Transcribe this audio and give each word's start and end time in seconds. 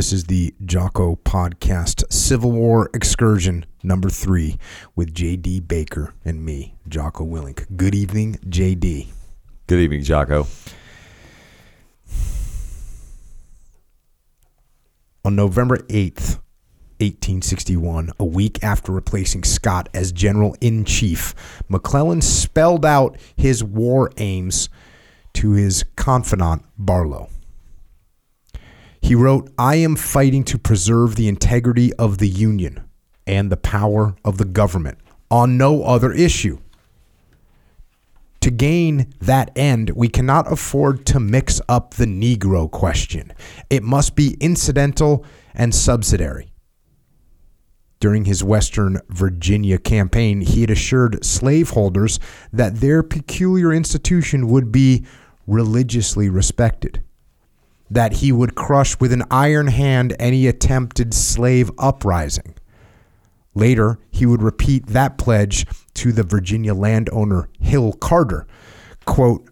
This 0.00 0.14
is 0.14 0.24
the 0.24 0.54
Jocko 0.64 1.16
Podcast 1.16 2.10
Civil 2.10 2.52
War 2.52 2.88
Excursion 2.94 3.66
number 3.82 4.08
three 4.08 4.56
with 4.96 5.12
JD 5.12 5.68
Baker 5.68 6.14
and 6.24 6.42
me, 6.42 6.74
Jocko 6.88 7.26
Willink. 7.26 7.66
Good 7.76 7.94
evening, 7.94 8.38
JD. 8.46 9.08
Good 9.66 9.78
evening, 9.78 10.02
Jocko. 10.02 10.46
On 15.22 15.36
November 15.36 15.76
8th, 15.76 16.38
1861, 17.00 18.12
a 18.18 18.24
week 18.24 18.64
after 18.64 18.92
replacing 18.92 19.44
Scott 19.44 19.90
as 19.92 20.12
General 20.12 20.56
in 20.62 20.86
Chief, 20.86 21.34
McClellan 21.68 22.22
spelled 22.22 22.86
out 22.86 23.18
his 23.36 23.62
war 23.62 24.10
aims 24.16 24.70
to 25.34 25.50
his 25.50 25.84
confidant, 25.96 26.64
Barlow. 26.78 27.28
He 29.02 29.14
wrote, 29.14 29.50
I 29.58 29.76
am 29.76 29.96
fighting 29.96 30.44
to 30.44 30.58
preserve 30.58 31.16
the 31.16 31.28
integrity 31.28 31.92
of 31.94 32.18
the 32.18 32.28
Union 32.28 32.82
and 33.26 33.50
the 33.50 33.56
power 33.56 34.14
of 34.24 34.38
the 34.38 34.44
government 34.44 34.98
on 35.30 35.56
no 35.56 35.82
other 35.84 36.12
issue. 36.12 36.58
To 38.40 38.50
gain 38.50 39.12
that 39.20 39.50
end, 39.54 39.90
we 39.90 40.08
cannot 40.08 40.50
afford 40.50 41.04
to 41.06 41.20
mix 41.20 41.60
up 41.68 41.94
the 41.94 42.06
Negro 42.06 42.70
question. 42.70 43.32
It 43.68 43.82
must 43.82 44.16
be 44.16 44.36
incidental 44.40 45.24
and 45.54 45.74
subsidiary. 45.74 46.52
During 48.00 48.24
his 48.24 48.42
Western 48.42 48.98
Virginia 49.10 49.76
campaign, 49.76 50.40
he 50.40 50.62
had 50.62 50.70
assured 50.70 51.22
slaveholders 51.22 52.18
that 52.50 52.76
their 52.76 53.02
peculiar 53.02 53.74
institution 53.74 54.48
would 54.48 54.72
be 54.72 55.04
religiously 55.46 56.30
respected, 56.30 57.02
that 57.90 58.14
he 58.14 58.30
would 58.30 58.54
crush 58.54 58.98
with 59.00 59.12
an 59.12 59.24
iron 59.30 59.66
hand 59.66 60.14
any 60.18 60.46
attempted 60.46 61.12
slave 61.12 61.70
uprising. 61.78 62.54
Later, 63.54 63.98
he 64.10 64.26
would 64.26 64.42
repeat 64.42 64.86
that 64.86 65.18
pledge 65.18 65.66
to 65.94 66.12
the 66.12 66.22
Virginia 66.22 66.72
landowner 66.72 67.48
Hill 67.58 67.92
Carter. 67.94 68.46
Quote, 69.06 69.48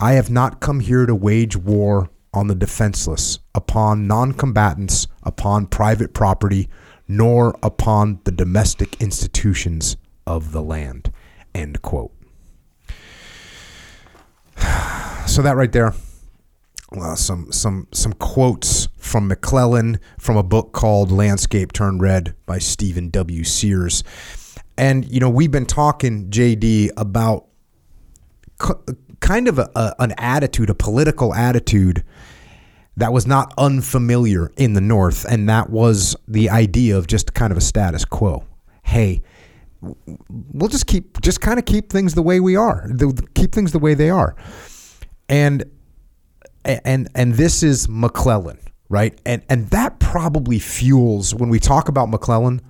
I 0.00 0.14
have 0.14 0.30
not 0.30 0.60
come 0.60 0.80
here 0.80 1.06
to 1.06 1.14
wage 1.14 1.56
war 1.56 2.10
on 2.34 2.46
the 2.46 2.54
defenseless, 2.54 3.38
upon 3.54 4.06
non-combatants, 4.06 5.06
upon 5.22 5.66
private 5.66 6.14
property, 6.14 6.68
nor 7.06 7.58
upon 7.62 8.20
the 8.24 8.32
domestic 8.32 9.00
institutions 9.02 9.98
of 10.26 10.52
the 10.52 10.62
land. 10.62 11.12
End 11.54 11.82
quote. 11.82 12.12
So 15.24 15.40
that 15.42 15.56
right 15.56 15.70
there, 15.70 15.94
uh, 16.96 17.14
some 17.16 17.50
some 17.52 17.88
some 17.92 18.12
quotes 18.14 18.88
from 18.96 19.28
McClellan 19.28 19.98
from 20.18 20.36
a 20.36 20.42
book 20.42 20.72
called 20.72 21.10
Landscape 21.10 21.72
Turned 21.72 22.00
Red 22.00 22.34
by 22.46 22.58
Stephen 22.58 23.10
W. 23.10 23.44
Sears. 23.44 24.04
And 24.76 25.04
you 25.04 25.20
know, 25.20 25.30
we've 25.30 25.50
been 25.50 25.66
talking 25.66 26.30
JD 26.30 26.90
about 26.96 27.46
kind 29.20 29.48
of 29.48 29.58
a, 29.58 29.70
a, 29.74 29.94
an 29.98 30.12
attitude, 30.18 30.70
a 30.70 30.74
political 30.74 31.34
attitude 31.34 32.04
that 32.96 33.12
was 33.12 33.26
not 33.26 33.54
unfamiliar 33.56 34.52
in 34.56 34.74
the 34.74 34.80
North, 34.80 35.24
and 35.24 35.48
that 35.48 35.70
was 35.70 36.14
the 36.28 36.50
idea 36.50 36.96
of 36.96 37.06
just 37.06 37.32
kind 37.32 37.50
of 37.50 37.56
a 37.56 37.62
status 37.62 38.04
quo. 38.04 38.44
Hey, 38.82 39.22
we'll 39.80 40.68
just 40.68 40.86
keep, 40.86 41.20
just 41.22 41.40
kind 41.40 41.58
of 41.58 41.64
keep 41.64 41.90
things 41.90 42.14
the 42.14 42.22
way 42.22 42.38
we 42.40 42.56
are, 42.56 42.90
keep 43.34 43.52
things 43.52 43.72
the 43.72 43.78
way 43.78 43.94
they 43.94 44.10
are, 44.10 44.36
and 45.28 45.64
and 46.64 47.08
and 47.14 47.34
this 47.34 47.62
is 47.62 47.88
McClellan, 47.88 48.58
right? 48.88 49.18
And 49.24 49.42
and 49.48 49.68
that 49.70 49.98
probably 49.98 50.58
fuels 50.58 51.34
when 51.34 51.48
we 51.48 51.58
talk 51.58 51.88
about 51.88 52.08
McClellan 52.08 52.60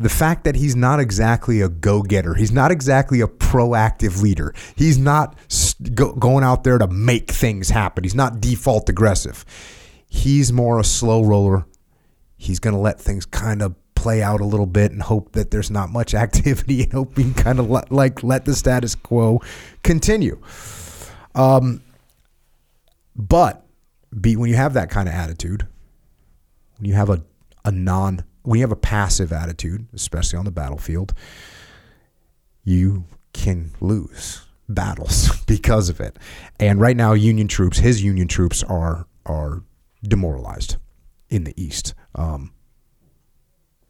the 0.00 0.08
fact 0.08 0.44
that 0.44 0.56
he's 0.56 0.74
not 0.74 0.98
exactly 0.98 1.60
a 1.60 1.68
go-getter. 1.68 2.32
He's 2.32 2.50
not 2.50 2.70
exactly 2.70 3.20
a 3.20 3.26
proactive 3.26 4.22
leader. 4.22 4.54
He's 4.74 4.96
not 4.96 5.36
go- 5.94 6.14
going 6.14 6.42
out 6.42 6.64
there 6.64 6.78
to 6.78 6.86
make 6.86 7.30
things 7.30 7.68
happen. 7.68 8.02
He's 8.02 8.14
not 8.14 8.40
default 8.40 8.88
aggressive. 8.88 9.44
He's 10.08 10.54
more 10.54 10.80
a 10.80 10.84
slow 10.84 11.22
roller. 11.22 11.66
He's 12.38 12.58
going 12.58 12.74
to 12.74 12.80
let 12.80 12.98
things 12.98 13.26
kind 13.26 13.60
of 13.60 13.74
play 13.94 14.22
out 14.22 14.40
a 14.40 14.46
little 14.46 14.64
bit 14.64 14.90
and 14.90 15.02
hope 15.02 15.32
that 15.32 15.50
there's 15.50 15.70
not 15.70 15.90
much 15.90 16.14
activity 16.26 16.82
and 16.84 16.92
hope 16.94 17.18
he 17.18 17.24
can 17.24 17.34
kind 17.34 17.58
of 17.58 17.68
let, 17.68 17.92
like 17.92 18.22
let 18.22 18.46
the 18.46 18.54
status 18.54 18.94
quo 18.94 19.42
continue. 19.82 20.40
Um, 21.34 21.82
but 23.20 23.66
be, 24.18 24.36
when 24.36 24.50
you 24.50 24.56
have 24.56 24.74
that 24.74 24.90
kind 24.90 25.08
of 25.08 25.14
attitude 25.14 25.68
when 26.80 26.88
you 26.88 26.94
have 26.94 27.10
a, 27.10 27.22
a 27.64 27.70
non 27.70 28.24
when 28.42 28.58
you 28.58 28.62
have 28.64 28.72
a 28.72 28.76
passive 28.76 29.32
attitude, 29.32 29.86
especially 29.92 30.38
on 30.38 30.46
the 30.46 30.50
battlefield, 30.50 31.12
you 32.64 33.04
can 33.34 33.70
lose 33.80 34.46
battles 34.66 35.36
because 35.46 35.90
of 35.90 36.00
it. 36.00 36.18
And 36.58 36.80
right 36.80 36.96
now, 36.96 37.12
Union 37.12 37.48
troops, 37.48 37.78
his 37.78 38.02
Union 38.02 38.28
troops, 38.28 38.64
are 38.64 39.06
are 39.26 39.62
demoralized 40.02 40.76
in 41.28 41.44
the 41.44 41.52
East. 41.62 41.94
Um, 42.14 42.52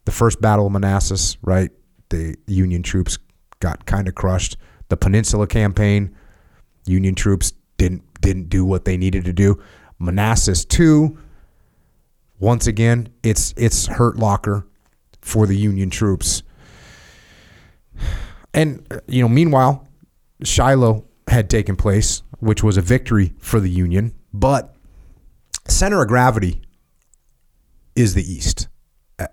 the 0.03 0.11
first 0.11 0.41
Battle 0.41 0.65
of 0.65 0.73
Manassas, 0.73 1.37
right? 1.41 1.71
The 2.09 2.35
Union 2.47 2.83
troops 2.83 3.17
got 3.61 3.85
kind 3.85 4.09
of 4.09 4.15
crushed. 4.15 4.57
The 4.89 4.97
Peninsula 4.97 5.47
Campaign, 5.47 6.13
Union 6.85 7.15
troops 7.15 7.53
didn't 7.77 8.03
didn't 8.21 8.49
do 8.49 8.63
what 8.63 8.85
they 8.85 8.95
needed 8.95 9.25
to 9.25 9.33
do. 9.33 9.61
Manassas 9.99 10.63
two 10.63 11.17
once 12.41 12.65
again, 12.65 13.07
it's 13.21 13.53
it's 13.55 13.85
hurt 13.85 14.17
locker 14.17 14.67
for 15.21 15.45
the 15.45 15.55
Union 15.55 15.91
troops. 15.91 16.41
And 18.53 18.85
you 19.07 19.21
know, 19.21 19.29
meanwhile, 19.29 19.87
Shiloh 20.43 21.05
had 21.27 21.49
taken 21.49 21.75
place, 21.75 22.23
which 22.39 22.63
was 22.63 22.77
a 22.77 22.81
victory 22.81 23.33
for 23.37 23.59
the 23.59 23.69
Union, 23.69 24.13
but 24.33 24.75
center 25.67 26.01
of 26.01 26.07
gravity 26.07 26.61
is 27.95 28.15
the 28.15 28.23
East. 28.23 28.67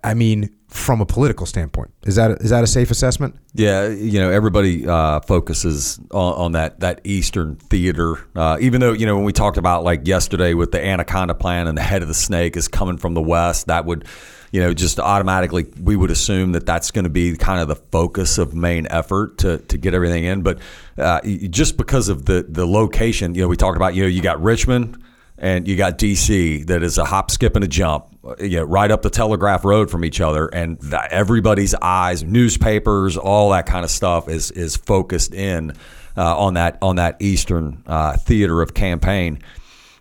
I 0.05 0.15
mean, 0.15 0.51
from 0.69 1.01
a 1.01 1.07
political 1.07 1.47
standpoint, 1.47 1.91
is 2.05 2.17
that 2.17 2.31
is 2.43 2.51
that 2.51 2.63
a 2.63 2.67
safe 2.67 2.91
assessment? 2.91 3.37
Yeah, 3.55 3.89
you 3.89 4.21
know, 4.21 4.31
everybody 4.31 4.87
uh, 4.87 5.21
focuses 5.21 5.99
on, 6.11 6.35
on, 6.35 6.53
that 6.53 6.81
that 6.81 7.01
Eastern 7.05 7.57
theater. 7.57 8.19
Uh, 8.35 8.59
even 8.61 8.81
though 8.81 8.93
you 8.93 9.07
know 9.07 9.17
when 9.17 9.25
we 9.25 9.33
talked 9.33 9.57
about 9.57 9.85
like 9.85 10.07
yesterday 10.07 10.55
with 10.55 10.73
the 10.73 10.85
Anaconda 10.85 11.35
Plan 11.35 11.67
and 11.67 11.77
the 11.77 11.83
head 11.83 12.03
of 12.03 12.09
the 12.09 12.15
snake 12.15 12.57
is 12.57 12.69
coming 12.69 12.99
from 12.99 13.15
the 13.15 13.23
west, 13.23 13.67
that 13.69 13.85
would 13.85 14.05
you 14.51 14.61
know, 14.61 14.73
just 14.73 14.99
automatically 14.99 15.67
we 15.83 15.97
would 15.97 16.11
assume 16.11 16.53
that 16.53 16.65
that's 16.65 16.91
going 16.91 17.05
to 17.05 17.11
be 17.11 17.37
kind 17.37 17.61
of 17.61 17.69
the 17.69 17.77
focus 17.77 18.39
of 18.39 18.55
main 18.55 18.87
effort 18.89 19.39
to, 19.39 19.59
to 19.59 19.77
get 19.77 19.95
everything 19.95 20.25
in. 20.25 20.43
But 20.43 20.59
uh, 20.97 21.21
just 21.51 21.77
because 21.77 22.09
of 22.09 22.25
the 22.25 22.47
the 22.49 22.67
location, 22.67 23.35
you 23.35 23.43
know, 23.43 23.49
we 23.49 23.57
talked 23.57 23.77
about, 23.77 23.95
you 23.95 24.03
know, 24.03 24.09
you 24.09 24.23
got 24.23 24.43
Richmond 24.43 25.03
and 25.39 25.69
you 25.69 25.77
got 25.77 25.99
DC 25.99 26.67
that 26.67 26.83
is 26.83 26.99
a 26.99 27.05
hop, 27.05 27.31
skip, 27.31 27.55
and 27.55 27.65
a 27.65 27.69
jump, 27.69 28.07
you 28.41 28.59
know, 28.59 28.65
right 28.65 28.91
up 28.91 29.03
the 29.03 29.11
Telegraph 29.11 29.65
Road 29.65 29.91
from 29.91 30.05
each 30.05 30.21
other, 30.21 30.49
and 30.49 30.79
everybody's 31.11 31.75
eyes, 31.75 32.25
newspapers, 32.25 33.17
all 33.17 33.51
that 33.51 33.67
kind 33.67 33.85
of 33.85 33.91
stuff 33.91 34.29
is 34.29 34.51
is 34.51 34.77
focused 34.77 35.33
in 35.33 35.73
uh, 36.17 36.37
on 36.39 36.55
that 36.55 36.79
on 36.83 36.97
that 36.97 37.17
Eastern 37.21 37.83
uh, 37.87 38.17
theater 38.17 38.61
of 38.61 38.75
campaign, 38.75 39.41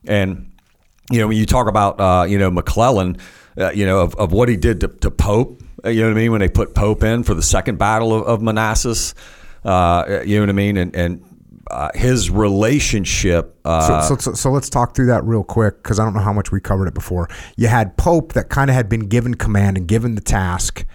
and 0.06 0.52
you 1.12 1.20
know 1.20 1.28
when 1.28 1.38
you 1.38 1.46
talk 1.46 1.68
about 1.68 2.00
uh, 2.00 2.26
you 2.28 2.40
know 2.40 2.50
McClellan, 2.50 3.18
uh, 3.58 3.70
you 3.72 3.86
know 3.86 4.00
of, 4.00 4.16
of 4.16 4.32
what 4.32 4.50
he 4.50 4.58
did 4.58 4.82
to, 4.82 4.88
to, 4.88 5.12
Pope, 5.12 5.62
uh, 5.86 5.90
you 5.90 6.02
know 6.02 6.08
what 6.08 6.18
I 6.18 6.22
mean 6.22 6.32
when 6.32 6.42
they 6.42 6.50
put 6.50 6.74
Pope 6.74 7.04
in 7.04 7.22
for 7.24 7.36
the 7.36 7.44
second 7.44 7.78
battle 7.78 8.14
of, 8.14 8.24
of 8.24 8.42
Manassas. 8.42 9.14
Uh, 9.64 10.22
you 10.26 10.38
know 10.38 10.44
what 10.44 10.50
I 10.50 10.54
mean? 10.54 10.78
And, 10.78 10.96
and 10.96 11.27
uh, 11.72 11.90
his 11.96 12.30
relationship. 12.30 13.58
Uh, 13.66 14.02
so, 14.02 14.16
so, 14.16 14.34
so, 14.34 14.52
let's 14.52 14.70
talk 14.70 14.96
through 14.96 15.08
that 15.08 15.24
real 15.24 15.44
quick 15.44 15.82
because 15.84 16.00
I 16.00 16.06
don't 16.06 16.14
know 16.14 16.22
how 16.22 16.34
much 16.34 16.52
we 16.52 16.60
covered 16.60 16.88
it 16.88 16.94
before. 16.94 17.30
You 17.56 17.68
had 17.68 17.98
Pope 17.98 18.34
that 18.34 18.50
kind 18.50 18.70
of 18.70 18.76
had 18.76 18.90
been 18.90 19.08
given 19.08 19.36
command 19.36 19.78
and 19.78 19.88
given 19.88 20.16
the 20.16 20.22
task. 20.22 20.86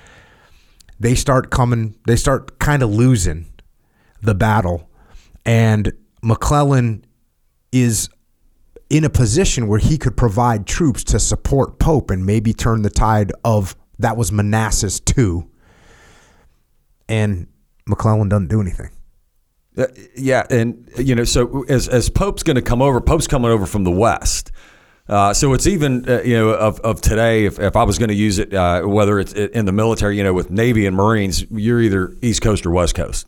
They 0.98 1.14
start 1.14 1.50
coming. 1.50 1.96
They 2.06 2.16
start 2.16 2.58
kind 2.58 2.82
of 2.82 2.90
losing 2.90 3.46
the 4.22 4.34
battle, 4.34 4.88
and 5.44 5.92
McClellan 6.22 7.04
is 7.72 8.08
in 8.88 9.04
a 9.04 9.10
position 9.10 9.68
where 9.68 9.78
he 9.78 9.96
could 9.96 10.16
provide 10.16 10.66
troops 10.66 11.02
to 11.02 11.18
support 11.18 11.78
Pope 11.78 12.10
and 12.10 12.26
maybe 12.26 12.52
turn 12.52 12.82
the 12.82 12.90
tide 12.90 13.32
of 13.44 13.74
that 13.98 14.16
was 14.16 14.30
Manassas 14.30 15.00
too. 15.00 15.48
And 17.08 17.46
McClellan 17.86 18.28
doesn't 18.28 18.48
do 18.48 18.60
anything. 18.60 18.90
Uh, 19.76 19.86
yeah, 20.14 20.46
and 20.50 20.88
you 20.98 21.14
know, 21.14 21.24
so 21.24 21.64
as 21.64 21.88
as 21.88 22.10
Pope's 22.10 22.42
going 22.42 22.56
to 22.56 22.62
come 22.62 22.82
over, 22.82 23.00
Pope's 23.00 23.26
coming 23.26 23.50
over 23.50 23.66
from 23.66 23.84
the 23.84 23.90
west. 23.90 24.52
Uh, 25.08 25.34
so 25.34 25.52
it's 25.52 25.66
even 25.66 26.08
uh, 26.08 26.22
you 26.22 26.36
know 26.36 26.50
of, 26.50 26.78
of 26.80 27.00
today. 27.00 27.46
If, 27.46 27.58
if 27.58 27.74
I 27.74 27.84
was 27.84 27.98
going 27.98 28.10
to 28.10 28.14
use 28.14 28.38
it, 28.38 28.52
uh, 28.52 28.82
whether 28.82 29.18
it's 29.18 29.32
in 29.32 29.64
the 29.64 29.72
military, 29.72 30.16
you 30.16 30.24
know, 30.24 30.34
with 30.34 30.50
Navy 30.50 30.86
and 30.86 30.94
Marines, 30.94 31.44
you're 31.50 31.80
either 31.80 32.14
East 32.22 32.42
Coast 32.42 32.66
or 32.66 32.70
West 32.70 32.94
Coast. 32.94 33.26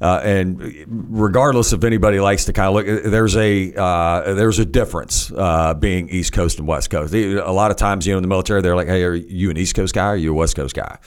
Uh, 0.00 0.20
and 0.22 0.84
regardless 0.88 1.72
if 1.72 1.82
anybody 1.82 2.20
likes 2.20 2.44
to 2.44 2.52
kind 2.52 2.68
of 2.68 2.74
look, 2.74 3.04
there's 3.04 3.36
a 3.36 3.74
uh, 3.74 4.34
there's 4.34 4.58
a 4.58 4.64
difference 4.64 5.32
uh, 5.32 5.72
being 5.74 6.08
East 6.10 6.32
Coast 6.32 6.58
and 6.58 6.68
West 6.68 6.90
Coast. 6.90 7.14
A 7.14 7.52
lot 7.52 7.70
of 7.70 7.76
times, 7.76 8.06
you 8.06 8.12
know, 8.12 8.18
in 8.18 8.22
the 8.22 8.28
military, 8.28 8.60
they're 8.60 8.76
like, 8.76 8.88
"Hey, 8.88 9.02
are 9.04 9.14
you 9.14 9.50
an 9.50 9.56
East 9.56 9.74
Coast 9.74 9.94
guy? 9.94 10.06
Or 10.06 10.10
are 10.10 10.16
you 10.16 10.32
a 10.32 10.34
West 10.34 10.56
Coast 10.56 10.74
guy?" 10.74 10.98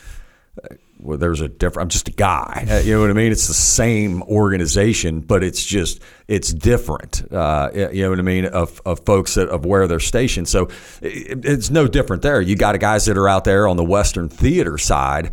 Well, 1.00 1.18
there's 1.18 1.42
a 1.42 1.48
different. 1.48 1.86
I'm 1.86 1.90
just 1.90 2.08
a 2.08 2.12
guy. 2.12 2.66
Uh, 2.70 2.80
you 2.80 2.94
know 2.94 3.02
what 3.02 3.10
I 3.10 3.14
mean? 3.14 3.32
It's 3.32 3.48
the 3.48 3.54
same 3.54 4.24
organization, 4.24 5.22
but 5.22 5.44
it's 5.44 5.64
just 5.64 6.02
it's 6.28 6.54
different. 6.54 7.32
Uh, 7.32 7.70
you 7.74 8.04
know 8.04 8.10
what 8.10 8.20
I 8.20 8.24
mean? 8.24 8.46
Of, 8.46 8.82
of 8.86 9.06
folks 9.06 9.36
that, 9.36 9.50
of 9.50 9.66
where 9.66 9.88
they're 9.88 10.00
stationed. 10.00 10.48
So 10.48 10.70
it, 11.02 11.46
it's 11.46 11.70
no 11.70 11.88
different 11.88 12.24
there. 12.24 12.42
You 12.42 12.56
got 12.56 12.80
guys 12.80 13.06
that 13.06 13.18
are 13.18 13.30
out 13.30 13.44
there 13.44 13.68
on 13.68 13.78
the 13.78 13.84
Western 13.84 14.30
theater 14.30 14.78
side, 14.78 15.32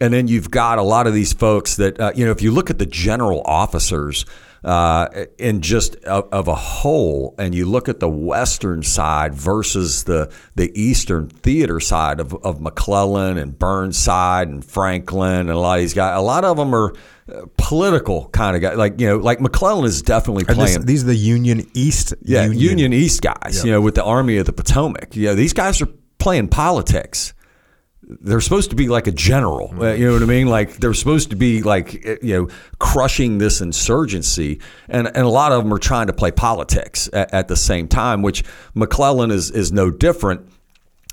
and 0.00 0.12
then 0.12 0.28
you've 0.28 0.50
got 0.50 0.78
a 0.78 0.82
lot 0.82 1.06
of 1.06 1.14
these 1.14 1.32
folks 1.32 1.76
that 1.76 1.98
uh, 1.98 2.12
you 2.14 2.24
know. 2.24 2.30
If 2.30 2.42
you 2.42 2.50
look 2.50 2.70
at 2.70 2.78
the 2.78 2.86
general 2.86 3.42
officers 3.44 4.26
uh, 4.64 5.08
in 5.38 5.60
just 5.60 5.96
of, 6.04 6.28
of, 6.32 6.48
a 6.48 6.54
whole, 6.54 7.34
and 7.38 7.54
you 7.54 7.66
look 7.66 7.88
at 7.88 8.00
the 8.00 8.08
Western 8.08 8.82
side 8.82 9.34
versus 9.34 10.04
the 10.04 10.32
the 10.54 10.70
Eastern 10.80 11.28
theater 11.28 11.80
side 11.80 12.20
of, 12.20 12.34
of 12.44 12.60
McClellan 12.60 13.38
and 13.38 13.58
Burnside 13.58 14.48
and 14.48 14.64
Franklin 14.64 15.40
and 15.40 15.50
a 15.50 15.58
lot 15.58 15.78
of 15.78 15.82
these 15.82 15.94
guys, 15.94 16.18
a 16.18 16.22
lot 16.22 16.44
of 16.44 16.56
them 16.56 16.74
are 16.74 16.94
uh, 17.32 17.42
political 17.56 18.28
kind 18.30 18.56
of 18.56 18.62
guys. 18.62 18.76
Like 18.76 19.00
you 19.00 19.06
know, 19.06 19.18
like 19.18 19.40
McClellan 19.40 19.84
is 19.84 20.02
definitely 20.02 20.44
playing. 20.44 20.76
This, 20.76 20.84
these 20.84 21.02
are 21.04 21.08
the 21.08 21.16
Union 21.16 21.68
East. 21.74 22.14
Yeah, 22.22 22.44
Union, 22.44 22.60
Union 22.60 22.92
East 22.92 23.22
guys. 23.22 23.56
Yep. 23.56 23.64
You 23.64 23.72
know, 23.72 23.80
with 23.80 23.94
the 23.94 24.04
Army 24.04 24.36
of 24.38 24.46
the 24.46 24.52
Potomac. 24.52 25.16
You 25.16 25.26
know, 25.26 25.34
these 25.34 25.52
guys 25.52 25.80
are 25.82 25.88
playing 26.18 26.48
politics 26.48 27.34
they're 28.06 28.40
supposed 28.40 28.70
to 28.70 28.76
be 28.76 28.88
like 28.88 29.06
a 29.06 29.12
general. 29.12 29.74
Uh, 29.80 29.92
you 29.92 30.06
know 30.06 30.12
what 30.12 30.22
I 30.22 30.26
mean? 30.26 30.46
Like 30.46 30.76
they're 30.76 30.94
supposed 30.94 31.30
to 31.30 31.36
be 31.36 31.62
like 31.62 32.04
you 32.22 32.34
know 32.34 32.48
crushing 32.78 33.38
this 33.38 33.60
insurgency, 33.60 34.60
and 34.88 35.08
and 35.08 35.18
a 35.18 35.28
lot 35.28 35.52
of 35.52 35.64
them 35.64 35.72
are 35.72 35.78
trying 35.78 36.06
to 36.06 36.12
play 36.12 36.30
politics 36.30 37.10
at, 37.12 37.32
at 37.34 37.48
the 37.48 37.56
same 37.56 37.88
time. 37.88 38.22
Which 38.22 38.44
McClellan 38.74 39.30
is 39.30 39.50
is 39.50 39.72
no 39.72 39.90
different. 39.90 40.48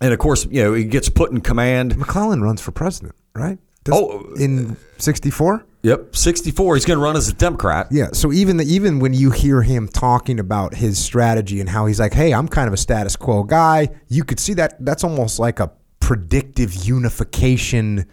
And 0.01 0.13
of 0.13 0.19
course, 0.19 0.45
you 0.45 0.63
know 0.63 0.73
he 0.73 0.83
gets 0.83 1.09
put 1.09 1.31
in 1.31 1.41
command. 1.41 1.97
McClellan 1.97 2.41
runs 2.43 2.61
for 2.61 2.71
president, 2.71 3.15
right? 3.33 3.57
Does, 3.83 3.95
oh, 3.95 4.33
in 4.39 4.77
'64. 4.97 5.65
Yep, 5.81 6.15
64. 6.15 6.75
He's 6.75 6.85
going 6.85 6.97
to 6.97 7.03
run 7.03 7.17
as 7.17 7.27
a 7.27 7.33
Democrat. 7.33 7.87
Yeah. 7.91 8.07
So 8.13 8.31
even 8.31 8.55
the, 8.55 8.63
even 8.63 8.99
when 8.99 9.13
you 9.13 9.31
hear 9.31 9.61
him 9.61 9.89
talking 9.89 10.39
about 10.39 10.75
his 10.75 10.97
strategy 10.97 11.59
and 11.59 11.67
how 11.67 11.87
he's 11.87 11.99
like, 11.99 12.13
"Hey, 12.13 12.33
I'm 12.33 12.47
kind 12.47 12.67
of 12.67 12.73
a 12.73 12.77
status 12.77 13.17
quo 13.17 13.43
guy," 13.43 13.89
you 14.07 14.23
could 14.23 14.39
see 14.39 14.53
that 14.53 14.77
that's 14.85 15.03
almost 15.03 15.39
like 15.39 15.59
a 15.59 15.71
predictive 16.03 16.73
unification 16.73 18.05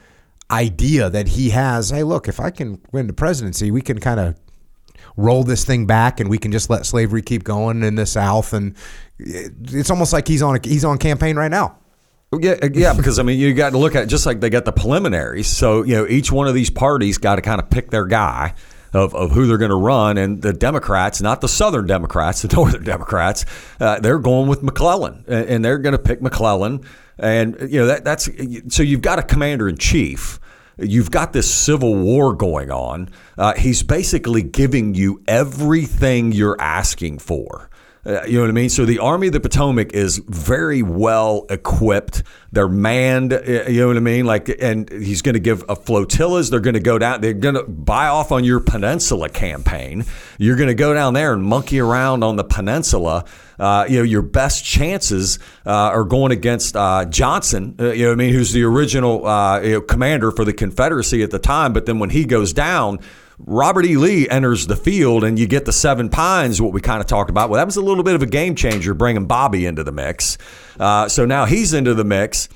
idea 0.48 1.10
that 1.10 1.26
he 1.26 1.50
has. 1.50 1.90
Hey, 1.90 2.04
look, 2.04 2.28
if 2.28 2.38
I 2.38 2.50
can 2.50 2.81
win 2.92 3.08
the 3.08 3.12
presidency, 3.12 3.72
we 3.72 3.82
can 3.82 3.98
kind 3.98 4.20
of 4.20 4.37
roll 5.16 5.42
this 5.42 5.64
thing 5.64 5.87
back 5.87 6.20
and 6.20 6.31
we 6.31 6.38
can 6.38 6.52
just 6.52 6.70
let 6.70 6.87
slavery 6.87 7.20
keep 7.20 7.42
going 7.42 7.82
in 7.82 7.96
the 7.96 8.06
South. 8.06 8.52
And 8.52 8.76
it's 9.19 9.90
almost 9.90 10.12
like 10.12 10.28
he's 10.28 10.40
on 10.40 10.54
a, 10.54 10.60
he's 10.62 10.84
on 10.84 10.98
campaign 10.98 11.34
right 11.34 11.50
now. 11.50 11.78
Yeah, 12.38 12.64
yeah, 12.72 12.94
because 12.94 13.19
I 13.19 13.25
mean, 13.25 13.40
you 13.40 13.52
got 13.54 13.70
to 13.70 13.78
look 13.78 13.96
at 13.96 14.04
it 14.04 14.06
just 14.06 14.25
like 14.25 14.38
they 14.38 14.50
got 14.50 14.64
the 14.64 14.72
preliminaries. 14.72 15.48
So 15.48 15.82
you 15.82 15.96
know, 15.96 16.06
each 16.06 16.31
one 16.31 16.46
of 16.46 16.54
these 16.54 16.70
parties 16.70 17.19
got 17.19 17.37
to 17.37 17.42
kind 17.42 17.60
of 17.60 17.70
pick 17.70 17.90
their 17.90 18.06
guy. 18.06 18.54
Of, 18.92 19.14
of 19.14 19.31
who 19.31 19.46
they're 19.46 19.56
going 19.56 19.70
to 19.70 19.76
run, 19.76 20.19
and 20.19 20.42
the 20.42 20.52
Democrats, 20.52 21.22
not 21.22 21.40
the 21.40 21.46
Southern 21.46 21.87
Democrats, 21.87 22.42
the 22.42 22.48
Northern 22.56 22.82
Democrats, 22.82 23.44
uh, 23.78 24.00
they're 24.00 24.19
going 24.19 24.48
with 24.48 24.64
McClellan, 24.64 25.25
and, 25.28 25.48
and 25.48 25.64
they're 25.64 25.78
going 25.78 25.92
to 25.92 25.98
pick 26.00 26.20
McClellan 26.20 26.84
and 27.20 27.56
you 27.70 27.81
know 27.81 27.87
that 27.87 28.05
that's 28.05 28.28
so 28.69 28.82
you've 28.82 29.02
got 29.02 29.19
a 29.19 29.22
commander 29.22 29.69
in 29.69 29.76
chief. 29.76 30.40
You've 30.78 31.11
got 31.11 31.32
this 31.32 31.52
civil 31.52 31.94
war 31.94 32.34
going 32.34 32.70
on. 32.70 33.11
Uh, 33.37 33.55
he's 33.55 33.82
basically 33.82 34.43
giving 34.43 34.94
you 34.94 35.22
everything 35.28 36.32
you're 36.32 36.58
asking 36.58 37.19
for. 37.19 37.69
Uh, 38.05 38.23
you 38.25 38.35
know 38.35 38.41
what 38.41 38.49
I 38.49 38.52
mean? 38.52 38.70
So 38.70 38.87
the 38.87 38.99
Army 38.99 39.26
of 39.26 39.35
the 39.35 39.41
Potomac 39.41 39.93
is 39.93 40.19
very 40.26 40.82
well 40.82 41.44
equipped. 41.50 42.23
They're 42.50 42.69
manned. 42.69 43.35
Uh, 43.35 43.64
you 43.69 43.82
know 43.82 43.88
what 43.88 43.97
I 43.99 44.00
mean? 44.00 44.25
Like, 44.25 44.49
and 44.61 44.91
he's 44.91 45.20
going 45.20 45.35
to 45.35 45.41
give 45.41 45.64
a 45.69 45.76
flotillas. 45.76 46.49
They're 46.49 46.61
going 46.61 46.75
to 46.75 46.81
go 46.81 46.99
down. 46.99 47.20
They're 47.20 47.35
going 47.35 47.56
to 47.56 47.64
buy 47.64 48.08
off 48.08 48.32
on 48.32 48.43
your 48.43 48.61
peninsula 48.61 49.29
campaign. 49.29 50.06
You're 50.38 50.56
going 50.56 50.69
to 50.69 50.75
go 50.75 50.94
down 50.94 51.12
there 51.12 51.35
and 51.35 51.43
monkey 51.43 51.79
around 51.79 52.25
on 52.25 52.37
the 52.37 52.44
peninsula. 52.44 53.26
Uh, 53.58 53.85
you 53.87 53.99
know, 53.99 54.05
your 54.05 54.23
best 54.23 54.64
chances 54.64 55.38
uh, 55.67 55.70
are 55.70 56.05
going 56.05 56.32
against 56.32 56.75
uh, 56.76 57.05
Johnston. 57.05 57.76
Uh, 57.79 57.93
you 57.93 58.05
know 58.05 58.08
what 58.08 58.14
I 58.14 58.17
mean? 58.17 58.32
Who's 58.32 58.52
the 58.52 58.62
original 58.62 59.19
you 59.62 59.73
know, 59.73 59.81
commander 59.82 60.31
for 60.31 60.47
the 60.47 60.55
Confederacy 60.55 61.23
at 61.23 61.31
the 61.31 61.38
time? 61.38 61.75
But 61.75 61.85
then 61.85 61.99
when 61.99 62.08
he 62.08 62.25
goes 62.25 62.55
down 62.55 63.00
Robert 63.46 63.87
E. 63.87 63.96
Lee 63.96 64.28
enters 64.28 64.66
the 64.66 64.76
field 64.76 65.25
and 65.25 65.38
you 65.38 65.46
get 65.46 65.64
the 65.64 65.72
Seven 65.72 66.08
Pines, 66.08 66.60
what 66.60 66.72
we 66.72 66.81
kind 66.81 67.00
of 67.00 67.06
talked 67.06 67.31
about. 67.31 67.50
Well, 67.50 67.58
that 67.58 67.66
was 67.66 67.76
a 67.76 67.82
little 67.82 68.04
bit 68.04 68.14
of 68.14 68.22
a 68.22 68.26
game 68.26 68.54
changer 68.54 68.94
bringing 68.94 69.26
Bobby 69.26 69.66
into 69.66 69.82
the 69.82 69.92
mix. 69.92 70.38
Uh, 70.78 71.08
so 71.08 71.25
now 71.25 71.46
he's 71.46 71.72
into 71.72 71.94
the 71.94 72.04
mix. 72.04 72.48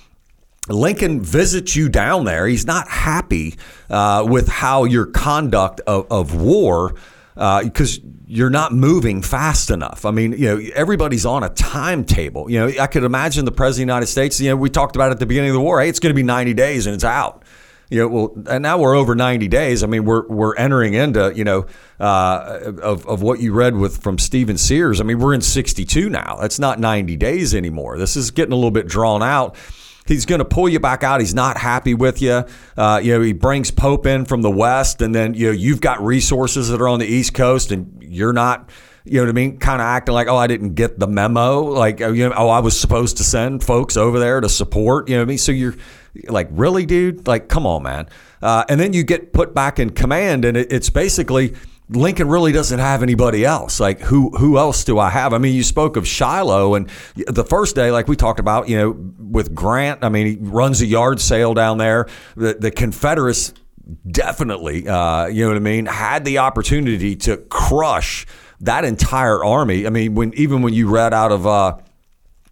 Lincoln 0.69 1.21
visits 1.21 1.77
you 1.77 1.89
down 1.89 2.25
there. 2.25 2.47
He's 2.47 2.67
not 2.67 2.89
happy 2.89 3.55
uh, 3.91 4.27
with 4.27 4.49
how 4.49 4.85
your 4.85 5.07
conduct 5.07 5.81
of, 5.87 6.11
of 6.11 6.35
war, 6.35 6.95
because 7.35 7.99
uh, 7.99 8.03
you're 8.27 8.51
not 8.51 8.73
moving 8.73 9.21
fast 9.21 9.71
enough. 9.71 10.05
I 10.07 10.11
mean, 10.11 10.33
you 10.33 10.49
know, 10.49 10.71
everybody's 10.75 11.27
on 11.27 11.43
a 11.43 11.51
timetable. 11.51 12.51
You 12.51 12.61
know, 12.61 12.73
I 12.81 12.87
could 12.87 13.05
imagine 13.05 13.45
the 13.45 13.53
president 13.53 13.83
of 13.83 13.87
the 13.89 13.93
United 13.93 14.07
States. 14.07 14.41
You 14.41 14.51
know, 14.51 14.57
we 14.57 14.71
talked 14.71 14.97
about 14.97 15.11
at 15.11 15.19
the 15.19 15.27
beginning 15.27 15.51
of 15.51 15.55
the 15.55 15.61
war. 15.61 15.81
Hey, 15.81 15.89
it's 15.89 16.01
going 16.01 16.13
to 16.13 16.15
be 16.15 16.23
90 16.23 16.55
days 16.55 16.87
and 16.87 16.95
it's 16.95 17.05
out 17.05 17.44
you 17.91 18.01
know, 18.01 18.09
well, 18.09 18.37
and 18.49 18.63
now 18.63 18.79
we're 18.79 18.95
over 18.95 19.15
90 19.15 19.49
days. 19.49 19.83
I 19.83 19.87
mean, 19.87 20.05
we're 20.05 20.27
we're 20.27 20.57
entering 20.57 20.95
into, 20.95 21.33
you 21.35 21.45
know, 21.45 21.67
uh, 22.01 22.73
of 22.83 23.07
of 23.07 23.23
what 23.23 23.41
you 23.41 23.53
read 23.53 23.77
with 23.77 24.03
from 24.03 24.19
Stephen 24.19 24.59
Sears. 24.59 25.01
I 25.01 25.05
mean, 25.05 25.19
we're 25.19 25.35
in 25.35 25.41
62 25.41 26.09
now. 26.09 26.39
That's 26.41 26.59
not 26.59 26.81
90 26.81 27.17
days 27.17 27.55
anymore. 27.55 27.99
This 27.99 28.17
is 28.17 28.31
getting 28.31 28.53
a 28.53 28.57
little 28.57 28.71
bit 28.71 28.87
drawn 28.87 29.23
out. 29.23 29.57
He's 30.07 30.27
going 30.27 30.41
to 30.41 30.45
pull 30.45 30.69
you 30.69 30.81
back 30.81 31.03
out. 31.03 31.21
He's 31.21 31.35
not 31.35 31.57
happy 31.57 31.95
with 31.95 32.21
you. 32.21 32.45
Uh, 32.77 33.01
you 33.03 33.15
know, 33.15 33.23
he 33.23 33.33
brings 33.33 33.71
Pope 33.71 34.05
in 34.05 34.27
from 34.27 34.43
the 34.43 34.51
west, 34.51 35.01
and 35.01 35.15
then 35.15 35.35
you 35.35 35.47
know 35.47 35.53
you've 35.53 35.81
got 35.81 36.03
resources 36.03 36.69
that 36.69 36.81
are 36.81 36.89
on 36.89 36.99
the 36.99 37.07
east 37.07 37.35
coast, 37.35 37.73
and 37.73 38.03
you're 38.03 38.33
not 38.33 38.71
you 39.07 39.19
know 39.19 39.25
what 39.25 39.31
I 39.31 39.33
mean? 39.33 39.59
Kind 39.59 39.83
of 39.83 39.87
acting 39.87 40.15
like, 40.15 40.29
oh, 40.29 40.37
I 40.37 40.47
didn't 40.47 40.75
get 40.75 40.99
the 40.99 41.07
memo. 41.07 41.61
Like, 41.61 42.01
you 42.01 42.29
know, 42.29 42.33
oh, 42.35 42.49
I 42.49 42.61
was 42.61 42.79
supposed 42.79 43.19
to 43.19 43.25
send 43.25 43.63
folks 43.63 43.99
over 43.99 44.19
there 44.19 44.41
to 44.41 44.49
support. 44.49 45.09
You 45.09 45.17
know 45.17 45.21
what 45.21 45.27
I 45.27 45.29
mean? 45.29 45.39
So 45.39 45.53
you're 45.53 45.75
like, 46.29 46.49
really, 46.51 46.87
dude? 46.87 47.27
Like, 47.27 47.49
come 47.49 47.67
on, 47.67 47.83
man. 47.83 48.09
Uh, 48.43 48.65
and 48.69 48.79
then 48.79 48.93
you 48.93 49.03
get 49.03 49.33
put 49.33 49.55
back 49.55 49.79
in 49.79 49.91
command, 49.91 50.45
and 50.45 50.57
it, 50.57 50.73
it's 50.73 50.91
basically 50.91 51.55
Lincoln 51.89 52.29
really 52.29 52.53
doesn't 52.53 52.79
have 52.79 53.03
anybody 53.03 53.45
else. 53.45 53.79
Like, 53.81 54.01
who 54.01 54.31
who 54.31 54.59
else 54.59 54.85
do 54.85 54.99
I 54.99 55.11
have? 55.11 55.33
I 55.33 55.39
mean, 55.39 55.55
you 55.55 55.63
spoke 55.63 55.97
of 55.97 56.07
Shiloh, 56.07 56.75
and 56.75 56.89
the 57.15 57.45
first 57.45 57.75
day, 57.75 57.91
like 57.91 58.09
we 58.09 58.17
talked 58.17 58.41
about, 58.41 58.69
you 58.69 58.79
know, 58.79 58.91
with 59.19 59.55
Grant. 59.55 60.03
I 60.03 60.09
mean, 60.09 60.27
he 60.27 60.37
runs 60.41 60.81
a 60.81 60.87
yard 60.87 61.21
sale 61.21 61.55
down 61.55 61.79
there. 61.79 62.07
The 62.37 62.55
the 62.55 62.71
Confederates 62.71 63.53
definitely, 64.11 64.89
uh, 64.89 65.27
you 65.27 65.43
know 65.43 65.49
what 65.49 65.57
I 65.57 65.61
mean, 65.61 65.87
had 65.87 66.25
the 66.25 66.39
opportunity 66.39 67.17
to 67.17 67.37
crush 67.37 68.27
that 68.61 68.85
entire 68.85 69.45
army. 69.45 69.87
I 69.87 69.91
mean, 69.91 70.15
when 70.15 70.33
even 70.35 70.63
when 70.63 70.73
you 70.73 70.89
read 70.89 71.13
out 71.13 71.33
of 71.33 71.47
uh, 71.47 71.77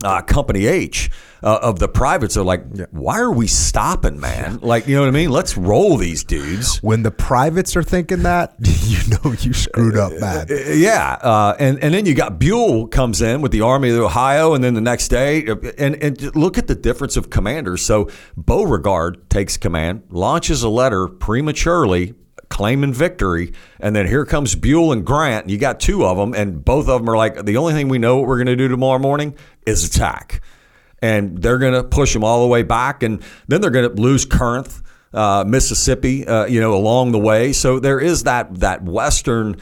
uh, 0.04 0.23
Company 0.23 0.66
H 0.66 1.11
uh, 1.42 1.59
of 1.62 1.78
the 1.78 1.88
privates 1.88 2.37
are 2.37 2.44
like, 2.44 2.64
why 2.90 3.18
are 3.21 3.32
we 3.32 3.47
stopping, 3.47 4.21
man? 4.21 4.59
Like, 4.61 4.87
you 4.87 4.94
know 4.94 5.02
what 5.02 5.09
I 5.09 5.12
mean? 5.12 5.30
Let's 5.30 5.56
roll 5.56 5.97
these 5.97 6.25
dudes. 6.25 6.78
When 6.82 7.02
the 7.02 7.11
privates 7.11 7.76
are 7.76 7.82
thinking 7.82 8.23
that, 8.23 8.54
you 8.61 8.99
know 9.11 9.35
you 9.40 9.52
screwed 9.52 9.97
up 9.97 10.12
bad. 10.21 10.50
Uh, 10.50 10.54
uh, 10.54 10.73
yeah, 10.73 11.18
uh, 11.21 11.56
and 11.59 11.82
and 11.82 11.94
then 11.94 12.06
you 12.06 12.14
got 12.14 12.38
Buell 12.38 12.87
comes 12.87 13.21
in 13.23 13.40
with 13.40 13.52
the 13.52 13.61
Army 13.61 13.90
of 13.90 13.99
Ohio, 13.99 14.54
and 14.54 14.62
then 14.62 14.75
the 14.75 14.80
next 14.80 15.09
day, 15.09 15.47
uh, 15.47 15.56
and 15.78 15.97
and 16.02 16.37
look 16.37 16.59
at 16.59 16.66
the 16.66 16.75
difference 16.75 17.16
of 17.16 17.30
commanders. 17.30 17.82
So 17.82 18.09
Beauregard 18.37 19.28
takes 19.28 19.56
command, 19.56 20.04
launches 20.11 20.62
a 20.62 20.68
letter 20.68 21.09
prematurely 21.09 22.14
claiming 22.52 22.92
victory. 22.92 23.52
And 23.80 23.97
then 23.97 24.06
here 24.06 24.25
comes 24.25 24.54
Buell 24.54 24.92
and 24.92 25.04
Grant. 25.04 25.44
And 25.44 25.50
you 25.50 25.59
got 25.59 25.80
two 25.80 26.04
of 26.04 26.16
them, 26.16 26.35
and 26.35 26.64
both 26.64 26.88
of 26.88 27.00
them 27.00 27.09
are 27.09 27.16
like, 27.16 27.44
the 27.44 27.56
only 27.56 27.73
thing 27.73 27.88
we 27.88 27.99
know 27.99 28.18
what 28.18 28.28
we're 28.28 28.37
going 28.37 28.47
to 28.47 28.56
do 28.56 28.68
tomorrow 28.68 28.99
morning 28.99 29.35
is 29.66 29.85
attack 29.85 30.40
and 31.02 31.42
they're 31.42 31.59
going 31.59 31.75
to 31.75 31.82
push 31.82 32.12
them 32.14 32.25
all 32.25 32.42
the 32.42 32.49
way 32.49 32.62
back, 32.62 33.02
and 33.02 33.23
then 33.49 33.61
they're 33.61 33.71
going 33.71 33.94
to 33.94 34.00
lose 34.00 34.25
Corinth, 34.25 34.82
uh, 35.12 35.44
Mississippi, 35.47 36.26
uh, 36.26 36.47
you 36.47 36.61
know, 36.61 36.75
along 36.75 37.12
the 37.12 37.18
way. 37.18 37.52
So 37.52 37.80
there 37.80 38.00
is 38.00 38.23
that 38.23 38.61
that 38.61 38.82
Western. 38.85 39.56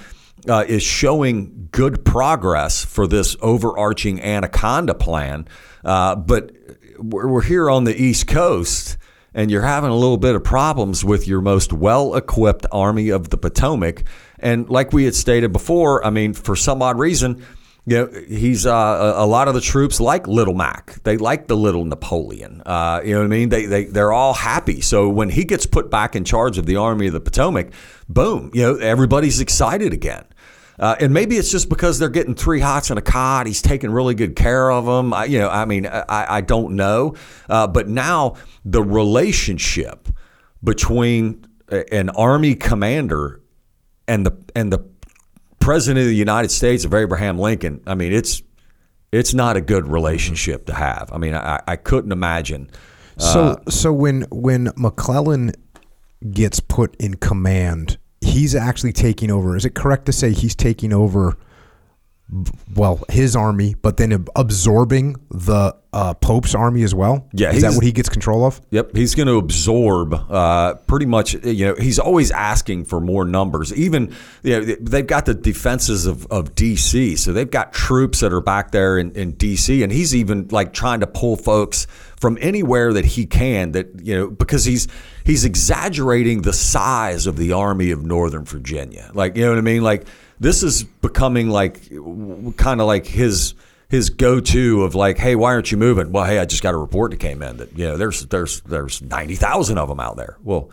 Uh, 0.48 0.64
is 0.66 0.82
showing 0.82 1.68
good 1.70 2.02
progress 2.02 2.82
for 2.82 3.06
this 3.06 3.36
overarching 3.42 4.22
anaconda 4.22 4.94
plan, 4.94 5.46
uh, 5.84 6.16
but 6.16 6.52
we're, 6.98 7.28
we're 7.28 7.42
here 7.42 7.68
on 7.68 7.84
the 7.84 7.94
East 7.94 8.26
Coast, 8.26 8.96
and 9.34 9.50
you're 9.50 9.62
having 9.62 9.90
a 9.90 9.96
little 9.96 10.18
bit 10.18 10.34
of 10.34 10.44
problems 10.44 11.04
with 11.04 11.26
your 11.26 11.40
most 11.40 11.72
well-equipped 11.72 12.66
Army 12.72 13.10
of 13.10 13.30
the 13.30 13.36
Potomac. 13.36 14.04
And 14.38 14.68
like 14.68 14.92
we 14.92 15.04
had 15.04 15.14
stated 15.14 15.52
before, 15.52 16.04
I 16.04 16.10
mean, 16.10 16.34
for 16.34 16.56
some 16.56 16.82
odd 16.82 16.98
reason, 16.98 17.44
you 17.86 17.96
know, 17.96 18.10
he's 18.28 18.66
uh, 18.66 19.14
a, 19.16 19.24
a 19.24 19.26
lot 19.26 19.48
of 19.48 19.54
the 19.54 19.60
troops 19.60 20.00
like 20.00 20.28
Little 20.28 20.54
Mac. 20.54 21.02
They 21.02 21.16
like 21.16 21.46
the 21.48 21.56
little 21.56 21.84
Napoleon. 21.84 22.62
Uh, 22.64 23.00
you 23.02 23.14
know 23.14 23.20
what 23.20 23.24
I 23.24 23.28
mean? 23.28 23.48
They 23.48 23.66
they 23.66 23.84
they're 23.84 24.12
all 24.12 24.34
happy. 24.34 24.80
So 24.82 25.08
when 25.08 25.30
he 25.30 25.44
gets 25.44 25.66
put 25.66 25.90
back 25.90 26.14
in 26.14 26.24
charge 26.24 26.58
of 26.58 26.66
the 26.66 26.76
Army 26.76 27.06
of 27.06 27.14
the 27.14 27.20
Potomac, 27.20 27.72
boom, 28.08 28.50
you 28.52 28.62
know, 28.62 28.74
everybody's 28.76 29.40
excited 29.40 29.92
again. 29.92 30.24
Uh, 30.80 30.96
and 30.98 31.12
maybe 31.12 31.36
it's 31.36 31.50
just 31.50 31.68
because 31.68 31.98
they're 31.98 32.08
getting 32.08 32.34
three 32.34 32.58
hots 32.58 32.88
and 32.88 32.98
a 32.98 33.02
cot. 33.02 33.46
He's 33.46 33.60
taking 33.60 33.90
really 33.90 34.14
good 34.14 34.34
care 34.34 34.70
of 34.70 34.86
them. 34.86 35.12
I, 35.12 35.26
you 35.26 35.38
know, 35.38 35.50
I 35.50 35.66
mean, 35.66 35.86
I, 35.86 36.04
I 36.08 36.40
don't 36.40 36.74
know. 36.74 37.14
Uh, 37.50 37.66
but 37.66 37.86
now 37.86 38.36
the 38.64 38.82
relationship 38.82 40.08
between 40.64 41.46
an 41.92 42.08
army 42.10 42.54
commander 42.54 43.40
and 44.08 44.26
the 44.26 44.32
and 44.56 44.72
the 44.72 44.84
president 45.60 46.00
of 46.00 46.06
the 46.06 46.14
United 46.14 46.50
States 46.50 46.84
of 46.84 46.94
Abraham 46.94 47.38
Lincoln. 47.38 47.82
I 47.86 47.94
mean, 47.94 48.12
it's 48.12 48.42
it's 49.12 49.34
not 49.34 49.56
a 49.56 49.60
good 49.60 49.86
relationship 49.86 50.66
to 50.66 50.74
have. 50.74 51.10
I 51.12 51.18
mean, 51.18 51.34
I, 51.34 51.60
I 51.66 51.76
couldn't 51.76 52.12
imagine. 52.12 52.70
So 53.18 53.60
so 53.68 53.92
when 53.92 54.22
when 54.30 54.72
McClellan 54.76 55.52
gets 56.32 56.58
put 56.58 56.96
in 56.96 57.14
command, 57.14 57.98
he's 58.30 58.54
actually 58.54 58.92
taking 58.92 59.30
over. 59.30 59.56
Is 59.56 59.64
it 59.64 59.74
correct 59.74 60.06
to 60.06 60.12
say 60.12 60.32
he's 60.32 60.54
taking 60.54 60.92
over? 60.92 61.36
Well, 62.76 63.02
his 63.08 63.34
army, 63.34 63.74
but 63.74 63.96
then 63.96 64.26
absorbing 64.36 65.16
the 65.30 65.74
uh, 65.92 66.14
Pope's 66.14 66.54
army 66.54 66.84
as 66.84 66.94
well. 66.94 67.28
Yeah, 67.32 67.52
is 67.52 67.62
that 67.62 67.74
what 67.74 67.82
he 67.82 67.90
gets 67.90 68.08
control 68.08 68.44
of? 68.44 68.60
Yep, 68.70 68.94
he's 68.94 69.16
going 69.16 69.26
to 69.26 69.36
absorb 69.38 70.14
uh, 70.14 70.74
pretty 70.86 71.06
much. 71.06 71.34
You 71.44 71.66
know, 71.66 71.74
he's 71.74 71.98
always 71.98 72.30
asking 72.30 72.84
for 72.84 73.00
more 73.00 73.24
numbers. 73.24 73.74
Even 73.74 74.14
you 74.44 74.60
know, 74.60 74.74
they've 74.80 75.06
got 75.06 75.26
the 75.26 75.34
defenses 75.34 76.06
of, 76.06 76.26
of 76.28 76.54
D.C., 76.54 77.16
so 77.16 77.32
they've 77.32 77.50
got 77.50 77.72
troops 77.72 78.20
that 78.20 78.32
are 78.32 78.40
back 78.40 78.70
there 78.70 78.98
in, 78.98 79.10
in 79.12 79.32
D.C., 79.32 79.82
and 79.82 79.90
he's 79.90 80.14
even 80.14 80.46
like 80.48 80.72
trying 80.72 81.00
to 81.00 81.08
pull 81.08 81.36
folks 81.36 81.88
from 82.16 82.38
anywhere 82.40 82.92
that 82.92 83.04
he 83.04 83.26
can. 83.26 83.72
That 83.72 84.00
you 84.00 84.16
know, 84.16 84.30
because 84.30 84.64
he's 84.64 84.86
he's 85.30 85.44
exaggerating 85.44 86.42
the 86.42 86.52
size 86.52 87.28
of 87.28 87.36
the 87.36 87.52
army 87.52 87.92
of 87.92 88.04
Northern 88.04 88.44
Virginia. 88.44 89.10
Like 89.14 89.36
you 89.36 89.44
know 89.44 89.50
what 89.50 89.58
I 89.58 89.62
mean? 89.62 89.82
Like 89.82 90.06
this 90.40 90.62
is 90.64 90.82
becoming 90.82 91.48
like 91.48 91.88
kind 92.56 92.80
of 92.80 92.88
like 92.88 93.06
his 93.06 93.54
his 93.88 94.10
go-to 94.10 94.82
of 94.82 94.94
like, 94.94 95.18
hey, 95.18 95.36
why 95.36 95.52
aren't 95.52 95.70
you 95.70 95.78
moving? 95.78 96.12
Well, 96.12 96.24
hey, 96.24 96.38
I 96.38 96.44
just 96.44 96.62
got 96.62 96.74
a 96.74 96.76
report 96.76 97.12
that 97.12 97.18
came 97.18 97.42
in 97.42 97.58
that 97.58 97.78
you 97.78 97.86
know 97.86 97.96
there's 97.96 98.26
there's 98.26 98.60
there's 98.62 99.02
ninety 99.02 99.36
thousand 99.36 99.78
of 99.78 99.88
them 99.88 100.00
out 100.00 100.16
there. 100.16 100.36
Well, 100.42 100.70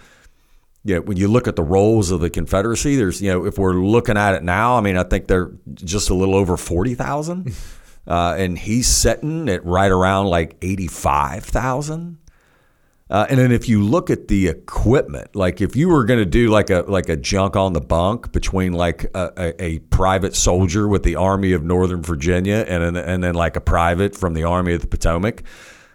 you 0.83 0.95
know, 0.95 1.01
when 1.01 1.17
you 1.17 1.27
look 1.27 1.47
at 1.47 1.55
the 1.55 1.63
roles 1.63 2.09
of 2.09 2.19
the 2.19 2.29
Confederacy, 2.29 2.95
there's 2.95 3.21
you 3.21 3.31
know 3.31 3.45
if 3.45 3.59
we're 3.59 3.73
looking 3.73 4.17
at 4.17 4.33
it 4.33 4.43
now, 4.43 4.75
I 4.75 4.81
mean, 4.81 4.97
I 4.97 5.03
think 5.03 5.27
they're 5.27 5.51
just 5.75 6.09
a 6.09 6.15
little 6.15 6.35
over 6.35 6.57
forty 6.57 6.95
thousand, 6.95 7.53
uh, 8.07 8.35
and 8.37 8.57
he's 8.57 8.87
setting 8.87 9.49
it 9.49 9.63
right 9.63 9.91
around 9.91 10.27
like 10.27 10.57
eighty-five 10.63 11.43
thousand. 11.43 12.17
Uh, 13.09 13.25
and 13.29 13.39
then 13.39 13.51
if 13.51 13.69
you 13.69 13.81
look 13.81 14.09
at 14.09 14.27
the 14.27 14.47
equipment, 14.47 15.35
like 15.35 15.61
if 15.61 15.75
you 15.75 15.87
were 15.87 16.03
going 16.03 16.19
to 16.19 16.25
do 16.25 16.49
like 16.49 16.69
a 16.69 16.83
like 16.87 17.07
a 17.07 17.15
junk 17.15 17.55
on 17.55 17.73
the 17.73 17.81
bunk 17.81 18.31
between 18.33 18.73
like 18.73 19.05
a, 19.13 19.31
a, 19.37 19.63
a 19.63 19.79
private 19.79 20.35
soldier 20.35 20.87
with 20.87 21.03
the 21.03 21.15
Army 21.15 21.53
of 21.53 21.63
Northern 21.63 22.01
Virginia 22.01 22.65
and 22.67 22.83
then, 22.83 22.97
and 22.97 23.23
then 23.23 23.33
like 23.33 23.55
a 23.55 23.61
private 23.61 24.15
from 24.15 24.33
the 24.33 24.43
Army 24.43 24.73
of 24.73 24.81
the 24.81 24.87
Potomac, 24.87 25.43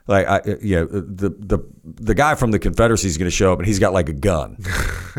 like 0.07 0.27
I, 0.27 0.41
you 0.61 0.77
know, 0.77 0.87
the 0.87 1.31
the 1.31 1.59
the 1.85 2.15
guy 2.15 2.35
from 2.35 2.51
the 2.51 2.59
Confederacy 2.59 3.07
is 3.09 3.19
going 3.19 3.31
to 3.31 3.35
show 3.37 3.53
up 3.53 3.59
and 3.59 3.67
he's 3.67 3.79
got 3.79 3.93
like 3.93 4.09
a 4.09 4.13
gun, 4.13 4.57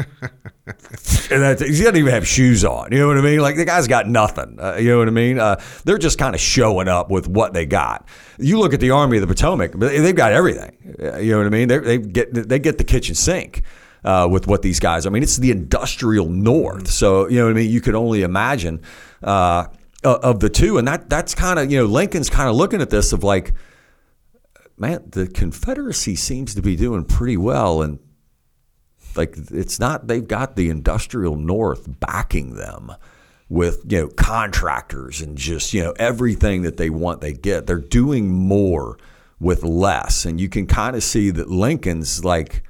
and 0.67 1.41
that's, 1.41 1.61
he 1.61 1.77
doesn't 1.79 1.95
even 1.95 2.11
have 2.11 2.27
shoes 2.27 2.65
on. 2.65 2.91
You 2.91 2.99
know 2.99 3.07
what 3.07 3.17
I 3.17 3.21
mean? 3.21 3.39
Like 3.39 3.55
the 3.55 3.65
guy's 3.65 3.87
got 3.87 4.07
nothing. 4.07 4.57
Uh, 4.59 4.75
you 4.75 4.89
know 4.89 4.97
what 4.99 5.07
I 5.07 5.11
mean? 5.11 5.39
Uh, 5.39 5.61
they're 5.85 5.97
just 5.97 6.17
kind 6.17 6.35
of 6.35 6.41
showing 6.41 6.87
up 6.87 7.09
with 7.09 7.27
what 7.27 7.53
they 7.53 7.65
got. 7.65 8.07
You 8.37 8.59
look 8.59 8.73
at 8.73 8.79
the 8.79 8.91
Army 8.91 9.17
of 9.17 9.21
the 9.21 9.27
Potomac; 9.27 9.71
they've 9.73 10.15
got 10.15 10.31
everything. 10.33 10.97
Uh, 11.01 11.17
You 11.17 11.31
know 11.31 11.37
what 11.39 11.47
I 11.47 11.49
mean? 11.49 11.67
They 11.67 11.77
they 11.77 11.97
get 11.97 12.33
they 12.33 12.59
get 12.59 12.77
the 12.77 12.83
kitchen 12.83 13.15
sink. 13.15 13.63
Uh, 14.05 14.27
with 14.29 14.47
what 14.47 14.61
these 14.63 14.81
guys, 14.81 15.05
I 15.05 15.09
mean, 15.09 15.23
it's 15.23 15.37
the 15.37 15.49
industrial 15.49 16.27
North. 16.27 16.89
So 16.89 17.29
you 17.29 17.37
know 17.37 17.45
what 17.45 17.51
I 17.51 17.53
mean. 17.53 17.71
You 17.71 17.79
could 17.79 17.95
only 17.95 18.23
imagine 18.23 18.81
uh, 19.23 19.67
of 20.03 20.41
the 20.41 20.49
two, 20.49 20.77
and 20.77 20.85
that 20.89 21.09
that's 21.09 21.33
kind 21.33 21.57
of 21.57 21.71
you 21.71 21.77
know 21.77 21.85
Lincoln's 21.85 22.29
kind 22.29 22.49
of 22.49 22.55
looking 22.57 22.81
at 22.81 22.89
this 22.89 23.13
of 23.13 23.23
like, 23.23 23.53
man, 24.77 25.03
the 25.07 25.27
Confederacy 25.27 26.15
seems 26.15 26.55
to 26.55 26.61
be 26.61 26.75
doing 26.75 27.05
pretty 27.05 27.37
well, 27.37 27.81
and 27.81 27.99
like 29.15 29.35
it's 29.51 29.79
not 29.79 30.07
they've 30.07 30.27
got 30.27 30.55
the 30.55 30.69
industrial 30.69 31.35
North 31.35 31.99
backing 31.99 32.55
them 32.55 32.91
with 33.49 33.83
you 33.87 34.01
know 34.01 34.07
contractors 34.07 35.21
and 35.21 35.37
just 35.37 35.73
you 35.73 35.83
know 35.83 35.93
everything 35.99 36.63
that 36.63 36.77
they 36.77 36.89
want 36.89 37.21
they 37.21 37.33
get. 37.33 37.67
They're 37.67 37.79
doing 37.79 38.29
more 38.29 38.97
with 39.39 39.63
less, 39.63 40.25
and 40.25 40.39
you 40.39 40.49
can 40.49 40.65
kind 40.65 40.95
of 40.95 41.03
see 41.03 41.29
that 41.31 41.49
Lincoln's 41.49 42.23
like 42.25 42.63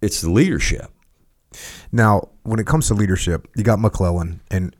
it's 0.00 0.20
the 0.20 0.30
leadership. 0.30 0.90
Now, 1.90 2.28
when 2.42 2.60
it 2.60 2.66
comes 2.66 2.88
to 2.88 2.94
leadership, 2.94 3.48
you 3.56 3.64
got 3.64 3.78
McClellan, 3.78 4.40
and 4.50 4.76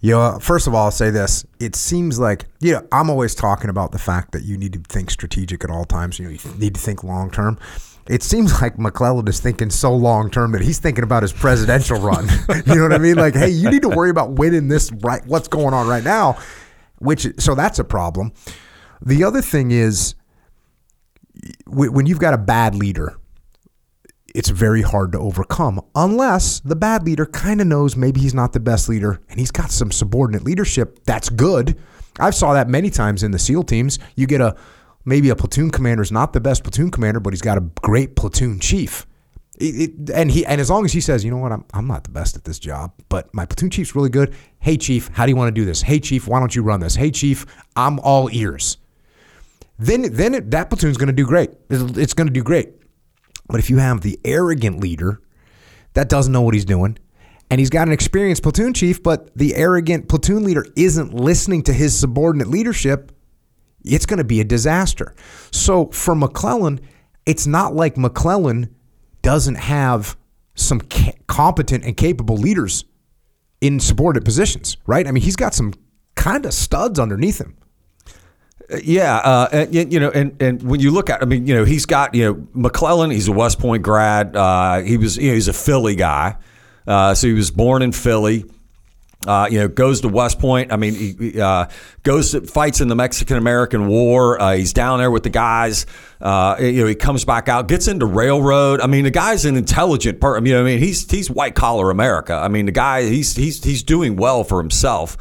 you 0.00 0.12
know, 0.12 0.38
first 0.40 0.66
of 0.66 0.74
all, 0.74 0.86
I'll 0.86 0.90
say 0.90 1.10
this: 1.10 1.44
it 1.60 1.76
seems 1.76 2.18
like 2.18 2.46
you 2.60 2.72
know 2.72 2.86
I'm 2.92 3.10
always 3.10 3.34
talking 3.34 3.70
about 3.70 3.92
the 3.92 3.98
fact 3.98 4.32
that 4.32 4.44
you 4.44 4.56
need 4.56 4.72
to 4.74 4.80
think 4.80 5.10
strategic 5.10 5.64
at 5.64 5.70
all 5.70 5.84
times. 5.84 6.18
You 6.18 6.26
know, 6.26 6.30
you 6.30 6.38
need 6.58 6.74
to 6.74 6.80
think 6.80 7.04
long 7.04 7.30
term. 7.30 7.58
It 8.08 8.22
seems 8.22 8.60
like 8.62 8.78
McClellan 8.78 9.28
is 9.28 9.38
thinking 9.38 9.68
so 9.68 9.94
long 9.94 10.30
term 10.30 10.52
that 10.52 10.62
he's 10.62 10.78
thinking 10.78 11.04
about 11.04 11.22
his 11.22 11.32
presidential 11.32 12.00
run. 12.00 12.26
you 12.66 12.74
know 12.74 12.82
what 12.82 12.94
I 12.94 12.98
mean? 12.98 13.16
Like, 13.16 13.34
hey, 13.34 13.50
you 13.50 13.70
need 13.70 13.82
to 13.82 13.90
worry 13.90 14.10
about 14.10 14.32
winning 14.32 14.68
this 14.68 14.90
right. 14.92 15.24
What's 15.26 15.48
going 15.48 15.74
on 15.74 15.86
right 15.86 16.04
now? 16.04 16.38
Which 16.98 17.26
so 17.38 17.54
that's 17.54 17.78
a 17.78 17.84
problem. 17.84 18.32
The 19.02 19.24
other 19.24 19.42
thing 19.42 19.70
is 19.70 20.14
when 21.66 22.06
you've 22.06 22.18
got 22.18 22.34
a 22.34 22.38
bad 22.38 22.74
leader 22.74 23.17
it's 24.34 24.50
very 24.50 24.82
hard 24.82 25.12
to 25.12 25.18
overcome 25.18 25.80
unless 25.94 26.60
the 26.60 26.76
bad 26.76 27.04
leader 27.04 27.24
kind 27.26 27.60
of 27.60 27.66
knows 27.66 27.96
maybe 27.96 28.20
he's 28.20 28.34
not 28.34 28.52
the 28.52 28.60
best 28.60 28.88
leader 28.88 29.20
and 29.30 29.38
he's 29.40 29.50
got 29.50 29.70
some 29.70 29.90
subordinate 29.90 30.44
leadership 30.44 30.98
that's 31.04 31.28
good. 31.30 31.78
I've 32.20 32.34
saw 32.34 32.52
that 32.54 32.68
many 32.68 32.90
times 32.90 33.22
in 33.22 33.30
the 33.30 33.38
SEAL 33.38 33.64
teams. 33.64 33.98
You 34.16 34.26
get 34.26 34.40
a 34.40 34.56
maybe 35.04 35.30
a 35.30 35.36
platoon 35.36 35.70
commander 35.70 36.02
is 36.02 36.12
not 36.12 36.32
the 36.32 36.40
best 36.40 36.62
platoon 36.64 36.90
commander, 36.90 37.20
but 37.20 37.32
he's 37.32 37.40
got 37.40 37.56
a 37.58 37.62
great 37.82 38.16
platoon 38.16 38.58
chief. 38.60 39.06
It- 39.58 39.90
it- 40.08 40.10
and 40.10 40.30
he 40.30 40.44
and 40.44 40.60
as 40.60 40.68
long 40.68 40.84
as 40.84 40.92
he 40.92 41.00
says, 41.00 41.24
you 41.24 41.30
know 41.30 41.38
what, 41.38 41.52
I'm 41.52 41.64
I'm 41.72 41.86
not 41.86 42.04
the 42.04 42.10
best 42.10 42.36
at 42.36 42.44
this 42.44 42.58
job, 42.58 42.92
but 43.08 43.32
my 43.34 43.46
platoon 43.46 43.70
chief's 43.70 43.94
really 43.94 44.10
good. 44.10 44.34
Hey 44.58 44.76
chief, 44.76 45.08
how 45.14 45.24
do 45.26 45.30
you 45.30 45.36
want 45.36 45.54
to 45.54 45.60
do 45.60 45.64
this? 45.64 45.82
Hey 45.82 46.00
chief, 46.00 46.28
why 46.28 46.38
don't 46.40 46.54
you 46.54 46.62
run 46.62 46.80
this? 46.80 46.96
Hey 46.96 47.10
chief, 47.10 47.46
I'm 47.76 47.98
all 48.00 48.28
ears. 48.32 48.76
Then 49.78 50.02
then 50.12 50.34
it, 50.34 50.50
that 50.50 50.70
platoon's 50.70 50.96
going 50.96 51.06
to 51.08 51.12
do 51.12 51.24
great. 51.26 51.50
It's, 51.70 51.96
it's 51.98 52.14
going 52.14 52.26
to 52.26 52.32
do 52.32 52.42
great. 52.42 52.72
But 53.48 53.60
if 53.60 53.70
you 53.70 53.78
have 53.78 54.02
the 54.02 54.18
arrogant 54.24 54.80
leader 54.80 55.20
that 55.94 56.08
doesn't 56.08 56.32
know 56.32 56.42
what 56.42 56.54
he's 56.54 56.64
doing, 56.64 56.98
and 57.50 57.58
he's 57.58 57.70
got 57.70 57.88
an 57.88 57.92
experienced 57.92 58.42
platoon 58.42 58.74
chief, 58.74 59.02
but 59.02 59.34
the 59.34 59.54
arrogant 59.56 60.08
platoon 60.08 60.44
leader 60.44 60.66
isn't 60.76 61.14
listening 61.14 61.62
to 61.62 61.72
his 61.72 61.98
subordinate 61.98 62.48
leadership, 62.48 63.10
it's 63.84 64.06
going 64.06 64.18
to 64.18 64.24
be 64.24 64.40
a 64.40 64.44
disaster. 64.44 65.14
So 65.50 65.86
for 65.86 66.14
McClellan, 66.14 66.80
it's 67.24 67.46
not 67.46 67.74
like 67.74 67.96
McClellan 67.96 68.74
doesn't 69.22 69.56
have 69.56 70.16
some 70.54 70.80
ca- 70.80 71.14
competent 71.26 71.84
and 71.84 71.96
capable 71.96 72.36
leaders 72.36 72.84
in 73.60 73.80
subordinate 73.80 74.24
positions, 74.24 74.76
right? 74.86 75.06
I 75.06 75.10
mean, 75.10 75.22
he's 75.22 75.36
got 75.36 75.54
some 75.54 75.72
kind 76.14 76.44
of 76.44 76.52
studs 76.52 76.98
underneath 76.98 77.40
him. 77.40 77.56
Yeah, 78.84 79.16
uh, 79.16 79.48
and, 79.50 79.92
you 79.92 79.98
know, 79.98 80.10
and, 80.10 80.42
and 80.42 80.62
when 80.62 80.80
you 80.80 80.90
look 80.90 81.08
at, 81.08 81.22
I 81.22 81.24
mean, 81.24 81.46
you 81.46 81.54
know, 81.54 81.64
he's 81.64 81.86
got, 81.86 82.14
you 82.14 82.24
know, 82.24 82.46
McClellan. 82.52 83.10
He's 83.10 83.26
a 83.26 83.32
West 83.32 83.58
Point 83.58 83.82
grad. 83.82 84.36
Uh, 84.36 84.80
he 84.80 84.98
was, 84.98 85.16
you 85.16 85.28
know, 85.28 85.34
he's 85.34 85.48
a 85.48 85.54
Philly 85.54 85.96
guy, 85.96 86.36
uh, 86.86 87.14
so 87.14 87.28
he 87.28 87.32
was 87.32 87.50
born 87.50 87.80
in 87.80 87.92
Philly. 87.92 88.44
Uh, 89.26 89.48
you 89.50 89.58
know, 89.58 89.68
goes 89.68 90.02
to 90.02 90.08
West 90.08 90.38
Point. 90.38 90.70
I 90.72 90.76
mean, 90.76 90.94
he 90.94 91.12
he, 91.12 91.40
uh, 91.40 91.66
goes 92.02 92.32
to, 92.32 92.42
fights 92.42 92.80
in 92.80 92.88
the 92.88 92.94
Mexican 92.94 93.36
American 93.36 93.88
War. 93.88 94.40
Uh, 94.40 94.54
he's 94.56 94.72
down 94.72 94.98
there 94.98 95.10
with 95.10 95.24
the 95.24 95.30
guys. 95.30 95.86
Uh, 96.20 96.56
you 96.60 96.82
know, 96.82 96.86
he 96.86 96.94
comes 96.94 97.24
back 97.24 97.48
out, 97.48 97.68
gets 97.68 97.88
into 97.88 98.06
railroad. 98.06 98.80
I 98.80 98.86
mean, 98.86 99.04
the 99.04 99.10
guy's 99.10 99.44
an 99.44 99.56
intelligent 99.56 100.20
person. 100.20 100.46
You 100.46 100.54
know, 100.54 100.60
I 100.60 100.64
mean, 100.64 100.78
he's 100.78 101.10
he's 101.10 101.30
white 101.30 101.54
collar 101.54 101.90
America. 101.90 102.34
I 102.34 102.48
mean, 102.48 102.66
the 102.66 102.72
guy 102.72 103.02
he's 103.08 103.34
he's 103.34 103.64
he's 103.64 103.82
doing 103.82 104.14
well 104.16 104.44
for 104.44 104.60
himself. 104.60 105.16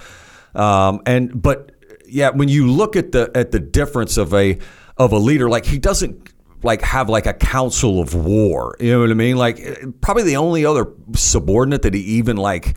Um, 0.55 1.01
and 1.05 1.41
but 1.41 1.71
yeah, 2.07 2.29
when 2.29 2.49
you 2.49 2.67
look 2.67 2.95
at 2.95 3.11
the 3.11 3.31
at 3.35 3.51
the 3.51 3.59
difference 3.59 4.17
of 4.17 4.33
a 4.33 4.57
of 4.97 5.11
a 5.11 5.17
leader, 5.17 5.49
like 5.49 5.65
he 5.65 5.79
doesn't 5.79 6.31
like 6.63 6.81
have 6.81 7.09
like 7.09 7.25
a 7.25 7.33
council 7.33 7.99
of 7.99 8.13
war. 8.15 8.75
You 8.79 8.93
know 8.93 9.01
what 9.01 9.11
I 9.11 9.13
mean? 9.13 9.37
Like 9.37 9.59
eh, 9.59 9.75
probably 10.01 10.23
the 10.23 10.37
only 10.37 10.65
other 10.65 10.87
subordinate 11.13 11.83
that 11.83 11.93
he 11.93 12.01
even 12.01 12.37
like 12.37 12.75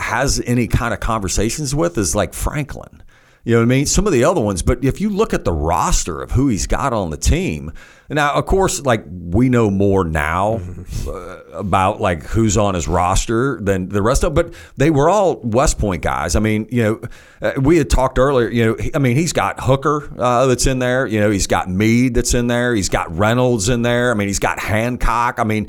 has 0.00 0.40
any 0.46 0.66
kind 0.66 0.94
of 0.94 1.00
conversations 1.00 1.74
with 1.74 1.98
is 1.98 2.14
like 2.14 2.34
Franklin. 2.34 3.02
You 3.44 3.54
know 3.54 3.60
what 3.60 3.64
I 3.64 3.68
mean? 3.68 3.86
Some 3.86 4.06
of 4.06 4.12
the 4.12 4.24
other 4.24 4.40
ones, 4.40 4.62
but 4.62 4.84
if 4.84 5.00
you 5.00 5.08
look 5.10 5.32
at 5.32 5.44
the 5.44 5.52
roster 5.52 6.20
of 6.20 6.32
who 6.32 6.48
he's 6.48 6.66
got 6.66 6.92
on 6.92 7.10
the 7.10 7.16
team, 7.16 7.72
now 8.10 8.34
of 8.34 8.46
course, 8.46 8.80
like 8.80 9.04
we 9.08 9.48
know 9.48 9.70
more 9.70 10.04
now 10.04 10.60
uh, 11.06 11.10
about 11.52 12.00
like 12.00 12.24
who's 12.24 12.56
on 12.56 12.74
his 12.74 12.88
roster 12.88 13.58
than 13.60 13.88
the 13.88 14.02
rest 14.02 14.24
of. 14.24 14.34
But 14.34 14.54
they 14.76 14.90
were 14.90 15.08
all 15.08 15.40
West 15.40 15.78
Point 15.78 16.02
guys. 16.02 16.36
I 16.36 16.40
mean, 16.40 16.68
you 16.70 16.82
know, 16.82 17.00
uh, 17.40 17.52
we 17.60 17.78
had 17.78 17.90
talked 17.90 18.18
earlier. 18.18 18.48
You 18.48 18.66
know, 18.66 18.74
he, 18.74 18.94
I 18.94 18.98
mean, 18.98 19.16
he's 19.16 19.32
got 19.32 19.60
Hooker 19.60 20.10
uh, 20.18 20.46
that's 20.46 20.66
in 20.66 20.78
there. 20.78 21.06
You 21.06 21.20
know, 21.20 21.30
he's 21.30 21.46
got 21.46 21.70
Meade 21.70 22.14
that's 22.14 22.34
in 22.34 22.48
there. 22.48 22.74
He's 22.74 22.88
got 22.88 23.14
Reynolds 23.16 23.68
in 23.68 23.82
there. 23.82 24.10
I 24.10 24.14
mean, 24.14 24.28
he's 24.28 24.40
got 24.40 24.58
Hancock. 24.58 25.38
I 25.38 25.44
mean. 25.44 25.68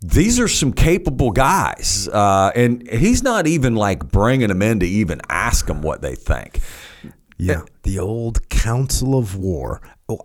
These 0.00 0.38
are 0.38 0.46
some 0.46 0.72
capable 0.72 1.32
guys, 1.32 2.08
uh, 2.12 2.52
and 2.54 2.88
he's 2.88 3.22
not 3.24 3.48
even 3.48 3.74
like 3.74 4.06
bringing 4.08 4.48
them 4.48 4.62
in 4.62 4.78
to 4.80 4.86
even 4.86 5.20
ask 5.28 5.66
them 5.66 5.82
what 5.82 6.02
they 6.02 6.14
think. 6.14 6.60
Yeah, 7.36 7.62
the 7.82 7.98
old 7.98 8.48
Council 8.48 9.18
of 9.18 9.36
War. 9.36 9.80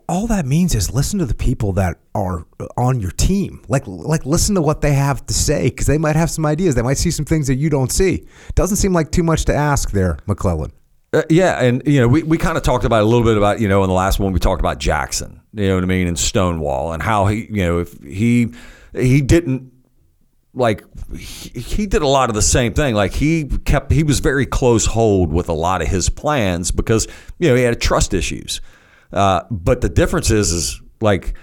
All 0.08 0.26
that 0.28 0.46
means 0.46 0.74
is 0.74 0.92
listen 0.92 1.18
to 1.18 1.26
the 1.26 1.34
people 1.34 1.72
that 1.74 1.98
are 2.14 2.46
on 2.76 3.00
your 3.00 3.10
team. 3.10 3.62
Like, 3.68 3.86
like 3.86 4.24
listen 4.24 4.54
to 4.54 4.62
what 4.62 4.80
they 4.80 4.94
have 4.94 5.26
to 5.26 5.34
say 5.34 5.64
because 5.64 5.86
they 5.86 5.98
might 5.98 6.16
have 6.16 6.30
some 6.30 6.46
ideas. 6.46 6.74
They 6.74 6.82
might 6.82 6.96
see 6.96 7.10
some 7.10 7.24
things 7.24 7.48
that 7.48 7.56
you 7.56 7.68
don't 7.68 7.92
see. 7.92 8.26
Doesn't 8.54 8.78
seem 8.78 8.92
like 8.92 9.10
too 9.10 9.22
much 9.22 9.44
to 9.46 9.54
ask 9.54 9.90
there, 9.90 10.18
McClellan. 10.26 10.72
Uh, 11.12 11.22
yeah, 11.30 11.62
and 11.62 11.82
you 11.84 12.00
know, 12.00 12.08
we, 12.08 12.22
we 12.22 12.38
kind 12.38 12.56
of 12.56 12.62
talked 12.62 12.84
about 12.84 13.02
a 13.02 13.06
little 13.06 13.24
bit 13.24 13.36
about 13.36 13.60
you 13.60 13.68
know 13.68 13.82
in 13.82 13.88
the 13.88 13.94
last 13.94 14.18
one 14.18 14.32
we 14.32 14.40
talked 14.40 14.60
about 14.60 14.78
Jackson, 14.78 15.40
you 15.52 15.68
know 15.68 15.74
what 15.74 15.84
I 15.84 15.86
mean, 15.86 16.08
and 16.08 16.18
Stonewall, 16.18 16.92
and 16.92 17.02
how 17.02 17.26
he 17.26 17.46
you 17.50 17.64
know 17.64 17.78
if 17.78 17.92
he 18.02 18.52
he 18.94 19.20
didn't 19.20 19.72
like 20.54 20.84
he, 21.16 21.60
he 21.60 21.86
did 21.86 22.02
a 22.02 22.06
lot 22.06 22.28
of 22.28 22.34
the 22.34 22.42
same 22.42 22.72
thing. 22.74 22.94
Like 22.94 23.12
he 23.12 23.44
kept 23.64 23.92
he 23.92 24.02
was 24.02 24.20
very 24.20 24.46
close 24.46 24.86
hold 24.86 25.32
with 25.32 25.48
a 25.48 25.52
lot 25.52 25.82
of 25.82 25.88
his 25.88 26.08
plans 26.08 26.70
because 26.70 27.06
you 27.38 27.48
know 27.48 27.54
he 27.54 27.62
had 27.62 27.80
trust 27.80 28.14
issues. 28.14 28.60
Uh, 29.12 29.42
but 29.50 29.80
the 29.80 29.88
difference 29.88 30.30
is 30.30 30.52
is 30.52 30.80
like 31.00 31.34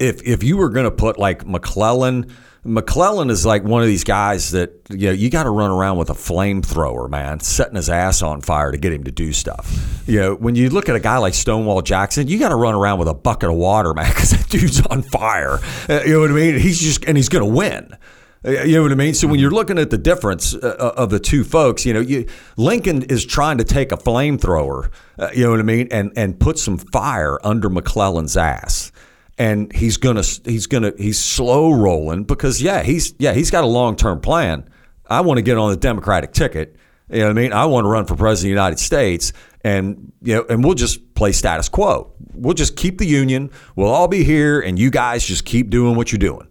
if 0.00 0.22
if 0.22 0.42
you 0.42 0.56
were 0.56 0.70
going 0.70 0.84
to 0.84 0.90
put 0.90 1.18
like 1.18 1.46
McClellan. 1.46 2.30
McClellan 2.68 3.30
is 3.30 3.46
like 3.46 3.64
one 3.64 3.80
of 3.82 3.88
these 3.88 4.04
guys 4.04 4.50
that 4.52 4.70
you 4.90 5.06
know 5.08 5.12
you 5.12 5.30
got 5.30 5.44
to 5.44 5.50
run 5.50 5.70
around 5.70 5.98
with 5.98 6.10
a 6.10 6.14
flamethrower, 6.14 7.08
man, 7.08 7.40
setting 7.40 7.76
his 7.76 7.88
ass 7.88 8.22
on 8.22 8.40
fire 8.40 8.70
to 8.70 8.78
get 8.78 8.92
him 8.92 9.04
to 9.04 9.10
do 9.10 9.32
stuff. 9.32 10.02
You 10.06 10.20
know, 10.20 10.34
when 10.34 10.54
you 10.54 10.70
look 10.70 10.88
at 10.88 10.94
a 10.96 11.00
guy 11.00 11.18
like 11.18 11.34
Stonewall 11.34 11.82
Jackson, 11.82 12.28
you 12.28 12.38
got 12.38 12.50
to 12.50 12.56
run 12.56 12.74
around 12.74 12.98
with 12.98 13.08
a 13.08 13.14
bucket 13.14 13.48
of 13.50 13.56
water, 13.56 13.94
man, 13.94 14.08
because 14.08 14.30
that 14.30 14.48
dude's 14.48 14.80
on 14.86 15.02
fire. 15.02 15.58
Uh, 15.88 16.02
you 16.04 16.12
know 16.14 16.20
what 16.20 16.30
I 16.30 16.34
mean? 16.34 16.58
He's 16.58 16.80
just 16.80 17.04
and 17.06 17.16
he's 17.16 17.28
going 17.28 17.44
to 17.44 17.52
win. 17.54 17.96
Uh, 18.44 18.50
You 18.62 18.76
know 18.76 18.82
what 18.82 18.92
I 18.92 18.96
mean? 18.96 19.14
So 19.14 19.26
when 19.26 19.40
you're 19.40 19.50
looking 19.50 19.78
at 19.78 19.90
the 19.90 19.98
difference 19.98 20.54
uh, 20.54 20.92
of 20.96 21.10
the 21.10 21.18
two 21.18 21.42
folks, 21.44 21.84
you 21.84 21.92
know, 21.92 22.00
you, 22.00 22.26
Lincoln 22.56 23.02
is 23.02 23.24
trying 23.26 23.58
to 23.58 23.64
take 23.64 23.90
a 23.92 23.96
flamethrower, 23.96 24.90
you 25.34 25.44
know 25.44 25.50
what 25.50 25.60
I 25.60 25.64
mean, 25.64 25.88
and 25.90 26.12
and 26.16 26.38
put 26.38 26.58
some 26.58 26.78
fire 26.78 27.38
under 27.44 27.68
McClellan's 27.68 28.36
ass. 28.36 28.92
And 29.38 29.72
he's 29.72 29.96
gonna 29.96 30.24
he's 30.44 30.66
gonna 30.66 30.92
he's 30.98 31.18
slow 31.18 31.72
rolling 31.72 32.24
because 32.24 32.60
yeah 32.60 32.82
he's 32.82 33.14
yeah 33.18 33.32
he's 33.32 33.50
got 33.50 33.62
a 33.64 33.68
long 33.68 33.94
term 33.94 34.20
plan. 34.20 34.68
I 35.06 35.20
want 35.20 35.38
to 35.38 35.42
get 35.42 35.56
on 35.56 35.70
the 35.70 35.76
Democratic 35.76 36.32
ticket. 36.32 36.76
You 37.10 37.20
know 37.20 37.26
what 37.26 37.30
I 37.30 37.34
mean? 37.34 37.52
I 37.52 37.64
want 37.66 37.84
to 37.84 37.88
run 37.88 38.04
for 38.04 38.16
president 38.16 38.52
of 38.52 38.56
the 38.56 38.60
United 38.62 38.78
States, 38.78 39.32
and 39.64 40.12
you 40.22 40.34
know, 40.34 40.46
and 40.50 40.62
we'll 40.62 40.74
just 40.74 41.14
play 41.14 41.32
status 41.32 41.68
quo. 41.68 42.12
We'll 42.34 42.54
just 42.54 42.76
keep 42.76 42.98
the 42.98 43.06
union. 43.06 43.50
We'll 43.76 43.88
all 43.88 44.08
be 44.08 44.24
here, 44.24 44.60
and 44.60 44.78
you 44.78 44.90
guys 44.90 45.24
just 45.24 45.44
keep 45.44 45.70
doing 45.70 45.96
what 45.96 46.12
you're 46.12 46.18
doing. 46.18 46.48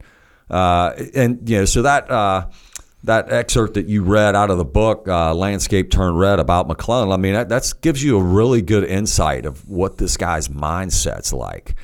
Uh, 0.50 0.94
and 1.14 1.48
you 1.48 1.58
know, 1.58 1.66
so 1.66 1.84
that 1.84 2.10
uh, 2.10 2.48
that 3.04 3.32
excerpt 3.32 3.76
that 3.76 3.88
you 3.88 4.04
read 4.04 4.36
out 4.36 4.50
of 4.50 4.58
the 4.58 4.66
book, 4.66 5.08
uh, 5.08 5.34
"Landscape 5.34 5.92
Turned 5.92 6.20
Red" 6.20 6.40
about 6.40 6.68
McClellan, 6.68 7.12
I 7.12 7.18
mean, 7.18 7.34
that 7.34 7.50
that's, 7.50 7.74
gives 7.74 8.04
you 8.04 8.18
a 8.18 8.24
really 8.24 8.62
good 8.62 8.84
insight 8.84 9.46
of 9.46 9.68
what 9.70 9.98
this 9.98 10.18
guy's 10.18 10.48
mindset's 10.48 11.34
like. 11.34 11.76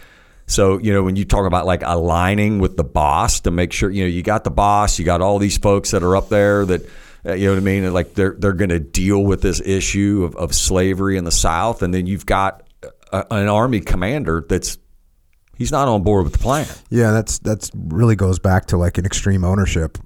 So 0.53 0.77
you 0.77 0.93
know, 0.93 1.03
when 1.03 1.15
you 1.15 1.25
talk 1.25 1.45
about 1.45 1.65
like 1.65 1.81
aligning 1.83 2.60
with 2.60 2.77
the 2.77 2.83
boss 2.83 3.41
to 3.41 3.51
make 3.51 3.74
sure 3.74 3.89
you 3.89 4.03
know 4.03 4.10
you 4.10 4.22
got 4.22 4.43
the 4.43 4.51
boss, 4.51 5.00
you 5.00 5.05
got 5.05 5.22
all 5.22 5.39
these 5.39 5.57
folks 5.57 5.91
that 5.91 6.03
are 6.03 6.15
up 6.15 6.29
there 6.29 6.65
that. 6.65 6.81
uh, 7.25 7.33
You 7.33 7.45
know 7.48 7.53
what 7.53 7.57
I 7.57 7.63
mean? 7.63 7.93
Like 7.93 8.13
they're 8.15 8.36
they're 8.38 8.53
going 8.53 8.69
to 8.69 8.79
deal 8.79 9.24
with 9.24 9.41
this 9.41 9.62
issue 9.62 10.24
of, 10.25 10.36
of 10.36 10.53
slavery 10.53 11.17
in 11.17 11.24
the 11.24 11.31
South, 11.31 11.81
and 11.81 11.93
then 11.93 12.05
you've 12.05 12.25
got 12.25 12.63
a, 13.12 13.25
an 13.31 13.48
army 13.48 13.79
commander 13.79 14.45
that's 14.48 14.77
he's 15.57 15.72
not 15.72 15.88
on 15.88 16.03
board 16.03 16.25
with 16.25 16.33
the 16.33 16.39
plan. 16.39 16.67
Yeah, 16.89 17.12
that's 17.12 17.39
that's 17.39 17.72
really 17.74 18.15
goes 18.15 18.39
back 18.39 18.65
to 18.67 18.77
like 18.77 18.98
an 18.98 19.05
extreme 19.05 19.43
ownership. 19.45 19.98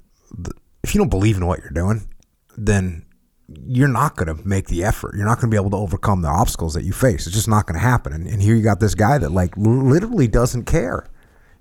If 0.84 0.94
you 0.94 0.98
don't 1.00 1.10
believe 1.10 1.36
in 1.36 1.44
what 1.46 1.58
you're 1.60 1.70
doing, 1.70 2.06
then 2.56 3.04
you're 3.48 3.88
not 3.88 4.16
going 4.16 4.34
to 4.34 4.46
make 4.46 4.68
the 4.68 4.84
effort. 4.84 5.14
You're 5.14 5.26
not 5.26 5.36
going 5.36 5.50
to 5.50 5.54
be 5.54 5.56
able 5.56 5.70
to 5.70 5.76
overcome 5.76 6.22
the 6.22 6.28
obstacles 6.28 6.74
that 6.74 6.84
you 6.84 6.92
face. 6.92 7.26
It's 7.26 7.34
just 7.34 7.48
not 7.48 7.66
going 7.66 7.74
to 7.74 7.86
happen. 7.86 8.12
And, 8.12 8.26
and 8.26 8.42
here 8.42 8.54
you 8.54 8.62
got 8.62 8.80
this 8.80 8.94
guy 8.94 9.18
that 9.18 9.30
like 9.30 9.56
literally 9.56 10.28
doesn't 10.28 10.64
care. 10.64 11.06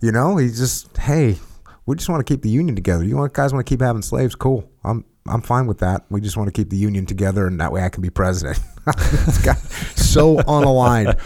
You 0.01 0.11
know, 0.11 0.37
he's 0.37 0.57
just 0.57 0.95
hey, 0.97 1.37
we 1.85 1.95
just 1.95 2.09
want 2.09 2.25
to 2.25 2.31
keep 2.31 2.43
the 2.43 2.49
union 2.49 2.75
together. 2.75 3.03
You 3.03 3.17
want 3.17 3.33
guys 3.33 3.53
want 3.53 3.65
to 3.65 3.69
keep 3.69 3.81
having 3.81 4.01
slaves? 4.01 4.35
Cool. 4.35 4.69
I'm 4.83 5.05
I'm 5.27 5.41
fine 5.41 5.65
with 5.65 5.79
that. 5.79 6.05
We 6.09 6.21
just 6.21 6.37
want 6.37 6.47
to 6.47 6.51
keep 6.51 6.69
the 6.69 6.77
union 6.77 7.05
together, 7.05 7.47
and 7.47 7.59
that 7.59 7.71
way 7.71 7.81
I 7.81 7.89
can 7.89 8.01
be 8.01 8.09
president. 8.09 8.59
this 8.85 9.43
guy 9.43 9.55
so 9.95 10.37
unaligned. 10.37 11.19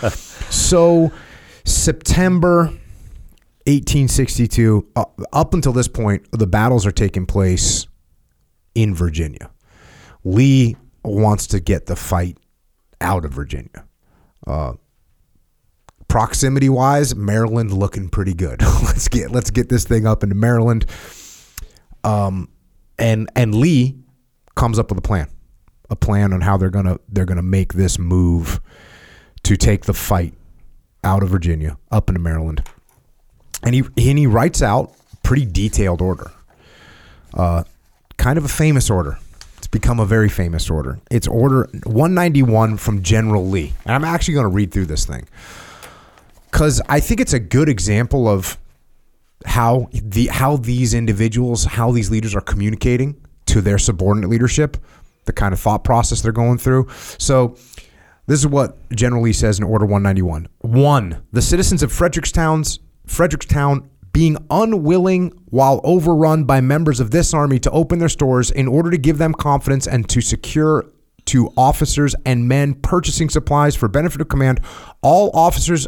So 0.52 1.12
September 1.66 2.66
1862. 3.68 4.88
Uh, 4.96 5.06
up 5.34 5.54
until 5.54 5.74
this 5.74 5.88
point, 5.88 6.26
the 6.32 6.48
battles 6.48 6.86
are 6.86 6.92
taking 6.92 7.26
place 7.26 7.88
in 8.74 8.96
Virginia. 8.96 9.52
Lee 10.24 10.76
wants 11.04 11.48
to 11.48 11.60
get 11.60 11.86
the 11.86 11.96
fight 11.96 12.38
out 13.00 13.26
of 13.26 13.32
Virginia. 13.32 13.86
Uh, 14.46 14.74
proximity 16.08 16.70
wise, 16.70 17.16
Maryland 17.16 17.74
looking 17.74 18.10
pretty 18.10 18.34
good. 18.34 18.62
let's 18.84 19.08
get 19.08 19.32
let's 19.32 19.50
get 19.50 19.70
this 19.70 19.86
thing 19.86 20.06
up 20.06 20.24
into 20.24 20.36
Maryland. 20.36 20.86
Um, 22.04 22.50
and 23.00 23.30
and 23.36 23.56
Lee 23.56 23.98
comes 24.56 24.78
up 24.78 24.90
with 24.90 24.98
a 24.98 25.02
plan, 25.02 25.28
a 25.90 25.96
plan 25.96 26.34
on 26.34 26.42
how 26.42 26.58
they're 26.58 26.70
gonna 26.70 27.00
they're 27.10 27.26
gonna 27.26 27.42
make 27.42 27.74
this 27.74 27.98
move 27.98 28.60
to 29.44 29.58
take 29.58 29.86
the 29.86 29.94
fight 29.94 30.34
out 31.04 31.24
of 31.24 31.30
Virginia 31.30 31.78
up 31.92 32.10
into 32.10 32.20
Maryland. 32.20 32.64
And 33.64 33.76
he 33.76 33.82
and 33.82 34.20
he 34.20 34.28
writes 34.28 34.62
out 34.62 34.94
pretty 35.24 35.46
detailed 35.46 36.02
order. 36.02 36.32
Uh, 37.34 37.64
kind 38.18 38.38
of 38.38 38.46
a 38.46 38.50
famous 38.50 38.90
order. 38.90 39.18
It's 39.62 39.68
become 39.68 40.00
a 40.00 40.08
very 40.08 40.28
famous 40.28 40.72
order. 40.72 41.00
It's 41.12 41.28
order 41.28 41.70
191 41.84 42.78
from 42.78 43.04
General 43.04 43.48
Lee. 43.48 43.74
And 43.86 43.94
I'm 43.94 44.04
actually 44.04 44.34
going 44.34 44.46
to 44.46 44.50
read 44.50 44.72
through 44.72 44.88
this 44.88 45.06
thing 45.06 45.28
cuz 46.50 46.82
I 46.90 47.00
think 47.00 47.22
it's 47.22 47.34
a 47.34 47.40
good 47.40 47.70
example 47.70 48.28
of 48.28 48.58
how 49.46 49.88
the 49.94 50.26
how 50.30 50.58
these 50.58 50.96
individuals, 50.96 51.66
how 51.66 51.92
these 51.92 52.10
leaders 52.10 52.34
are 52.34 52.42
communicating 52.42 53.18
to 53.46 53.62
their 53.62 53.78
subordinate 53.78 54.32
leadership, 54.32 54.78
the 55.26 55.34
kind 55.34 55.54
of 55.54 55.60
thought 55.60 55.84
process 55.84 56.22
they're 56.22 56.32
going 56.32 56.58
through. 56.58 56.88
So 57.20 57.56
this 58.26 58.40
is 58.40 58.48
what 58.48 58.78
General 58.90 59.22
Lee 59.22 59.34
says 59.34 59.60
in 59.60 59.64
Order 59.64 59.86
191. 59.86 60.48
One, 60.62 61.22
the 61.32 61.44
citizens 61.44 61.84
of 61.84 61.92
Frederickstown's 61.92 62.80
Frederickstown 63.08 63.90
being 64.14 64.38
unwilling 64.50 65.32
while 65.46 65.82
overrun 65.84 66.44
by 66.44 66.62
members 66.62 67.00
of 67.00 67.12
this 67.12 67.34
army 67.34 67.60
to 67.60 67.72
open 67.72 68.00
their 68.00 68.10
stores 68.10 68.52
in 68.52 68.68
order 68.68 68.92
to 68.92 68.98
give 68.98 69.18
them 69.18 69.34
confidence 69.34 69.88
and 69.88 70.08
to 70.10 70.22
secure 70.22 70.86
to 71.26 71.52
officers 71.56 72.16
and 72.26 72.48
men 72.48 72.74
purchasing 72.74 73.30
supplies 73.30 73.76
for 73.76 73.88
benefit 73.88 74.22
of 74.22 74.28
command, 74.28 74.60
all 75.02 75.30
officers 75.34 75.88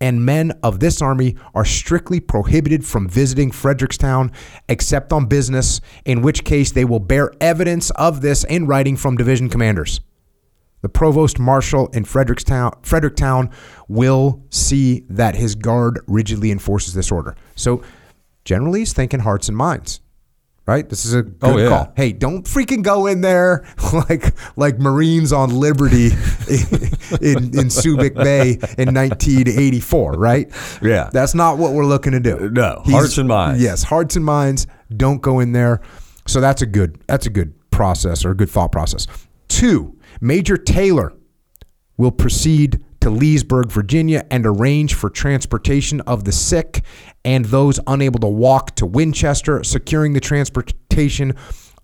and 0.00 0.24
men 0.24 0.52
of 0.62 0.80
this 0.80 1.00
army 1.00 1.36
are 1.54 1.64
strictly 1.64 2.20
prohibited 2.20 2.84
from 2.84 3.08
visiting 3.08 3.50
Frederickstown 3.50 4.32
except 4.68 5.12
on 5.12 5.26
business, 5.26 5.80
in 6.04 6.20
which 6.20 6.44
case 6.44 6.72
they 6.72 6.84
will 6.84 7.00
bear 7.00 7.32
evidence 7.40 7.90
of 7.92 8.20
this 8.20 8.44
in 8.44 8.66
writing 8.66 8.96
from 8.96 9.16
division 9.16 9.48
commanders. 9.48 10.00
The 10.84 10.90
provost 10.90 11.38
marshal 11.38 11.86
in 11.94 12.04
Frederickstown, 12.04 12.84
Fredericktown 12.84 13.48
will 13.88 14.44
see 14.50 15.06
that 15.08 15.34
his 15.34 15.54
guard 15.54 15.98
rigidly 16.06 16.50
enforces 16.50 16.92
this 16.92 17.10
order. 17.10 17.36
So, 17.54 17.82
generally, 18.44 18.80
he's 18.80 18.92
thinking 18.92 19.20
hearts 19.20 19.48
and 19.48 19.56
minds, 19.56 20.02
right? 20.66 20.86
This 20.86 21.06
is 21.06 21.14
a 21.14 21.20
oh, 21.20 21.22
good 21.22 21.36
Oh, 21.40 21.56
yeah. 21.56 21.68
call. 21.70 21.92
Hey, 21.96 22.12
don't 22.12 22.44
freaking 22.44 22.82
go 22.82 23.06
in 23.06 23.22
there 23.22 23.64
like 23.94 24.34
like 24.56 24.78
Marines 24.78 25.32
on 25.32 25.58
Liberty 25.58 26.08
in, 26.08 27.54
in 27.56 27.70
Subic 27.72 28.14
Bay 28.14 28.50
in 28.76 28.92
1984, 28.92 30.12
right? 30.12 30.52
Yeah. 30.82 31.08
That's 31.10 31.34
not 31.34 31.56
what 31.56 31.72
we're 31.72 31.86
looking 31.86 32.12
to 32.12 32.20
do. 32.20 32.36
Uh, 32.36 32.48
no, 32.52 32.82
hearts 32.84 33.16
and 33.16 33.26
minds. 33.26 33.62
Yes, 33.62 33.84
hearts 33.84 34.16
and 34.16 34.24
minds. 34.26 34.66
Don't 34.94 35.22
go 35.22 35.40
in 35.40 35.52
there. 35.52 35.80
So 36.26 36.42
that's 36.42 36.60
a 36.60 36.66
good 36.66 37.00
that's 37.06 37.24
a 37.24 37.30
good 37.30 37.54
process 37.70 38.22
or 38.26 38.32
a 38.32 38.36
good 38.36 38.50
thought 38.50 38.70
process. 38.70 39.06
Two, 39.48 39.93
Major 40.20 40.56
Taylor 40.56 41.12
will 41.96 42.10
proceed 42.10 42.84
to 43.00 43.10
Leesburg, 43.10 43.70
Virginia, 43.70 44.24
and 44.30 44.46
arrange 44.46 44.94
for 44.94 45.10
transportation 45.10 46.00
of 46.02 46.24
the 46.24 46.32
sick 46.32 46.82
and 47.24 47.44
those 47.46 47.78
unable 47.86 48.18
to 48.20 48.26
walk 48.26 48.74
to 48.76 48.86
Winchester, 48.86 49.62
securing 49.62 50.14
the 50.14 50.20
transportation 50.20 51.34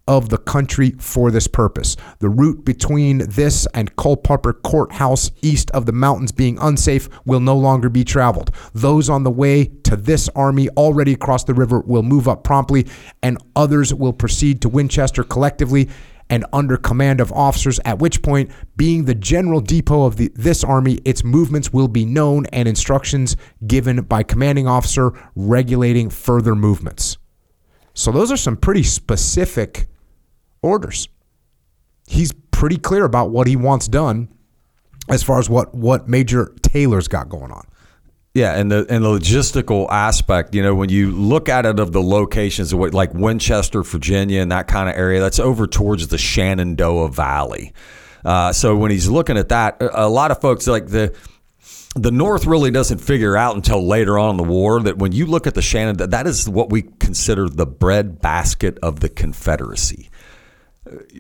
of 0.09 0.29
the 0.29 0.39
country 0.39 0.91
for 0.99 1.31
this 1.31 1.47
purpose. 1.47 1.97
The 2.19 2.29
route 2.29 2.65
between 2.65 3.19
this 3.19 3.67
and 3.75 3.95
Culpeper 3.97 4.55
Courthouse 4.55 5.31
east 5.41 5.71
of 5.71 5.87
the 5.87 5.93
mountains 5.93 6.33
being 6.33 6.59
unsafe 6.59 7.09
will 7.27 7.39
no 7.39 7.57
longer 7.57 7.89
be 7.89 8.03
traveled. 8.03 8.51
Those 8.73 9.09
on 9.09 9.23
the 9.23 9.31
way 9.31 9.67
to 9.85 9.97
this 9.97 10.29
army 10.31 10.69
already 10.71 11.13
across 11.13 11.45
the 11.45 11.55
river 11.55 11.81
will 11.81 12.03
move 12.03 12.27
up 12.27 12.43
promptly, 12.43 12.87
and 13.23 13.39
others 13.55 13.95
will 13.95 14.13
proceed 14.13 14.63
to 14.63 14.69
Winchester 14.69 15.23
collectively 15.23 15.89
and 16.31 16.47
under 16.53 16.77
command 16.77 17.21
of 17.21 17.33
officers, 17.33 17.81
at 17.85 17.99
which 17.99 18.23
point, 18.23 18.51
being 18.77 19.05
the 19.05 19.15
general 19.15 19.61
depot 19.61 20.07
of 20.07 20.17
the, 20.17 20.31
this 20.35 20.63
army, 20.63 21.01
its 21.05 21.25
movements 21.25 21.73
will 21.73 21.89
be 21.89 22.07
known 22.07 22.47
and 22.47 22.69
instructions 22.69 23.37
given 23.67 24.01
by 24.03 24.23
commanding 24.23 24.69
officer 24.69 25.13
regulating 25.35 26.09
further 26.09 26.55
movements. 26.55 27.19
So 27.93 28.13
those 28.13 28.31
are 28.31 28.37
some 28.37 28.57
pretty 28.57 28.85
specific 28.85 29.89
orders. 30.63 31.09
He's 32.07 32.33
pretty 32.51 32.77
clear 32.77 33.05
about 33.05 33.31
what 33.31 33.49
he 33.49 33.57
wants 33.57 33.89
done 33.89 34.29
as 35.09 35.23
far 35.23 35.39
as 35.39 35.51
what 35.51 35.75
what 35.75 36.09
Major 36.09 36.55
Taylor's 36.63 37.09
got 37.09 37.29
going 37.29 37.51
on. 37.51 37.67
Yeah, 38.33 38.57
and 38.57 38.71
the 38.71 38.87
and 38.89 39.05
the 39.05 39.09
logistical 39.09 39.89
aspect, 39.91 40.55
you 40.55 40.63
know, 40.63 40.73
when 40.75 40.89
you 40.89 41.11
look 41.11 41.49
at 41.49 41.67
it 41.67 41.81
of 41.81 41.91
the 41.91 42.03
locations, 42.03 42.73
like 42.73 43.13
Winchester, 43.13 43.83
Virginia, 43.83 44.41
and 44.41 44.53
that 44.53 44.69
kind 44.69 44.89
of 44.89 44.95
area, 44.95 45.19
that's 45.21 45.41
over 45.41 45.67
towards 45.67 46.09
the 46.09 46.19
Shenandoah 46.19 47.11
Valley. 47.11 47.73
Uh, 48.25 48.53
so 48.53 48.77
when 48.77 48.93
he's 48.93 49.09
looking 49.09 49.37
at 49.37 49.49
that, 49.49 49.79
a 49.81 50.09
lot 50.09 50.31
of 50.31 50.41
folks 50.41 50.69
like 50.69 50.87
the 50.87 51.13
the 51.97 52.13
North 52.13 52.47
really 52.47 52.71
doesn't 52.71 52.99
figure 52.99 53.37
out 53.37 53.57
until 53.57 53.85
later 53.85 54.17
on 54.17 54.31
in 54.33 54.37
the 54.37 54.45
war 54.45 54.81
that 54.81 54.99
when 54.99 55.11
you 55.11 55.27
look 55.27 55.49
at 55.49 55.55
the 55.55 55.63
Shenandoah, 55.63 56.07
that 56.09 56.29
is 56.29 56.49
what 56.49 56.71
we 56.71 56.83
consider 56.83 57.49
the 57.49 57.67
breadbasket 57.67 58.79
of 58.79 59.01
the 59.01 59.09
Confederacy 59.09 60.10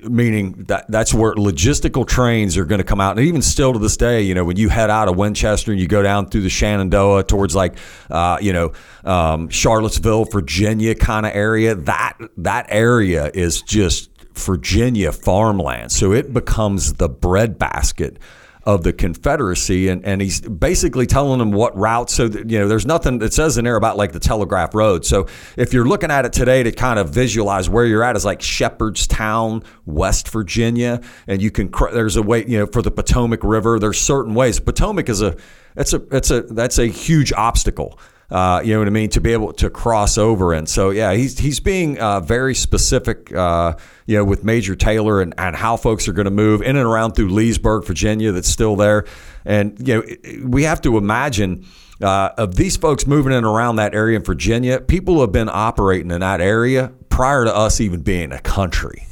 meaning 0.02 0.64
that 0.68 0.90
that's 0.90 1.14
where 1.14 1.35
logistical 1.35 2.06
trains 2.06 2.56
are 2.56 2.64
going 2.64 2.78
to 2.80 2.85
come 2.85 3.00
out. 3.00 3.16
And 3.18 3.26
even 3.26 3.42
still 3.42 3.72
to 3.72 3.78
this 3.78 3.96
day 3.96 4.22
you 4.22 4.35
know 4.35 4.44
when 4.44 4.56
you 4.56 4.68
head 4.68 4.90
out 4.90 5.09
of 5.09 5.16
winchester 5.16 5.70
and 5.72 5.80
you 5.80 5.87
go 5.87 6.02
down 6.02 6.28
through 6.28 6.42
the 6.42 6.48
shenandoah 6.48 7.24
towards 7.24 7.54
like 7.54 7.76
uh, 8.11 8.38
you 8.40 8.52
know 8.52 8.72
um, 9.04 9.48
charlottesville 9.48 10.24
virginia 10.24 10.94
kind 10.94 11.26
of 11.26 11.35
area 11.35 11.74
that 11.74 12.18
that 12.37 12.66
area 12.68 13.30
is 13.35 13.62
just 13.62 14.11
virginia 14.35 15.12
farmland. 15.12 15.92
So 15.92 16.12
it 16.12 16.33
becomes 16.33 16.94
the 16.94 17.09
breadbasket 17.09 18.18
of 18.64 18.83
the 18.83 18.92
Confederacy, 18.92 19.88
and, 19.88 20.05
and 20.05 20.20
he's 20.20 20.40
basically 20.40 21.07
telling 21.07 21.38
them 21.38 21.51
what 21.53 21.77
route. 21.77 22.11
So 22.11 22.29
that, 22.29 22.51
you 22.51 22.59
know, 22.59 22.68
there's 22.68 22.87
nothing 22.87 23.18
that 23.20 23.33
says 23.33 23.57
in 23.57 23.64
there 23.64 23.77
about 23.77 23.96
like 23.96 24.12
the 24.12 24.20
Telegraph 24.20 24.75
Road. 24.75 25.07
So 25.07 25.27
if 25.57 25.73
you're 25.73 25.87
looking 25.87 26.11
at 26.11 26.25
it 26.25 26.33
today 26.33 26.62
to 26.62 26.73
kind 26.73 26.99
of 26.99 27.11
visualize 27.11 27.70
where 27.70 27.87
you're 27.87 28.03
at, 28.03 28.16
is 28.16 28.25
like 28.25 28.42
Shepherdstown, 28.42 29.62
West 29.87 30.29
Virginia, 30.29 31.01
and 31.27 31.40
you 31.40 31.51
can 31.51 31.70
there's 31.92 32.16
a 32.16 32.23
way 32.23 32.44
you 32.46 32.59
know 32.59 32.66
for 32.66 32.83
the 32.83 32.90
Potomac 32.90 33.42
River. 33.42 33.79
There's 33.79 34.01
certain 34.01 34.35
ways. 34.35 34.61
Potomac 34.61 35.09
is 35.09 35.23
a 35.23 35.37
it's 35.77 35.92
a 35.92 36.03
it's 36.11 36.31
a 36.31 36.42
that's 36.42 36.79
a 36.79 36.87
huge 36.87 37.33
obstacle. 37.33 37.99
Uh, 38.31 38.61
you 38.64 38.73
know 38.75 38.79
what 38.79 38.87
I 38.87 38.90
mean, 38.90 39.11
to 39.11 39.21
be 39.21 39.33
able 39.33 39.53
to 39.55 39.69
cross 39.71 40.16
over. 40.16 40.53
And 40.53 40.69
so, 40.69 40.90
yeah, 40.90 41.12
he's 41.14 41.38
he's 41.38 41.59
being 41.59 41.99
uh, 41.99 42.21
very 42.21 42.55
specific, 42.55 43.35
uh, 43.35 43.75
you 44.07 44.16
know, 44.16 44.25
with 44.25 44.45
Major 44.45 44.77
Taylor 44.77 45.21
and, 45.21 45.35
and 45.37 45.57
how 45.57 45.77
folks 45.77 46.07
are 46.07 46.12
going 46.12 46.27
to 46.27 46.31
move 46.31 46.62
in 46.62 46.77
and 46.77 46.87
around 46.87 47.12
through 47.12 47.31
Leesburg, 47.31 47.85
Virginia, 47.85 48.31
that's 48.31 48.49
still 48.49 48.77
there. 48.77 49.05
And, 49.45 49.77
you 49.87 49.97
know, 49.97 50.47
we 50.47 50.62
have 50.64 50.81
to 50.83 50.97
imagine. 50.97 51.66
Uh, 52.03 52.33
of 52.38 52.55
these 52.55 52.79
folks 52.79 53.07
moving 53.07 53.31
in 53.31 53.37
and 53.37 53.47
around 53.47 53.77
that 53.77 53.95
area 53.95 54.16
in 54.16 54.25
Virginia, 54.25 54.81
people 54.81 55.21
have 55.21 55.33
been 55.33 55.51
operating 55.53 56.11
in 56.11 56.21
that 56.23 56.40
area 56.40 56.90
prior 57.11 57.45
to 57.45 57.55
us 57.55 57.79
even 57.79 58.01
being 58.01 58.33
a 58.33 58.40
country. 58.40 59.07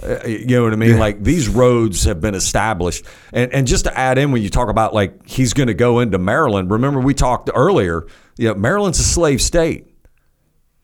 Uh, 0.00 0.24
you 0.24 0.46
know 0.46 0.62
what 0.62 0.72
I 0.72 0.76
mean? 0.76 0.90
Yeah. 0.90 0.98
Like 0.98 1.24
these 1.24 1.48
roads 1.48 2.04
have 2.04 2.20
been 2.20 2.36
established. 2.36 3.04
And, 3.32 3.52
and 3.52 3.66
just 3.66 3.86
to 3.86 3.98
add 3.98 4.18
in, 4.18 4.30
when 4.30 4.40
you 4.40 4.50
talk 4.50 4.68
about 4.68 4.94
like 4.94 5.26
he's 5.26 5.52
going 5.52 5.66
to 5.66 5.74
go 5.74 5.98
into 5.98 6.16
Maryland, 6.16 6.70
remember 6.70 7.00
we 7.00 7.12
talked 7.12 7.50
earlier 7.52 8.06
you 8.36 8.48
know, 8.48 8.54
Maryland's 8.54 9.00
a 9.00 9.04
slave 9.04 9.40
state. 9.40 9.86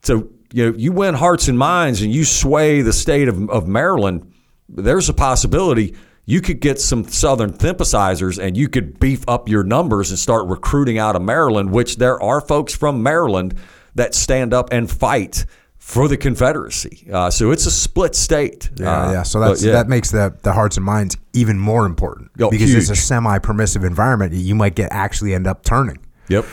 So, 0.03 0.29
you 0.53 0.71
know, 0.71 0.79
you 0.79 0.93
win 0.93 1.15
hearts 1.15 1.49
and 1.49 1.59
minds 1.59 2.03
and 2.03 2.13
you 2.13 2.25
sway 2.25 2.83
the 2.83 2.93
state 2.93 3.29
of, 3.29 3.51
of 3.51 3.67
Maryland, 3.67 4.33
there's 4.69 5.09
a 5.09 5.15
possibility 5.15 5.95
you 6.29 6.43
could 6.43 6.61
get 6.61 6.79
some 6.79 7.05
Southern 7.05 7.59
sympathizers 7.59 8.39
and 8.39 8.55
you 8.55 8.69
could 8.69 9.01
beef 9.01 9.25
up 9.27 9.49
your 9.49 9.65
numbers 9.65 10.11
and 10.11 10.19
start 10.19 10.47
recruiting 10.47 10.99
out 10.99 11.17
of 11.17 11.23
Maryland, 11.23 11.71
which 11.71 11.97
there 11.97 12.23
are 12.23 12.43
folks 12.43 12.77
from 12.77 13.03
Maryland 13.03 13.55
that 13.95 14.15
stand 14.15 14.53
up 14.53 14.69
and 14.71 14.91
fight 14.91 15.47
for 15.79 16.07
the 16.07 16.19
Confederacy. 16.19 17.09
Uh, 17.11 17.31
so 17.31 17.51
it's 17.51 17.65
a 17.65 17.71
split 17.71 18.15
state. 18.15 18.69
Yeah, 18.77 19.07
uh, 19.07 19.13
yeah. 19.13 19.23
So 19.23 19.41
that's, 19.41 19.65
yeah. 19.65 19.73
that 19.73 19.89
makes 19.89 20.11
the, 20.11 20.37
the 20.43 20.53
hearts 20.53 20.77
and 20.77 20.85
minds 20.85 21.17
even 21.33 21.59
more 21.59 21.87
important 21.87 22.31
oh, 22.41 22.51
because 22.51 22.69
huge. 22.69 22.83
it's 22.83 22.91
a 22.91 22.97
semi 22.97 23.39
permissive 23.39 23.85
environment. 23.85 24.35
You 24.35 24.55
might 24.55 24.75
get 24.75 24.93
actually 24.93 25.33
end 25.33 25.47
up 25.47 25.65
turning. 25.65 25.99
Yep. 26.29 26.45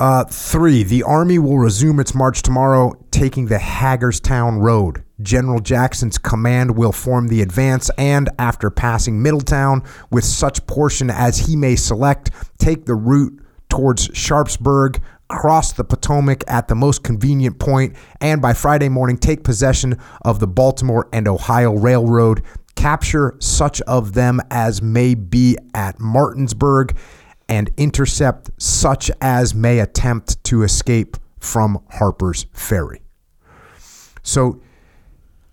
Uh, 0.00 0.22
three, 0.22 0.84
the 0.84 1.02
Army 1.02 1.40
will 1.40 1.58
resume 1.58 1.98
its 1.98 2.14
march 2.14 2.42
tomorrow, 2.42 2.94
taking 3.10 3.46
the 3.46 3.58
Hagerstown 3.58 4.60
Road. 4.60 5.02
General 5.20 5.58
Jackson's 5.58 6.18
command 6.18 6.76
will 6.76 6.92
form 6.92 7.26
the 7.26 7.42
advance 7.42 7.90
and, 7.98 8.30
after 8.38 8.70
passing 8.70 9.20
Middletown, 9.20 9.82
with 10.12 10.24
such 10.24 10.64
portion 10.68 11.10
as 11.10 11.38
he 11.38 11.56
may 11.56 11.74
select, 11.74 12.30
take 12.58 12.86
the 12.86 12.94
route 12.94 13.42
towards 13.68 14.08
Sharpsburg, 14.14 15.02
cross 15.28 15.72
the 15.72 15.82
Potomac 15.82 16.44
at 16.46 16.68
the 16.68 16.76
most 16.76 17.02
convenient 17.02 17.58
point, 17.58 17.96
and 18.20 18.40
by 18.40 18.52
Friday 18.52 18.88
morning 18.88 19.18
take 19.18 19.42
possession 19.42 19.98
of 20.22 20.38
the 20.38 20.46
Baltimore 20.46 21.08
and 21.12 21.26
Ohio 21.26 21.72
Railroad, 21.72 22.44
capture 22.76 23.34
such 23.40 23.80
of 23.82 24.12
them 24.12 24.40
as 24.48 24.80
may 24.80 25.16
be 25.16 25.58
at 25.74 25.98
Martinsburg, 25.98 26.96
and 27.48 27.70
intercept 27.76 28.50
such 28.58 29.10
as 29.20 29.54
may 29.54 29.78
attempt 29.78 30.42
to 30.44 30.62
escape 30.62 31.16
from 31.38 31.82
Harper's 31.90 32.46
Ferry. 32.52 33.02
So, 34.22 34.60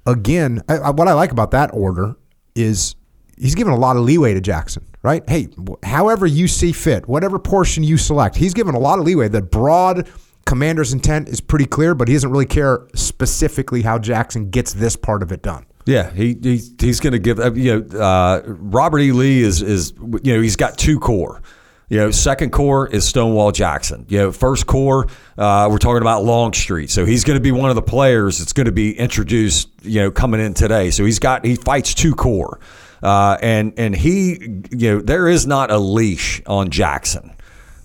again, 0.06 0.62
I, 0.68 0.90
what 0.90 1.08
I 1.08 1.14
like 1.14 1.32
about 1.32 1.52
that 1.52 1.70
order 1.74 2.16
is 2.56 2.96
he's 3.38 3.56
given 3.56 3.74
a 3.74 3.78
lot 3.78 3.96
of 3.96 4.04
leeway 4.04 4.34
to 4.34 4.42
Jackson, 4.42 4.86
right? 5.04 5.28
Hey, 5.30 5.48
however 5.84 6.26
you 6.26 6.48
see 6.48 6.72
fit, 6.72 7.08
whatever 7.08 7.40
portion 7.40 7.84
you 7.84 7.98
select, 7.98 8.36
he's 8.36 8.54
given 8.54 8.76
a 8.76 8.80
lot 8.80 9.00
of 9.00 9.06
leeway. 9.06 9.30
The 9.30 9.42
broad 9.42 10.10
commander's 10.46 10.94
intent 10.94 11.30
is 11.30 11.42
pretty 11.42 11.66
clear, 11.66 11.96
but 11.96 12.08
he 12.08 12.14
doesn't 12.14 12.30
really 12.32 12.46
care 12.46 12.88
specifically 12.96 13.82
how 13.82 13.98
Jackson 13.98 14.50
gets 14.50 14.74
this 14.74 14.96
part 14.96 15.24
of 15.24 15.32
it 15.32 15.42
done. 15.42 15.66
Yeah, 15.86 16.12
he, 16.12 16.36
he 16.42 16.60
he's 16.80 17.00
going 17.00 17.14
to 17.14 17.20
give. 17.20 17.40
Uh, 17.40 17.54
you 17.54 17.80
know, 17.80 18.00
uh, 18.00 18.42
Robert 18.46 19.00
E. 19.00 19.12
Lee 19.12 19.42
is 19.44 19.62
is 19.62 19.94
you 20.24 20.34
know 20.36 20.42
he's 20.42 20.56
got 20.56 20.80
two 20.80 21.00
corps. 21.00 21.44
You 21.88 22.00
know, 22.00 22.12
second 22.12 22.52
corps 22.52 22.88
is 22.88 23.08
Stonewall 23.08 23.52
Jackson. 23.52 24.06
You 24.10 24.17
know, 24.17 24.32
first 24.32 24.65
corps, 24.65 25.08
uh, 25.38 25.67
we're 25.69 25.78
talking 25.78 26.02
about 26.02 26.24
Longstreet. 26.24 26.89
So 26.89 27.06
he's 27.06 27.24
going 27.24 27.38
to 27.38 27.43
be 27.43 27.52
one 27.52 27.69
of 27.69 27.76
the 27.76 27.84
players 27.84 28.39
that's 28.39 28.54
going 28.54 28.65
to 28.65 28.71
be 28.71 28.98
introduced, 28.98 29.69
you 29.84 30.02
know, 30.02 30.10
coming 30.10 30.41
in 30.41 30.56
today. 30.56 30.89
So 30.89 31.06
he's 31.06 31.19
got, 31.19 31.45
he 31.45 31.56
fights 31.56 31.93
two 31.93 32.15
corps. 32.15 32.60
Uh, 33.04 33.38
and, 33.39 33.74
and 33.78 33.95
he, 33.95 34.63
you 34.71 34.95
know, 34.95 35.02
there 35.02 35.28
is 35.28 35.45
not 35.45 35.69
a 35.69 35.78
leash 35.78 36.41
on 36.48 36.71
Jackson. 36.71 37.36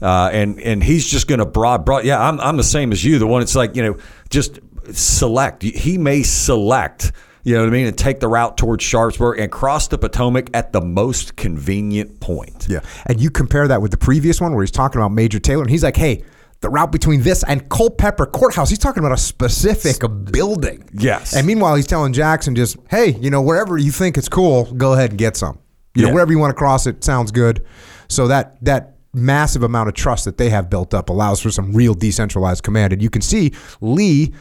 Uh, 0.00 0.30
and, 0.32 0.58
and 0.60 0.82
he's 0.82 1.06
just 1.06 1.26
going 1.26 1.40
to 1.40 1.46
broad, 1.46 1.84
broad. 1.84 2.06
Yeah, 2.06 2.26
I'm, 2.26 2.40
I'm 2.40 2.56
the 2.56 2.62
same 2.62 2.92
as 2.92 3.04
you. 3.04 3.18
The 3.18 3.26
one, 3.26 3.42
it's 3.42 3.54
like, 3.54 3.76
you 3.76 3.82
know, 3.82 3.98
just 4.30 4.60
select. 4.92 5.62
He 5.62 5.98
may 5.98 6.22
select 6.22 7.12
you 7.44 7.54
know 7.54 7.60
what 7.60 7.68
I 7.68 7.72
mean? 7.72 7.86
And 7.86 7.96
take 7.96 8.20
the 8.20 8.28
route 8.28 8.56
towards 8.56 8.84
Sharpsburg 8.84 9.38
and 9.38 9.50
cross 9.50 9.88
the 9.88 9.98
Potomac 9.98 10.50
at 10.54 10.72
the 10.72 10.80
most 10.80 11.36
convenient 11.36 12.20
point. 12.20 12.66
Yeah. 12.68 12.80
And 13.06 13.20
you 13.20 13.30
compare 13.30 13.68
that 13.68 13.80
with 13.80 13.90
the 13.90 13.96
previous 13.96 14.40
one 14.40 14.54
where 14.54 14.62
he's 14.62 14.70
talking 14.70 15.00
about 15.00 15.12
Major 15.12 15.38
Taylor 15.38 15.62
and 15.62 15.70
he's 15.70 15.82
like, 15.82 15.96
hey, 15.96 16.24
the 16.60 16.68
route 16.68 16.92
between 16.92 17.22
this 17.22 17.42
and 17.44 17.68
Culpeper 17.70 18.26
Courthouse, 18.26 18.68
he's 18.68 18.78
talking 18.78 19.02
about 19.02 19.12
a 19.12 19.20
specific 19.20 20.02
building. 20.30 20.88
Yes. 20.92 21.34
And 21.34 21.46
meanwhile, 21.46 21.74
he's 21.74 21.86
telling 21.86 22.12
Jackson 22.12 22.54
just, 22.54 22.76
hey, 22.90 23.12
you 23.12 23.30
know, 23.30 23.40
wherever 23.40 23.78
you 23.78 23.90
think 23.90 24.18
it's 24.18 24.28
cool, 24.28 24.70
go 24.74 24.92
ahead 24.92 25.10
and 25.10 25.18
get 25.18 25.36
some. 25.36 25.58
You 25.94 26.02
yeah. 26.02 26.08
know, 26.08 26.14
wherever 26.14 26.30
you 26.30 26.38
want 26.38 26.50
to 26.50 26.56
cross 26.56 26.86
it, 26.86 27.02
sounds 27.02 27.32
good. 27.32 27.64
So 28.08 28.28
that 28.28 28.62
that 28.64 28.96
massive 29.12 29.62
amount 29.62 29.88
of 29.88 29.94
trust 29.94 30.24
that 30.24 30.38
they 30.38 30.50
have 30.50 30.70
built 30.70 30.94
up 30.94 31.08
allows 31.08 31.40
for 31.40 31.50
some 31.50 31.72
real 31.72 31.94
decentralized 31.94 32.62
command. 32.62 32.92
And 32.92 33.02
you 33.02 33.10
can 33.10 33.22
see 33.22 33.52
Lee 33.80 34.32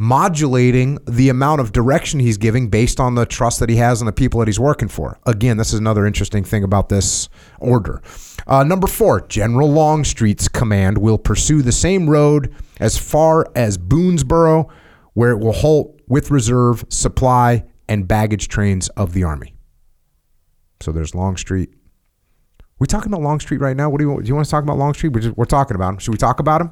modulating 0.00 0.98
the 1.06 1.28
amount 1.28 1.60
of 1.60 1.72
direction 1.72 2.20
he's 2.20 2.38
giving 2.38 2.70
based 2.70 2.98
on 2.98 3.16
the 3.16 3.26
trust 3.26 3.60
that 3.60 3.68
he 3.68 3.76
has 3.76 4.00
in 4.00 4.06
the 4.06 4.12
people 4.12 4.40
that 4.40 4.48
he's 4.48 4.58
working 4.58 4.88
for. 4.88 5.18
Again, 5.26 5.58
this 5.58 5.74
is 5.74 5.78
another 5.78 6.06
interesting 6.06 6.42
thing 6.42 6.64
about 6.64 6.88
this 6.88 7.28
order. 7.58 8.00
Uh, 8.46 8.64
number 8.64 8.86
four, 8.86 9.20
General 9.26 9.70
Longstreet's 9.70 10.48
command 10.48 10.96
will 10.96 11.18
pursue 11.18 11.60
the 11.60 11.70
same 11.70 12.08
road 12.08 12.50
as 12.80 12.96
far 12.96 13.44
as 13.54 13.76
Boonsboro, 13.76 14.70
where 15.12 15.32
it 15.32 15.38
will 15.38 15.52
halt 15.52 16.00
with 16.08 16.30
reserve, 16.30 16.82
supply, 16.88 17.62
and 17.86 18.08
baggage 18.08 18.48
trains 18.48 18.88
of 18.90 19.12
the 19.12 19.22
Army. 19.22 19.54
So 20.80 20.92
there's 20.92 21.14
Longstreet. 21.14 21.74
We 22.78 22.86
talking 22.86 23.12
about 23.12 23.20
Longstreet 23.20 23.60
right 23.60 23.76
now? 23.76 23.90
What 23.90 23.98
do 23.98 24.08
you, 24.08 24.22
do 24.22 24.26
you 24.26 24.34
want 24.34 24.46
to 24.46 24.50
talk 24.50 24.62
about 24.62 24.78
Longstreet? 24.78 25.12
We're, 25.12 25.20
just, 25.20 25.36
we're 25.36 25.44
talking 25.44 25.74
about 25.74 25.90
him. 25.90 25.98
Should 25.98 26.12
we 26.12 26.16
talk 26.16 26.40
about 26.40 26.62
him? 26.62 26.70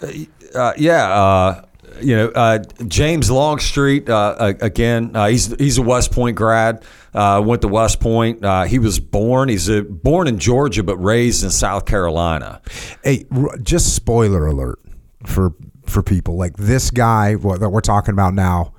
Uh, 0.00 0.58
uh, 0.58 0.72
yeah. 0.78 1.12
Uh, 1.12 1.64
you 2.00 2.16
know, 2.16 2.28
uh, 2.28 2.58
James 2.86 3.30
Longstreet, 3.30 4.08
uh, 4.08 4.54
again, 4.60 5.14
uh, 5.14 5.28
he's 5.28 5.54
he's 5.56 5.78
a 5.78 5.82
West 5.82 6.12
Point 6.12 6.36
grad. 6.36 6.84
Uh, 7.12 7.42
went 7.44 7.62
to 7.62 7.68
West 7.68 8.00
Point. 8.00 8.44
Uh, 8.44 8.64
he 8.64 8.78
was 8.78 9.00
born. 9.00 9.48
He's 9.48 9.68
a, 9.68 9.82
born 9.82 10.28
in 10.28 10.38
Georgia, 10.38 10.82
but 10.82 10.96
raised 10.98 11.42
in 11.42 11.50
South 11.50 11.86
Carolina. 11.86 12.60
Hey, 13.02 13.24
just 13.62 13.94
spoiler 13.94 14.46
alert 14.46 14.78
for 15.26 15.54
for 15.86 16.02
people 16.02 16.36
like 16.36 16.56
this 16.56 16.90
guy 16.90 17.34
what, 17.34 17.60
that 17.60 17.70
we're 17.70 17.80
talking 17.80 18.12
about 18.12 18.34
now. 18.34 18.74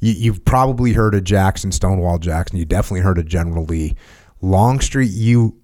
You, 0.00 0.12
you've 0.12 0.44
probably 0.44 0.92
heard 0.92 1.14
of 1.14 1.24
Jackson, 1.24 1.70
Stonewall 1.70 2.18
Jackson. 2.18 2.58
You 2.58 2.64
definitely 2.64 3.00
heard 3.00 3.18
of 3.18 3.26
General 3.26 3.64
Lee. 3.64 3.94
Longstreet, 4.40 5.10
you 5.10 5.56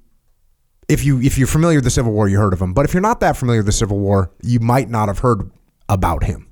if 0.88 1.04
you 1.04 1.20
if 1.20 1.36
you're 1.36 1.46
familiar 1.46 1.78
with 1.78 1.84
the 1.84 1.90
Civil 1.90 2.12
War, 2.12 2.28
you 2.28 2.38
heard 2.38 2.52
of 2.52 2.62
him. 2.62 2.72
But 2.72 2.84
if 2.84 2.94
you're 2.94 3.00
not 3.00 3.20
that 3.20 3.36
familiar 3.36 3.60
with 3.60 3.66
the 3.66 3.72
Civil 3.72 3.98
War, 3.98 4.30
you 4.42 4.60
might 4.60 4.88
not 4.88 5.08
have 5.08 5.18
heard 5.18 5.50
about 5.88 6.24
him. 6.24 6.47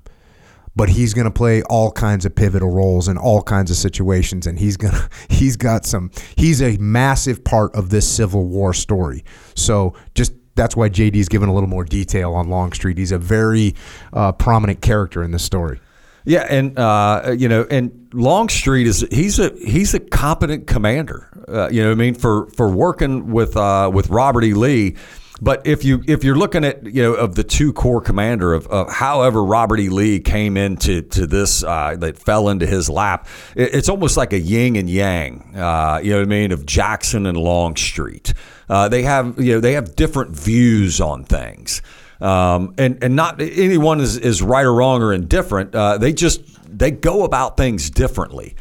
But 0.77 0.89
he's 0.89 1.13
going 1.13 1.25
to 1.25 1.31
play 1.31 1.63
all 1.63 1.91
kinds 1.91 2.25
of 2.25 2.35
pivotal 2.35 2.69
roles 2.69 3.07
in 3.07 3.17
all 3.17 3.41
kinds 3.41 3.71
of 3.71 3.77
situations, 3.77 4.45
and 4.47 4.59
he's 4.59 4.77
gonna 4.77 5.09
he's 5.29 5.57
got 5.57 5.85
some 5.85 6.11
he's 6.35 6.61
a 6.61 6.77
massive 6.77 7.43
part 7.43 7.75
of 7.75 7.89
this 7.89 8.07
Civil 8.07 8.45
War 8.45 8.73
story. 8.73 9.25
So 9.55 9.95
just 10.13 10.33
that's 10.55 10.75
why 10.75 10.89
JD's 10.89 11.29
given 11.29 11.49
a 11.49 11.53
little 11.53 11.69
more 11.69 11.85
detail 11.85 12.33
on 12.33 12.49
Longstreet. 12.49 12.97
He's 12.97 13.11
a 13.11 13.17
very 13.17 13.75
uh, 14.11 14.33
prominent 14.33 14.81
character 14.81 15.23
in 15.23 15.31
this 15.31 15.43
story. 15.43 15.79
Yeah, 16.25 16.45
and 16.49 16.77
uh, 16.77 17.35
you 17.37 17.47
know, 17.47 17.65
and 17.71 18.09
Longstreet 18.13 18.85
is 18.85 19.07
he's 19.11 19.39
a 19.39 19.49
he's 19.59 19.93
a 19.93 19.99
competent 20.01 20.67
commander. 20.67 21.29
Uh, 21.47 21.69
you 21.69 21.81
know, 21.81 21.91
I 21.91 21.95
mean, 21.95 22.15
for 22.15 22.47
for 22.47 22.69
working 22.69 23.31
with 23.31 23.55
uh, 23.55 23.89
with 23.93 24.09
Robert 24.09 24.43
E. 24.43 24.53
Lee. 24.53 24.95
But 25.41 25.67
if 25.67 25.85
you 25.85 26.03
if 26.07 26.23
you're 26.23 26.35
looking 26.35 26.63
at 26.63 26.83
you 26.85 27.03
know 27.03 27.13
of 27.13 27.35
the 27.35 27.43
two 27.43 27.73
corps 27.73 28.01
commander 28.01 28.53
of, 28.53 28.67
of 28.67 28.91
however 28.91 29.43
Robert 29.43 29.79
E. 29.79 29.89
Lee 29.89 30.19
came 30.19 30.57
into 30.57 31.01
to 31.03 31.27
this 31.27 31.63
uh, 31.63 31.95
that 31.99 32.17
fell 32.17 32.49
into 32.49 32.65
his 32.65 32.89
lap, 32.89 33.27
it, 33.55 33.75
it's 33.75 33.89
almost 33.89 34.17
like 34.17 34.33
a 34.33 34.39
yin 34.39 34.75
and 34.75 34.89
yang. 34.89 35.53
Uh, 35.55 35.99
you 36.03 36.11
know 36.11 36.17
what 36.17 36.25
I 36.25 36.29
mean 36.29 36.51
of 36.51 36.65
Jackson 36.65 37.25
and 37.25 37.37
Longstreet. 37.37 38.33
Uh, 38.67 38.89
they 38.89 39.03
have 39.03 39.39
you 39.39 39.53
know 39.53 39.59
they 39.59 39.73
have 39.73 39.95
different 39.95 40.31
views 40.31 40.99
on 40.99 41.23
things. 41.23 41.81
Um, 42.19 42.73
and 42.79 43.03
and 43.03 43.15
not 43.15 43.39
anyone 43.39 44.01
is, 44.01 44.17
is 44.17 44.41
right 44.41 44.65
or 44.65 44.73
wrong 44.73 45.03
or 45.03 45.13
indifferent. 45.13 45.75
Uh, 45.75 45.99
they 45.99 46.13
just 46.13 46.41
they 46.67 46.89
go 46.89 47.23
about 47.23 47.57
things 47.57 47.91
differently, 47.91 48.55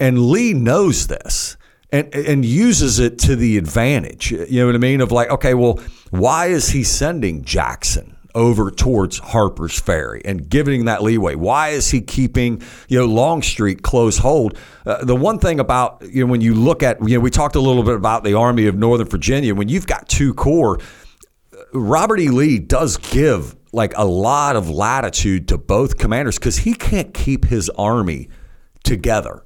and 0.00 0.30
Lee 0.30 0.54
knows 0.54 1.08
this 1.08 1.58
and 1.90 2.12
and 2.14 2.44
uses 2.44 2.98
it 2.98 3.18
to 3.18 3.36
the 3.36 3.58
advantage. 3.58 4.32
You 4.32 4.60
know 4.60 4.66
what 4.66 4.74
I 4.74 4.78
mean? 4.78 5.02
Of 5.02 5.12
like, 5.12 5.28
okay, 5.28 5.52
well, 5.52 5.78
why 6.12 6.46
is 6.46 6.70
he 6.70 6.84
sending 6.84 7.44
Jackson? 7.44 8.16
over 8.34 8.70
towards 8.70 9.18
Harper's 9.18 9.78
Ferry 9.78 10.22
and 10.24 10.48
giving 10.48 10.86
that 10.86 11.02
leeway? 11.02 11.34
Why 11.34 11.68
is 11.68 11.90
he 11.90 12.00
keeping 12.00 12.62
you 12.88 12.98
know 12.98 13.04
Longstreet 13.04 13.82
close 13.82 14.16
hold? 14.16 14.56
Uh, 14.86 15.04
the 15.04 15.14
one 15.14 15.38
thing 15.38 15.60
about 15.60 16.02
you 16.10 16.24
know 16.24 16.30
when 16.30 16.40
you 16.40 16.54
look 16.54 16.82
at 16.82 17.06
you 17.06 17.18
know 17.18 17.20
we 17.20 17.28
talked 17.28 17.56
a 17.56 17.60
little 17.60 17.82
bit 17.82 17.94
about 17.94 18.24
the 18.24 18.32
Army 18.32 18.68
of 18.68 18.74
Northern 18.74 19.06
Virginia 19.06 19.54
when 19.54 19.68
you've 19.68 19.86
got 19.86 20.08
two 20.08 20.32
corps 20.32 20.80
Robert 21.72 22.20
E. 22.20 22.28
Lee 22.28 22.58
does 22.58 22.96
give 22.96 23.56
like 23.72 23.92
a 23.96 24.04
lot 24.04 24.56
of 24.56 24.68
latitude 24.68 25.48
to 25.48 25.58
both 25.58 25.98
commanders 25.98 26.38
because 26.38 26.58
he 26.58 26.74
can't 26.74 27.14
keep 27.14 27.46
his 27.46 27.70
army 27.70 28.28
together. 28.84 29.42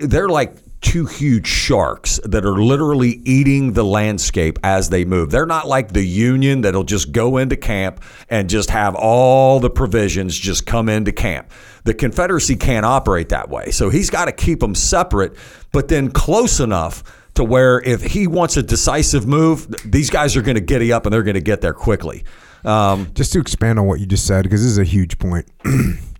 They're 0.00 0.28
like 0.28 0.54
two 0.82 1.06
huge 1.06 1.46
sharks 1.46 2.20
that 2.24 2.44
are 2.44 2.60
literally 2.60 3.22
eating 3.24 3.72
the 3.72 3.84
landscape 3.84 4.58
as 4.62 4.90
they 4.90 5.04
move. 5.04 5.30
They're 5.30 5.46
not 5.46 5.66
like 5.66 5.92
the 5.92 6.04
Union 6.04 6.60
that'll 6.62 6.84
just 6.84 7.12
go 7.12 7.38
into 7.38 7.56
camp 7.56 8.02
and 8.28 8.50
just 8.50 8.68
have 8.70 8.94
all 8.94 9.60
the 9.60 9.70
provisions 9.70 10.36
just 10.36 10.66
come 10.66 10.88
into 10.88 11.12
camp. 11.12 11.50
The 11.84 11.94
Confederacy 11.94 12.56
can't 12.56 12.84
operate 12.84 13.30
that 13.30 13.48
way. 13.48 13.70
So 13.70 13.90
he's 13.90 14.10
got 14.10 14.26
to 14.26 14.32
keep 14.32 14.60
them 14.60 14.74
separate, 14.74 15.36
but 15.70 15.88
then 15.88 16.10
close 16.10 16.60
enough 16.60 17.02
to 17.34 17.44
where 17.44 17.80
if 17.80 18.02
he 18.02 18.26
wants 18.26 18.56
a 18.56 18.62
decisive 18.62 19.26
move, 19.26 19.68
these 19.90 20.10
guys 20.10 20.36
are 20.36 20.42
going 20.42 20.56
to 20.56 20.60
giddy 20.60 20.92
up 20.92 21.06
and 21.06 21.12
they're 21.12 21.22
going 21.22 21.34
to 21.34 21.40
get 21.40 21.60
there 21.60 21.72
quickly. 21.72 22.24
Um, 22.64 23.10
just 23.14 23.32
to 23.32 23.40
expand 23.40 23.78
on 23.78 23.86
what 23.86 24.00
you 24.00 24.06
just 24.06 24.26
said, 24.26 24.42
because 24.42 24.62
this 24.62 24.70
is 24.70 24.78
a 24.78 24.84
huge 24.84 25.18
point. 25.18 25.46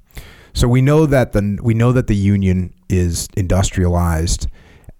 so 0.53 0.69
we 0.69 0.83
know 0.83 1.07
that 1.07 1.33
the 1.33 1.59
we 1.63 1.75
know 1.75 1.93
that 1.93 2.07
the 2.07 2.17
union 2.17 2.75
is 2.89 3.29
industrialized 3.37 4.49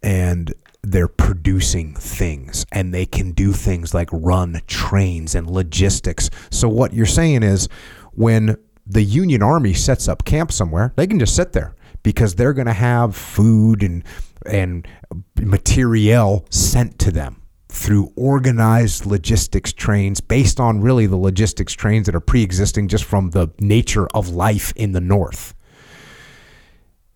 and 0.03 0.55
they're 0.83 1.09
producing 1.09 1.95
things 1.95 2.67
and 2.73 2.93
they 2.93 3.07
can 3.07 3.33
do 3.33 3.53
things 3.53 3.95
like 3.95 4.09
run 4.13 4.61
trains 4.67 5.35
and 5.35 5.49
logistics. 5.49 6.29
So 6.51 6.69
what 6.69 6.93
you're 6.93 7.07
saying 7.07 7.45
is 7.45 7.69
when 8.13 8.57
the 8.87 9.03
Union 9.03 9.43
Army 9.43 9.75
sets 9.75 10.09
up 10.09 10.25
camp 10.25 10.51
somewhere, 10.51 10.93
they 10.97 11.07
can 11.07 11.21
just 11.21 11.37
sit 11.37 11.53
there 11.53 11.77
because 12.03 12.35
they're 12.35 12.53
going 12.53 12.67
to 12.67 12.73
have 12.73 13.15
food 13.15 13.83
and 13.83 14.03
and 14.45 14.89
materiel 15.37 16.45
sent 16.51 16.99
to 16.99 17.13
them 17.13 17.42
through 17.73 18.13
organized 18.17 19.07
logistics 19.07 19.73
trains 19.73 20.21
based 20.21 20.61
on 20.61 20.81
really 20.81 21.07
the 21.07 21.17
logistics 21.17 21.73
trains 21.73 22.07
that 22.07 22.15
are 22.15 22.21
pre-existing 22.21 22.87
just 22.87 23.05
from 23.05 23.31
the 23.31 23.49
nature 23.59 24.07
of 24.09 24.29
life 24.29 24.73
in 24.77 24.93
the 24.93 25.01
north. 25.01 25.55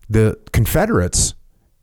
The 0.09 0.39
confederates 0.51 1.35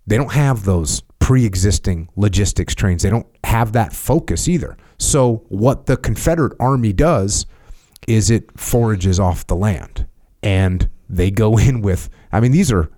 they 0.07 0.19
don't 0.19 0.33
have 0.33 0.65
those 0.65 1.01
pre-existing 1.19 2.11
logistics 2.15 2.75
trains. 2.75 3.03
They 3.03 3.09
don't 3.09 3.27
have 3.45 3.73
that 3.73 3.95
focus 3.95 4.49
either. 4.49 4.77
So 4.99 5.47
what 5.49 5.87
the 5.87 5.97
confederate 5.97 6.53
army 6.61 6.93
does 6.93 7.47
is 8.07 8.29
it 8.29 8.59
forages 8.61 9.19
off 9.19 9.47
the 9.47 9.57
land. 9.57 10.07
And 10.43 10.91
they 11.09 11.31
go 11.31 11.59
in 11.59 11.81
with 11.81 12.09
i 12.33 12.41
mean 12.41 12.53
these 12.53 12.73
are 12.73 12.91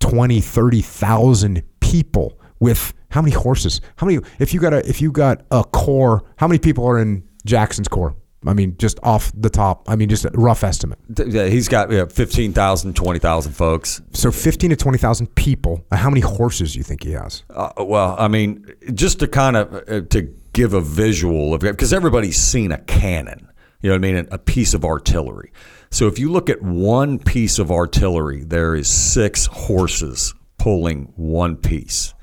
20 0.00 0.40
30,000 0.40 1.62
people 1.80 2.38
with 2.62 2.94
how 3.10 3.20
many 3.20 3.34
horses? 3.34 3.80
How 3.96 4.06
many? 4.06 4.20
If 4.38 4.54
you 4.54 4.60
got 4.60 4.72
a 4.72 4.88
if 4.88 5.02
you 5.02 5.10
got 5.10 5.42
a 5.50 5.64
corps, 5.64 6.22
how 6.36 6.46
many 6.46 6.60
people 6.60 6.86
are 6.86 6.98
in 6.98 7.28
Jackson's 7.44 7.88
corps? 7.88 8.14
I 8.46 8.54
mean, 8.54 8.76
just 8.78 8.98
off 9.02 9.32
the 9.36 9.50
top. 9.50 9.88
I 9.88 9.96
mean, 9.96 10.08
just 10.08 10.24
a 10.24 10.30
rough 10.34 10.64
estimate. 10.64 10.98
Yeah, 11.26 11.46
he's 11.46 11.68
got 11.68 11.92
yeah, 11.92 12.06
15,000, 12.06 12.96
20,000 12.96 13.52
folks. 13.52 14.02
So 14.12 14.32
15 14.32 14.70
to 14.70 14.76
20,000 14.76 15.32
people. 15.36 15.84
How 15.92 16.10
many 16.10 16.22
horses 16.22 16.72
do 16.72 16.78
you 16.78 16.82
think 16.82 17.04
he 17.04 17.12
has? 17.12 17.44
Uh, 17.50 17.70
well, 17.78 18.16
I 18.18 18.26
mean, 18.26 18.66
just 18.94 19.20
to 19.20 19.28
kind 19.28 19.56
of 19.56 19.74
uh, 19.88 20.00
to 20.10 20.22
give 20.52 20.74
a 20.74 20.80
visual 20.80 21.54
of 21.54 21.64
it, 21.64 21.72
because 21.72 21.92
everybody's 21.92 22.38
seen 22.38 22.72
a 22.72 22.78
cannon, 22.78 23.48
you 23.80 23.90
know 23.90 23.94
what 23.96 24.04
I 24.04 24.12
mean, 24.12 24.28
a 24.30 24.38
piece 24.38 24.74
of 24.74 24.84
artillery. 24.84 25.52
So 25.90 26.06
if 26.06 26.18
you 26.18 26.30
look 26.30 26.48
at 26.48 26.62
one 26.62 27.18
piece 27.18 27.58
of 27.58 27.70
artillery, 27.70 28.44
there 28.44 28.74
is 28.74 28.88
six 28.88 29.46
horses 29.46 30.34
pulling 30.58 31.12
one 31.16 31.56
piece. 31.56 32.14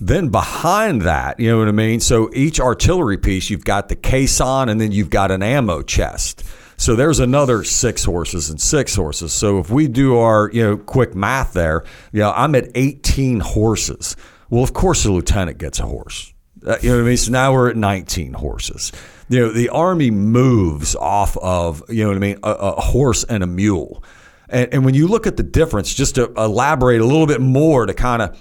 Then 0.00 0.28
behind 0.28 1.02
that, 1.02 1.40
you 1.40 1.50
know 1.50 1.58
what 1.58 1.68
I 1.68 1.72
mean? 1.72 2.00
So 2.00 2.30
each 2.32 2.60
artillery 2.60 3.18
piece, 3.18 3.50
you've 3.50 3.64
got 3.64 3.88
the 3.88 3.96
caisson 3.96 4.68
and 4.68 4.80
then 4.80 4.92
you've 4.92 5.10
got 5.10 5.30
an 5.30 5.42
ammo 5.42 5.82
chest. 5.82 6.44
So 6.76 6.94
there's 6.94 7.18
another 7.18 7.64
six 7.64 8.04
horses 8.04 8.50
and 8.50 8.60
six 8.60 8.94
horses. 8.94 9.32
So 9.32 9.58
if 9.58 9.68
we 9.68 9.88
do 9.88 10.16
our, 10.18 10.48
you 10.52 10.62
know, 10.62 10.76
quick 10.76 11.16
math 11.16 11.52
there, 11.52 11.84
you 12.12 12.20
know, 12.20 12.30
I'm 12.30 12.54
at 12.54 12.68
18 12.76 13.40
horses. 13.40 14.14
Well, 14.48 14.62
of 14.62 14.72
course 14.72 15.02
the 15.02 15.10
lieutenant 15.10 15.58
gets 15.58 15.80
a 15.80 15.86
horse. 15.86 16.32
Uh, 16.64 16.76
you 16.80 16.90
know 16.90 16.96
what 16.96 17.02
I 17.02 17.08
mean? 17.08 17.16
So 17.16 17.32
now 17.32 17.52
we're 17.52 17.70
at 17.70 17.76
19 17.76 18.34
horses. 18.34 18.92
You 19.28 19.40
know, 19.40 19.52
the 19.52 19.68
army 19.70 20.12
moves 20.12 20.94
off 20.94 21.36
of, 21.38 21.82
you 21.88 22.04
know 22.04 22.10
what 22.10 22.16
I 22.16 22.20
mean, 22.20 22.38
a, 22.44 22.50
a 22.50 22.80
horse 22.80 23.24
and 23.24 23.42
a 23.42 23.46
mule. 23.48 24.04
And, 24.48 24.72
and 24.72 24.84
when 24.84 24.94
you 24.94 25.08
look 25.08 25.26
at 25.26 25.36
the 25.36 25.42
difference, 25.42 25.92
just 25.92 26.14
to 26.14 26.32
elaborate 26.36 27.00
a 27.00 27.04
little 27.04 27.26
bit 27.26 27.40
more 27.40 27.86
to 27.86 27.94
kind 27.94 28.22
of, 28.22 28.40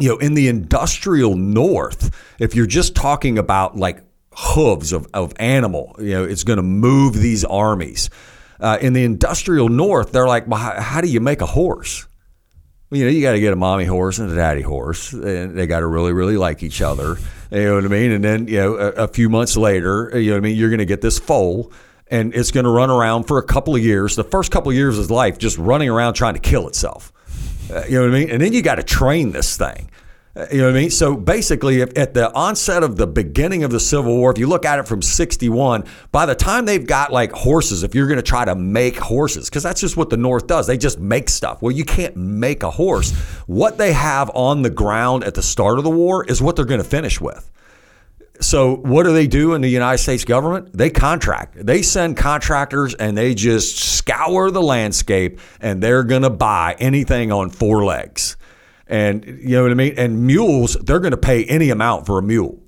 you 0.00 0.08
know, 0.08 0.18
in 0.18 0.34
the 0.34 0.48
industrial 0.48 1.36
north, 1.36 2.14
if 2.38 2.54
you're 2.54 2.66
just 2.66 2.94
talking 2.94 3.38
about 3.38 3.76
like 3.76 4.02
hooves 4.34 4.92
of, 4.92 5.06
of 5.14 5.32
animal, 5.36 5.94
you 5.98 6.10
know, 6.10 6.24
it's 6.24 6.44
going 6.44 6.56
to 6.56 6.62
move 6.62 7.14
these 7.14 7.44
armies. 7.44 8.10
Uh, 8.58 8.78
in 8.80 8.92
the 8.92 9.04
industrial 9.04 9.68
north, 9.68 10.12
they're 10.12 10.26
like, 10.26 10.46
well, 10.46 10.60
how, 10.60 10.80
how 10.80 11.00
do 11.00 11.08
you 11.08 11.20
make 11.20 11.40
a 11.40 11.46
horse? 11.46 12.06
you 12.92 13.04
know, 13.04 13.10
you 13.10 13.22
got 13.22 13.32
to 13.32 13.40
get 13.40 13.52
a 13.52 13.56
mommy 13.56 13.84
horse 13.84 14.18
and 14.18 14.32
a 14.32 14.34
daddy 14.34 14.62
horse, 14.62 15.12
and 15.12 15.56
they 15.56 15.66
got 15.66 15.80
to 15.80 15.86
really, 15.86 16.12
really 16.12 16.36
like 16.36 16.62
each 16.62 16.82
other. 16.82 17.18
You 17.50 17.64
know 17.64 17.74
what 17.76 17.84
I 17.84 17.88
mean? 17.88 18.10
And 18.10 18.24
then, 18.24 18.48
you 18.48 18.56
know, 18.56 18.74
a, 18.74 18.88
a 19.04 19.08
few 19.08 19.28
months 19.28 19.56
later, 19.56 20.10
you 20.14 20.30
know 20.30 20.36
what 20.36 20.38
I 20.38 20.40
mean? 20.40 20.56
You're 20.56 20.70
going 20.70 20.78
to 20.78 20.86
get 20.86 21.00
this 21.00 21.18
foal 21.18 21.72
and 22.10 22.34
it's 22.34 22.50
going 22.50 22.64
to 22.64 22.70
run 22.70 22.90
around 22.90 23.24
for 23.24 23.38
a 23.38 23.42
couple 23.42 23.74
of 23.74 23.82
years. 23.82 24.16
The 24.16 24.24
first 24.24 24.50
couple 24.50 24.70
of 24.70 24.76
years 24.76 24.98
of 24.98 25.10
life, 25.10 25.38
just 25.38 25.56
running 25.58 25.88
around 25.88 26.14
trying 26.14 26.34
to 26.34 26.40
kill 26.40 26.66
itself. 26.66 27.12
Uh, 27.70 27.84
you 27.88 27.98
know 27.98 28.06
what 28.06 28.14
I 28.14 28.18
mean? 28.18 28.30
And 28.30 28.42
then 28.42 28.52
you 28.52 28.62
got 28.62 28.76
to 28.76 28.82
train 28.82 29.32
this 29.32 29.56
thing. 29.56 29.90
Uh, 30.34 30.46
you 30.52 30.58
know 30.58 30.66
what 30.66 30.76
I 30.76 30.80
mean? 30.80 30.90
So 30.90 31.16
basically, 31.16 31.80
if, 31.80 31.96
at 31.98 32.14
the 32.14 32.32
onset 32.32 32.84
of 32.84 32.96
the 32.96 33.06
beginning 33.06 33.64
of 33.64 33.72
the 33.72 33.80
Civil 33.80 34.16
War, 34.16 34.30
if 34.30 34.38
you 34.38 34.46
look 34.46 34.64
at 34.64 34.78
it 34.78 34.86
from 34.86 35.02
61, 35.02 35.84
by 36.12 36.24
the 36.24 36.36
time 36.36 36.66
they've 36.66 36.86
got 36.86 37.12
like 37.12 37.32
horses, 37.32 37.82
if 37.82 37.96
you're 37.96 38.06
going 38.06 38.16
to 38.16 38.22
try 38.22 38.44
to 38.44 38.54
make 38.54 38.96
horses, 38.96 39.50
because 39.50 39.64
that's 39.64 39.80
just 39.80 39.96
what 39.96 40.08
the 40.08 40.16
North 40.16 40.46
does, 40.46 40.68
they 40.68 40.78
just 40.78 41.00
make 41.00 41.28
stuff. 41.28 41.60
Well, 41.62 41.72
you 41.72 41.84
can't 41.84 42.16
make 42.16 42.62
a 42.62 42.70
horse. 42.70 43.12
What 43.46 43.76
they 43.76 43.92
have 43.92 44.30
on 44.34 44.62
the 44.62 44.70
ground 44.70 45.24
at 45.24 45.34
the 45.34 45.42
start 45.42 45.78
of 45.78 45.84
the 45.84 45.90
war 45.90 46.24
is 46.24 46.40
what 46.40 46.54
they're 46.54 46.64
going 46.64 46.82
to 46.82 46.88
finish 46.88 47.20
with 47.20 47.50
so 48.40 48.76
what 48.76 49.04
do 49.04 49.12
they 49.12 49.26
do 49.26 49.54
in 49.54 49.60
the 49.60 49.68
United 49.68 49.98
States 49.98 50.24
government? 50.24 50.70
They 50.76 50.90
contract. 50.90 51.54
They 51.64 51.82
send 51.82 52.16
contractors 52.16 52.94
and 52.94 53.16
they 53.16 53.34
just 53.34 53.78
scour 53.78 54.50
the 54.50 54.62
landscape 54.62 55.40
and 55.60 55.82
they're 55.82 56.04
going 56.04 56.22
to 56.22 56.30
buy 56.30 56.76
anything 56.78 57.32
on 57.32 57.50
four 57.50 57.84
legs. 57.84 58.36
And 58.86 59.24
you 59.24 59.50
know 59.56 59.62
what 59.62 59.70
I 59.70 59.74
mean? 59.74 59.94
And 59.96 60.26
mules, 60.26 60.74
they're 60.74 61.00
going 61.00 61.12
to 61.12 61.16
pay 61.16 61.44
any 61.44 61.70
amount 61.70 62.06
for 62.06 62.18
a 62.18 62.22
mule. 62.22 62.58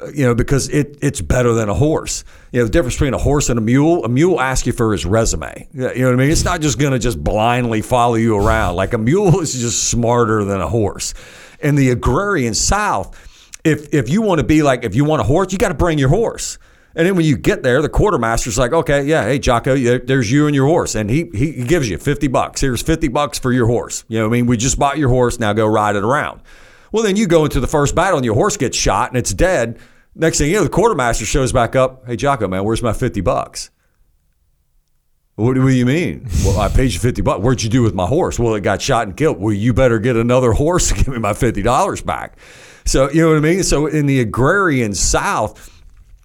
Uh, 0.00 0.06
You 0.06 0.24
know, 0.26 0.34
because 0.34 0.68
it, 0.68 0.96
it's 1.02 1.20
better 1.20 1.52
than 1.52 1.68
a 1.68 1.74
horse. 1.74 2.24
You 2.52 2.60
know, 2.60 2.64
the 2.64 2.70
difference 2.70 2.94
between 2.94 3.12
a 3.14 3.18
horse 3.18 3.50
and 3.50 3.58
a 3.58 3.62
mule, 3.62 4.04
a 4.04 4.08
mule 4.08 4.40
asks 4.40 4.66
you 4.66 4.72
for 4.72 4.92
his 4.92 5.04
resume. 5.04 5.68
You 5.74 5.80
know 5.80 6.04
what 6.06 6.12
I 6.14 6.16
mean? 6.16 6.30
It's 6.30 6.44
not 6.44 6.60
just 6.60 6.78
going 6.78 6.92
to 6.92 6.98
just 6.98 7.22
blindly 7.22 7.82
follow 7.82 8.14
you 8.14 8.36
around. 8.36 8.76
Like 8.76 8.94
a 8.94 8.98
mule 8.98 9.40
is 9.42 9.52
just 9.52 9.90
smarter 9.90 10.44
than 10.44 10.60
a 10.60 10.68
horse. 10.68 11.12
In 11.60 11.74
the 11.74 11.90
agrarian 11.90 12.54
South, 12.54 13.28
if 13.64 13.92
if 13.94 14.08
you 14.08 14.22
want 14.22 14.40
to 14.40 14.46
be 14.46 14.62
like 14.62 14.84
if 14.84 14.94
you 14.94 15.04
want 15.04 15.20
a 15.20 15.24
horse, 15.24 15.52
you 15.52 15.58
got 15.58 15.68
to 15.68 15.74
bring 15.74 15.98
your 15.98 16.08
horse. 16.08 16.58
And 16.94 17.06
then 17.06 17.16
when 17.16 17.24
you 17.24 17.38
get 17.38 17.62
there, 17.62 17.80
the 17.80 17.88
quartermaster's 17.88 18.58
like, 18.58 18.72
okay, 18.72 19.02
yeah, 19.04 19.24
hey 19.24 19.38
Jocko, 19.38 19.98
there's 19.98 20.30
you 20.30 20.46
and 20.46 20.54
your 20.54 20.66
horse, 20.66 20.94
and 20.94 21.08
he 21.08 21.30
he 21.34 21.64
gives 21.64 21.88
you 21.88 21.96
fifty 21.96 22.28
bucks. 22.28 22.60
Here's 22.60 22.82
fifty 22.82 23.08
bucks 23.08 23.38
for 23.38 23.50
your 23.52 23.66
horse. 23.66 24.04
You 24.08 24.18
know, 24.18 24.28
what 24.28 24.34
I 24.34 24.38
mean, 24.38 24.46
we 24.46 24.56
just 24.56 24.78
bought 24.78 24.98
your 24.98 25.08
horse. 25.08 25.38
Now 25.38 25.52
go 25.54 25.66
ride 25.66 25.96
it 25.96 26.04
around. 26.04 26.42
Well, 26.90 27.02
then 27.02 27.16
you 27.16 27.26
go 27.26 27.44
into 27.44 27.60
the 27.60 27.66
first 27.66 27.94
battle 27.94 28.18
and 28.18 28.24
your 28.24 28.34
horse 28.34 28.58
gets 28.58 28.76
shot 28.76 29.08
and 29.08 29.16
it's 29.16 29.32
dead. 29.32 29.78
Next 30.14 30.36
thing 30.36 30.50
you 30.50 30.56
know, 30.58 30.64
the 30.64 30.68
quartermaster 30.68 31.24
shows 31.24 31.50
back 31.50 31.74
up. 31.74 32.06
Hey 32.06 32.16
Jocko, 32.16 32.46
man, 32.48 32.64
where's 32.64 32.82
my 32.82 32.92
fifty 32.92 33.22
bucks? 33.22 33.70
What 35.36 35.54
do 35.54 35.66
you 35.66 35.86
mean? 35.86 36.28
Well, 36.44 36.60
I 36.60 36.68
paid 36.68 36.92
you 36.92 37.00
fifty 37.00 37.22
bucks. 37.22 37.40
What'd 37.40 37.62
you 37.62 37.70
do 37.70 37.82
with 37.82 37.94
my 37.94 38.06
horse? 38.06 38.38
Well, 38.38 38.54
it 38.54 38.60
got 38.60 38.82
shot 38.82 39.06
and 39.06 39.16
killed. 39.16 39.40
Well, 39.40 39.54
you 39.54 39.72
better 39.72 39.98
get 39.98 40.16
another 40.16 40.52
horse 40.52 40.90
to 40.90 40.94
give 40.94 41.08
me 41.08 41.18
my 41.18 41.32
fifty 41.32 41.62
dollars 41.62 42.02
back. 42.02 42.36
So 42.84 43.10
you 43.10 43.22
know 43.22 43.28
what 43.28 43.38
I 43.38 43.40
mean. 43.40 43.62
So 43.62 43.86
in 43.86 44.06
the 44.06 44.20
agrarian 44.20 44.94
South, 44.94 45.70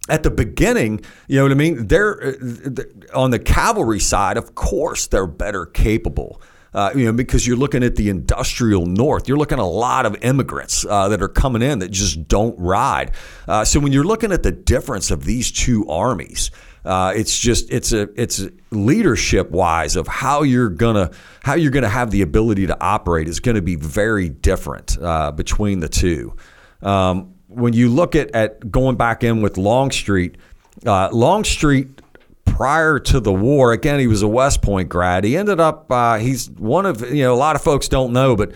at 0.09 0.23
the 0.23 0.31
beginning, 0.31 1.01
you 1.27 1.37
know 1.37 1.43
what 1.43 1.51
I 1.51 1.55
mean. 1.55 1.87
They're 1.87 2.21
uh, 2.23 2.83
on 3.13 3.31
the 3.31 3.39
cavalry 3.39 3.99
side, 3.99 4.37
of 4.37 4.55
course, 4.55 5.07
they're 5.07 5.27
better 5.27 5.65
capable. 5.65 6.41
Uh, 6.73 6.91
you 6.95 7.05
know, 7.05 7.13
because 7.13 7.47
you're 7.47 7.57
looking 7.57 7.83
at 7.83 7.95
the 7.95 8.09
industrial 8.09 8.85
north, 8.85 9.27
you're 9.27 9.37
looking 9.37 9.57
at 9.57 9.63
a 9.63 9.65
lot 9.65 10.05
of 10.05 10.15
immigrants 10.23 10.85
uh, 10.85 11.07
that 11.07 11.21
are 11.21 11.29
coming 11.29 11.61
in 11.61 11.79
that 11.79 11.89
just 11.89 12.27
don't 12.27 12.57
ride. 12.59 13.11
Uh, 13.47 13.65
so 13.65 13.79
when 13.79 13.91
you're 13.91 14.03
looking 14.03 14.31
at 14.31 14.43
the 14.43 14.51
difference 14.51 15.09
of 15.09 15.25
these 15.25 15.51
two 15.51 15.87
armies, 15.89 16.51
uh, 16.85 17.13
it's 17.15 17.37
just 17.37 17.71
it's 17.71 17.91
a 17.91 18.09
it's 18.19 18.43
leadership 18.71 19.51
wise 19.51 19.95
of 19.95 20.07
how 20.07 20.43
you're 20.43 20.69
gonna 20.69 21.11
how 21.43 21.55
you're 21.55 21.71
gonna 21.71 21.89
have 21.89 22.11
the 22.11 22.21
ability 22.21 22.67
to 22.67 22.77
operate 22.81 23.27
is 23.27 23.39
going 23.39 23.55
to 23.55 23.61
be 23.61 23.75
very 23.75 24.29
different 24.29 24.97
uh, 25.01 25.31
between 25.31 25.79
the 25.79 25.89
two. 25.89 26.35
Um, 26.81 27.33
when 27.47 27.73
you 27.73 27.89
look 27.89 28.15
at, 28.15 28.31
at 28.35 28.71
going 28.71 28.97
back 28.97 29.23
in 29.23 29.41
with 29.41 29.57
Longstreet, 29.57 30.37
uh, 30.85 31.09
Longstreet 31.11 32.01
prior 32.45 32.99
to 32.99 33.19
the 33.19 33.33
war, 33.33 33.71
again, 33.71 33.99
he 33.99 34.07
was 34.07 34.21
a 34.21 34.27
West 34.27 34.61
Point 34.61 34.89
grad. 34.89 35.23
He 35.23 35.37
ended 35.37 35.59
up, 35.59 35.91
uh, 35.91 36.17
he's 36.17 36.49
one 36.51 36.85
of, 36.85 37.01
you 37.01 37.23
know, 37.23 37.33
a 37.33 37.37
lot 37.37 37.55
of 37.55 37.61
folks 37.61 37.87
don't 37.87 38.13
know, 38.13 38.35
but 38.35 38.51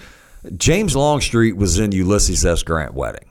James 0.58 0.96
Longstreet 0.96 1.56
was 1.56 1.80
in 1.80 1.92
Ulysses 1.92 2.46
S. 2.46 2.64
Grant 2.64 2.94
wedding. 2.94 3.30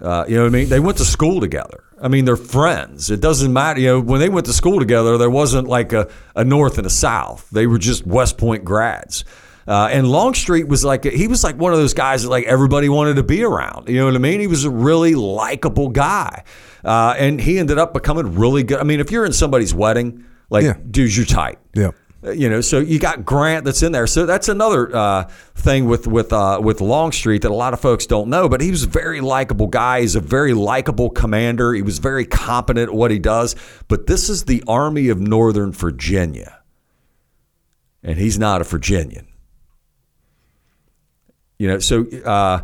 Uh, 0.00 0.24
you 0.28 0.36
know 0.36 0.42
what 0.42 0.48
I 0.48 0.50
mean? 0.50 0.68
They 0.68 0.80
went 0.80 0.98
to 0.98 1.04
school 1.04 1.40
together. 1.40 1.84
I 2.04 2.08
mean, 2.08 2.26
they're 2.26 2.36
friends. 2.36 3.10
It 3.10 3.20
doesn't 3.20 3.52
matter. 3.52 3.80
You 3.80 3.86
know, 3.88 4.00
when 4.00 4.20
they 4.20 4.28
went 4.28 4.44
to 4.46 4.52
school 4.52 4.78
together, 4.78 5.16
there 5.18 5.30
wasn't 5.30 5.66
like 5.66 5.92
a, 5.94 6.08
a 6.36 6.44
North 6.44 6.76
and 6.78 6.86
a 6.86 6.90
South. 6.90 7.48
They 7.50 7.66
were 7.66 7.78
just 7.78 8.06
West 8.06 8.36
Point 8.38 8.62
grads. 8.64 9.24
Uh, 9.66 9.88
and 9.90 10.06
Longstreet 10.06 10.68
was 10.68 10.84
like 10.84 11.04
he 11.04 11.26
was 11.26 11.42
like 11.42 11.56
one 11.56 11.72
of 11.72 11.78
those 11.78 11.94
guys 11.94 12.22
that 12.24 12.28
like 12.28 12.44
everybody 12.44 12.90
wanted 12.90 13.16
to 13.16 13.22
be 13.22 13.42
around. 13.42 13.88
You 13.88 13.96
know 14.00 14.04
what 14.04 14.14
I 14.14 14.18
mean? 14.18 14.38
He 14.40 14.46
was 14.46 14.64
a 14.66 14.70
really 14.70 15.14
likable 15.14 15.88
guy, 15.88 16.44
uh, 16.84 17.14
and 17.16 17.40
he 17.40 17.58
ended 17.58 17.78
up 17.78 17.94
becoming 17.94 18.34
really 18.36 18.62
good. 18.62 18.78
I 18.78 18.82
mean, 18.82 19.00
if 19.00 19.10
you're 19.10 19.24
in 19.24 19.32
somebody's 19.32 19.72
wedding, 19.74 20.24
like 20.50 20.64
Yeah. 20.64 20.76
dudes, 20.90 21.16
you're 21.16 21.24
tight. 21.24 21.58
Yeah. 21.74 21.92
Uh, 22.24 22.30
You 22.30 22.48
know, 22.48 22.60
so 22.60 22.78
you 22.78 22.98
got 22.98 23.24
Grant 23.24 23.64
that's 23.64 23.82
in 23.82 23.92
there. 23.92 24.06
So 24.06 24.26
that's 24.26 24.48
another 24.48 24.94
uh, 24.94 25.24
thing 25.54 25.86
with 25.86 26.06
with 26.06 26.32
uh, 26.32 26.60
with 26.62 26.80
Longstreet 26.80 27.42
that 27.42 27.50
a 27.50 27.54
lot 27.54 27.74
of 27.74 27.80
folks 27.80 28.06
don't 28.06 28.28
know. 28.28 28.48
But 28.48 28.60
he 28.60 28.70
was 28.70 28.84
a 28.84 28.88
very 28.88 29.20
likable 29.20 29.66
guy. 29.66 30.00
He's 30.00 30.14
a 30.14 30.20
very 30.20 30.54
likable 30.54 31.10
commander. 31.10 31.74
He 31.74 31.82
was 31.82 31.98
very 31.98 32.24
competent 32.24 32.88
at 32.88 32.94
what 32.94 33.10
he 33.10 33.18
does. 33.18 33.56
But 33.88 34.06
this 34.06 34.28
is 34.28 34.44
the 34.44 34.62
Army 34.66 35.08
of 35.08 35.20
Northern 35.20 35.72
Virginia, 35.72 36.62
and 38.02 38.18
he's 38.18 38.38
not 38.38 38.60
a 38.60 38.64
Virginian. 38.64 39.28
You 41.58 41.68
know, 41.68 41.78
so 41.78 42.06
uh, 42.24 42.60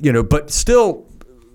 you 0.00 0.12
know, 0.12 0.22
but 0.22 0.50
still, 0.50 1.06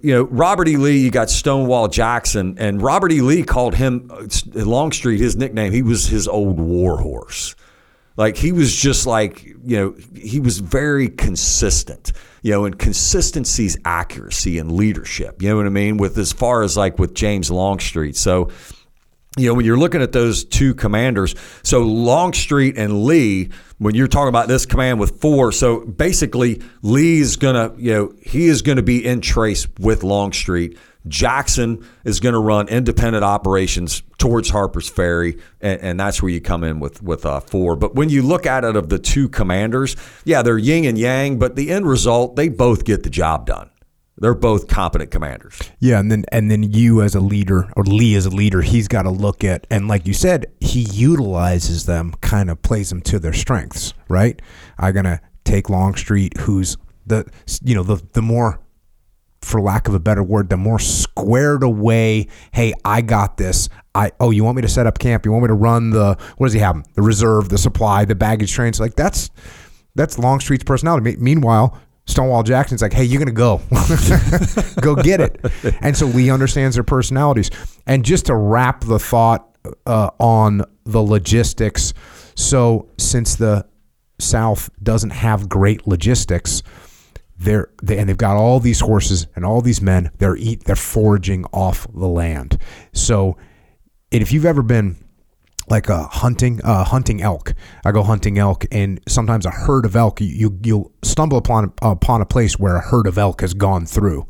you 0.05 0.13
know, 0.13 0.23
Robert 0.25 0.67
E. 0.67 0.77
Lee, 0.77 0.99
you 0.99 1.09
got 1.09 1.31
Stonewall 1.31 1.87
Jackson, 1.87 2.57
and 2.59 2.79
Robert 2.79 3.11
E. 3.11 3.21
Lee 3.21 3.41
called 3.41 3.73
him 3.73 4.11
uh, 4.13 4.27
Longstreet 4.53 5.19
his 5.19 5.35
nickname. 5.35 5.71
He 5.71 5.81
was 5.81 6.05
his 6.05 6.27
old 6.27 6.59
war 6.59 6.99
horse. 7.01 7.55
Like 8.15 8.37
he 8.37 8.51
was 8.51 8.75
just 8.75 9.07
like, 9.07 9.43
you 9.43 9.77
know, 9.77 9.95
he 10.15 10.39
was 10.39 10.59
very 10.59 11.09
consistent, 11.09 12.11
you 12.43 12.51
know, 12.51 12.65
and 12.65 12.77
consistency's 12.77 13.77
accuracy 13.83 14.59
and 14.59 14.73
leadership. 14.73 15.41
You 15.41 15.49
know 15.49 15.57
what 15.57 15.65
I 15.65 15.69
mean? 15.69 15.97
With 15.97 16.19
as 16.19 16.31
far 16.31 16.61
as 16.61 16.77
like 16.77 16.99
with 16.99 17.15
James 17.15 17.49
Longstreet. 17.49 18.15
So, 18.15 18.51
you 19.37 19.47
know, 19.47 19.53
when 19.53 19.65
you're 19.65 19.77
looking 19.77 20.01
at 20.01 20.11
those 20.11 20.45
two 20.45 20.73
commanders, 20.73 21.35
so 21.63 21.81
Longstreet 21.81 22.77
and 22.77 23.03
Lee, 23.03 23.49
when 23.77 23.93
you're 23.93 24.07
talking 24.07 24.29
about 24.29 24.47
this 24.47 24.65
command 24.65 24.99
with 24.99 25.19
four, 25.19 25.51
so 25.51 25.81
basically 25.81 26.61
Lee's 26.81 27.35
gonna, 27.35 27.73
you 27.77 27.93
know, 27.93 28.13
he 28.21 28.47
is 28.47 28.61
gonna 28.61 28.81
be 28.81 29.05
in 29.05 29.21
trace 29.21 29.67
with 29.79 30.03
Longstreet. 30.03 30.77
Jackson 31.07 31.85
is 32.03 32.19
going 32.19 32.33
to 32.33 32.39
run 32.39 32.67
independent 32.67 33.23
operations 33.23 34.01
towards 34.17 34.49
Harper's 34.49 34.89
Ferry, 34.89 35.37
and, 35.61 35.79
and 35.81 35.99
that's 35.99 36.21
where 36.21 36.31
you 36.31 36.41
come 36.41 36.63
in 36.63 36.79
with 36.79 37.03
with 37.03 37.25
uh, 37.25 37.41
four. 37.41 37.75
But 37.75 37.93
when 37.93 38.09
you 38.09 38.23
look 38.23 38.45
at 38.45 38.63
it 38.63 38.75
of 38.75 38.89
the 38.89 38.97
two 38.97 39.29
commanders, 39.29 39.95
yeah, 40.23 40.41
they're 40.41 40.57
yin 40.57 40.85
and 40.85 40.97
yang, 40.97 41.37
but 41.37 41.55
the 41.55 41.69
end 41.71 41.87
result, 41.87 42.35
they 42.35 42.49
both 42.49 42.85
get 42.85 43.03
the 43.03 43.11
job 43.11 43.45
done. 43.45 43.69
They're 44.17 44.33
both 44.33 44.67
competent 44.67 45.11
commanders. 45.11 45.59
Yeah, 45.79 45.99
and 45.99 46.09
then 46.09 46.25
and 46.31 46.49
then 46.49 46.63
you 46.63 47.01
as 47.01 47.15
a 47.15 47.19
leader 47.19 47.69
or 47.75 47.83
Lee 47.83 48.15
as 48.15 48.25
a 48.25 48.29
leader, 48.29 48.61
he's 48.61 48.87
got 48.87 49.03
to 49.03 49.09
look 49.09 49.43
at 49.43 49.67
and 49.69 49.87
like 49.87 50.07
you 50.07 50.13
said, 50.13 50.45
he 50.61 50.81
utilizes 50.81 51.85
them, 51.85 52.13
kind 52.21 52.49
of 52.49 52.61
plays 52.61 52.89
them 52.89 53.01
to 53.01 53.19
their 53.19 53.33
strengths, 53.33 53.93
right? 54.07 54.41
I'm 54.77 54.93
gonna 54.93 55.21
take 55.43 55.69
Longstreet, 55.69 56.37
who's 56.37 56.77
the 57.05 57.29
you 57.61 57.75
know 57.75 57.83
the 57.83 58.01
the 58.13 58.21
more, 58.21 58.61
for 59.41 59.61
lack 59.61 59.87
of 59.89 59.93
a 59.93 59.99
better 59.99 60.23
word, 60.23 60.49
the 60.49 60.57
more 60.57 60.79
squared 60.79 61.61
away. 61.63 62.27
Hey, 62.53 62.73
I 62.85 63.01
got 63.01 63.35
this. 63.35 63.67
I 63.93 64.11
oh, 64.21 64.31
you 64.31 64.45
want 64.45 64.55
me 64.55 64.61
to 64.61 64.69
set 64.69 64.87
up 64.87 64.97
camp? 64.97 65.25
You 65.25 65.33
want 65.33 65.43
me 65.43 65.47
to 65.49 65.53
run 65.55 65.89
the 65.89 66.17
what 66.37 66.47
does 66.47 66.53
he 66.53 66.59
have? 66.59 66.85
The 66.93 67.01
reserve, 67.01 67.49
the 67.49 67.57
supply, 67.57 68.05
the 68.05 68.15
baggage 68.15 68.53
trains. 68.53 68.79
Like 68.79 68.95
that's 68.95 69.29
that's 69.93 70.17
Longstreet's 70.19 70.63
personality. 70.63 71.15
Meanwhile, 71.17 71.77
Stonewall 72.07 72.43
Jackson's 72.43 72.81
like, 72.81 72.93
hey, 72.93 73.03
you're 73.03 73.19
gonna 73.19 73.31
go, 73.31 73.61
go 74.81 74.95
get 74.95 75.19
it. 75.19 75.43
And 75.81 75.97
so 75.97 76.05
Lee 76.05 76.29
understands 76.29 76.75
their 76.75 76.83
personalities. 76.83 77.49
And 77.87 78.05
just 78.05 78.27
to 78.27 78.35
wrap 78.35 78.81
the 78.81 78.99
thought 78.99 79.57
uh, 79.85 80.11
on 80.19 80.63
the 80.83 81.01
logistics, 81.01 81.93
so 82.35 82.89
since 82.97 83.35
the 83.35 83.65
South 84.19 84.69
doesn't 84.81 85.09
have 85.11 85.49
great 85.49 85.87
logistics, 85.87 86.63
they're 87.37 87.69
they, 87.83 87.97
and 87.97 88.07
they've 88.07 88.17
got 88.17 88.37
all 88.37 88.59
these 88.59 88.79
horses 88.79 89.27
and 89.35 89.43
all 89.45 89.61
these 89.61 89.81
men. 89.81 90.11
They're 90.19 90.37
eat 90.37 90.63
they're 90.63 90.75
foraging 90.75 91.45
off 91.45 91.87
the 91.93 92.07
land. 92.07 92.57
So, 92.93 93.37
if 94.11 94.31
you've 94.31 94.45
ever 94.45 94.61
been 94.61 94.95
like 95.69 95.89
uh, 95.89 96.07
hunting 96.07 96.61
uh, 96.63 96.83
hunting 96.83 97.21
elk. 97.21 97.53
I 97.83 97.91
go 97.91 98.03
hunting 98.03 98.37
elk, 98.37 98.65
and 98.71 98.99
sometimes 99.07 99.45
a 99.45 99.51
herd 99.51 99.85
of 99.85 99.95
elk. 99.95 100.21
You, 100.21 100.27
you 100.27 100.59
you'll 100.63 100.91
stumble 101.03 101.37
upon 101.37 101.73
upon 101.81 102.21
a 102.21 102.25
place 102.25 102.59
where 102.59 102.75
a 102.75 102.81
herd 102.81 103.07
of 103.07 103.17
elk 103.17 103.41
has 103.41 103.53
gone 103.53 103.85
through, 103.85 104.27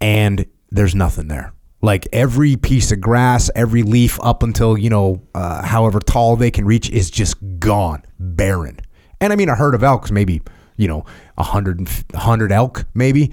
and 0.00 0.46
there's 0.70 0.94
nothing 0.94 1.28
there. 1.28 1.52
Like 1.82 2.06
every 2.12 2.56
piece 2.56 2.92
of 2.92 3.00
grass, 3.00 3.50
every 3.54 3.82
leaf 3.82 4.18
up 4.22 4.42
until 4.42 4.76
you 4.76 4.90
know 4.90 5.22
uh, 5.34 5.64
however 5.64 6.00
tall 6.00 6.36
they 6.36 6.50
can 6.50 6.64
reach 6.64 6.90
is 6.90 7.10
just 7.10 7.36
gone, 7.58 8.02
barren. 8.18 8.80
And 9.20 9.32
I 9.32 9.36
mean 9.36 9.48
a 9.48 9.54
herd 9.54 9.74
of 9.74 9.82
elks, 9.82 10.10
maybe 10.10 10.42
you 10.76 10.88
know 10.88 11.04
a 11.38 11.42
hundred 11.42 11.88
hundred 12.14 12.52
elk, 12.52 12.86
maybe, 12.94 13.32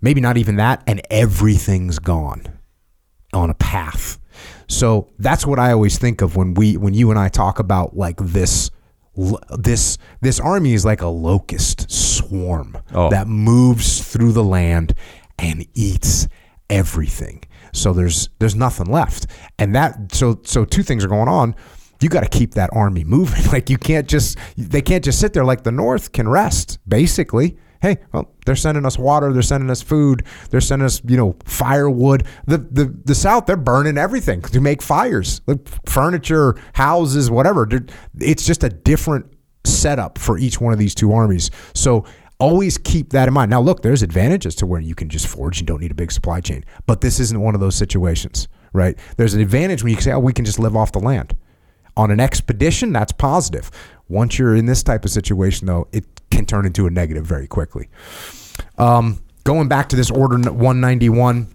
maybe 0.00 0.20
not 0.20 0.36
even 0.36 0.56
that, 0.56 0.82
and 0.86 1.00
everything's 1.10 1.98
gone 1.98 2.58
on 3.32 3.50
a 3.50 3.54
path. 3.54 4.18
So 4.68 5.08
that's 5.18 5.46
what 5.46 5.58
I 5.58 5.72
always 5.72 5.98
think 5.98 6.22
of 6.22 6.36
when 6.36 6.54
we 6.54 6.76
when 6.76 6.94
you 6.94 7.10
and 7.10 7.18
I 7.18 7.28
talk 7.28 7.58
about 7.58 7.96
like 7.96 8.16
this 8.18 8.70
this 9.58 9.96
this 10.20 10.38
army 10.40 10.74
is 10.74 10.84
like 10.84 11.00
a 11.00 11.06
locust 11.08 11.90
swarm 11.90 12.76
Oh. 12.92 13.08
that 13.10 13.26
moves 13.28 14.02
through 14.02 14.32
the 14.32 14.44
land 14.44 14.94
and 15.38 15.66
eats 15.74 16.28
everything. 16.68 17.42
So 17.72 17.92
there's 17.92 18.28
there's 18.38 18.54
nothing 18.56 18.86
left. 18.86 19.26
And 19.58 19.74
that 19.74 20.12
so 20.12 20.40
so 20.44 20.64
two 20.64 20.82
things 20.82 21.04
are 21.04 21.08
going 21.08 21.28
on. 21.28 21.54
You 22.02 22.08
got 22.10 22.24
to 22.24 22.28
keep 22.28 22.52
that 22.54 22.70
army 22.72 23.04
moving. 23.04 23.42
Like 23.52 23.70
you 23.70 23.78
can't 23.78 24.06
just 24.08 24.36
they 24.56 24.82
can't 24.82 25.04
just 25.04 25.18
sit 25.20 25.32
there 25.32 25.44
like 25.44 25.62
the 25.62 25.72
North 25.72 26.12
can 26.12 26.28
rest 26.28 26.78
basically. 26.88 27.56
Hey, 27.82 27.98
well, 28.12 28.32
they're 28.44 28.56
sending 28.56 28.84
us 28.84 28.98
water, 28.98 29.32
they're 29.32 29.42
sending 29.42 29.70
us 29.70 29.82
food, 29.82 30.24
they're 30.50 30.60
sending 30.60 30.86
us, 30.86 31.02
you 31.06 31.16
know, 31.16 31.36
firewood. 31.44 32.26
The 32.46 32.58
the 32.58 32.94
the 33.04 33.14
South, 33.14 33.46
they're 33.46 33.56
burning 33.56 33.98
everything 33.98 34.42
to 34.42 34.60
make 34.60 34.82
fires, 34.82 35.40
like 35.46 35.68
furniture, 35.88 36.56
houses, 36.74 37.30
whatever. 37.30 37.68
It's 38.18 38.46
just 38.46 38.64
a 38.64 38.68
different 38.68 39.26
setup 39.64 40.18
for 40.18 40.38
each 40.38 40.60
one 40.60 40.72
of 40.72 40.78
these 40.78 40.94
two 40.94 41.12
armies. 41.12 41.50
So 41.74 42.04
always 42.38 42.78
keep 42.78 43.10
that 43.10 43.28
in 43.28 43.34
mind. 43.34 43.50
Now, 43.50 43.60
look, 43.60 43.82
there's 43.82 44.02
advantages 44.02 44.54
to 44.56 44.66
where 44.66 44.80
you 44.80 44.94
can 44.94 45.08
just 45.08 45.26
forge 45.26 45.58
and 45.58 45.66
don't 45.66 45.80
need 45.80 45.90
a 45.90 45.94
big 45.94 46.12
supply 46.12 46.40
chain, 46.40 46.64
but 46.86 47.00
this 47.00 47.18
isn't 47.20 47.40
one 47.40 47.54
of 47.54 47.60
those 47.60 47.74
situations, 47.74 48.48
right? 48.72 48.98
There's 49.16 49.34
an 49.34 49.40
advantage 49.40 49.82
when 49.82 49.94
you 49.94 50.00
say, 50.00 50.12
oh, 50.12 50.18
we 50.18 50.32
can 50.32 50.44
just 50.44 50.58
live 50.58 50.76
off 50.76 50.92
the 50.92 51.00
land. 51.00 51.34
On 51.96 52.10
an 52.10 52.20
expedition, 52.20 52.92
that's 52.92 53.12
positive. 53.12 53.70
Once 54.08 54.38
you're 54.38 54.54
in 54.54 54.66
this 54.66 54.82
type 54.82 55.04
of 55.04 55.10
situation, 55.10 55.66
though, 55.66 55.88
it 55.92 56.04
can 56.30 56.46
turn 56.46 56.66
into 56.66 56.86
a 56.86 56.90
negative 56.90 57.24
very 57.24 57.46
quickly. 57.46 57.88
Um, 58.78 59.22
going 59.44 59.68
back 59.68 59.88
to 59.90 59.96
this 59.96 60.10
Order 60.10 60.36
191, 60.36 61.48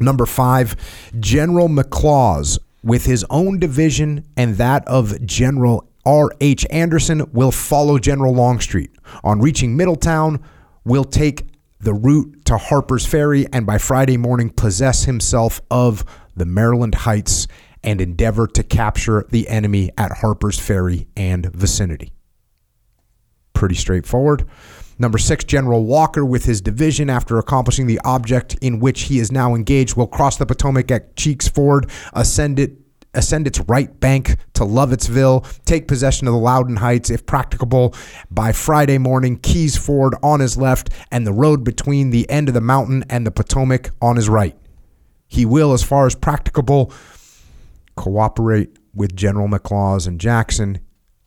number 0.00 0.26
five, 0.26 0.76
General 1.18 1.68
McLaws, 1.68 2.58
with 2.82 3.04
his 3.04 3.24
own 3.30 3.58
division 3.58 4.24
and 4.36 4.56
that 4.56 4.86
of 4.86 5.24
General 5.26 5.88
R.H. 6.04 6.64
Anderson, 6.70 7.28
will 7.32 7.50
follow 7.50 7.98
General 7.98 8.32
Longstreet. 8.32 8.90
On 9.24 9.40
reaching 9.40 9.76
Middletown, 9.76 10.42
will 10.84 11.04
take 11.04 11.46
the 11.80 11.92
route 11.92 12.44
to 12.46 12.56
Harper's 12.56 13.04
Ferry 13.04 13.46
and 13.52 13.66
by 13.66 13.76
Friday 13.76 14.16
morning 14.16 14.50
possess 14.50 15.04
himself 15.04 15.60
of 15.70 16.04
the 16.36 16.46
Maryland 16.46 16.94
Heights 16.94 17.48
and 17.82 18.00
endeavor 18.00 18.46
to 18.46 18.62
capture 18.62 19.26
the 19.30 19.48
enemy 19.48 19.90
at 19.96 20.18
Harper's 20.18 20.58
Ferry 20.58 21.06
and 21.16 21.46
vicinity. 21.46 22.12
Pretty 23.52 23.74
straightforward. 23.74 24.46
Number 24.98 25.18
six, 25.18 25.44
General 25.44 25.84
Walker, 25.84 26.24
with 26.24 26.44
his 26.46 26.60
division, 26.60 27.10
after 27.10 27.38
accomplishing 27.38 27.86
the 27.86 28.00
object 28.04 28.56
in 28.62 28.80
which 28.80 29.02
he 29.02 29.18
is 29.18 29.30
now 29.30 29.54
engaged, 29.54 29.96
will 29.96 30.06
cross 30.06 30.36
the 30.36 30.46
Potomac 30.46 30.90
at 30.90 31.16
Cheeks 31.16 31.48
Ford, 31.48 31.90
ascend 32.12 32.58
it. 32.58 32.78
Ascend 33.14 33.46
its 33.46 33.60
right 33.60 33.98
bank 33.98 34.36
to 34.52 34.62
Lovettsville, 34.62 35.46
take 35.64 35.88
possession 35.88 36.26
of 36.26 36.34
the 36.34 36.38
Loudoun 36.38 36.76
Heights 36.76 37.08
if 37.08 37.24
practicable 37.24 37.94
by 38.30 38.52
Friday 38.52 38.98
morning, 38.98 39.38
Keys 39.38 39.74
Ford 39.74 40.14
on 40.22 40.40
his 40.40 40.58
left, 40.58 40.90
and 41.10 41.26
the 41.26 41.32
road 41.32 41.64
between 41.64 42.10
the 42.10 42.28
end 42.28 42.48
of 42.48 42.54
the 42.54 42.60
mountain 42.60 43.06
and 43.08 43.26
the 43.26 43.30
Potomac 43.30 43.88
on 44.02 44.16
his 44.16 44.28
right. 44.28 44.54
He 45.28 45.46
will, 45.46 45.72
as 45.72 45.82
far 45.82 46.04
as 46.04 46.14
practicable, 46.14 46.92
cooperate 47.96 48.78
with 48.94 49.16
General 49.16 49.48
McLaws 49.48 50.06
and 50.06 50.20
Jackson 50.20 50.80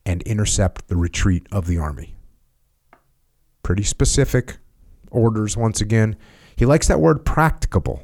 and 0.06 0.22
intercept 0.24 0.88
the 0.88 0.96
retreat 0.96 1.46
of 1.52 1.68
the 1.68 1.78
army. 1.78 2.16
Pretty 3.64 3.84
specific 3.84 4.58
orders 5.12 5.58
once 5.58 5.82
again. 5.82 6.16
He 6.56 6.66
likes 6.66 6.88
that 6.88 7.00
word 7.00 7.26
practicable. 7.26 8.02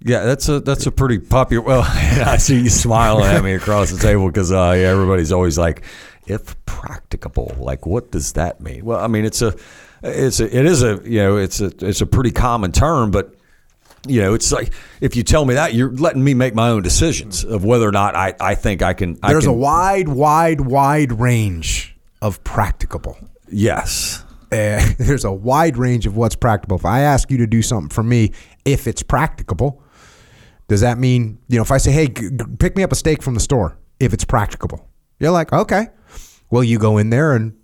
Yeah, 0.00 0.24
that's 0.24 0.48
a 0.48 0.60
that's 0.60 0.86
a 0.86 0.92
pretty 0.92 1.18
popular. 1.18 1.64
Well, 1.64 1.82
I 1.86 2.36
see 2.36 2.60
you 2.60 2.70
smiling 2.70 3.24
at 3.24 3.42
me 3.42 3.52
across 3.54 3.90
the 3.90 3.98
table 3.98 4.26
because 4.26 4.52
uh, 4.52 4.74
yeah, 4.76 4.88
everybody's 4.88 5.32
always 5.32 5.58
like, 5.58 5.84
if 6.26 6.64
practicable, 6.66 7.54
like 7.58 7.86
what 7.86 8.10
does 8.10 8.34
that 8.34 8.60
mean? 8.60 8.84
Well, 8.84 9.00
I 9.00 9.08
mean 9.08 9.24
it's 9.24 9.42
a 9.42 9.56
it's 10.02 10.40
a 10.40 10.56
it 10.56 10.66
is 10.66 10.82
a 10.82 11.00
you 11.04 11.18
know 11.18 11.36
it's 11.36 11.60
a 11.60 11.72
it's 11.80 12.00
a 12.00 12.06
pretty 12.06 12.30
common 12.30 12.70
term, 12.70 13.10
but 13.10 13.34
you 14.06 14.20
know 14.22 14.34
it's 14.34 14.52
like 14.52 14.72
if 15.00 15.16
you 15.16 15.22
tell 15.22 15.44
me 15.44 15.54
that 15.54 15.74
you're 15.74 15.90
letting 15.92 16.22
me 16.22 16.34
make 16.34 16.54
my 16.54 16.68
own 16.68 16.82
decisions 16.82 17.44
of 17.44 17.64
whether 17.64 17.88
or 17.88 17.92
not 17.92 18.14
I 18.14 18.34
I 18.40 18.54
think 18.54 18.82
I 18.82 18.92
can. 18.94 19.18
I 19.22 19.32
There's 19.32 19.46
a 19.46 19.52
wide, 19.52 20.08
wide, 20.08 20.60
wide 20.60 21.12
range 21.20 21.96
of 22.22 22.42
practicable. 22.44 23.16
yes. 23.48 24.24
Uh, 24.50 24.80
there's 24.98 25.24
a 25.26 25.32
wide 25.32 25.76
range 25.76 26.06
of 26.06 26.16
what's 26.16 26.34
practicable. 26.34 26.76
If 26.76 26.86
I 26.86 27.00
ask 27.00 27.30
you 27.30 27.36
to 27.38 27.46
do 27.46 27.60
something 27.60 27.90
for 27.90 28.02
me, 28.02 28.32
if 28.64 28.86
it's 28.86 29.02
practicable, 29.02 29.82
does 30.68 30.80
that 30.80 30.96
mean, 30.96 31.38
you 31.48 31.56
know, 31.56 31.62
if 31.62 31.70
I 31.70 31.76
say, 31.76 31.92
hey, 31.92 32.06
g- 32.08 32.30
g- 32.30 32.44
pick 32.58 32.74
me 32.74 32.82
up 32.82 32.90
a 32.90 32.94
steak 32.94 33.22
from 33.22 33.34
the 33.34 33.40
store, 33.40 33.76
if 34.00 34.14
it's 34.14 34.24
practicable, 34.24 34.88
you're 35.20 35.32
like, 35.32 35.52
okay. 35.52 35.88
Well, 36.50 36.64
you 36.64 36.78
go 36.78 36.96
in 36.96 37.10
there 37.10 37.32
and 37.34 37.54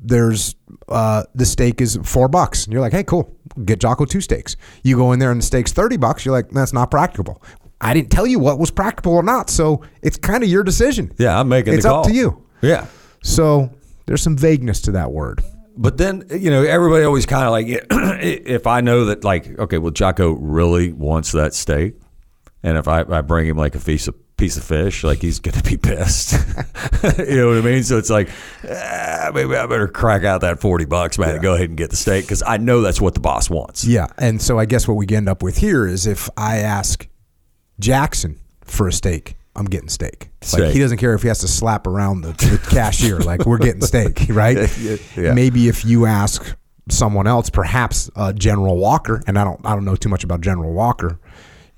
there's 0.00 0.54
uh, 0.88 1.24
the 1.34 1.44
steak 1.44 1.80
is 1.80 1.98
four 2.02 2.28
bucks. 2.28 2.64
And 2.64 2.72
you're 2.72 2.82
like, 2.82 2.92
hey, 2.92 3.04
cool, 3.04 3.36
get 3.64 3.80
Jocko 3.80 4.04
two 4.04 4.20
steaks. 4.20 4.56
You 4.82 4.96
go 4.96 5.12
in 5.12 5.18
there 5.18 5.30
and 5.30 5.40
the 5.40 5.44
steak's 5.44 5.72
30 5.72 5.96
bucks. 5.98 6.24
You're 6.24 6.32
like, 6.32 6.50
that's 6.50 6.72
not 6.72 6.90
practicable. 6.90 7.42
I 7.80 7.94
didn't 7.94 8.10
tell 8.10 8.26
you 8.26 8.38
what 8.38 8.58
was 8.58 8.70
practical 8.70 9.14
or 9.14 9.22
not. 9.22 9.50
So 9.50 9.82
it's 10.02 10.16
kind 10.16 10.42
of 10.42 10.50
your 10.50 10.62
decision. 10.62 11.12
Yeah, 11.18 11.38
I'm 11.38 11.48
making 11.48 11.74
It's 11.74 11.86
up 11.86 12.04
to 12.06 12.12
you. 12.12 12.46
Yeah. 12.60 12.86
So 13.22 13.70
there's 14.06 14.22
some 14.22 14.36
vagueness 14.36 14.82
to 14.82 14.92
that 14.92 15.12
word. 15.12 15.42
But 15.76 15.96
then, 15.96 16.24
you 16.30 16.50
know, 16.50 16.62
everybody 16.62 17.04
always 17.04 17.24
kind 17.26 17.44
of 17.44 17.52
like, 17.52 17.66
if 18.22 18.66
I 18.66 18.82
know 18.82 19.06
that, 19.06 19.24
like, 19.24 19.58
okay, 19.58 19.78
well, 19.78 19.92
Jocko 19.92 20.32
really 20.32 20.92
wants 20.92 21.32
that 21.32 21.54
steak, 21.54 21.94
and 22.62 22.76
if 22.76 22.86
I, 22.86 23.02
I 23.08 23.22
bring 23.22 23.46
him 23.46 23.56
like 23.56 23.74
a 23.74 23.78
piece 23.78 24.08
of 24.08 24.14
piece 24.40 24.56
of 24.56 24.64
fish, 24.64 25.04
like 25.04 25.20
he's 25.20 25.38
gonna 25.38 25.62
be 25.62 25.76
pissed. 25.82 26.32
you 27.18 27.36
know 27.36 27.48
what 27.48 27.58
I 27.58 27.60
mean? 27.60 27.84
So 27.84 27.98
it's 27.98 28.10
like, 28.10 28.30
ah, 28.68 29.30
maybe 29.32 29.54
I 29.54 29.66
better 29.66 29.86
crack 29.86 30.24
out 30.24 30.40
that 30.40 30.60
forty 30.60 30.86
bucks, 30.86 31.18
man, 31.18 31.34
and 31.34 31.42
go 31.42 31.54
ahead 31.54 31.68
and 31.68 31.78
get 31.78 31.90
the 31.90 31.96
steak 31.96 32.24
because 32.24 32.42
I 32.44 32.56
know 32.56 32.80
that's 32.80 33.00
what 33.00 33.14
the 33.14 33.20
boss 33.20 33.48
wants. 33.48 33.84
Yeah, 33.84 34.08
and 34.18 34.40
so 34.42 34.58
I 34.58 34.64
guess 34.64 34.88
what 34.88 34.94
we 34.94 35.06
end 35.14 35.28
up 35.28 35.42
with 35.42 35.58
here 35.58 35.86
is 35.86 36.06
if 36.06 36.28
I 36.36 36.58
ask 36.58 37.06
Jackson 37.78 38.40
for 38.64 38.88
a 38.88 38.92
steak, 38.92 39.36
I'm 39.54 39.66
getting 39.66 39.88
steak. 39.88 40.30
Like 40.52 40.72
he 40.72 40.78
doesn't 40.80 40.98
care 40.98 41.14
if 41.14 41.22
he 41.22 41.28
has 41.28 41.40
to 41.40 41.48
slap 41.48 41.86
around 41.86 42.22
the, 42.22 42.32
the 42.32 42.60
cashier. 42.70 43.20
Like 43.30 43.44
we're 43.44 43.58
getting 43.58 43.82
steak, 43.82 44.26
right? 44.30 44.56
Yeah. 45.16 45.34
Maybe 45.34 45.68
if 45.68 45.84
you 45.84 46.06
ask 46.06 46.56
someone 46.88 47.26
else, 47.26 47.50
perhaps 47.50 48.10
uh, 48.16 48.32
General 48.32 48.76
Walker, 48.78 49.22
and 49.26 49.38
I 49.38 49.44
don't 49.44 49.60
I 49.64 49.74
don't 49.74 49.84
know 49.84 49.96
too 49.96 50.08
much 50.08 50.24
about 50.24 50.40
General 50.40 50.72
Walker. 50.72 51.20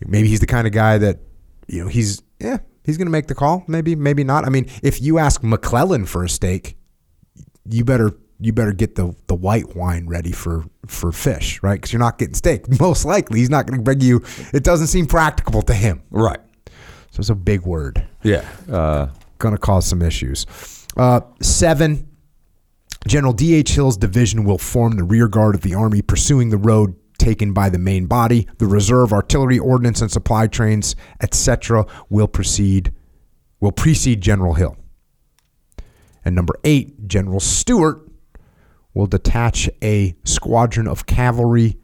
Maybe 0.00 0.28
he's 0.28 0.40
the 0.40 0.46
kind 0.46 0.66
of 0.66 0.72
guy 0.72 0.98
that 0.98 1.18
you 1.66 1.82
know 1.82 1.88
he's 1.88 2.22
yeah 2.42 2.58
he's 2.84 2.96
going 2.96 3.06
to 3.06 3.12
make 3.12 3.26
the 3.26 3.34
call. 3.34 3.64
Maybe 3.66 3.94
maybe 3.94 4.24
not. 4.24 4.44
I 4.44 4.48
mean, 4.48 4.68
if 4.82 5.00
you 5.00 5.18
ask 5.18 5.42
McClellan 5.42 6.06
for 6.06 6.24
a 6.24 6.28
steak, 6.28 6.76
you 7.68 7.84
better 7.84 8.12
you 8.40 8.52
better 8.52 8.72
get 8.72 8.94
the 8.94 9.14
the 9.26 9.34
white 9.34 9.76
wine 9.76 10.06
ready 10.06 10.32
for 10.32 10.64
for 10.86 11.12
fish, 11.12 11.62
right? 11.62 11.74
Because 11.76 11.92
you're 11.92 12.00
not 12.00 12.18
getting 12.18 12.34
steak. 12.34 12.68
Most 12.80 13.04
likely, 13.04 13.40
he's 13.40 13.50
not 13.50 13.66
going 13.66 13.78
to 13.78 13.82
bring 13.84 14.00
you. 14.00 14.22
It 14.52 14.64
doesn't 14.64 14.88
seem 14.88 15.06
practicable 15.06 15.62
to 15.62 15.74
him. 15.74 16.02
Right. 16.10 16.40
So 17.10 17.20
it's 17.20 17.30
a 17.30 17.34
big 17.34 17.62
word. 17.62 18.06
Yeah. 18.22 18.48
Uh, 18.70 19.08
Going 19.38 19.54
to 19.54 19.60
cause 19.60 19.86
some 19.86 20.02
issues. 20.02 20.46
Uh, 20.96 21.20
seven. 21.40 22.08
General 23.08 23.32
D.H. 23.32 23.72
Hill's 23.72 23.96
division 23.96 24.44
will 24.44 24.58
form 24.58 24.92
the 24.92 25.02
rear 25.02 25.26
guard 25.26 25.56
of 25.56 25.62
the 25.62 25.74
Army, 25.74 26.02
pursuing 26.02 26.50
the 26.50 26.56
road 26.56 26.94
taken 27.18 27.52
by 27.52 27.68
the 27.68 27.78
main 27.78 28.06
body. 28.06 28.46
The 28.58 28.66
reserve 28.66 29.12
artillery, 29.12 29.58
ordnance, 29.58 30.00
and 30.00 30.10
supply 30.10 30.46
trains, 30.46 30.96
etc., 31.20 31.86
will 32.08 32.28
proceed 32.28 32.92
will 33.60 33.72
precede 33.72 34.20
General 34.20 34.54
Hill. 34.54 34.76
And 36.24 36.34
number 36.34 36.54
eight, 36.64 37.06
General 37.06 37.38
Stuart 37.38 38.10
will 38.92 39.06
detach 39.06 39.70
a 39.80 40.16
squadron 40.24 40.88
of 40.88 41.06
cavalry 41.06 41.78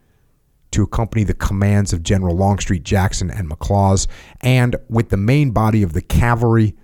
to 0.73 0.83
accompany 0.83 1.25
the 1.25 1.35
commands 1.35 1.93
of 1.93 2.03
General 2.03 2.37
Longstreet, 2.37 2.83
Jackson, 2.83 3.31
and 3.31 3.49
McLaws, 3.49 4.07
and 4.41 4.77
with 4.89 5.09
the 5.09 5.17
main 5.17 5.53
body 5.53 5.83
of 5.83 5.93
the 5.93 6.03
cavalry 6.03 6.77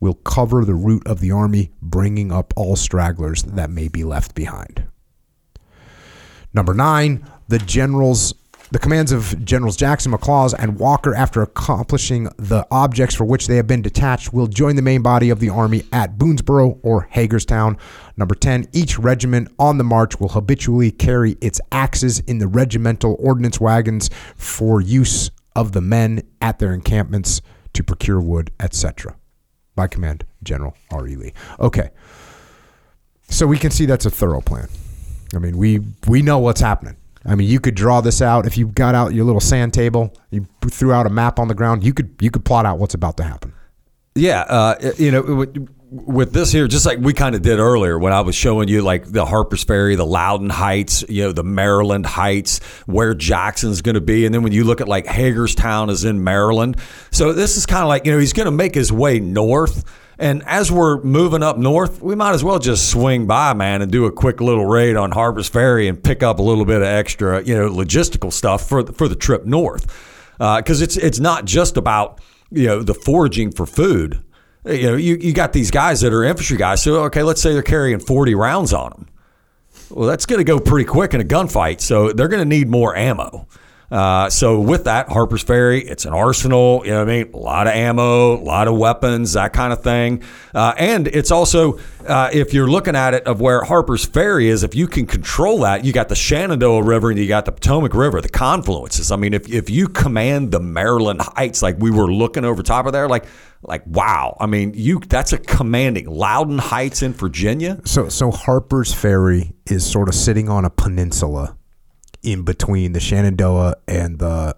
will 0.00 0.14
cover 0.14 0.64
the 0.64 0.74
route 0.74 1.06
of 1.06 1.20
the 1.20 1.30
army, 1.30 1.70
bringing 1.80 2.30
up 2.30 2.52
all 2.56 2.76
stragglers 2.76 3.44
that 3.44 3.70
may 3.70 3.88
be 3.88 4.04
left 4.04 4.34
behind. 4.34 4.86
Number 6.52 6.74
nine, 6.74 7.26
the 7.48 7.58
generals, 7.58 8.34
the 8.70 8.78
commands 8.78 9.12
of 9.12 9.44
Generals 9.44 9.76
Jackson, 9.76 10.12
McLaws, 10.12 10.54
and 10.58 10.78
Walker, 10.78 11.14
after 11.14 11.42
accomplishing 11.42 12.24
the 12.36 12.66
objects 12.70 13.14
for 13.14 13.24
which 13.24 13.46
they 13.46 13.56
have 13.56 13.66
been 13.66 13.82
detached, 13.82 14.32
will 14.32 14.46
join 14.46 14.76
the 14.76 14.82
main 14.82 15.02
body 15.02 15.30
of 15.30 15.38
the 15.38 15.48
army 15.48 15.84
at 15.92 16.18
Boonesboro 16.18 16.80
or 16.82 17.02
Hagerstown. 17.10 17.76
Number 18.16 18.34
10, 18.34 18.68
each 18.72 18.98
regiment 18.98 19.48
on 19.58 19.78
the 19.78 19.84
march 19.84 20.18
will 20.18 20.30
habitually 20.30 20.90
carry 20.90 21.36
its 21.40 21.60
axes 21.70 22.18
in 22.20 22.38
the 22.38 22.48
regimental 22.48 23.16
ordnance 23.20 23.60
wagons 23.60 24.10
for 24.34 24.80
use 24.80 25.30
of 25.54 25.72
the 25.72 25.80
men 25.80 26.22
at 26.40 26.58
their 26.58 26.72
encampments 26.74 27.40
to 27.72 27.84
procure 27.84 28.20
wood, 28.20 28.50
etc. 28.58 29.16
By 29.74 29.86
command, 29.86 30.24
General 30.42 30.74
R.E. 30.90 31.16
Lee. 31.16 31.32
Okay. 31.60 31.90
So 33.28 33.46
we 33.46 33.58
can 33.58 33.70
see 33.70 33.86
that's 33.86 34.06
a 34.06 34.10
thorough 34.10 34.40
plan. 34.40 34.68
I 35.34 35.38
mean, 35.38 35.58
we 35.58 35.80
we 36.06 36.22
know 36.22 36.38
what's 36.38 36.60
happening. 36.60 36.96
I 37.26 37.34
mean, 37.34 37.48
you 37.48 37.60
could 37.60 37.74
draw 37.74 38.00
this 38.00 38.22
out 38.22 38.46
if 38.46 38.56
you 38.56 38.68
got 38.68 38.94
out 38.94 39.12
your 39.12 39.24
little 39.24 39.40
sand 39.40 39.74
table, 39.74 40.14
you 40.30 40.46
threw 40.70 40.92
out 40.92 41.06
a 41.06 41.10
map 41.10 41.38
on 41.38 41.48
the 41.48 41.54
ground. 41.54 41.84
You 41.84 41.92
could 41.92 42.14
you 42.20 42.30
could 42.30 42.44
plot 42.44 42.66
out 42.66 42.78
what's 42.78 42.94
about 42.94 43.16
to 43.16 43.24
happen. 43.24 43.52
Yeah, 44.14 44.42
uh, 44.42 44.92
you 44.96 45.10
know, 45.10 45.22
with, 45.22 45.68
with 45.90 46.32
this 46.32 46.50
here, 46.50 46.66
just 46.68 46.86
like 46.86 46.98
we 46.98 47.12
kind 47.12 47.34
of 47.34 47.42
did 47.42 47.58
earlier 47.58 47.98
when 47.98 48.12
I 48.12 48.20
was 48.20 48.34
showing 48.34 48.68
you 48.68 48.80
like 48.80 49.10
the 49.10 49.26
Harper's 49.26 49.62
Ferry, 49.62 49.94
the 49.94 50.06
Loudoun 50.06 50.50
Heights, 50.50 51.04
you 51.08 51.24
know, 51.24 51.32
the 51.32 51.44
Maryland 51.44 52.06
Heights, 52.06 52.58
where 52.86 53.12
Jackson's 53.12 53.82
going 53.82 53.94
to 53.96 54.00
be, 54.00 54.24
and 54.24 54.34
then 54.34 54.42
when 54.42 54.52
you 54.52 54.64
look 54.64 54.80
at 54.80 54.88
like 54.88 55.06
Hagerstown 55.06 55.90
is 55.90 56.04
in 56.04 56.22
Maryland, 56.24 56.76
so 57.10 57.32
this 57.32 57.56
is 57.56 57.66
kind 57.66 57.82
of 57.82 57.88
like 57.88 58.06
you 58.06 58.12
know 58.12 58.18
he's 58.18 58.32
going 58.32 58.46
to 58.46 58.52
make 58.52 58.74
his 58.74 58.92
way 58.92 59.20
north. 59.20 59.84
And 60.18 60.42
as 60.46 60.72
we're 60.72 61.02
moving 61.02 61.42
up 61.42 61.58
north, 61.58 62.00
we 62.00 62.14
might 62.14 62.32
as 62.32 62.42
well 62.42 62.58
just 62.58 62.90
swing 62.90 63.26
by, 63.26 63.52
man, 63.52 63.82
and 63.82 63.92
do 63.92 64.06
a 64.06 64.12
quick 64.12 64.40
little 64.40 64.64
raid 64.64 64.96
on 64.96 65.10
Harper's 65.10 65.48
Ferry 65.48 65.88
and 65.88 66.02
pick 66.02 66.22
up 66.22 66.38
a 66.38 66.42
little 66.42 66.64
bit 66.64 66.78
of 66.78 66.84
extra, 66.84 67.42
you 67.42 67.54
know, 67.54 67.68
logistical 67.68 68.32
stuff 68.32 68.66
for 68.66 68.82
the, 68.82 68.92
for 68.94 69.08
the 69.08 69.16
trip 69.16 69.44
north. 69.44 69.84
Because 70.38 70.80
uh, 70.80 70.84
it's 70.84 70.96
it's 70.96 71.18
not 71.18 71.44
just 71.46 71.76
about 71.76 72.20
you 72.50 72.66
know 72.66 72.82
the 72.82 72.94
foraging 72.94 73.52
for 73.52 73.66
food. 73.66 74.22
You 74.64 74.90
know, 74.90 74.96
you, 74.96 75.16
you 75.16 75.32
got 75.32 75.52
these 75.52 75.70
guys 75.70 76.00
that 76.00 76.12
are 76.12 76.24
infantry 76.24 76.56
guys. 76.56 76.82
So 76.82 77.04
okay, 77.04 77.22
let's 77.22 77.40
say 77.40 77.52
they're 77.52 77.62
carrying 77.62 78.00
forty 78.00 78.34
rounds 78.34 78.72
on 78.72 78.90
them. 78.90 79.08
Well, 79.90 80.08
that's 80.08 80.26
going 80.26 80.38
to 80.38 80.44
go 80.44 80.58
pretty 80.58 80.84
quick 80.84 81.14
in 81.14 81.20
a 81.20 81.24
gunfight. 81.24 81.80
So 81.80 82.12
they're 82.12 82.28
going 82.28 82.42
to 82.42 82.48
need 82.48 82.68
more 82.68 82.96
ammo. 82.96 83.46
Uh, 83.90 84.28
so 84.28 84.60
with 84.60 84.84
that, 84.84 85.08
Harper's 85.08 85.42
Ferry, 85.42 85.80
it's 85.86 86.04
an 86.04 86.12
arsenal. 86.12 86.82
You 86.84 86.92
know 86.92 87.04
what 87.04 87.10
I 87.10 87.22
mean? 87.24 87.32
A 87.32 87.36
lot 87.36 87.66
of 87.66 87.74
ammo, 87.74 88.36
a 88.36 88.42
lot 88.42 88.68
of 88.68 88.76
weapons, 88.76 89.34
that 89.34 89.52
kind 89.52 89.72
of 89.72 89.82
thing. 89.82 90.22
Uh, 90.54 90.74
and 90.76 91.06
it's 91.06 91.30
also, 91.30 91.78
uh, 92.06 92.30
if 92.32 92.52
you're 92.52 92.68
looking 92.68 92.96
at 92.96 93.14
it 93.14 93.24
of 93.24 93.40
where 93.40 93.62
Harper's 93.62 94.04
Ferry 94.04 94.48
is, 94.48 94.64
if 94.64 94.74
you 94.74 94.88
can 94.88 95.06
control 95.06 95.60
that, 95.60 95.84
you 95.84 95.92
got 95.92 96.08
the 96.08 96.16
Shenandoah 96.16 96.82
River 96.82 97.10
and 97.10 97.18
you 97.18 97.28
got 97.28 97.44
the 97.44 97.52
Potomac 97.52 97.94
River, 97.94 98.20
the 98.20 98.28
confluences. 98.28 99.12
I 99.12 99.16
mean, 99.16 99.34
if, 99.34 99.48
if 99.48 99.70
you 99.70 99.88
command 99.88 100.50
the 100.50 100.60
Maryland 100.60 101.20
Heights, 101.20 101.62
like 101.62 101.76
we 101.78 101.90
were 101.90 102.12
looking 102.12 102.44
over 102.44 102.62
top 102.62 102.86
of 102.86 102.92
there, 102.92 103.08
like 103.08 103.26
like 103.62 103.82
wow. 103.86 104.36
I 104.38 104.46
mean, 104.46 104.72
you 104.74 105.00
that's 105.00 105.32
a 105.32 105.38
commanding 105.38 106.06
Loudoun 106.06 106.58
Heights 106.58 107.02
in 107.02 107.12
Virginia. 107.12 107.80
So 107.84 108.08
so 108.08 108.30
Harper's 108.30 108.92
Ferry 108.92 109.54
is 109.66 109.84
sort 109.84 110.08
of 110.08 110.14
sitting 110.14 110.48
on 110.48 110.64
a 110.64 110.70
peninsula 110.70 111.56
in 112.22 112.42
between 112.42 112.92
the 112.92 113.00
Shenandoah 113.00 113.76
and 113.88 114.18
the 114.18 114.56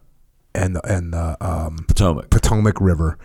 and 0.55 0.77
the 0.77 0.87
and 0.87 1.13
the 1.13 1.37
um, 1.41 1.85
Potomac 1.87 2.31
Potomac 2.31 2.81
River, 2.81 3.19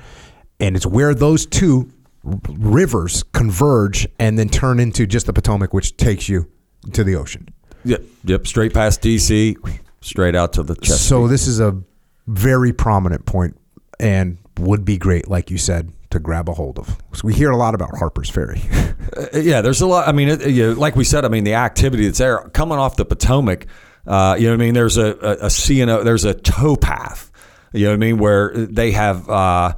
and 0.60 0.76
it's 0.76 0.86
where 0.86 1.14
those 1.14 1.46
two 1.46 1.92
rivers 2.24 3.24
converge 3.34 4.08
and 4.20 4.40
then 4.40 4.50
turn 4.50 4.80
into 4.80 5.06
just 5.06 5.26
the 5.26 5.34
Potomac, 5.34 5.74
which 5.74 5.98
takes 5.98 6.30
you 6.30 6.50
to 6.94 7.04
the 7.04 7.16
ocean. 7.16 7.50
Yep, 7.86 8.02
yep, 8.24 8.48
straight 8.48 8.74
past 8.74 9.02
DC, 9.02 9.58
straight 10.02 10.36
out 10.36 10.54
to 10.54 10.64
the 10.64 10.76
Chesapeake. 10.76 11.00
So 11.00 11.28
this 11.28 11.48
is 11.48 11.60
a 11.60 11.82
very 12.28 12.72
prominent 12.72 13.26
point 13.26 13.58
and 14.00 14.38
would 14.60 14.86
be 14.86 14.98
great, 14.98 15.28
like 15.28 15.52
you 15.52 15.58
said, 15.58 15.92
to 16.12 16.20
grab 16.20 16.48
a 16.48 16.54
hold 16.54 16.80
of. 16.80 16.98
So 17.14 17.22
we 17.26 17.34
hear 17.34 17.52
a 17.52 17.58
lot 17.58 17.76
about 17.76 17.98
Harper's 17.98 18.30
Ferry. 18.30 18.62
uh, 19.18 19.40
yeah, 19.40 19.62
there's 19.62 19.82
a 19.82 19.88
lot. 19.88 20.08
I 20.08 20.12
mean, 20.12 20.30
it, 20.30 20.48
you 20.48 20.68
know, 20.68 20.80
like 20.80 20.96
we 20.96 21.04
said, 21.04 21.26
I 21.26 21.28
mean, 21.28 21.44
the 21.44 21.56
activity 21.56 22.06
that's 22.06 22.20
there 22.20 22.40
coming 22.54 22.78
off 22.78 22.96
the 22.96 23.06
Potomac 23.06 23.68
uh, 24.06 24.36
you 24.38 24.46
know 24.46 24.52
what 24.52 24.62
I 24.62 24.66
mean? 24.66 24.74
There's 24.74 24.98
a, 24.98 25.18
a, 25.22 25.46
a 25.46 25.50
C&O, 25.50 26.04
there's 26.04 26.26
a 26.26 26.34
towpath, 26.34 27.32
you 27.72 27.86
know 27.86 27.92
what 27.92 27.96
I 27.96 27.98
mean, 27.98 28.18
where 28.18 28.54
they 28.54 28.92
have 28.92 29.30
uh, 29.30 29.74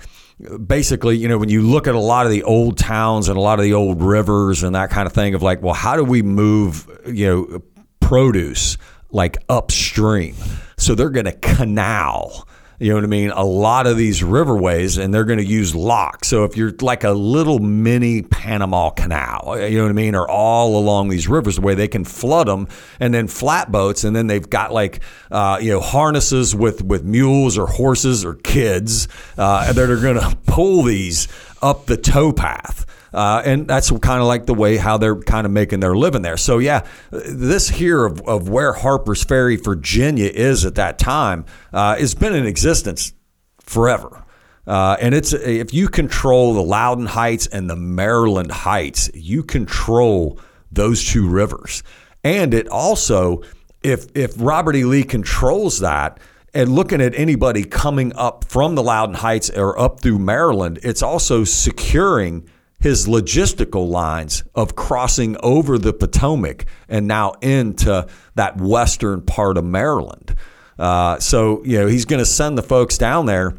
basically, 0.66 1.18
you 1.18 1.28
know, 1.28 1.38
when 1.38 1.50
you 1.50 1.62
look 1.62 1.88
at 1.88 1.96
a 1.96 2.00
lot 2.00 2.26
of 2.26 2.32
the 2.32 2.44
old 2.44 2.78
towns 2.78 3.30
and 3.30 3.38
a 3.38 3.42
lot 3.42 3.60
of 3.60 3.64
the 3.64 3.74
old 3.74 4.02
rivers 4.02 4.64
and 4.64 4.76
that 4.76 4.90
kind 4.90 5.08
of 5.08 5.14
thing 5.14 5.34
of 5.36 5.42
like, 5.42 5.62
well, 5.62 5.74
how 5.74 5.96
do 5.96 6.04
we 6.04 6.22
move, 6.22 6.90
you 7.08 7.28
know, 7.28 7.62
produce 8.00 8.78
like 9.12 9.38
upstream? 9.50 10.36
So 10.78 10.96
they're 10.96 11.10
going 11.10 11.26
to 11.26 11.32
canal 11.32 12.48
you 12.80 12.90
know 12.90 12.96
what 12.96 13.04
I 13.04 13.08
mean? 13.08 13.30
A 13.32 13.44
lot 13.44 13.88
of 13.88 13.98
these 13.98 14.22
riverways, 14.22 15.02
and 15.02 15.14
they're 15.14 15.24
going 15.24 15.40
to 15.40 15.46
use 15.46 15.74
locks. 15.74 16.28
So 16.28 16.44
if 16.44 16.58
you're 16.58 16.74
like 16.82 17.04
a 17.04 17.12
little 17.12 17.60
mini 17.60 18.22
Panama 18.22 18.90
Canal, 18.90 19.58
you 19.70 19.78
know 19.78 19.84
what 19.84 19.90
I 19.90 19.94
mean, 19.94 20.16
or 20.16 20.30
all 20.30 20.78
along 20.78 21.10
these 21.10 21.28
rivers, 21.28 21.56
the 21.56 21.62
way 21.62 21.76
they 21.76 21.88
can 21.88 22.04
flood 22.04 22.48
them, 22.48 22.68
and 23.00 23.14
then 23.14 23.28
flatboats, 23.28 24.04
and 24.04 24.16
then 24.16 24.28
they've 24.28 24.50
got 24.50 24.74
like 24.74 25.02
uh, 25.32 25.58
you 25.62 25.72
know 25.72 25.80
harnesses 25.80 26.56
with 26.56 26.84
with 26.84 27.04
mules 27.04 27.58
or 27.58 27.68
horses 27.68 28.26
or 28.26 28.36
kids 28.36 29.08
uh, 29.38 29.72
that 29.72 29.90
are 29.90 30.02
going 30.02 30.20
to 30.20 30.38
pull 30.46 30.84
these 30.84 31.28
up 31.62 31.86
the 31.86 31.98
towpath. 31.98 32.86
Uh, 33.16 33.42
and 33.46 33.66
that's 33.66 33.90
kind 34.00 34.20
of 34.20 34.28
like 34.28 34.46
the 34.46 34.54
way 34.54 34.76
how 34.76 34.98
they're 34.98 35.16
kind 35.16 35.46
of 35.46 35.52
making 35.52 35.80
their 35.80 35.96
living 35.96 36.22
there. 36.22 36.36
So 36.36 36.58
yeah, 36.58 36.86
this 37.12 37.70
here 37.70 38.04
of, 38.04 38.20
of 38.28 38.50
where 38.50 38.74
Harper's 38.74 39.24
Ferry, 39.24 39.56
Virginia 39.56 40.28
is 40.28 40.66
at 40.66 40.76
that 40.76 41.00
time 41.00 41.46
uh, 41.72 41.96
has 41.96 42.14
been 42.14 42.36
in 42.36 42.46
existence 42.46 43.14
forever. 43.62 44.26
Uh, 44.68 44.98
and 45.00 45.16
it's 45.16 45.32
if 45.32 45.74
you 45.74 45.88
control 45.88 46.56
the 46.56 46.62
Loudoun 46.62 47.06
Heights 47.06 47.48
and 47.48 47.70
the 47.70 47.78
Maryland 47.78 48.52
Heights, 48.52 49.10
you 49.14 49.44
control 49.44 50.38
those 50.70 51.02
two 51.06 51.26
rivers. 51.26 51.84
And 52.22 52.54
it 52.54 52.68
also, 52.68 53.44
if 53.82 54.08
if 54.14 54.34
Robert 54.38 54.76
E. 54.76 54.84
Lee 54.84 55.04
controls 55.04 55.80
that, 55.80 56.20
and 56.54 56.74
looking 56.74 57.00
at 57.00 57.14
anybody 57.16 57.64
coming 57.64 58.12
up 58.16 58.44
from 58.46 58.76
the 58.76 58.84
Loudoun 58.84 59.16
Heights 59.16 59.50
or 59.52 59.80
up 59.80 60.02
through 60.02 60.20
Maryland, 60.20 60.80
it's 60.84 61.04
also 61.04 61.46
securing 61.46 62.50
his 62.86 63.08
logistical 63.08 63.90
lines 63.90 64.44
of 64.54 64.76
crossing 64.76 65.36
over 65.42 65.80
the 65.80 65.92
Potomac 65.92 66.68
and 66.88 67.08
now 67.08 67.32
into 67.42 68.06
that 68.36 68.58
western 68.58 69.24
part 69.24 69.58
of 69.58 69.64
Maryland. 69.64 70.36
Uh, 70.78 71.20
so 71.20 71.64
you 71.66 71.80
know 71.80 71.88
he's 71.88 72.06
going 72.06 72.20
to 72.20 72.26
send 72.28 72.60
the 72.60 72.62
folks 72.62 73.00
down 73.00 73.26
there 73.26 73.56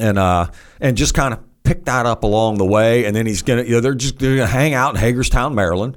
and 0.00 0.18
uh, 0.18 0.48
and 0.80 0.96
just 0.96 1.14
kind 1.14 1.32
of 1.32 1.40
pick 1.62 1.84
that 1.84 2.04
up 2.04 2.24
along 2.24 2.58
the 2.58 2.64
way, 2.64 3.04
and 3.04 3.14
then 3.14 3.26
he's 3.26 3.42
going 3.42 3.62
to 3.62 3.68
you 3.68 3.76
know 3.76 3.80
they're 3.80 3.94
just 3.94 4.18
going 4.18 4.38
to 4.38 4.46
hang 4.46 4.74
out 4.74 4.96
in 4.96 5.00
Hagerstown, 5.00 5.54
Maryland. 5.54 5.96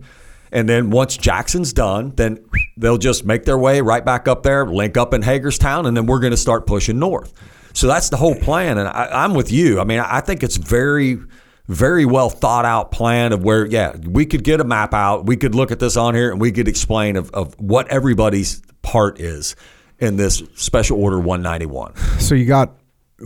And 0.51 0.69
then 0.69 0.91
once 0.91 1.17
Jackson's 1.17 1.73
done, 1.73 2.13
then 2.15 2.45
they'll 2.77 2.99
just 2.99 3.25
make 3.25 3.45
their 3.45 3.57
way 3.57 3.81
right 3.81 4.05
back 4.05 4.27
up 4.27 4.43
there, 4.43 4.67
link 4.67 4.97
up 4.97 5.15
in 5.15 5.23
Hagerstown, 5.23 5.87
and 5.87 5.97
then 5.97 6.05
we're 6.05 6.19
going 6.19 6.29
to 6.29 6.37
start 6.37 6.67
pushing 6.67 6.99
north. 6.99 7.33
So 7.73 7.87
that's 7.87 8.09
the 8.09 8.17
whole 8.17 8.35
plan. 8.35 8.77
And 8.77 8.87
I, 8.87 9.25
am 9.25 9.33
with 9.33 9.51
you. 9.51 9.81
I 9.81 9.83
mean, 9.83 9.99
I 9.99 10.21
think 10.21 10.43
it's 10.43 10.57
very 10.57 11.17
very 11.67 12.05
well 12.05 12.29
thought 12.29 12.65
out 12.65 12.91
plan 12.91 13.33
of 13.33 13.43
where, 13.43 13.65
yeah, 13.65 13.95
we 13.97 14.25
could 14.25 14.43
get 14.43 14.59
a 14.59 14.63
map 14.63 14.93
out. 14.93 15.25
We 15.25 15.37
could 15.37 15.55
look 15.55 15.71
at 15.71 15.79
this 15.79 15.97
on 15.97 16.13
here 16.15 16.31
and 16.31 16.39
we 16.39 16.51
could 16.51 16.67
explain 16.67 17.15
of, 17.15 17.31
of 17.31 17.59
what 17.59 17.87
everybody's 17.87 18.61
part 18.81 19.19
is 19.19 19.55
in 19.99 20.17
this 20.17 20.43
special 20.55 21.01
order 21.01 21.19
191. 21.19 21.95
So 22.19 22.35
you 22.35 22.45
got, 22.45 22.73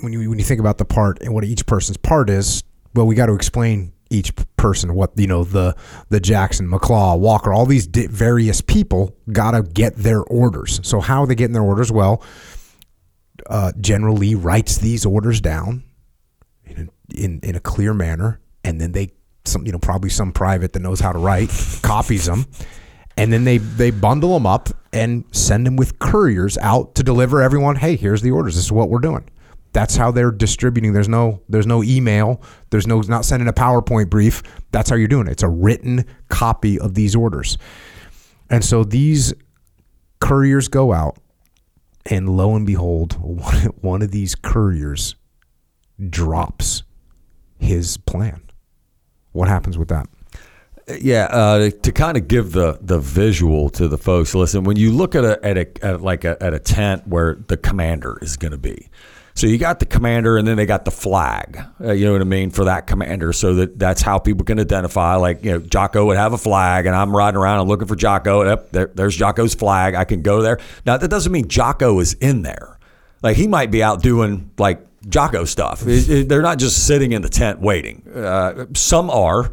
when 0.01 0.13
you, 0.13 0.29
when 0.29 0.39
you 0.39 0.45
think 0.45 0.59
about 0.59 0.77
the 0.77 0.85
part 0.85 1.21
and 1.21 1.33
what 1.33 1.43
each 1.43 1.65
person's 1.65 1.97
part 1.97 2.29
is, 2.29 2.63
well, 2.93 3.05
we 3.05 3.15
got 3.15 3.27
to 3.27 3.35
explain 3.35 3.93
each 4.09 4.33
person 4.57 4.95
what 4.95 5.11
you 5.17 5.27
know 5.27 5.43
the 5.43 5.75
the 6.09 6.19
Jackson, 6.19 6.67
McClaw, 6.67 7.19
Walker, 7.19 7.53
all 7.53 7.65
these 7.65 7.85
di- 7.85 8.07
various 8.07 8.59
people 8.61 9.15
got 9.31 9.51
to 9.51 9.61
get 9.61 9.95
their 9.95 10.23
orders. 10.23 10.79
So 10.83 10.99
how 10.99 11.21
are 11.21 11.27
they 11.27 11.35
getting 11.35 11.53
their 11.53 11.61
orders? 11.61 11.91
Well, 11.91 12.23
uh, 13.47 13.71
General 13.79 14.15
Lee 14.15 14.35
writes 14.35 14.77
these 14.77 15.05
orders 15.05 15.41
down 15.41 15.83
in 17.13 17.39
in 17.41 17.55
a 17.55 17.59
clear 17.59 17.93
manner, 17.93 18.39
and 18.63 18.79
then 18.79 18.91
they 18.91 19.11
some 19.45 19.65
you 19.65 19.71
know 19.71 19.79
probably 19.79 20.09
some 20.09 20.31
private 20.31 20.73
that 20.73 20.79
knows 20.79 20.99
how 20.99 21.11
to 21.11 21.19
write 21.19 21.49
copies 21.81 22.25
them, 22.25 22.45
and 23.17 23.31
then 23.33 23.43
they 23.43 23.57
they 23.57 23.91
bundle 23.91 24.33
them 24.33 24.45
up 24.45 24.69
and 24.93 25.23
send 25.31 25.65
them 25.65 25.75
with 25.75 25.99
couriers 25.99 26.57
out 26.59 26.95
to 26.95 27.03
deliver 27.03 27.41
everyone. 27.41 27.75
Hey, 27.75 27.95
here's 27.95 28.21
the 28.21 28.31
orders. 28.31 28.55
This 28.55 28.65
is 28.65 28.71
what 28.71 28.89
we're 28.89 28.99
doing. 28.99 29.29
That's 29.71 29.95
how 29.95 30.11
they're 30.11 30.31
distributing. 30.31 30.93
There's 30.93 31.09
no 31.09 31.41
there's 31.47 31.67
no 31.67 31.83
email. 31.83 32.41
There's 32.71 32.87
no 32.87 33.01
not 33.01 33.25
sending 33.25 33.47
a 33.47 33.53
PowerPoint 33.53 34.09
brief. 34.09 34.41
That's 34.71 34.89
how 34.89 34.95
you're 34.95 35.07
doing 35.07 35.27
it. 35.27 35.31
It's 35.31 35.43
a 35.43 35.49
written 35.49 36.05
copy 36.29 36.79
of 36.79 36.95
these 36.95 37.15
orders. 37.15 37.57
And 38.49 38.65
so 38.65 38.83
these 38.83 39.33
couriers 40.19 40.67
go 40.67 40.91
out, 40.91 41.19
and 42.07 42.35
lo 42.35 42.55
and 42.55 42.65
behold, 42.65 43.13
one, 43.19 43.55
one 43.81 44.01
of 44.01 44.11
these 44.11 44.33
couriers 44.33 45.15
drops 46.09 46.83
his 47.59 47.97
plan. 47.97 48.41
What 49.31 49.47
happens 49.47 49.77
with 49.77 49.89
that? 49.89 50.07
Yeah, 50.99 51.25
uh, 51.25 51.69
to 51.69 51.91
kind 51.91 52.17
of 52.17 52.27
give 52.27 52.51
the 52.51 52.79
the 52.81 52.99
visual 52.99 53.69
to 53.71 53.87
the 53.87 53.97
folks. 53.97 54.33
Listen, 54.33 54.63
when 54.63 54.75
you 54.75 54.91
look 54.91 55.13
at 55.13 55.23
a 55.23 55.45
at 55.45 55.57
a 55.57 55.85
at 55.85 56.01
like 56.01 56.23
a, 56.25 56.41
at 56.41 56.53
a 56.53 56.59
tent 56.59 57.07
where 57.07 57.35
the 57.47 57.57
commander 57.57 58.17
is 58.23 58.37
going 58.37 58.53
to 58.53 58.57
be, 58.57 58.89
so 59.35 59.47
you 59.47 59.57
got 59.57 59.79
the 59.79 59.85
commander, 59.85 60.37
and 60.37 60.47
then 60.47 60.57
they 60.57 60.65
got 60.65 60.83
the 60.83 60.91
flag. 60.91 61.63
Uh, 61.79 61.93
you 61.93 62.05
know 62.05 62.11
what 62.13 62.21
I 62.21 62.25
mean 62.25 62.49
for 62.49 62.65
that 62.65 62.87
commander, 62.87 63.31
so 63.33 63.53
that 63.55 63.77
that's 63.77 64.01
how 64.01 64.17
people 64.17 64.43
can 64.43 64.59
identify. 64.59 65.15
Like 65.15 65.45
you 65.45 65.51
know, 65.51 65.59
Jocko 65.59 66.07
would 66.07 66.17
have 66.17 66.33
a 66.33 66.37
flag, 66.37 66.87
and 66.87 66.95
I'm 66.95 67.15
riding 67.15 67.37
around 67.37 67.59
and 67.59 67.69
looking 67.69 67.87
for 67.87 67.95
Jocko. 67.95 68.43
Yep, 68.43 68.71
there, 68.71 68.91
there's 68.93 69.15
Jocko's 69.15 69.53
flag. 69.53 69.95
I 69.95 70.05
can 70.05 70.23
go 70.23 70.41
there. 70.41 70.59
Now 70.85 70.97
that 70.97 71.07
doesn't 71.07 71.31
mean 71.31 71.47
Jocko 71.47 71.99
is 71.99 72.15
in 72.15 72.41
there. 72.41 72.79
Like 73.21 73.37
he 73.37 73.47
might 73.47 73.71
be 73.71 73.83
out 73.83 74.01
doing 74.01 74.51
like 74.57 74.85
Jocko 75.07 75.45
stuff. 75.45 75.81
They're 75.81 76.41
not 76.41 76.59
just 76.59 76.85
sitting 76.85 77.11
in 77.13 77.21
the 77.21 77.29
tent 77.29 77.61
waiting. 77.61 78.03
Uh, 78.13 78.65
some 78.73 79.09
are. 79.09 79.51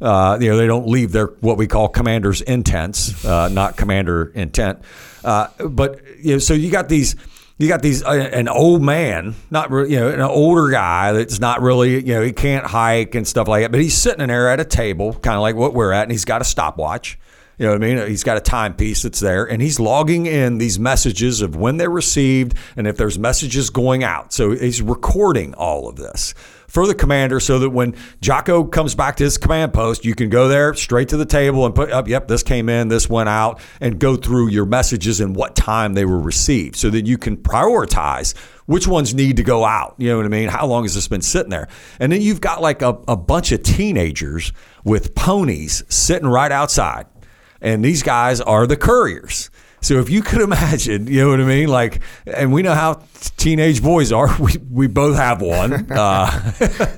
Uh, 0.00 0.36
you 0.40 0.50
know, 0.50 0.56
they 0.56 0.66
don't 0.66 0.88
leave 0.88 1.12
their 1.12 1.28
what 1.40 1.56
we 1.56 1.66
call 1.66 1.88
commander's 1.88 2.42
intents, 2.42 3.24
uh, 3.24 3.48
not 3.48 3.76
commander 3.76 4.32
intent. 4.34 4.80
Uh, 5.22 5.46
but 5.68 6.00
you 6.18 6.32
know, 6.32 6.38
so 6.38 6.52
you 6.52 6.70
got 6.70 6.88
these, 6.88 7.16
you 7.56 7.68
got 7.68 7.80
these, 7.80 8.02
uh, 8.02 8.10
an 8.10 8.48
old 8.48 8.82
man, 8.82 9.34
not 9.50 9.70
re- 9.70 9.88
you 9.88 9.98
know, 9.98 10.10
an 10.10 10.20
older 10.20 10.68
guy 10.68 11.12
that's 11.12 11.38
not 11.38 11.62
really, 11.62 12.04
you 12.04 12.14
know, 12.14 12.22
he 12.22 12.32
can't 12.32 12.66
hike 12.66 13.14
and 13.14 13.26
stuff 13.26 13.48
like 13.48 13.62
that. 13.62 13.70
But 13.70 13.80
he's 13.80 13.96
sitting 13.96 14.20
in 14.20 14.28
there 14.28 14.48
at 14.50 14.60
a 14.60 14.64
table, 14.64 15.14
kind 15.14 15.36
of 15.36 15.42
like 15.42 15.54
what 15.54 15.72
we're 15.74 15.92
at, 15.92 16.02
and 16.02 16.12
he's 16.12 16.24
got 16.24 16.42
a 16.42 16.44
stopwatch, 16.44 17.18
You 17.58 17.66
know 17.66 17.72
what 17.72 17.84
I 17.84 17.86
mean? 17.86 18.08
He's 18.08 18.24
got 18.24 18.36
a 18.36 18.40
timepiece 18.40 19.02
that's 19.02 19.20
there, 19.20 19.44
and 19.44 19.62
he's 19.62 19.78
logging 19.78 20.26
in 20.26 20.58
these 20.58 20.78
messages 20.78 21.40
of 21.40 21.54
when 21.54 21.76
they're 21.76 21.90
received 21.90 22.56
and 22.76 22.86
if 22.86 22.96
there's 22.96 23.18
messages 23.18 23.70
going 23.70 24.02
out. 24.02 24.32
So 24.32 24.50
he's 24.50 24.82
recording 24.82 25.54
all 25.54 25.88
of 25.88 25.96
this 25.96 26.34
for 26.74 26.88
the 26.88 26.94
commander 26.94 27.38
so 27.38 27.60
that 27.60 27.70
when 27.70 27.94
Jocko 28.20 28.64
comes 28.64 28.96
back 28.96 29.14
to 29.16 29.24
his 29.24 29.38
command 29.38 29.72
post, 29.72 30.04
you 30.04 30.16
can 30.16 30.28
go 30.28 30.48
there 30.48 30.74
straight 30.74 31.08
to 31.10 31.16
the 31.16 31.24
table 31.24 31.64
and 31.64 31.72
put 31.72 31.92
up, 31.92 32.08
yep, 32.08 32.26
this 32.26 32.42
came 32.42 32.68
in, 32.68 32.88
this 32.88 33.08
went 33.08 33.28
out, 33.28 33.60
and 33.80 34.00
go 34.00 34.16
through 34.16 34.48
your 34.48 34.66
messages 34.66 35.20
and 35.20 35.36
what 35.36 35.54
time 35.54 35.94
they 35.94 36.04
were 36.04 36.18
received 36.18 36.74
so 36.74 36.90
that 36.90 37.06
you 37.06 37.16
can 37.16 37.36
prioritize 37.36 38.36
which 38.66 38.88
ones 38.88 39.14
need 39.14 39.36
to 39.36 39.44
go 39.44 39.64
out. 39.64 39.94
You 39.98 40.08
know 40.08 40.16
what 40.16 40.26
I 40.26 40.30
mean? 40.30 40.48
How 40.48 40.66
long 40.66 40.82
has 40.82 40.94
this 40.94 41.06
been 41.06 41.22
sitting 41.22 41.50
there? 41.50 41.68
And 42.00 42.10
then 42.10 42.22
you've 42.22 42.40
got 42.40 42.60
like 42.60 42.82
a, 42.82 42.98
a 43.06 43.16
bunch 43.16 43.52
of 43.52 43.62
teenagers 43.62 44.52
with 44.82 45.14
ponies 45.14 45.84
sitting 45.88 46.28
right 46.28 46.50
outside. 46.50 47.06
And 47.64 47.84
these 47.84 48.02
guys 48.02 48.40
are 48.42 48.66
the 48.66 48.76
couriers. 48.76 49.50
So 49.80 49.98
if 49.98 50.08
you 50.08 50.22
could 50.22 50.40
imagine, 50.50 51.06
you 51.06 51.22
know 51.22 51.30
what 51.30 51.40
I 51.40 51.44
mean? 51.44 51.68
Like, 51.68 52.00
and 52.26 52.52
we 52.52 52.62
know 52.62 52.74
how 52.74 53.02
teenage 53.36 53.82
boys 53.82 54.12
are. 54.12 54.34
We, 54.44 54.52
we 54.70 54.86
both 54.86 55.16
have 55.16 55.40
one. 55.40 55.88
Uh, 55.94 56.90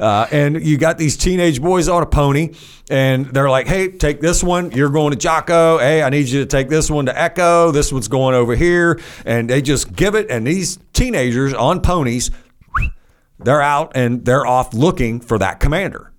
uh, 0.00 0.26
and 0.32 0.64
you 0.64 0.78
got 0.78 0.96
these 0.96 1.16
teenage 1.16 1.60
boys 1.60 1.88
on 1.88 2.02
a 2.02 2.06
pony, 2.06 2.54
and 2.90 3.26
they're 3.26 3.50
like, 3.50 3.66
hey, 3.66 3.88
take 3.88 4.20
this 4.20 4.42
one. 4.42 4.70
You're 4.70 4.90
going 4.90 5.10
to 5.12 5.16
Jocko. 5.16 5.78
Hey, 5.78 6.02
I 6.02 6.08
need 6.08 6.28
you 6.28 6.40
to 6.40 6.46
take 6.46 6.68
this 6.68 6.90
one 6.90 7.06
to 7.06 7.20
Echo. 7.20 7.70
This 7.70 7.92
one's 7.92 8.08
going 8.08 8.34
over 8.34 8.56
here. 8.56 9.00
And 9.24 9.50
they 9.50 9.60
just 9.62 9.92
give 9.92 10.14
it. 10.14 10.30
And 10.30 10.46
these 10.46 10.78
teenagers 10.92 11.52
on 11.52 11.80
ponies, 11.80 12.30
they're 13.38 13.62
out 13.62 13.92
and 13.94 14.24
they're 14.24 14.46
off 14.46 14.74
looking 14.74 15.20
for 15.20 15.38
that 15.38 15.60
commander. 15.60 16.13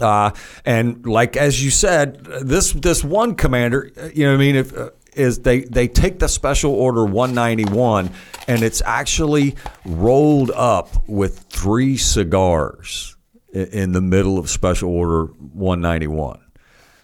Uh, 0.00 0.32
and 0.64 1.06
like 1.06 1.36
as 1.36 1.62
you 1.62 1.70
said, 1.70 2.24
this 2.24 2.72
this 2.72 3.04
one 3.04 3.34
commander, 3.34 3.90
you 4.14 4.24
know, 4.24 4.32
what 4.32 4.36
I 4.36 4.38
mean, 4.38 4.56
if 4.56 4.76
uh, 4.76 4.90
is 5.14 5.40
they 5.40 5.60
they 5.60 5.88
take 5.88 6.18
the 6.18 6.28
special 6.28 6.72
order 6.72 7.04
191 7.04 8.10
and 8.46 8.62
it's 8.62 8.82
actually 8.84 9.56
rolled 9.84 10.50
up 10.52 11.08
with 11.08 11.46
three 11.50 11.96
cigars 11.96 13.16
in 13.52 13.92
the 13.92 14.02
middle 14.02 14.38
of 14.38 14.50
special 14.50 14.90
order 14.90 15.24
191. 15.24 16.40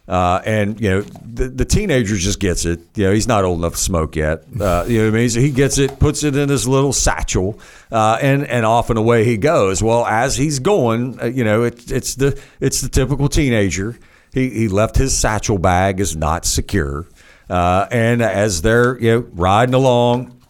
Uh, 0.08 0.42
and 0.44 0.80
you 0.80 0.90
know 0.90 1.00
the, 1.00 1.48
the 1.48 1.64
teenager 1.64 2.16
just 2.16 2.40
gets 2.40 2.64
it. 2.64 2.80
You 2.96 3.04
know 3.04 3.12
he's 3.12 3.28
not 3.28 3.44
old 3.44 3.60
enough 3.60 3.74
to 3.74 3.78
smoke 3.78 4.16
yet. 4.16 4.44
Uh, 4.60 4.84
you 4.88 4.98
know 4.98 5.04
what 5.04 5.14
I 5.14 5.18
mean? 5.18 5.30
So 5.30 5.40
he 5.40 5.50
gets 5.50 5.78
it, 5.78 5.98
puts 6.00 6.24
it 6.24 6.36
in 6.36 6.48
his 6.48 6.66
little 6.66 6.92
satchel, 6.92 7.60
uh, 7.90 8.18
and 8.20 8.44
and 8.46 8.66
off 8.66 8.90
and 8.90 8.98
away 8.98 9.24
he 9.24 9.36
goes. 9.36 9.82
Well, 9.82 10.04
as 10.04 10.36
he's 10.36 10.58
going, 10.58 11.20
uh, 11.20 11.26
you 11.26 11.44
know 11.44 11.62
it, 11.62 11.90
it's 11.90 12.16
the 12.16 12.40
it's 12.60 12.80
the 12.80 12.88
typical 12.88 13.28
teenager. 13.28 13.96
He 14.34 14.50
he 14.50 14.68
left 14.68 14.96
his 14.96 15.16
satchel 15.16 15.58
bag 15.58 16.00
is 16.00 16.16
not 16.16 16.46
secure. 16.46 17.06
Uh, 17.48 17.86
and 17.90 18.22
as 18.22 18.62
they're 18.62 18.98
you 18.98 19.10
know 19.12 19.28
riding 19.34 19.74
along, 19.74 20.40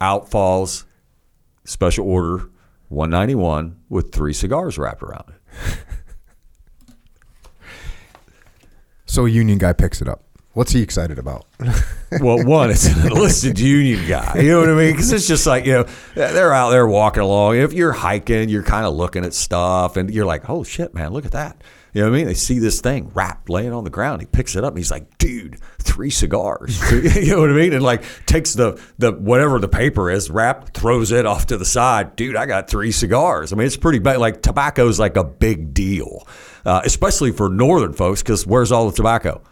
out 0.00 0.30
falls 0.30 0.84
special 1.64 2.06
order 2.08 2.48
191 2.88 3.76
with 3.88 4.12
three 4.12 4.32
cigars 4.32 4.78
wrapped 4.78 5.02
around 5.02 5.24
it. 5.28 5.78
So 9.10 9.26
a 9.26 9.28
union 9.28 9.58
guy 9.58 9.72
picks 9.72 10.00
it 10.00 10.06
up. 10.06 10.22
What's 10.52 10.70
he 10.70 10.82
excited 10.82 11.18
about? 11.18 11.44
well, 12.20 12.44
one, 12.44 12.70
it's 12.70 12.86
an 12.86 13.08
enlisted 13.08 13.58
union 13.58 14.06
guy. 14.08 14.38
You 14.38 14.52
know 14.52 14.60
what 14.60 14.68
I 14.68 14.74
mean? 14.74 14.92
Because 14.92 15.10
it's 15.10 15.26
just 15.26 15.48
like 15.48 15.66
you 15.66 15.72
know 15.72 15.86
they're 16.14 16.52
out 16.54 16.70
there 16.70 16.86
walking 16.86 17.24
along. 17.24 17.56
If 17.56 17.72
you're 17.72 17.90
hiking, 17.90 18.48
you're 18.48 18.62
kind 18.62 18.86
of 18.86 18.94
looking 18.94 19.24
at 19.24 19.34
stuff, 19.34 19.96
and 19.96 20.14
you're 20.14 20.26
like, 20.26 20.48
"Oh 20.48 20.62
shit, 20.62 20.94
man, 20.94 21.12
look 21.12 21.26
at 21.26 21.32
that." 21.32 21.60
You 21.92 22.02
know 22.02 22.10
what 22.10 22.14
I 22.14 22.18
mean? 22.18 22.26
They 22.26 22.34
see 22.34 22.60
this 22.60 22.80
thing 22.80 23.10
wrapped 23.14 23.48
laying 23.48 23.72
on 23.72 23.82
the 23.82 23.90
ground. 23.90 24.22
He 24.22 24.26
picks 24.26 24.54
it 24.54 24.62
up 24.62 24.72
and 24.72 24.78
he's 24.78 24.92
like, 24.92 25.18
dude, 25.18 25.58
three 25.80 26.10
cigars. 26.10 26.80
you 27.16 27.34
know 27.34 27.40
what 27.40 27.50
I 27.50 27.54
mean? 27.54 27.72
And 27.72 27.82
like 27.82 28.04
takes 28.26 28.54
the 28.54 28.80
the 28.98 29.12
whatever 29.12 29.58
the 29.58 29.68
paper 29.68 30.08
is, 30.08 30.30
wrapped, 30.30 30.76
throws 30.76 31.10
it 31.10 31.26
off 31.26 31.46
to 31.46 31.56
the 31.56 31.64
side. 31.64 32.14
Dude, 32.14 32.36
I 32.36 32.46
got 32.46 32.70
three 32.70 32.92
cigars. 32.92 33.52
I 33.52 33.56
mean, 33.56 33.66
it's 33.66 33.76
pretty 33.76 33.98
bad. 33.98 34.18
Like 34.18 34.40
tobacco 34.40 34.86
is 34.86 35.00
like 35.00 35.16
a 35.16 35.24
big 35.24 35.74
deal, 35.74 36.28
uh, 36.64 36.80
especially 36.84 37.32
for 37.32 37.48
northern 37.48 37.92
folks, 37.92 38.22
because 38.22 38.46
where's 38.46 38.72
all 38.72 38.90
the 38.90 38.96
tobacco? 38.96 39.42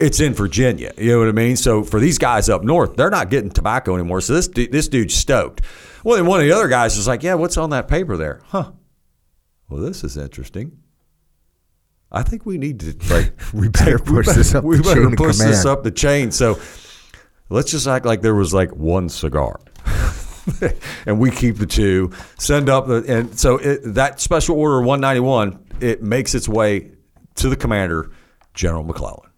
It's 0.00 0.20
in 0.20 0.34
Virginia. 0.34 0.92
You 0.98 1.12
know 1.12 1.18
what 1.20 1.28
I 1.28 1.32
mean? 1.32 1.56
So 1.56 1.84
for 1.84 2.00
these 2.00 2.18
guys 2.18 2.48
up 2.48 2.64
north, 2.64 2.96
they're 2.96 3.10
not 3.10 3.30
getting 3.30 3.50
tobacco 3.50 3.94
anymore. 3.94 4.20
So 4.20 4.34
this 4.34 4.48
this 4.48 4.88
dude's 4.88 5.14
stoked. 5.14 5.62
Well, 6.02 6.16
then 6.16 6.26
one 6.26 6.40
of 6.40 6.46
the 6.46 6.52
other 6.52 6.68
guys 6.68 6.96
is 6.96 7.06
like, 7.06 7.22
yeah, 7.22 7.34
what's 7.34 7.56
on 7.56 7.70
that 7.70 7.88
paper 7.88 8.16
there? 8.16 8.40
Huh. 8.46 8.72
Well, 9.68 9.80
this 9.80 10.04
is 10.04 10.16
interesting. 10.16 10.78
I 12.12 12.22
think 12.22 12.46
we 12.46 12.58
need 12.58 12.80
to 12.80 12.96
like 13.14 13.32
we 13.52 13.68
better 13.68 13.98
push 14.04 14.26
we 14.26 14.34
this 14.34 14.54
up 14.54 14.64
We 14.64 14.76
the 14.76 14.82
better 14.82 15.02
chain 15.02 15.12
of 15.12 15.18
push 15.18 15.38
this 15.38 15.64
up 15.64 15.82
the 15.82 15.90
chain. 15.90 16.30
So 16.30 16.58
let's 17.48 17.70
just 17.70 17.86
act 17.86 18.04
like 18.04 18.22
there 18.22 18.34
was 18.34 18.52
like 18.54 18.74
one 18.74 19.08
cigar. 19.08 19.60
and 21.06 21.18
we 21.18 21.30
keep 21.30 21.56
the 21.56 21.66
two, 21.66 22.12
send 22.38 22.68
up 22.68 22.86
the, 22.86 23.04
and 23.08 23.38
so 23.38 23.56
it, 23.56 23.80
that 23.94 24.20
special 24.20 24.58
order 24.58 24.80
191, 24.82 25.63
it 25.80 26.02
makes 26.02 26.34
its 26.34 26.48
way 26.48 26.90
to 27.36 27.48
the 27.48 27.56
commander, 27.56 28.10
General 28.54 28.84
McClellan. 28.84 29.30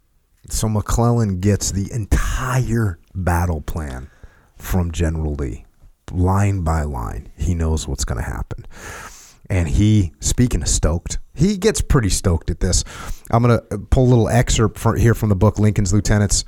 So 0.48 0.68
McClellan 0.68 1.40
gets 1.40 1.72
the 1.72 1.90
entire 1.92 2.98
battle 3.14 3.60
plan 3.60 4.10
from 4.56 4.92
General 4.92 5.34
Lee, 5.34 5.64
line 6.12 6.62
by 6.62 6.82
line. 6.82 7.30
He 7.36 7.54
knows 7.54 7.88
what's 7.88 8.04
going 8.04 8.22
to 8.22 8.28
happen. 8.28 8.66
And 9.48 9.68
he, 9.68 10.12
speaking 10.20 10.62
of 10.62 10.68
stoked, 10.68 11.18
he 11.34 11.56
gets 11.56 11.80
pretty 11.80 12.08
stoked 12.08 12.50
at 12.50 12.60
this. 12.60 12.84
I'm 13.30 13.42
going 13.42 13.58
to 13.58 13.78
pull 13.78 14.04
a 14.04 14.10
little 14.10 14.28
excerpt 14.28 14.78
here 14.98 15.14
from 15.14 15.28
the 15.28 15.36
book 15.36 15.58
Lincoln's 15.58 15.92
Lieutenants. 15.92 16.44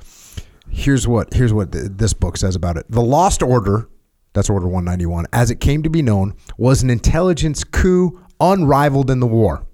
Here's 0.69 1.07
what 1.07 1.33
here's 1.33 1.51
what 1.51 1.71
th- 1.71 1.85
this 1.91 2.13
book 2.13 2.37
says 2.37 2.55
about 2.55 2.77
it. 2.77 2.85
The 2.89 3.01
Lost 3.01 3.41
Order, 3.41 3.89
that's 4.33 4.49
Order 4.49 4.67
191, 4.67 5.25
as 5.33 5.49
it 5.49 5.59
came 5.59 5.81
to 5.83 5.89
be 5.89 6.01
known, 6.01 6.35
was 6.57 6.83
an 6.83 6.89
intelligence 6.89 7.63
coup 7.63 8.19
unrivaled 8.39 9.09
in 9.09 9.19
the 9.19 9.27
war. 9.27 9.65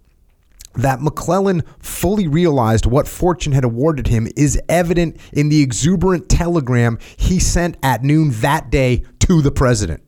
That 0.76 1.02
McClellan 1.02 1.64
fully 1.80 2.28
realized 2.28 2.86
what 2.86 3.08
fortune 3.08 3.54
had 3.54 3.64
awarded 3.64 4.08
him 4.08 4.28
is 4.36 4.60
evident 4.68 5.18
in 5.32 5.50
the 5.50 5.62
exuberant 5.62 6.28
telegram 6.28 7.00
he 7.18 7.40
sent 7.40 7.78
at 7.82 8.04
noon 8.04 8.32
that 8.42 8.70
day 8.70 9.04
to 9.20 9.42
the 9.42 9.52
president. 9.52 10.04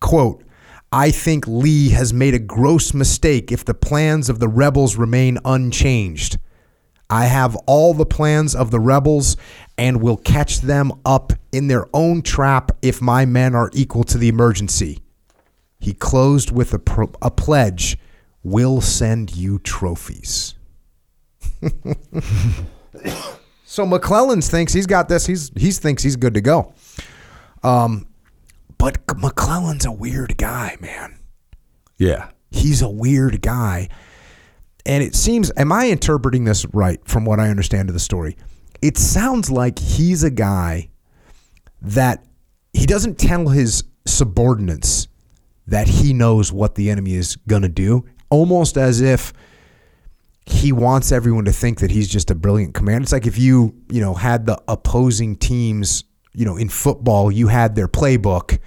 Quote, 0.00 0.42
I 0.90 1.10
think 1.10 1.46
Lee 1.46 1.90
has 1.90 2.12
made 2.12 2.34
a 2.34 2.38
gross 2.38 2.92
mistake 2.92 3.50
if 3.50 3.64
the 3.64 3.74
plans 3.74 4.28
of 4.28 4.40
the 4.40 4.48
rebels 4.48 4.96
remain 4.96 5.38
unchanged. 5.44 6.38
I 7.08 7.26
have 7.26 7.56
all 7.66 7.94
the 7.94 8.06
plans 8.06 8.54
of 8.54 8.70
the 8.70 8.80
rebels 8.80 9.36
and 9.76 10.02
will 10.02 10.16
catch 10.16 10.60
them 10.60 10.92
up 11.04 11.32
in 11.50 11.68
their 11.68 11.86
own 11.94 12.22
trap 12.22 12.72
if 12.80 13.02
my 13.02 13.26
men 13.26 13.54
are 13.54 13.70
equal 13.74 14.04
to 14.04 14.18
the 14.18 14.28
emergency. 14.28 14.98
He 15.78 15.92
closed 15.92 16.50
with 16.50 16.72
a, 16.72 16.80
a 17.20 17.30
pledge 17.30 17.98
We'll 18.42 18.80
send 18.80 19.36
you 19.36 19.58
trophies. 19.60 20.54
so 23.64 23.86
McClellan 23.86 24.40
thinks 24.42 24.72
he's 24.72 24.86
got 24.86 25.08
this. 25.08 25.26
He's 25.26 25.50
he 25.56 25.70
thinks 25.70 26.02
he's 26.02 26.16
good 26.16 26.34
to 26.34 26.40
go. 26.40 26.74
Um, 27.62 28.08
but 28.78 28.98
McClellan's 29.16 29.84
a 29.84 29.92
weird 29.92 30.36
guy, 30.36 30.76
man. 30.80 31.18
Yeah. 31.98 32.30
He's 32.50 32.82
a 32.82 32.88
weird 32.88 33.40
guy. 33.40 33.88
And 34.84 35.04
it 35.04 35.14
seems, 35.14 35.52
am 35.56 35.70
I 35.70 35.88
interpreting 35.88 36.44
this 36.44 36.66
right 36.72 37.00
from 37.06 37.24
what 37.24 37.38
I 37.38 37.48
understand 37.48 37.88
of 37.88 37.94
the 37.94 38.00
story? 38.00 38.36
It 38.80 38.98
sounds 38.98 39.50
like 39.50 39.78
he's 39.78 40.24
a 40.24 40.30
guy 40.30 40.90
that 41.80 42.24
he 42.72 42.86
doesn't 42.86 43.18
tell 43.18 43.48
his 43.48 43.84
subordinates 44.04 45.06
that 45.68 45.86
he 45.86 46.12
knows 46.12 46.52
what 46.52 46.74
the 46.74 46.90
enemy 46.90 47.14
is 47.14 47.36
going 47.46 47.62
to 47.62 47.68
do, 47.68 48.04
almost 48.32 48.76
as 48.76 49.00
if 49.00 49.32
he 50.46 50.72
wants 50.72 51.12
everyone 51.12 51.44
to 51.44 51.52
think 51.52 51.78
that 51.80 51.90
he's 51.90 52.08
just 52.08 52.30
a 52.30 52.34
brilliant 52.34 52.74
commander. 52.74 53.02
It's 53.02 53.12
like 53.12 53.26
if 53.26 53.38
you, 53.38 53.74
you 53.90 54.00
know, 54.00 54.14
had 54.14 54.46
the 54.46 54.60
opposing 54.66 55.36
teams, 55.36 56.02
you 56.32 56.44
know, 56.44 56.56
in 56.56 56.68
football, 56.68 57.30
you 57.30 57.46
had 57.46 57.76
their 57.76 57.86
playbook 57.86 58.58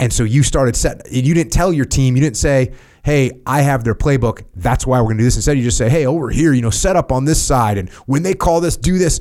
and 0.00 0.12
so 0.12 0.24
you 0.24 0.42
started 0.42 0.76
set. 0.76 1.10
You 1.10 1.34
didn't 1.34 1.52
tell 1.52 1.72
your 1.72 1.84
team. 1.84 2.16
You 2.16 2.22
didn't 2.22 2.36
say, 2.36 2.72
"Hey, 3.04 3.32
I 3.46 3.62
have 3.62 3.84
their 3.84 3.94
playbook. 3.94 4.44
That's 4.54 4.86
why 4.86 5.00
we're 5.00 5.06
going 5.06 5.16
to 5.18 5.22
do 5.22 5.24
this." 5.24 5.36
Instead, 5.36 5.56
you 5.58 5.64
just 5.64 5.78
say, 5.78 5.88
"Hey, 5.88 6.06
over 6.06 6.30
here, 6.30 6.52
you 6.52 6.62
know, 6.62 6.70
set 6.70 6.96
up 6.96 7.10
on 7.10 7.24
this 7.24 7.42
side, 7.42 7.78
and 7.78 7.90
when 8.06 8.22
they 8.22 8.34
call 8.34 8.60
this, 8.60 8.76
do 8.76 8.98
this." 8.98 9.20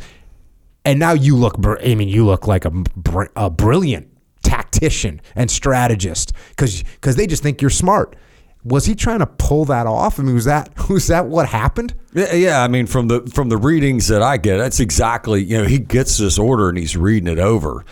And 0.85 0.99
now 0.99 1.13
you 1.13 1.35
look. 1.35 1.55
I 1.83 1.95
mean, 1.95 2.09
you 2.09 2.25
look 2.25 2.47
like 2.47 2.65
a, 2.65 2.71
a 3.35 3.49
brilliant 3.49 4.07
tactician 4.43 5.19
and 5.35 5.49
strategist 5.49 6.33
because 6.49 6.83
because 6.83 7.15
they 7.15 7.25
just 7.27 7.41
think 7.41 7.61
you're 7.61 7.71
smart. 7.71 8.15
Was 8.67 8.85
he 8.85 8.95
trying 8.95 9.19
to 9.19 9.25
pull 9.25 9.65
that 9.65 9.87
off? 9.87 10.19
I 10.19 10.23
mean, 10.23 10.35
was 10.35 10.45
that 10.45 10.69
was 10.89 11.07
that 11.07 11.27
what 11.27 11.47
happened? 11.47 11.93
Yeah, 12.13 12.33
yeah, 12.33 12.63
I 12.63 12.67
mean, 12.67 12.85
from 12.87 13.07
the 13.07 13.21
from 13.33 13.49
the 13.49 13.57
readings 13.57 14.07
that 14.07 14.21
I 14.21 14.37
get, 14.37 14.57
that's 14.57 14.79
exactly 14.79 15.43
you 15.43 15.57
know 15.57 15.65
he 15.65 15.79
gets 15.79 16.17
this 16.17 16.37
order 16.37 16.69
and 16.69 16.77
he's 16.77 16.97
reading 16.97 17.31
it 17.31 17.39
over, 17.39 17.85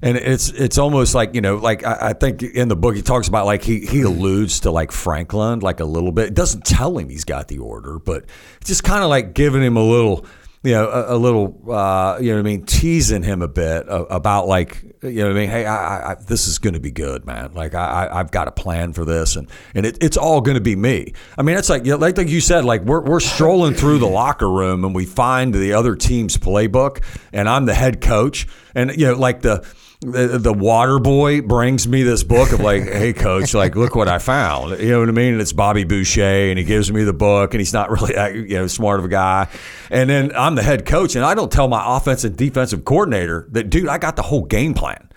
and 0.00 0.16
it's 0.16 0.50
it's 0.50 0.78
almost 0.78 1.14
like 1.14 1.34
you 1.34 1.40
know 1.40 1.56
like 1.56 1.84
I, 1.84 2.10
I 2.10 2.12
think 2.12 2.42
in 2.42 2.68
the 2.68 2.76
book 2.76 2.94
he 2.96 3.02
talks 3.02 3.28
about 3.28 3.46
like 3.46 3.62
he 3.62 3.80
he 3.80 4.02
alludes 4.02 4.60
to 4.60 4.70
like 4.70 4.92
Franklin 4.92 5.60
like 5.60 5.80
a 5.80 5.84
little 5.84 6.12
bit. 6.12 6.28
It 6.28 6.34
doesn't 6.34 6.64
tell 6.64 6.96
him 6.96 7.08
he's 7.08 7.24
got 7.24 7.48
the 7.48 7.58
order, 7.58 7.98
but 7.98 8.24
just 8.64 8.84
kind 8.84 9.02
of 9.02 9.10
like 9.10 9.34
giving 9.34 9.62
him 9.62 9.76
a 9.76 9.84
little 9.84 10.24
you 10.62 10.72
know, 10.72 10.88
a, 10.88 11.16
a 11.16 11.18
little, 11.18 11.70
uh, 11.70 12.18
you 12.20 12.32
know 12.32 12.38
I 12.38 12.42
mean, 12.42 12.64
teasing 12.64 13.22
him 13.22 13.42
a 13.42 13.48
bit 13.48 13.84
about 13.88 14.46
like, 14.46 14.82
you 15.02 15.24
know 15.24 15.30
I 15.30 15.32
mean? 15.32 15.48
Hey, 15.48 15.66
I, 15.66 16.12
I, 16.12 16.14
this 16.14 16.46
is 16.46 16.58
going 16.58 16.74
to 16.74 16.80
be 16.80 16.92
good, 16.92 17.26
man. 17.26 17.52
Like 17.54 17.74
I, 17.74 18.08
I, 18.12 18.18
have 18.18 18.30
got 18.30 18.46
a 18.46 18.52
plan 18.52 18.92
for 18.92 19.04
this 19.04 19.34
and, 19.34 19.50
and 19.74 19.84
it, 19.84 19.98
it's 20.00 20.16
all 20.16 20.40
going 20.40 20.54
to 20.54 20.60
be 20.60 20.76
me. 20.76 21.14
I 21.36 21.42
mean, 21.42 21.56
it's 21.56 21.68
like, 21.68 21.84
like, 21.84 22.16
like 22.16 22.28
you 22.28 22.40
said, 22.40 22.64
like 22.64 22.82
we're, 22.82 23.00
we're 23.00 23.20
strolling 23.20 23.74
through 23.74 23.98
the 23.98 24.08
locker 24.08 24.48
room 24.48 24.84
and 24.84 24.94
we 24.94 25.04
find 25.04 25.52
the 25.52 25.72
other 25.72 25.96
team's 25.96 26.36
playbook 26.36 27.02
and 27.32 27.48
I'm 27.48 27.66
the 27.66 27.74
head 27.74 28.00
coach 28.00 28.46
and, 28.74 28.92
you 28.92 29.08
know, 29.08 29.14
like 29.14 29.42
the, 29.42 29.66
the, 30.02 30.38
the 30.38 30.52
water 30.52 30.98
boy 30.98 31.42
brings 31.42 31.86
me 31.86 32.02
this 32.02 32.24
book 32.24 32.52
of 32.52 32.60
like, 32.60 32.82
hey, 32.82 33.12
coach, 33.12 33.54
like, 33.54 33.76
look 33.76 33.94
what 33.94 34.08
I 34.08 34.18
found. 34.18 34.80
You 34.80 34.90
know 34.90 35.00
what 35.00 35.08
I 35.08 35.12
mean? 35.12 35.34
And 35.34 35.40
it's 35.40 35.52
Bobby 35.52 35.84
Boucher, 35.84 36.50
and 36.50 36.58
he 36.58 36.64
gives 36.64 36.92
me 36.92 37.04
the 37.04 37.12
book, 37.12 37.54
and 37.54 37.60
he's 37.60 37.72
not 37.72 37.90
really, 37.90 38.14
you 38.48 38.56
know, 38.56 38.66
smart 38.66 38.98
of 38.98 39.04
a 39.04 39.08
guy. 39.08 39.48
And 39.90 40.10
then 40.10 40.32
I'm 40.34 40.56
the 40.56 40.62
head 40.62 40.86
coach, 40.86 41.14
and 41.14 41.24
I 41.24 41.34
don't 41.34 41.52
tell 41.52 41.68
my 41.68 41.96
offensive 41.96 42.36
defensive 42.36 42.84
coordinator 42.84 43.46
that, 43.52 43.70
dude, 43.70 43.88
I 43.88 43.98
got 43.98 44.16
the 44.16 44.22
whole 44.22 44.44
game 44.44 44.74
plan. 44.74 45.08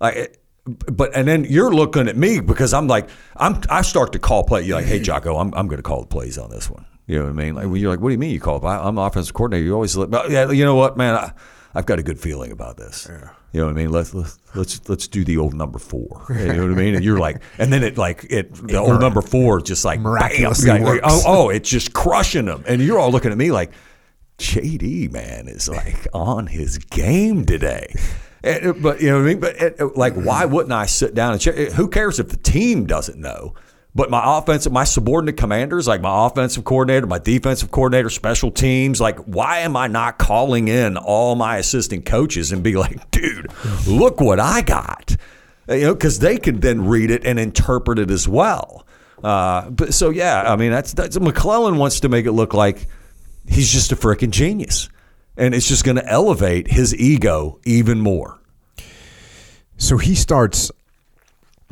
Like, 0.00 0.16
eh, 0.16 0.26
but 0.66 1.16
and 1.16 1.26
then 1.26 1.44
you're 1.44 1.72
looking 1.72 2.08
at 2.08 2.16
me 2.16 2.40
because 2.40 2.74
I'm 2.74 2.86
like, 2.88 3.08
I'm 3.36 3.62
I 3.70 3.80
start 3.80 4.12
to 4.12 4.18
call 4.18 4.44
play. 4.44 4.62
You're 4.62 4.76
like, 4.76 4.84
hey, 4.84 5.00
Jocko, 5.00 5.38
I'm 5.38 5.54
I'm 5.54 5.66
going 5.66 5.78
to 5.78 5.82
call 5.82 6.02
the 6.02 6.06
plays 6.06 6.36
on 6.36 6.50
this 6.50 6.68
one. 6.68 6.84
You 7.06 7.18
know 7.18 7.24
what 7.24 7.30
I 7.30 7.32
mean? 7.32 7.54
Like 7.54 7.80
you're 7.80 7.90
like, 7.90 8.00
what 8.00 8.10
do 8.10 8.12
you 8.12 8.18
mean 8.18 8.32
you 8.32 8.40
call? 8.40 8.62
I'm 8.66 8.98
offensive 8.98 9.32
coordinator. 9.32 9.64
You 9.64 9.72
always, 9.72 9.96
yeah, 9.96 10.50
you 10.50 10.66
know 10.66 10.74
what, 10.74 10.98
man. 10.98 11.14
I, 11.14 11.32
I've 11.74 11.86
got 11.86 11.98
a 11.98 12.02
good 12.02 12.20
feeling 12.20 12.52
about 12.52 12.76
this. 12.76 13.06
Yeah. 13.08 13.30
You 13.52 13.60
know 13.60 13.66
what 13.66 13.72
I 13.72 13.76
mean? 13.76 13.90
Let's 13.90 14.12
let's 14.12 14.38
let's 14.54 14.88
let's 14.88 15.08
do 15.08 15.24
the 15.24 15.38
old 15.38 15.54
number 15.54 15.78
four. 15.78 16.26
You 16.38 16.52
know 16.52 16.62
what 16.68 16.72
I 16.72 16.74
mean? 16.74 16.94
And 16.94 17.04
you're 17.04 17.18
like, 17.18 17.42
and 17.58 17.72
then 17.72 17.82
it 17.82 17.96
like 17.96 18.26
it 18.28 18.52
the 18.54 18.74
it 18.74 18.76
old 18.76 19.00
number 19.00 19.22
four 19.22 19.60
just 19.60 19.84
like 19.84 20.00
miraculously 20.00 20.70
bam, 20.70 20.82
works. 20.82 21.00
oh, 21.04 21.22
oh, 21.26 21.48
it's 21.48 21.68
just 21.68 21.92
crushing 21.94 22.44
them. 22.44 22.62
And 22.66 22.82
you're 22.82 22.98
all 22.98 23.10
looking 23.10 23.32
at 23.32 23.38
me 23.38 23.50
like, 23.50 23.72
JD 24.38 25.10
man 25.12 25.48
is 25.48 25.68
like 25.68 26.06
on 26.12 26.46
his 26.46 26.78
game 26.78 27.44
today. 27.46 27.94
And, 28.44 28.80
but 28.82 29.00
you 29.00 29.08
know 29.08 29.16
what 29.16 29.22
I 29.22 29.26
mean? 29.26 29.40
But 29.40 29.56
it, 29.56 29.96
like, 29.96 30.14
why 30.14 30.44
wouldn't 30.44 30.72
I 30.72 30.86
sit 30.86 31.14
down 31.14 31.32
and 31.32 31.40
check? 31.40 31.56
Who 31.72 31.88
cares 31.88 32.20
if 32.20 32.28
the 32.28 32.36
team 32.36 32.86
doesn't 32.86 33.18
know? 33.18 33.54
But 33.94 34.10
my 34.10 34.38
offensive, 34.38 34.70
my 34.70 34.84
subordinate 34.84 35.36
commanders, 35.36 35.88
like 35.88 36.00
my 36.00 36.26
offensive 36.26 36.62
coordinator, 36.64 37.06
my 37.06 37.18
defensive 37.18 37.70
coordinator, 37.70 38.10
special 38.10 38.50
teams, 38.50 39.00
like, 39.00 39.18
why 39.20 39.60
am 39.60 39.76
I 39.76 39.86
not 39.88 40.18
calling 40.18 40.68
in 40.68 40.96
all 40.96 41.34
my 41.34 41.56
assistant 41.56 42.04
coaches 42.04 42.52
and 42.52 42.62
be 42.62 42.76
like, 42.76 43.10
dude, 43.10 43.50
look 43.86 44.20
what 44.20 44.38
I 44.38 44.60
got? 44.60 45.16
You 45.68 45.80
know, 45.80 45.94
because 45.94 46.18
they 46.18 46.36
can 46.38 46.60
then 46.60 46.86
read 46.86 47.10
it 47.10 47.24
and 47.24 47.38
interpret 47.38 47.98
it 47.98 48.10
as 48.10 48.28
well. 48.28 48.86
Uh, 49.22 49.68
but 49.70 49.92
so 49.94 50.10
yeah, 50.10 50.50
I 50.50 50.56
mean, 50.56 50.70
that's 50.70 50.92
that's 50.92 51.18
McClellan 51.18 51.76
wants 51.76 52.00
to 52.00 52.08
make 52.08 52.26
it 52.26 52.32
look 52.32 52.54
like 52.54 52.86
he's 53.48 53.72
just 53.72 53.90
a 53.90 53.96
freaking 53.96 54.30
genius, 54.30 54.88
and 55.36 55.54
it's 55.54 55.66
just 55.66 55.84
going 55.84 55.96
to 55.96 56.06
elevate 56.06 56.68
his 56.68 56.94
ego 56.94 57.58
even 57.64 57.98
more. 57.98 58.38
So 59.76 59.96
he 59.96 60.14
starts 60.14 60.70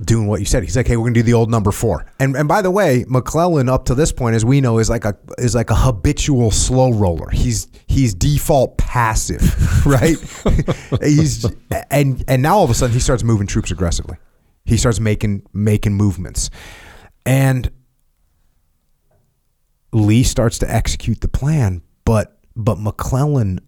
doing 0.04 0.26
what 0.26 0.40
you 0.40 0.46
said. 0.46 0.62
He's 0.62 0.76
like, 0.76 0.86
"Hey, 0.86 0.96
we're 0.96 1.04
gonna 1.04 1.14
do 1.14 1.22
the 1.22 1.32
old 1.32 1.50
number 1.50 1.72
four. 1.72 2.04
And 2.20 2.36
and 2.36 2.48
by 2.48 2.62
the 2.62 2.70
way, 2.70 3.04
McClellan 3.08 3.68
up 3.68 3.86
to 3.86 3.94
this 3.94 4.12
point, 4.12 4.36
as 4.36 4.44
we 4.44 4.60
know, 4.60 4.78
is 4.78 4.90
like 4.90 5.04
a 5.04 5.16
is 5.38 5.54
like 5.54 5.70
a 5.70 5.74
habitual 5.74 6.50
slow 6.50 6.92
roller. 6.92 7.30
He's 7.30 7.68
he's 7.86 8.14
default 8.14 8.76
passive, 8.76 9.86
right? 9.86 10.16
he's 11.02 11.46
and 11.90 12.22
and 12.28 12.42
now 12.42 12.58
all 12.58 12.64
of 12.64 12.70
a 12.70 12.74
sudden 12.74 12.92
he 12.92 13.00
starts 13.00 13.22
moving 13.22 13.46
troops 13.46 13.70
aggressively. 13.70 14.16
He 14.64 14.76
starts 14.76 15.00
making 15.00 15.42
making 15.52 15.94
movements, 15.94 16.50
and 17.24 17.70
Lee 19.92 20.24
starts 20.24 20.58
to 20.58 20.70
execute 20.70 21.20
the 21.20 21.28
plan, 21.28 21.82
but 22.04 22.38
but 22.54 22.78
McClellan 22.78 23.60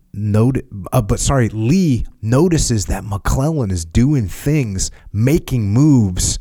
uh, 0.92 1.02
but 1.02 1.20
sorry, 1.20 1.48
Lee 1.50 2.04
notices 2.22 2.86
that 2.86 3.04
McClellan 3.04 3.70
is 3.70 3.84
doing 3.84 4.28
things, 4.28 4.90
making 5.12 5.72
moves 5.72 6.38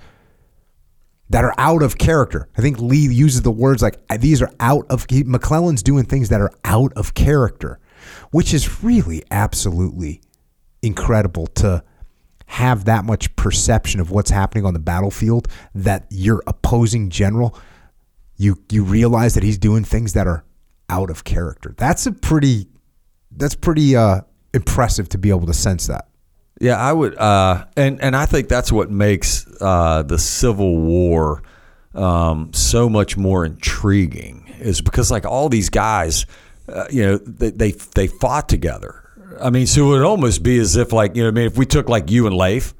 that 1.30 1.43
are 1.43 1.53
out 1.57 1.84
of 1.84 1.97
character. 1.97 2.47
I 2.57 2.61
think 2.61 2.80
Lee 2.80 3.07
uses 3.13 3.41
the 3.41 3.51
words 3.51 3.82
like 3.82 3.99
these 4.19 4.41
are 4.41 4.51
out 4.59 4.86
of 4.89 5.05
McClellan's 5.11 5.84
doing 5.84 6.05
things 6.05 6.30
that 6.30 6.41
are 6.41 6.51
out 6.63 6.93
of 6.93 7.13
character, 7.13 7.80
which 8.32 8.53
is 8.53 8.84
really 8.84 9.23
absolutely 9.30 10.21
incredible 10.82 11.47
to 11.47 11.84
have 12.45 12.86
that 12.86 13.03
much 13.03 13.36
perception 13.36 13.99
of 13.99 14.09
what's 14.09 14.30
happening 14.30 14.65
on 14.65 14.73
the 14.73 14.80
battlefield 14.80 15.49
that 15.75 16.05
your 16.09 16.41
opposing 16.47 17.09
general 17.09 17.57
you 18.38 18.63
you 18.71 18.84
realize 18.84 19.34
that 19.34 19.43
he's 19.43 19.57
doing 19.57 19.84
things 19.84 20.13
that 20.13 20.28
are 20.28 20.45
out 20.89 21.09
of 21.09 21.23
character. 21.23 21.73
That's 21.78 22.05
a 22.05 22.11
pretty 22.11 22.67
that's 23.38 23.55
pretty 23.55 23.95
uh, 23.95 24.21
impressive 24.53 25.09
to 25.09 25.17
be 25.17 25.29
able 25.29 25.47
to 25.47 25.53
sense 25.53 25.88
that. 25.88 26.07
Yeah, 26.59 26.77
I 26.77 26.91
would, 26.91 27.15
uh, 27.17 27.65
and 27.75 28.01
and 28.01 28.15
I 28.15 28.25
think 28.25 28.49
that's 28.49 28.71
what 28.71 28.89
makes 28.89 29.45
uh, 29.61 30.03
the 30.03 30.17
Civil 30.17 30.77
War 30.77 31.43
um, 31.93 32.51
so 32.53 32.89
much 32.89 33.15
more 33.15 33.45
intriguing 33.45 34.51
is 34.59 34.81
because 34.81 35.11
like 35.11 35.25
all 35.25 35.49
these 35.49 35.69
guys, 35.69 36.25
uh, 36.67 36.85
you 36.89 37.03
know, 37.03 37.17
they, 37.17 37.51
they 37.51 37.71
they 37.71 38.07
fought 38.07 38.49
together. 38.49 39.03
I 39.39 39.51
mean, 39.51 39.67
so 39.67 39.85
it 39.85 39.89
would 39.89 40.03
almost 40.03 40.41
be 40.41 40.57
as 40.57 40.75
if 40.75 40.91
like 40.91 41.15
you 41.15 41.23
know, 41.23 41.29
I 41.29 41.31
mean, 41.31 41.45
if 41.45 41.57
we 41.57 41.65
took 41.67 41.89
like 41.89 42.09
you 42.09 42.25
and 42.25 42.35
Leif, 42.35 42.73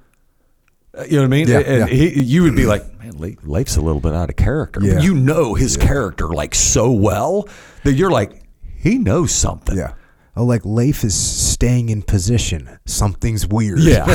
uh, 0.98 1.04
you 1.04 1.18
know 1.18 1.22
what 1.22 1.26
I 1.26 1.28
mean? 1.28 1.48
Yeah, 1.48 1.60
and 1.60 1.90
yeah. 1.90 1.96
He, 1.96 2.24
you 2.24 2.44
would 2.44 2.56
be 2.56 2.66
like, 2.66 2.98
man, 2.98 3.18
Leif, 3.20 3.38
Leif's 3.44 3.78
a 3.78 3.82
little 3.82 4.02
bit 4.02 4.14
out 4.14 4.30
of 4.30 4.38
character. 4.38 4.80
Yeah. 4.82 5.00
You 5.00 5.14
know 5.14 5.54
his 5.54 5.78
character 5.78 6.28
like 6.30 6.56
so 6.56 6.92
well 6.92 7.48
that 7.84 7.94
you're 7.94 8.10
like, 8.10 8.42
he 8.76 8.98
knows 8.98 9.32
something. 9.32 9.78
Yeah. 9.78 9.94
Oh, 10.38 10.46
like 10.46 10.64
Leif 10.66 11.04
is 11.04 11.16
staying 11.16 11.90
in 11.90 12.04
position. 12.04 12.70
Something's 12.86 13.48
weird. 13.48 13.80
Yeah. 13.80 14.06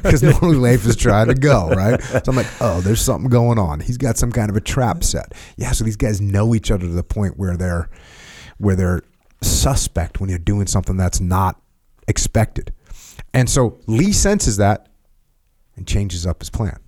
Because 0.00 0.22
normally 0.40 0.56
Leif 0.56 0.86
is 0.86 0.96
trying 0.96 1.26
to 1.26 1.34
go, 1.34 1.68
right? 1.70 2.00
So 2.02 2.22
I'm 2.28 2.36
like, 2.36 2.46
oh, 2.60 2.80
there's 2.80 3.00
something 3.00 3.28
going 3.28 3.58
on. 3.58 3.80
He's 3.80 3.98
got 3.98 4.16
some 4.16 4.32
kind 4.32 4.48
of 4.48 4.56
a 4.56 4.60
trap 4.60 5.04
set. 5.04 5.34
Yeah, 5.56 5.72
so 5.72 5.84
these 5.84 5.96
guys 5.96 6.20
know 6.20 6.54
each 6.54 6.70
other 6.70 6.86
to 6.86 6.92
the 6.92 7.02
point 7.02 7.36
where 7.36 7.56
they're 7.56 7.90
where 8.58 8.76
they're 8.76 9.02
suspect 9.42 10.20
when 10.20 10.30
you're 10.30 10.38
doing 10.38 10.66
something 10.66 10.96
that's 10.96 11.20
not 11.20 11.60
expected. 12.08 12.72
And 13.34 13.50
so 13.50 13.78
Lee 13.86 14.12
senses 14.12 14.56
that 14.58 14.88
and 15.76 15.86
changes 15.86 16.26
up 16.26 16.40
his 16.40 16.50
plan. 16.50 16.78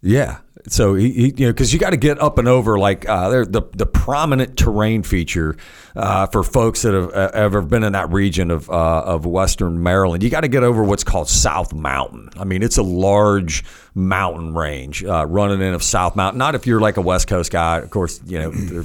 Yeah. 0.00 0.38
So 0.68 0.94
he, 0.94 1.12
he 1.12 1.34
you 1.36 1.46
know, 1.46 1.52
because 1.52 1.72
you 1.72 1.78
got 1.78 1.90
to 1.90 1.98
get 1.98 2.20
up 2.20 2.38
and 2.38 2.48
over 2.48 2.78
like 2.78 3.06
uh, 3.06 3.44
the 3.44 3.62
the 3.72 3.86
prominent 3.86 4.56
terrain 4.56 5.02
feature 5.02 5.56
uh, 5.94 6.26
for 6.26 6.42
folks 6.42 6.82
that 6.82 6.94
have 6.94 7.10
uh, 7.12 7.30
ever 7.34 7.60
been 7.60 7.84
in 7.84 7.92
that 7.92 8.10
region 8.10 8.50
of 8.50 8.70
uh, 8.70 9.02
of 9.02 9.26
Western 9.26 9.82
Maryland. 9.82 10.22
You 10.22 10.30
got 10.30 10.40
to 10.40 10.48
get 10.48 10.62
over 10.62 10.82
what's 10.82 11.04
called 11.04 11.28
South 11.28 11.74
Mountain. 11.74 12.30
I 12.38 12.44
mean, 12.44 12.62
it's 12.62 12.78
a 12.78 12.82
large 12.82 13.62
mountain 13.94 14.54
range 14.54 15.04
uh, 15.04 15.26
running 15.26 15.60
in 15.60 15.74
of 15.74 15.82
South 15.82 16.16
Mountain. 16.16 16.38
Not 16.38 16.54
if 16.54 16.66
you're 16.66 16.80
like 16.80 16.96
a 16.96 17.02
West 17.02 17.28
Coast 17.28 17.52
guy, 17.52 17.78
of 17.78 17.90
course. 17.90 18.22
You 18.24 18.38
know, 18.38 18.50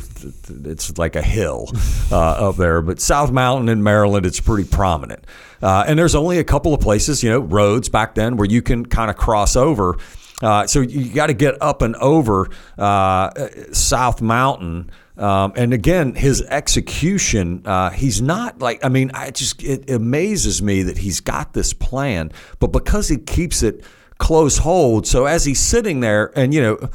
it's 0.66 0.98
like 0.98 1.16
a 1.16 1.22
hill 1.22 1.70
uh, 2.12 2.50
up 2.50 2.58
there, 2.58 2.82
but 2.82 3.00
South 3.00 3.32
Mountain 3.32 3.70
in 3.70 3.84
Maryland, 3.84 4.26
it's 4.26 4.42
pretty 4.42 4.70
prominent. 4.70 5.24
and 5.62 5.98
there's 5.98 6.16
only 6.16 6.40
a 6.40 6.44
couple 6.44 6.74
of 6.74 6.82
places, 6.82 7.24
you 7.24 7.30
know, 7.30 7.40
roads 7.40 7.88
back 7.88 8.16
then 8.16 8.36
where 8.36 8.48
you 8.48 8.62
can 8.62 8.86
kind 8.86 9.10
of 9.10 9.16
cross 9.16 9.56
over. 9.56 9.98
Uh, 10.42 10.66
so 10.68 10.82
you 10.82 11.14
got 11.14 11.28
to 11.28 11.34
get 11.34 11.62
up 11.62 11.82
and 11.82 11.96
over 11.98 12.48
uh, 12.78 13.30
South 13.72 14.22
Mountain. 14.22 14.90
Um, 15.18 15.52
and 15.58 15.74
again, 15.74 16.16
his 16.16 16.42
execution, 16.44 17.64
uh, 17.66 17.90
he's 17.90 18.22
not 18.22 18.60
like, 18.60 18.86
I 18.86 18.90
mean, 18.90 19.12
I 19.14 19.32
just, 19.32 19.62
it 19.64 19.90
amazes 19.90 20.62
me 20.62 20.84
that 20.84 21.00
he's 21.00 21.20
got 21.20 21.54
this 21.54 21.74
plan, 21.74 22.32
but 22.60 22.68
because 22.68 23.10
he 23.10 23.18
keeps 23.18 23.62
it 23.62 23.84
close 24.18 24.60
hold, 24.60 25.06
so 25.08 25.26
as 25.26 25.44
he's 25.44 25.60
sitting 25.60 26.00
there 26.00 26.32
and, 26.38 26.54
you 26.54 26.62
know, 26.62 26.90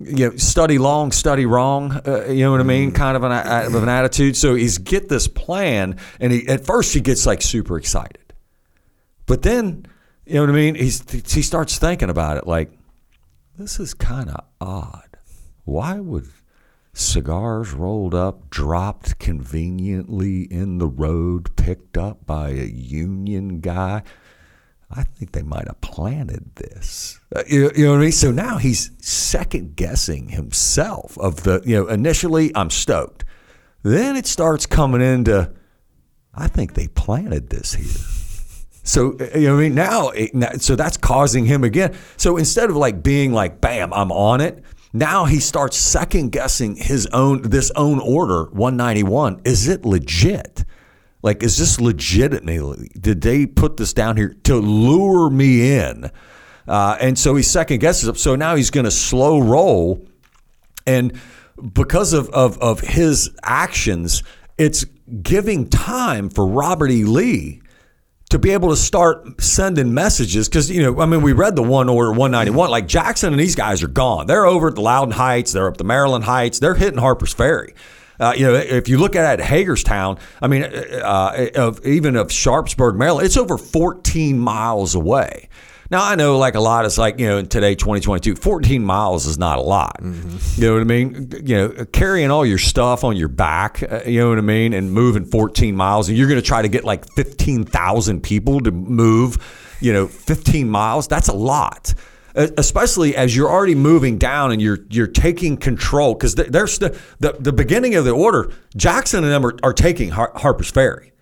you 0.00 0.30
know, 0.30 0.36
study 0.36 0.78
long, 0.78 1.12
study 1.12 1.44
wrong. 1.44 2.00
Uh, 2.06 2.26
you 2.26 2.44
know 2.44 2.52
what 2.52 2.60
I 2.60 2.64
mean? 2.64 2.92
Kind 2.92 3.16
of 3.16 3.24
an, 3.24 3.32
of 3.32 3.82
an 3.82 3.88
attitude. 3.88 4.36
So 4.36 4.54
he's 4.54 4.78
get 4.78 5.08
this 5.08 5.26
plan, 5.26 5.96
and 6.20 6.32
he 6.32 6.46
at 6.48 6.64
first 6.64 6.94
he 6.94 7.00
gets 7.00 7.26
like 7.26 7.42
super 7.42 7.76
excited, 7.76 8.32
but 9.26 9.42
then 9.42 9.86
you 10.24 10.34
know 10.34 10.42
what 10.42 10.50
I 10.50 10.52
mean. 10.52 10.76
He's 10.76 11.02
he 11.10 11.42
starts 11.42 11.78
thinking 11.78 12.10
about 12.10 12.36
it, 12.36 12.46
like 12.46 12.70
this 13.58 13.80
is 13.80 13.92
kind 13.92 14.30
of 14.30 14.44
odd. 14.60 15.18
Why 15.64 15.98
would 16.00 16.28
cigars 16.92 17.72
rolled 17.72 18.14
up, 18.14 18.48
dropped 18.50 19.18
conveniently 19.18 20.42
in 20.42 20.78
the 20.78 20.86
road, 20.86 21.54
picked 21.56 21.98
up 21.98 22.24
by 22.24 22.50
a 22.50 22.64
union 22.64 23.60
guy? 23.60 24.02
I 24.90 25.02
think 25.02 25.32
they 25.32 25.42
might 25.42 25.66
have 25.66 25.80
planted 25.82 26.54
this. 26.54 27.20
Uh, 27.34 27.42
you, 27.46 27.70
you 27.76 27.84
know 27.84 27.90
what 27.90 27.98
I 27.98 28.02
mean? 28.04 28.12
So 28.12 28.30
now 28.30 28.56
he's 28.56 28.90
second 28.98 29.76
guessing 29.76 30.30
himself 30.30 31.18
of 31.18 31.42
the, 31.42 31.60
you 31.64 31.76
know, 31.76 31.88
initially 31.88 32.50
I'm 32.54 32.70
stoked. 32.70 33.24
Then 33.82 34.16
it 34.16 34.26
starts 34.26 34.64
coming 34.64 35.02
into, 35.02 35.52
I 36.34 36.48
think 36.48 36.74
they 36.74 36.88
planted 36.88 37.50
this 37.50 37.74
here. 37.74 38.17
So 38.88 39.16
you 39.34 39.48
know, 39.48 39.58
I 39.58 39.60
mean, 39.60 39.74
now, 39.74 40.08
it, 40.08 40.62
so 40.62 40.74
that's 40.74 40.96
causing 40.96 41.44
him 41.44 41.62
again. 41.62 41.94
So 42.16 42.38
instead 42.38 42.70
of 42.70 42.76
like 42.76 43.02
being 43.02 43.34
like, 43.34 43.60
"Bam, 43.60 43.92
I'm 43.92 44.10
on 44.10 44.40
it," 44.40 44.64
now 44.94 45.26
he 45.26 45.40
starts 45.40 45.76
second 45.76 46.32
guessing 46.32 46.74
his 46.74 47.06
own 47.08 47.42
this 47.42 47.70
own 47.76 48.00
order 48.00 48.44
191. 48.44 49.42
Is 49.44 49.68
it 49.68 49.84
legit? 49.84 50.64
Like, 51.20 51.42
is 51.42 51.58
this 51.58 51.78
legitimately? 51.78 52.90
Did 52.98 53.20
they 53.20 53.44
put 53.44 53.76
this 53.76 53.92
down 53.92 54.16
here 54.16 54.34
to 54.44 54.56
lure 54.56 55.28
me 55.28 55.76
in? 55.76 56.10
Uh, 56.66 56.96
and 56.98 57.18
so 57.18 57.36
he 57.36 57.42
second 57.42 57.80
guesses. 57.80 58.22
So 58.22 58.36
now 58.36 58.54
he's 58.54 58.70
going 58.70 58.84
to 58.84 58.90
slow 58.90 59.38
roll, 59.38 60.02
and 60.86 61.12
because 61.74 62.14
of, 62.14 62.30
of 62.30 62.56
of 62.60 62.80
his 62.80 63.36
actions, 63.42 64.22
it's 64.56 64.86
giving 65.22 65.68
time 65.68 66.30
for 66.30 66.46
Robert 66.46 66.90
E. 66.90 67.04
Lee 67.04 67.60
to 68.30 68.38
be 68.38 68.50
able 68.50 68.68
to 68.70 68.76
start 68.76 69.40
sending 69.40 69.94
messages 69.94 70.48
because 70.48 70.70
you 70.70 70.82
know 70.82 71.00
I 71.00 71.06
mean 71.06 71.22
we 71.22 71.32
read 71.32 71.56
the 71.56 71.62
one 71.62 71.88
order 71.88 72.10
191 72.10 72.70
like 72.70 72.86
Jackson 72.86 73.32
and 73.32 73.40
these 73.40 73.54
guys 73.54 73.82
are 73.82 73.88
gone. 73.88 74.26
They're 74.26 74.46
over 74.46 74.68
at 74.68 74.74
the 74.74 74.82
Loudoun 74.82 75.12
Heights 75.12 75.52
they're 75.52 75.68
up 75.68 75.76
the 75.76 75.84
Maryland 75.84 76.24
Heights 76.24 76.58
they're 76.58 76.74
hitting 76.74 76.98
Harper's 76.98 77.32
Ferry. 77.32 77.74
Uh, 78.20 78.34
you 78.36 78.46
know 78.46 78.54
if 78.54 78.88
you 78.88 78.98
look 78.98 79.16
at 79.16 79.38
it, 79.38 79.44
Hagerstown 79.44 80.18
I 80.42 80.48
mean 80.48 80.64
uh, 80.64 81.48
of 81.54 81.84
even 81.86 82.16
of 82.16 82.30
Sharpsburg 82.30 82.96
Maryland 82.96 83.26
it's 83.26 83.36
over 83.36 83.56
14 83.56 84.38
miles 84.38 84.94
away 84.94 85.48
now 85.90 86.04
I 86.04 86.14
know 86.16 86.38
like 86.38 86.54
a 86.54 86.60
lot 86.60 86.84
is 86.84 86.98
like 86.98 87.18
you 87.18 87.26
know 87.26 87.38
in 87.38 87.46
today 87.46 87.74
2022 87.74 88.36
14 88.36 88.84
miles 88.84 89.26
is 89.26 89.38
not 89.38 89.58
a 89.58 89.62
lot. 89.62 90.00
Mm-hmm. 90.02 90.60
you 90.60 90.68
know 90.68 90.74
what 90.74 90.80
I 90.80 90.84
mean? 90.84 91.32
You 91.44 91.56
know 91.56 91.84
carrying 91.86 92.30
all 92.30 92.44
your 92.44 92.58
stuff 92.58 93.04
on 93.04 93.16
your 93.16 93.28
back 93.28 93.82
uh, 93.82 94.00
you 94.06 94.20
know 94.20 94.30
what 94.30 94.38
I 94.38 94.42
mean 94.42 94.72
and 94.72 94.92
moving 94.92 95.24
14 95.24 95.74
miles 95.74 96.08
and 96.08 96.18
you're 96.18 96.28
going 96.28 96.40
to 96.40 96.46
try 96.46 96.62
to 96.62 96.68
get 96.68 96.84
like 96.84 97.10
15,000 97.14 98.22
people 98.22 98.60
to 98.60 98.70
move 98.70 99.76
you 99.80 99.92
know 99.92 100.06
15 100.06 100.68
miles 100.68 101.08
that's 101.08 101.28
a 101.28 101.34
lot. 101.34 101.94
Especially 102.34 103.16
as 103.16 103.34
you're 103.34 103.50
already 103.50 103.74
moving 103.74 104.16
down 104.16 104.52
and 104.52 104.62
you're 104.62 104.78
you're 104.90 105.08
taking 105.08 105.56
control 105.56 106.14
because 106.14 106.34
there's 106.36 106.78
the, 106.78 106.96
the, 107.18 107.32
the 107.32 107.52
beginning 107.52 107.96
of 107.96 108.04
the 108.04 108.12
order 108.12 108.52
Jackson 108.76 109.24
and 109.24 109.32
them 109.32 109.44
are, 109.44 109.56
are 109.62 109.72
taking 109.72 110.10
Har- 110.10 110.32
Harper's 110.36 110.70
Ferry. 110.70 111.12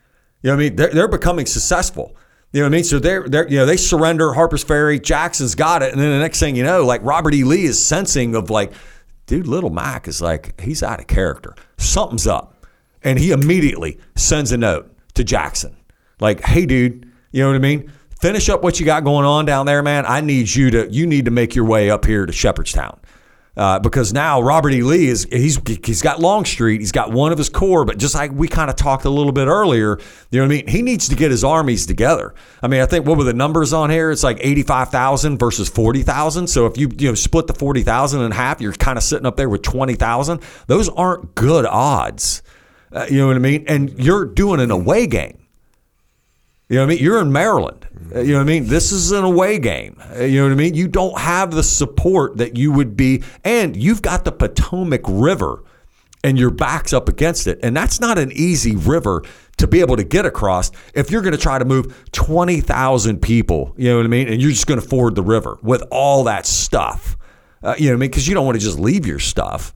You 0.42 0.50
know 0.50 0.56
what 0.56 0.60
I 0.62 0.68
mean? 0.68 0.76
They're, 0.76 0.90
they're 0.90 1.08
becoming 1.08 1.46
successful 1.46 2.16
you 2.52 2.60
know 2.60 2.66
what 2.66 2.72
I 2.72 2.76
mean? 2.76 2.84
So 2.84 2.98
they're, 2.98 3.28
they're, 3.28 3.48
you 3.48 3.56
know, 3.56 3.66
they 3.66 3.76
surrender 3.76 4.32
Harper's 4.32 4.64
Ferry. 4.64 4.98
Jackson's 4.98 5.54
got 5.54 5.82
it. 5.82 5.92
And 5.92 6.00
then 6.00 6.10
the 6.10 6.18
next 6.18 6.40
thing 6.40 6.56
you 6.56 6.64
know, 6.64 6.84
like 6.84 7.02
Robert 7.04 7.34
E. 7.34 7.44
Lee 7.44 7.64
is 7.64 7.84
sensing 7.84 8.34
of 8.34 8.50
like, 8.50 8.72
dude, 9.26 9.46
Little 9.46 9.70
Mac 9.70 10.08
is 10.08 10.22
like, 10.22 10.58
he's 10.60 10.82
out 10.82 11.00
of 11.00 11.06
character. 11.06 11.54
Something's 11.76 12.26
up. 12.26 12.66
And 13.02 13.18
he 13.18 13.30
immediately 13.30 13.98
sends 14.14 14.52
a 14.52 14.56
note 14.56 14.90
to 15.14 15.24
Jackson. 15.24 15.76
Like, 16.18 16.40
hey, 16.42 16.66
dude, 16.66 17.10
you 17.30 17.42
know 17.42 17.48
what 17.48 17.56
I 17.56 17.60
mean? 17.60 17.92
Finish 18.20 18.48
up 18.48 18.62
what 18.62 18.80
you 18.80 18.86
got 18.86 19.04
going 19.04 19.26
on 19.26 19.44
down 19.44 19.66
there, 19.66 19.82
man. 19.82 20.06
I 20.06 20.22
need 20.22 20.54
you 20.54 20.70
to, 20.70 20.90
you 20.90 21.06
need 21.06 21.26
to 21.26 21.30
make 21.30 21.54
your 21.54 21.66
way 21.66 21.90
up 21.90 22.06
here 22.06 22.24
to 22.24 22.32
Shepherdstown 22.32 22.98
uh, 23.56 23.78
because 23.78 24.12
now 24.12 24.40
Robert 24.42 24.70
E. 24.70 24.82
Lee 24.82 25.06
is 25.06 25.26
he's 25.30 25.58
he's 25.84 26.02
got 26.02 26.20
Longstreet, 26.20 26.80
he's 26.80 26.92
got 26.92 27.10
one 27.10 27.32
of 27.32 27.38
his 27.38 27.48
corps, 27.48 27.84
but 27.84 27.98
just 27.98 28.14
like 28.14 28.32
we 28.32 28.48
kind 28.48 28.68
of 28.68 28.76
talked 28.76 29.04
a 29.04 29.10
little 29.10 29.32
bit 29.32 29.46
earlier, 29.46 29.98
you 30.30 30.40
know 30.40 30.46
what 30.46 30.52
I 30.52 30.56
mean? 30.56 30.66
He 30.68 30.82
needs 30.82 31.08
to 31.08 31.16
get 31.16 31.30
his 31.30 31.42
armies 31.42 31.86
together. 31.86 32.34
I 32.62 32.68
mean, 32.68 32.80
I 32.80 32.86
think 32.86 33.06
what 33.06 33.16
were 33.16 33.24
the 33.24 33.32
numbers 33.32 33.72
on 33.72 33.90
here? 33.90 34.10
It's 34.10 34.22
like 34.22 34.38
eighty 34.40 34.62
five 34.62 34.90
thousand 34.90 35.38
versus 35.38 35.68
forty 35.68 36.02
thousand. 36.02 36.48
So 36.48 36.66
if 36.66 36.76
you 36.76 36.90
you 36.98 37.08
know 37.08 37.14
split 37.14 37.46
the 37.46 37.54
forty 37.54 37.82
thousand 37.82 38.22
in 38.22 38.30
half, 38.30 38.60
you're 38.60 38.72
kind 38.72 38.98
of 38.98 39.04
sitting 39.04 39.26
up 39.26 39.36
there 39.36 39.48
with 39.48 39.62
twenty 39.62 39.94
thousand. 39.94 40.42
Those 40.66 40.88
aren't 40.90 41.34
good 41.34 41.64
odds. 41.64 42.42
Uh, 42.92 43.06
you 43.10 43.18
know 43.18 43.26
what 43.28 43.36
I 43.36 43.40
mean? 43.40 43.64
And 43.66 43.90
you're 43.98 44.24
doing 44.24 44.60
an 44.60 44.70
away 44.70 45.06
game. 45.06 45.38
You 46.68 46.76
know 46.76 46.82
what 46.82 46.92
I 46.92 46.94
mean? 46.94 47.04
You're 47.04 47.20
in 47.20 47.32
Maryland. 47.32 47.86
You 48.14 48.32
know 48.32 48.34
what 48.34 48.40
I 48.40 48.44
mean? 48.44 48.66
This 48.66 48.90
is 48.90 49.12
an 49.12 49.24
away 49.24 49.58
game. 49.58 50.00
You 50.18 50.40
know 50.40 50.44
what 50.44 50.52
I 50.52 50.56
mean? 50.56 50.74
You 50.74 50.88
don't 50.88 51.18
have 51.18 51.52
the 51.52 51.62
support 51.62 52.38
that 52.38 52.56
you 52.56 52.72
would 52.72 52.96
be, 52.96 53.22
and 53.44 53.76
you've 53.76 54.02
got 54.02 54.24
the 54.24 54.32
Potomac 54.32 55.02
River 55.06 55.62
and 56.24 56.36
your 56.36 56.50
back's 56.50 56.92
up 56.92 57.08
against 57.08 57.46
it. 57.46 57.60
And 57.62 57.76
that's 57.76 58.00
not 58.00 58.18
an 58.18 58.32
easy 58.32 58.74
river 58.74 59.22
to 59.58 59.68
be 59.68 59.80
able 59.80 59.96
to 59.96 60.02
get 60.02 60.26
across 60.26 60.72
if 60.92 61.08
you're 61.08 61.22
going 61.22 61.34
to 61.34 61.40
try 61.40 61.56
to 61.58 61.64
move 61.64 62.10
20,000 62.10 63.22
people, 63.22 63.72
you 63.76 63.88
know 63.88 63.98
what 63.98 64.04
I 64.04 64.08
mean? 64.08 64.28
And 64.28 64.42
you're 64.42 64.50
just 64.50 64.66
going 64.66 64.80
to 64.80 64.86
ford 64.86 65.14
the 65.14 65.22
river 65.22 65.56
with 65.62 65.84
all 65.92 66.24
that 66.24 66.44
stuff. 66.44 67.16
Uh, 67.62 67.74
you 67.78 67.86
know 67.86 67.92
what 67.92 67.98
I 67.98 68.00
mean? 68.00 68.10
Because 68.10 68.26
you 68.26 68.34
don't 68.34 68.44
want 68.44 68.58
to 68.58 68.64
just 68.64 68.78
leave 68.78 69.06
your 69.06 69.20
stuff. 69.20 69.72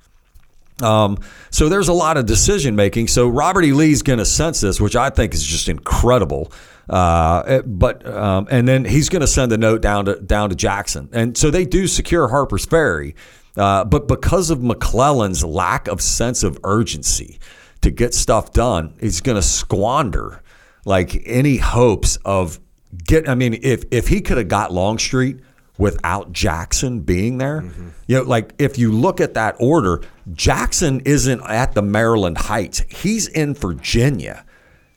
Um, 0.82 1.18
so 1.50 1.68
there's 1.68 1.88
a 1.88 1.92
lot 1.92 2.16
of 2.16 2.26
decision 2.26 2.74
making. 2.74 3.08
So 3.08 3.28
Robert 3.28 3.64
E. 3.64 3.72
Lee's 3.72 4.02
going 4.02 4.18
to 4.18 4.26
sense 4.26 4.60
this, 4.60 4.80
which 4.80 4.96
I 4.96 5.10
think 5.10 5.34
is 5.34 5.44
just 5.44 5.68
incredible. 5.68 6.52
Uh, 6.90 7.62
but 7.62 8.04
um, 8.04 8.48
and 8.50 8.66
then 8.66 8.84
he's 8.84 9.08
going 9.08 9.20
to 9.20 9.26
send 9.26 9.52
a 9.52 9.56
note 9.56 9.80
down 9.80 10.06
to 10.06 10.20
down 10.20 10.50
to 10.50 10.56
Jackson, 10.56 11.08
and 11.12 11.38
so 11.38 11.48
they 11.48 11.64
do 11.64 11.86
secure 11.86 12.28
Harper's 12.28 12.66
Ferry. 12.66 13.14
Uh, 13.56 13.84
but 13.84 14.08
because 14.08 14.50
of 14.50 14.60
McClellan's 14.60 15.44
lack 15.44 15.86
of 15.86 16.00
sense 16.00 16.42
of 16.42 16.58
urgency 16.64 17.38
to 17.80 17.92
get 17.92 18.12
stuff 18.12 18.52
done, 18.52 18.94
he's 19.00 19.20
going 19.20 19.36
to 19.36 19.42
squander 19.42 20.42
like 20.84 21.22
any 21.26 21.58
hopes 21.58 22.16
of 22.24 22.58
get. 23.04 23.28
I 23.28 23.36
mean, 23.36 23.60
if 23.62 23.84
if 23.92 24.08
he 24.08 24.20
could 24.20 24.38
have 24.38 24.48
got 24.48 24.72
Longstreet 24.72 25.38
without 25.78 26.32
Jackson 26.32 27.00
being 27.00 27.38
there, 27.38 27.62
mm-hmm. 27.62 27.90
you 28.08 28.16
know, 28.16 28.22
like 28.24 28.52
if 28.58 28.78
you 28.78 28.90
look 28.90 29.20
at 29.20 29.34
that 29.34 29.54
order, 29.60 30.02
Jackson 30.32 31.02
isn't 31.04 31.40
at 31.42 31.74
the 31.74 31.82
Maryland 31.82 32.38
Heights; 32.38 32.82
he's 32.88 33.28
in 33.28 33.54
Virginia. 33.54 34.44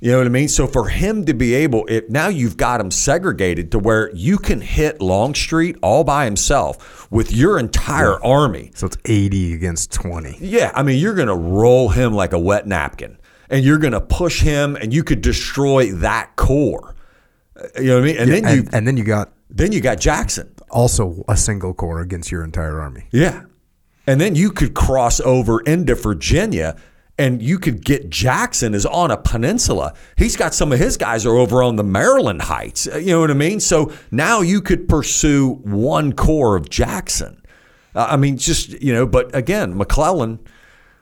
You 0.04 0.12
know 0.12 0.18
what 0.18 0.28
I 0.28 0.32
mean? 0.32 0.50
So 0.50 0.68
for 0.68 0.90
him 0.90 1.24
to 1.28 1.34
be 1.34 1.54
able, 1.54 1.86
if 1.88 2.10
now 2.10 2.28
you've 2.28 2.58
got 2.58 2.82
him 2.82 2.92
segregated 2.92 3.72
to 3.72 3.80
where 3.80 4.14
you 4.14 4.38
can 4.38 4.60
hit 4.60 5.02
Longstreet 5.02 5.78
all 5.82 6.04
by 6.04 6.26
himself 6.26 7.10
with 7.10 7.32
your 7.32 7.58
entire 7.58 8.20
yeah. 8.22 8.30
army. 8.30 8.72
So 8.76 8.88
it's 8.88 8.98
80 9.06 9.54
against 9.54 9.94
20. 9.94 10.40
Yeah, 10.42 10.74
I 10.76 10.84
mean 10.84 11.00
you're 11.00 11.14
going 11.14 11.30
to 11.30 11.36
roll 11.36 11.88
him 11.88 12.14
like 12.14 12.34
a 12.34 12.38
wet 12.38 12.68
napkin, 12.68 13.18
and 13.50 13.64
you're 13.64 13.78
going 13.78 13.94
to 13.94 14.02
push 14.02 14.42
him, 14.42 14.76
and 14.76 14.94
you 14.94 15.06
could 15.06 15.22
destroy 15.22 15.94
that 15.94 16.36
corps. 16.36 16.96
Uh, 17.56 17.68
you 17.78 17.86
know 17.86 18.02
what 18.02 18.04
I 18.04 18.06
mean? 18.06 18.18
And 18.18 18.30
yeah, 18.30 18.42
then 18.42 18.56
you 18.56 18.60
and, 18.60 18.74
and 18.74 18.88
then 18.88 18.98
you 18.98 19.06
got 19.06 19.32
then 19.50 19.72
you 19.72 19.80
got 19.80 20.02
Jackson, 20.02 20.54
also 20.70 21.24
a 21.30 21.38
single 21.38 21.74
corps 21.74 22.02
against 22.02 22.30
your 22.30 22.44
entire 22.44 22.78
army. 22.82 23.06
Yeah, 23.12 23.44
and 24.06 24.20
then 24.20 24.36
you 24.36 24.52
could 24.52 24.74
cross 24.74 25.22
over 25.22 25.62
into 25.62 25.96
Virginia 25.96 26.76
and 27.24 27.42
you 27.42 27.58
could 27.58 27.86
get 27.86 28.10
Jackson 28.10 28.74
is 28.74 28.86
on 28.86 29.10
a 29.10 29.16
peninsula. 29.16 29.94
He's 30.18 30.36
got 30.36 30.54
some 30.54 30.74
of 30.74 30.80
his 30.80 30.98
guys 30.98 31.26
are 31.26 31.38
over 31.38 31.64
on 31.64 31.78
the 31.78 31.84
Maryland 31.84 32.42
Heights. 32.42 32.86
Uh, 32.86 32.98
you 32.98 33.12
know 33.12 33.22
what 33.22 33.32
I 33.32 33.36
mean? 33.36 33.62
So 33.62 33.94
now 34.12 34.42
you 34.42 34.62
could 34.62 34.90
pursue 34.90 35.54
one 35.64 36.12
corps 36.12 36.58
of 36.58 36.70
Jackson. 36.70 37.42
Uh, 37.96 38.08
I 38.10 38.18
mean, 38.18 38.38
just 38.38 38.82
you 38.82 38.92
know, 38.92 39.08
but 39.08 39.34
again, 39.34 39.78
McClellan. 39.78 40.40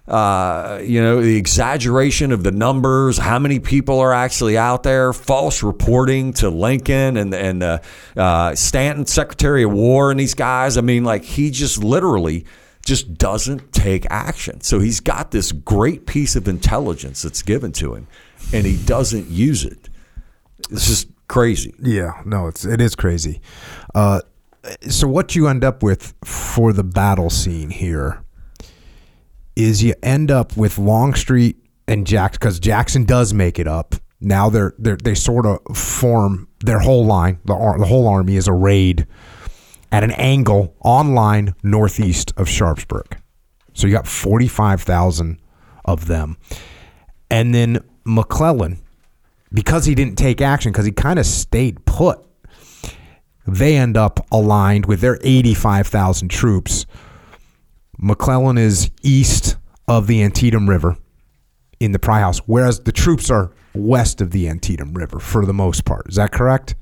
Uh, 0.07 0.81
you 0.83 0.99
know, 0.99 1.21
the 1.21 1.37
exaggeration 1.37 2.31
of 2.31 2.43
the 2.43 2.51
numbers, 2.51 3.17
how 3.17 3.39
many 3.39 3.59
people 3.59 3.99
are 3.99 4.11
actually 4.11 4.57
out 4.57 4.83
there, 4.83 5.13
false 5.13 5.63
reporting 5.63 6.33
to 6.33 6.49
Lincoln 6.49 7.17
and 7.17 7.33
and 7.33 7.63
uh, 7.63 7.79
uh, 8.17 8.53
Stanton, 8.53 9.05
Secretary 9.05 9.63
of 9.63 9.71
War, 9.71 10.11
and 10.11 10.19
these 10.19 10.33
guys. 10.33 10.77
I 10.77 10.81
mean, 10.81 11.03
like 11.03 11.23
he 11.23 11.49
just 11.49 11.83
literally 11.83 12.45
just 12.85 13.13
doesn't 13.15 13.73
take 13.73 14.05
action. 14.09 14.61
So 14.61 14.79
he's 14.79 14.99
got 14.99 15.31
this 15.31 15.51
great 15.51 16.05
piece 16.05 16.35
of 16.35 16.47
intelligence 16.47 17.21
that's 17.21 17.41
given 17.41 17.71
to 17.73 17.95
him, 17.95 18.07
and 18.53 18.65
he 18.65 18.77
doesn't 18.85 19.27
use 19.27 19.63
it. 19.63 19.89
It's 20.69 20.87
just 20.87 21.07
crazy. 21.27 21.73
Yeah, 21.79 22.21
no, 22.25 22.47
it's 22.47 22.65
it 22.65 22.81
is 22.81 22.95
crazy. 22.95 23.41
Uh, 23.93 24.21
so 24.87 25.07
what 25.07 25.35
you 25.35 25.47
end 25.47 25.63
up 25.63 25.83
with 25.83 26.13
for 26.23 26.73
the 26.73 26.83
battle 26.83 27.29
scene 27.29 27.69
here 27.69 28.23
is 29.55 29.83
you 29.83 29.93
end 30.03 30.31
up 30.31 30.55
with 30.55 30.77
Longstreet 30.77 31.57
and 31.87 32.05
Jackson 32.05 32.39
because 32.39 32.59
Jackson 32.59 33.05
does 33.05 33.33
make 33.33 33.59
it 33.59 33.67
up. 33.67 33.95
Now 34.19 34.49
they're, 34.49 34.73
they're 34.77 34.97
they 34.97 35.15
sort 35.15 35.45
of 35.45 35.75
form 35.75 36.47
their 36.59 36.79
whole 36.79 37.05
line. 37.05 37.39
The 37.45 37.53
the 37.79 37.85
whole 37.85 38.07
army 38.07 38.35
is 38.35 38.47
arrayed 38.47 39.07
at 39.91 40.03
an 40.03 40.11
angle 40.11 40.75
on 40.81 41.13
line 41.13 41.53
northeast 41.63 42.33
of 42.37 42.47
Sharpsburg. 42.47 43.17
So 43.73 43.87
you 43.87 43.93
got 43.93 44.07
45,000 44.07 45.39
of 45.85 46.07
them. 46.07 46.37
And 47.29 47.53
then 47.53 47.79
McClellan, 48.03 48.79
because 49.53 49.85
he 49.85 49.95
didn't 49.95 50.17
take 50.17 50.41
action, 50.41 50.71
because 50.71 50.85
he 50.85 50.91
kind 50.91 51.19
of 51.19 51.25
stayed 51.25 51.85
put, 51.85 52.19
they 53.47 53.75
end 53.75 53.97
up 53.97 54.25
aligned 54.31 54.85
with 54.85 55.01
their 55.01 55.19
85,000 55.23 56.29
troops. 56.29 56.85
McClellan 57.97 58.57
is 58.57 58.91
east 59.01 59.57
of 59.87 60.07
the 60.07 60.23
Antietam 60.23 60.69
River 60.69 60.97
in 61.79 61.91
the 61.91 61.99
Pry 61.99 62.19
House, 62.19 62.39
whereas 62.39 62.81
the 62.81 62.91
troops 62.91 63.29
are 63.29 63.51
west 63.73 64.21
of 64.21 64.31
the 64.31 64.47
Antietam 64.47 64.93
River 64.93 65.19
for 65.19 65.45
the 65.45 65.53
most 65.53 65.85
part. 65.85 66.07
Is 66.07 66.15
that 66.15 66.31
correct? 66.31 66.75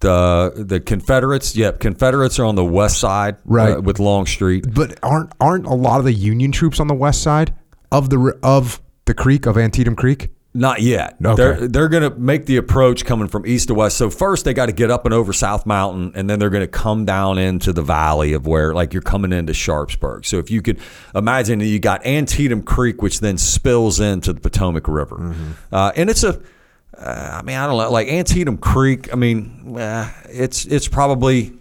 The 0.00 0.52
the 0.56 0.78
Confederates, 0.80 1.56
yep, 1.56 1.80
Confederates 1.80 2.38
are 2.38 2.44
on 2.44 2.54
the 2.54 2.64
west 2.64 3.00
side, 3.00 3.36
uh, 3.36 3.38
right, 3.46 3.76
uh, 3.78 3.80
with 3.80 3.98
Longstreet. 3.98 4.74
But 4.74 4.98
aren't 5.02 5.32
aren't 5.40 5.66
a 5.66 5.74
lot 5.74 5.98
of 5.98 6.04
the 6.04 6.12
Union 6.12 6.52
troops 6.52 6.80
on 6.80 6.86
the 6.86 6.94
west 6.94 7.22
side 7.22 7.54
of 7.90 8.10
the 8.10 8.38
of 8.42 8.82
the 9.06 9.14
creek 9.14 9.46
of 9.46 9.56
Antietam 9.56 9.96
Creek? 9.96 10.30
Not 10.52 10.80
yet. 10.80 11.16
Okay. 11.22 11.34
They're 11.34 11.68
they're 11.68 11.88
going 11.88 12.10
to 12.10 12.18
make 12.18 12.46
the 12.46 12.56
approach 12.56 13.04
coming 13.04 13.28
from 13.28 13.46
east 13.46 13.68
to 13.68 13.74
west. 13.74 13.98
So 13.98 14.08
first 14.08 14.46
they 14.46 14.54
got 14.54 14.66
to 14.66 14.72
get 14.72 14.90
up 14.90 15.04
and 15.04 15.12
over 15.12 15.34
South 15.34 15.66
Mountain, 15.66 16.12
and 16.14 16.30
then 16.30 16.38
they're 16.38 16.50
going 16.50 16.62
to 16.62 16.66
come 16.66 17.04
down 17.04 17.36
into 17.36 17.74
the 17.74 17.82
valley 17.82 18.32
of 18.32 18.46
where 18.46 18.72
like 18.72 18.94
you're 18.94 19.02
coming 19.02 19.34
into 19.34 19.52
Sharpsburg. 19.52 20.24
So 20.24 20.38
if 20.38 20.50
you 20.50 20.62
could 20.62 20.78
imagine, 21.14 21.60
you 21.60 21.78
got 21.78 22.06
Antietam 22.06 22.62
Creek, 22.62 23.02
which 23.02 23.20
then 23.20 23.36
spills 23.36 24.00
into 24.00 24.32
the 24.32 24.40
Potomac 24.40 24.88
River, 24.88 25.34
uh, 25.72 25.92
and 25.96 26.10
it's 26.10 26.24
a. 26.24 26.40
Uh, 26.98 27.38
I 27.40 27.42
mean, 27.42 27.56
I 27.56 27.66
don't 27.66 27.76
know, 27.76 27.90
like 27.90 28.08
Antietam 28.08 28.58
Creek. 28.58 29.12
I 29.12 29.16
mean, 29.16 29.76
uh, 29.78 30.10
it's 30.28 30.64
it's 30.64 30.88
probably 30.88 31.52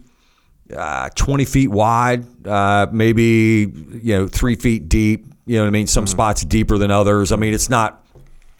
uh, 0.75 1.09
20 1.15 1.45
feet 1.45 1.69
wide, 1.69 2.47
uh, 2.47 2.87
maybe 2.91 3.71
you 4.01 4.17
know 4.17 4.27
three 4.27 4.55
feet 4.55 4.89
deep. 4.89 5.27
You 5.45 5.57
know 5.57 5.63
what 5.63 5.67
I 5.67 5.71
mean? 5.71 5.87
Some 5.87 6.07
spots 6.07 6.43
deeper 6.43 6.77
than 6.77 6.89
others. 6.89 7.31
I 7.31 7.35
mean, 7.35 7.53
it's 7.53 7.69
not 7.69 8.05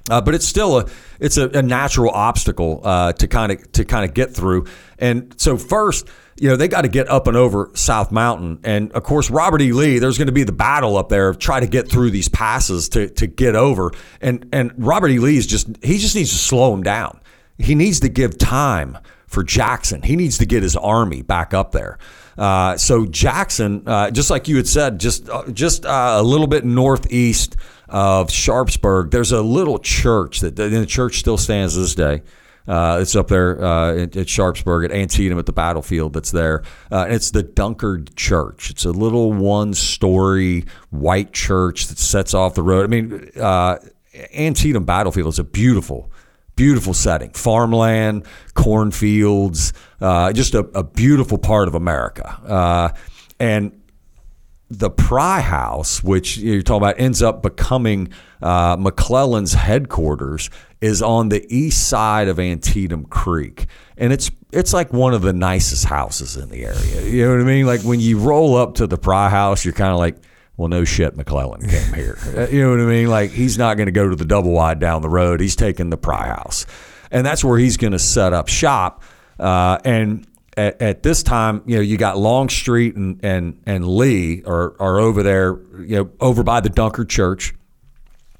uh, 0.09 0.21
but 0.21 0.35
it's 0.35 0.45
still 0.45 0.79
a 0.79 0.85
it's 1.19 1.37
a, 1.37 1.49
a 1.49 1.61
natural 1.61 2.11
obstacle 2.11 2.81
uh, 2.83 3.13
to 3.13 3.27
kind 3.27 3.51
of 3.51 3.71
to 3.71 3.85
kind 3.85 4.05
of 4.05 4.13
get 4.13 4.33
through. 4.33 4.65
And 4.99 5.33
so 5.37 5.57
first, 5.57 6.07
you 6.37 6.49
know, 6.49 6.57
they 6.57 6.67
got 6.67 6.81
to 6.81 6.89
get 6.89 7.09
up 7.09 7.27
and 7.27 7.37
over 7.37 7.71
South 7.75 8.11
Mountain, 8.11 8.59
and 8.63 8.91
of 8.91 9.03
course, 9.03 9.29
Robert 9.29 9.61
E. 9.61 9.71
Lee. 9.71 9.99
There's 9.99 10.17
going 10.17 10.27
to 10.27 10.33
be 10.33 10.43
the 10.43 10.51
battle 10.51 10.97
up 10.97 11.07
there 11.07 11.29
of 11.29 11.39
try 11.39 11.61
to 11.61 11.67
get 11.67 11.89
through 11.89 12.11
these 12.11 12.27
passes 12.27 12.89
to 12.89 13.09
to 13.11 13.27
get 13.27 13.55
over. 13.55 13.91
And 14.19 14.49
and 14.51 14.73
Robert 14.77 15.09
E. 15.09 15.19
Lee 15.19 15.37
is 15.37 15.47
just 15.47 15.67
he 15.81 15.97
just 15.97 16.15
needs 16.15 16.31
to 16.31 16.37
slow 16.37 16.73
him 16.73 16.83
down. 16.83 17.21
He 17.57 17.73
needs 17.73 18.01
to 18.01 18.09
give 18.09 18.37
time 18.37 18.97
for 19.27 19.43
Jackson. 19.43 20.01
He 20.01 20.17
needs 20.17 20.37
to 20.39 20.45
get 20.45 20.61
his 20.61 20.75
army 20.75 21.21
back 21.21 21.53
up 21.53 21.71
there. 21.71 21.97
Uh, 22.37 22.75
so 22.75 23.05
Jackson, 23.05 23.83
uh, 23.87 24.11
just 24.11 24.29
like 24.29 24.49
you 24.49 24.57
had 24.57 24.67
said, 24.67 24.99
just 24.99 25.29
uh, 25.29 25.49
just 25.51 25.85
uh, 25.85 26.17
a 26.17 26.23
little 26.23 26.47
bit 26.47 26.65
northeast 26.65 27.55
of 27.87 28.29
Sharpsburg, 28.29 29.11
there's 29.11 29.31
a 29.31 29.41
little 29.41 29.79
church 29.79 30.41
that 30.41 30.57
the 30.57 30.85
church 30.85 31.19
still 31.19 31.37
stands 31.37 31.77
this 31.77 31.95
day. 31.95 32.23
Uh, 32.67 32.97
it's 33.01 33.15
up 33.15 33.27
there 33.27 33.63
uh, 33.63 34.03
at, 34.03 34.29
Sharpsburg 34.29 34.85
at 34.85 34.91
Antietam 34.91 35.37
at 35.37 35.45
the 35.45 35.53
battlefield. 35.53 36.13
That's 36.13 36.31
there. 36.31 36.63
Uh, 36.91 37.05
it's 37.09 37.31
the 37.31 37.43
Dunkard 37.43 38.15
Church. 38.15 38.69
It's 38.71 38.85
a 38.85 38.91
little 38.91 39.33
one-story 39.33 40.65
white 40.89 41.31
church 41.31 41.87
that 41.87 41.97
sets 41.97 42.33
off 42.33 42.55
the 42.55 42.63
road. 42.63 42.83
I 42.83 42.87
mean, 42.87 43.29
uh, 43.39 43.77
Antietam 44.35 44.85
battlefield 44.85 45.27
is 45.29 45.39
a 45.39 45.43
beautiful, 45.43 46.11
beautiful 46.55 46.93
setting. 46.93 47.31
Farmland, 47.31 48.25
cornfields, 48.53 49.73
uh, 50.01 50.33
just 50.33 50.55
a, 50.55 50.59
a 50.73 50.83
beautiful 50.83 51.37
part 51.37 51.67
of 51.67 51.75
America. 51.75 52.27
Uh, 52.45 52.89
and 53.39 53.81
the 54.69 54.89
Pry 54.89 55.41
House, 55.41 56.03
which 56.03 56.37
you're 56.37 56.61
talking 56.61 56.83
about, 56.83 56.99
ends 56.99 57.21
up 57.21 57.41
becoming 57.43 58.09
uh, 58.41 58.75
McClellan's 58.79 59.53
headquarters, 59.53 60.49
is 60.81 61.01
on 61.01 61.29
the 61.29 61.45
east 61.55 61.87
side 61.87 62.27
of 62.27 62.39
Antietam 62.39 63.05
Creek, 63.05 63.67
and 63.97 64.11
it's 64.11 64.31
it's 64.51 64.73
like 64.73 64.93
one 64.93 65.13
of 65.13 65.21
the 65.21 65.33
nicest 65.33 65.85
houses 65.85 66.37
in 66.37 66.49
the 66.49 66.65
area. 66.65 67.01
You 67.03 67.25
know 67.25 67.31
what 67.31 67.41
I 67.41 67.43
mean? 67.43 67.65
Like 67.65 67.81
when 67.81 67.99
you 67.99 68.19
roll 68.19 68.55
up 68.55 68.75
to 68.75 68.87
the 68.87 68.97
Pry 68.97 69.29
House, 69.29 69.65
you're 69.65 69.73
kind 69.73 69.91
of 69.91 69.97
like, 69.97 70.17
well, 70.57 70.67
no 70.67 70.83
shit, 70.83 71.15
McClellan 71.15 71.67
came 71.67 71.93
here. 71.93 72.17
Uh, 72.35 72.47
you 72.49 72.61
know 72.61 72.71
what 72.71 72.79
I 72.79 72.85
mean? 72.85 73.07
Like 73.07 73.31
he's 73.31 73.57
not 73.57 73.77
going 73.77 73.85
to 73.87 73.91
go 73.91 74.09
to 74.09 74.15
the 74.15 74.25
double 74.25 74.51
wide 74.51 74.79
down 74.79 75.01
the 75.01 75.09
road. 75.09 75.41
He's 75.41 75.55
taking 75.55 75.89
the 75.89 75.97
Pry 75.97 76.27
House, 76.27 76.65
and 77.11 77.25
that's 77.25 77.43
where 77.43 77.57
he's 77.59 77.77
going 77.77 77.93
to 77.93 77.99
set 77.99 78.33
up 78.33 78.47
shop. 78.47 79.03
Uh, 79.39 79.77
and 79.85 80.25
at, 80.57 80.81
at, 80.81 81.03
this 81.03 81.23
time, 81.23 81.63
you 81.65 81.75
know, 81.75 81.81
you 81.81 81.97
got 81.97 82.17
Longstreet 82.17 82.95
and 82.95 83.19
and 83.23 83.61
and 83.65 83.87
Lee 83.87 84.43
are 84.45 84.75
are 84.79 84.99
over 84.99 85.23
there, 85.23 85.57
you 85.79 85.97
know, 85.97 86.11
over 86.19 86.43
by 86.43 86.61
the 86.61 86.69
Dunker 86.69 87.05
Church. 87.05 87.53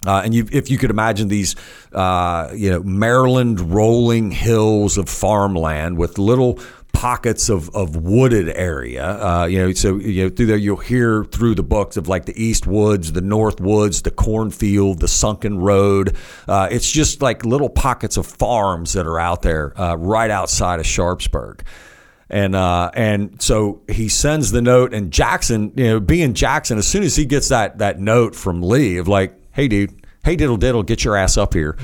Uh, 0.06 0.22
and 0.24 0.36
you, 0.36 0.48
if 0.52 0.70
you 0.70 0.78
could 0.78 0.92
imagine 0.92 1.30
these, 1.30 1.56
uh, 1.92 2.52
you 2.54 2.70
know, 2.70 2.84
Maryland 2.84 3.60
rolling 3.74 4.30
hills 4.30 5.00
of 5.00 5.10
farmland 5.10 5.98
with 5.98 6.20
little 6.20 6.60
pockets 6.96 7.50
of, 7.50 7.70
of 7.76 7.96
wooded 7.96 8.50
area. 8.50 9.06
Uh, 9.06 9.46
you 9.46 9.60
know, 9.60 9.74
so 9.74 9.98
you 9.98 10.24
know 10.24 10.30
through 10.30 10.46
there 10.46 10.58
you'll 10.58 10.78
hear 10.78 11.26
through 11.26 11.56
the 11.56 11.64
books 11.64 11.98
of 11.98 12.08
like 12.08 12.26
the 12.26 12.42
East 12.42 12.66
Woods, 12.66 13.12
the 13.12 13.22
North 13.22 13.60
Woods, 13.60 14.02
the 14.02 14.12
cornfield, 14.12 15.00
the 15.00 15.08
sunken 15.08 15.60
road. 15.60 16.16
Uh, 16.48 16.68
it's 16.72 16.90
just 16.90 17.22
like 17.22 17.46
little 17.46 17.70
pockets 17.70 18.18
of 18.18 18.26
farms 18.26 18.94
that 18.94 19.06
are 19.06 19.20
out 19.20 19.42
there 19.42 19.80
uh, 19.80 19.96
right 19.96 20.32
outside 20.32 20.80
of 20.80 20.86
Sharpsburg. 20.86 21.64
And 22.30 22.56
uh, 22.56 22.90
and 22.94 23.40
so 23.42 23.82
he 23.88 24.10
sends 24.10 24.52
the 24.52 24.62
note, 24.62 24.94
and 24.94 25.12
Jackson, 25.12 25.72
you 25.76 25.86
know, 25.86 26.00
being 26.00 26.34
Jackson, 26.34 26.78
as 26.78 26.88
soon 26.88 27.04
as 27.04 27.16
he 27.16 27.26
gets 27.26 27.50
that 27.50 27.78
that 27.78 28.00
note 28.00 28.36
from 28.36 28.64
Lee 28.64 28.98
of 28.98 29.08
like, 29.08 29.40
hey, 29.52 29.68
dude, 29.68 30.05
hey, 30.26 30.36
diddle 30.36 30.58
diddle, 30.58 30.82
get 30.84 31.04
your 31.04 31.16
ass 31.16 31.38
up 31.38 31.54
here. 31.54 31.78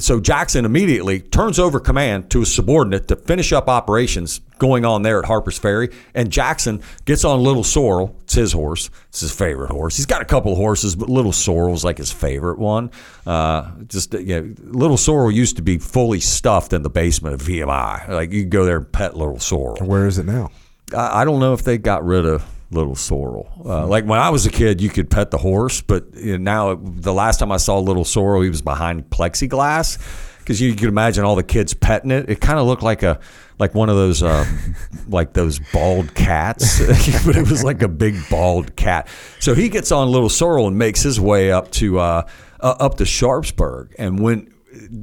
So 0.00 0.20
Jackson 0.20 0.64
immediately 0.64 1.20
turns 1.20 1.58
over 1.58 1.78
command 1.78 2.28
to 2.30 2.42
a 2.42 2.46
subordinate 2.46 3.06
to 3.08 3.16
finish 3.16 3.52
up 3.52 3.68
operations 3.68 4.40
going 4.58 4.84
on 4.84 5.02
there 5.02 5.20
at 5.20 5.24
Harper's 5.24 5.58
Ferry. 5.58 5.88
And 6.12 6.30
Jackson 6.30 6.82
gets 7.04 7.24
on 7.24 7.42
Little 7.42 7.64
Sorrel. 7.64 8.16
It's 8.24 8.34
his 8.34 8.52
horse. 8.52 8.90
It's 9.08 9.20
his 9.20 9.32
favorite 9.32 9.70
horse. 9.70 9.96
He's 9.96 10.06
got 10.06 10.20
a 10.20 10.24
couple 10.24 10.52
of 10.52 10.58
horses, 10.58 10.96
but 10.96 11.08
Little 11.08 11.32
Sorrel's 11.32 11.84
like 11.84 11.98
his 11.98 12.12
favorite 12.12 12.58
one. 12.58 12.90
Uh, 13.24 13.70
just 13.86 14.12
you 14.14 14.42
know, 14.42 14.54
Little 14.64 14.96
Sorrel 14.96 15.30
used 15.30 15.56
to 15.56 15.62
be 15.62 15.78
fully 15.78 16.20
stuffed 16.20 16.72
in 16.72 16.82
the 16.82 16.90
basement 16.90 17.34
of 17.34 17.42
VMI. 17.42 18.08
Like 18.08 18.32
you 18.32 18.42
could 18.42 18.50
go 18.50 18.64
there 18.64 18.78
and 18.78 18.90
pet 18.90 19.16
Little 19.16 19.38
Sorrel. 19.38 19.86
Where 19.86 20.06
is 20.06 20.18
it 20.18 20.26
now? 20.26 20.50
I, 20.92 21.22
I 21.22 21.24
don't 21.24 21.38
know 21.38 21.52
if 21.52 21.62
they 21.62 21.78
got 21.78 22.04
rid 22.04 22.26
of 22.26 22.44
little 22.70 22.94
sorrel. 22.94 23.50
Uh, 23.64 23.86
like 23.86 24.04
when 24.04 24.20
I 24.20 24.30
was 24.30 24.46
a 24.46 24.50
kid, 24.50 24.80
you 24.80 24.88
could 24.88 25.10
pet 25.10 25.30
the 25.30 25.38
horse, 25.38 25.80
but 25.80 26.14
you 26.14 26.38
know, 26.38 26.74
now 26.74 26.80
the 26.82 27.12
last 27.12 27.38
time 27.38 27.52
I 27.52 27.56
saw 27.56 27.78
little 27.78 28.04
sorrel, 28.04 28.42
he 28.42 28.48
was 28.48 28.62
behind 28.62 29.10
plexiglass 29.10 29.98
because 30.38 30.60
you 30.60 30.74
could 30.74 30.88
imagine 30.88 31.24
all 31.24 31.36
the 31.36 31.42
kids 31.42 31.74
petting 31.74 32.10
it. 32.10 32.28
It 32.28 32.40
kind 32.40 32.58
of 32.58 32.66
looked 32.66 32.82
like 32.82 33.02
a 33.02 33.20
like 33.58 33.74
one 33.74 33.88
of 33.88 33.96
those 33.96 34.22
uh, 34.22 34.44
like 35.08 35.32
those 35.32 35.58
bald 35.72 36.14
cats, 36.14 36.78
but 37.26 37.36
it 37.36 37.48
was 37.48 37.62
like 37.62 37.82
a 37.82 37.88
big 37.88 38.16
bald 38.28 38.74
cat. 38.76 39.08
So 39.38 39.54
he 39.54 39.68
gets 39.68 39.92
on 39.92 40.10
little 40.10 40.28
sorrel 40.28 40.66
and 40.66 40.78
makes 40.78 41.02
his 41.02 41.20
way 41.20 41.52
up 41.52 41.70
to 41.72 41.98
uh, 41.98 42.26
uh, 42.60 42.74
up 42.80 42.96
to 42.96 43.04
Sharpsburg, 43.04 43.94
and 43.98 44.20
when 44.20 44.52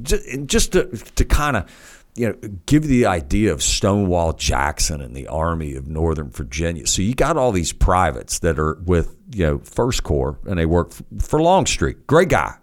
just, 0.02 0.46
just 0.46 0.72
to 0.72 0.84
to 0.86 1.24
kind 1.24 1.56
of 1.56 1.70
you 2.18 2.28
know, 2.28 2.48
give 2.66 2.82
the 2.82 3.06
idea 3.06 3.52
of 3.52 3.62
Stonewall 3.62 4.32
Jackson 4.32 5.00
and 5.00 5.14
the 5.14 5.28
Army 5.28 5.76
of 5.76 5.86
Northern 5.86 6.30
Virginia. 6.30 6.86
So 6.86 7.00
you 7.00 7.14
got 7.14 7.36
all 7.36 7.52
these 7.52 7.72
privates 7.72 8.40
that 8.40 8.58
are 8.58 8.74
with, 8.84 9.16
you 9.32 9.46
know, 9.46 9.58
First 9.60 10.02
Corps 10.02 10.38
and 10.46 10.58
they 10.58 10.66
work 10.66 10.92
for 11.20 11.40
Longstreet. 11.40 12.06
Great 12.06 12.28
guy. 12.28 12.56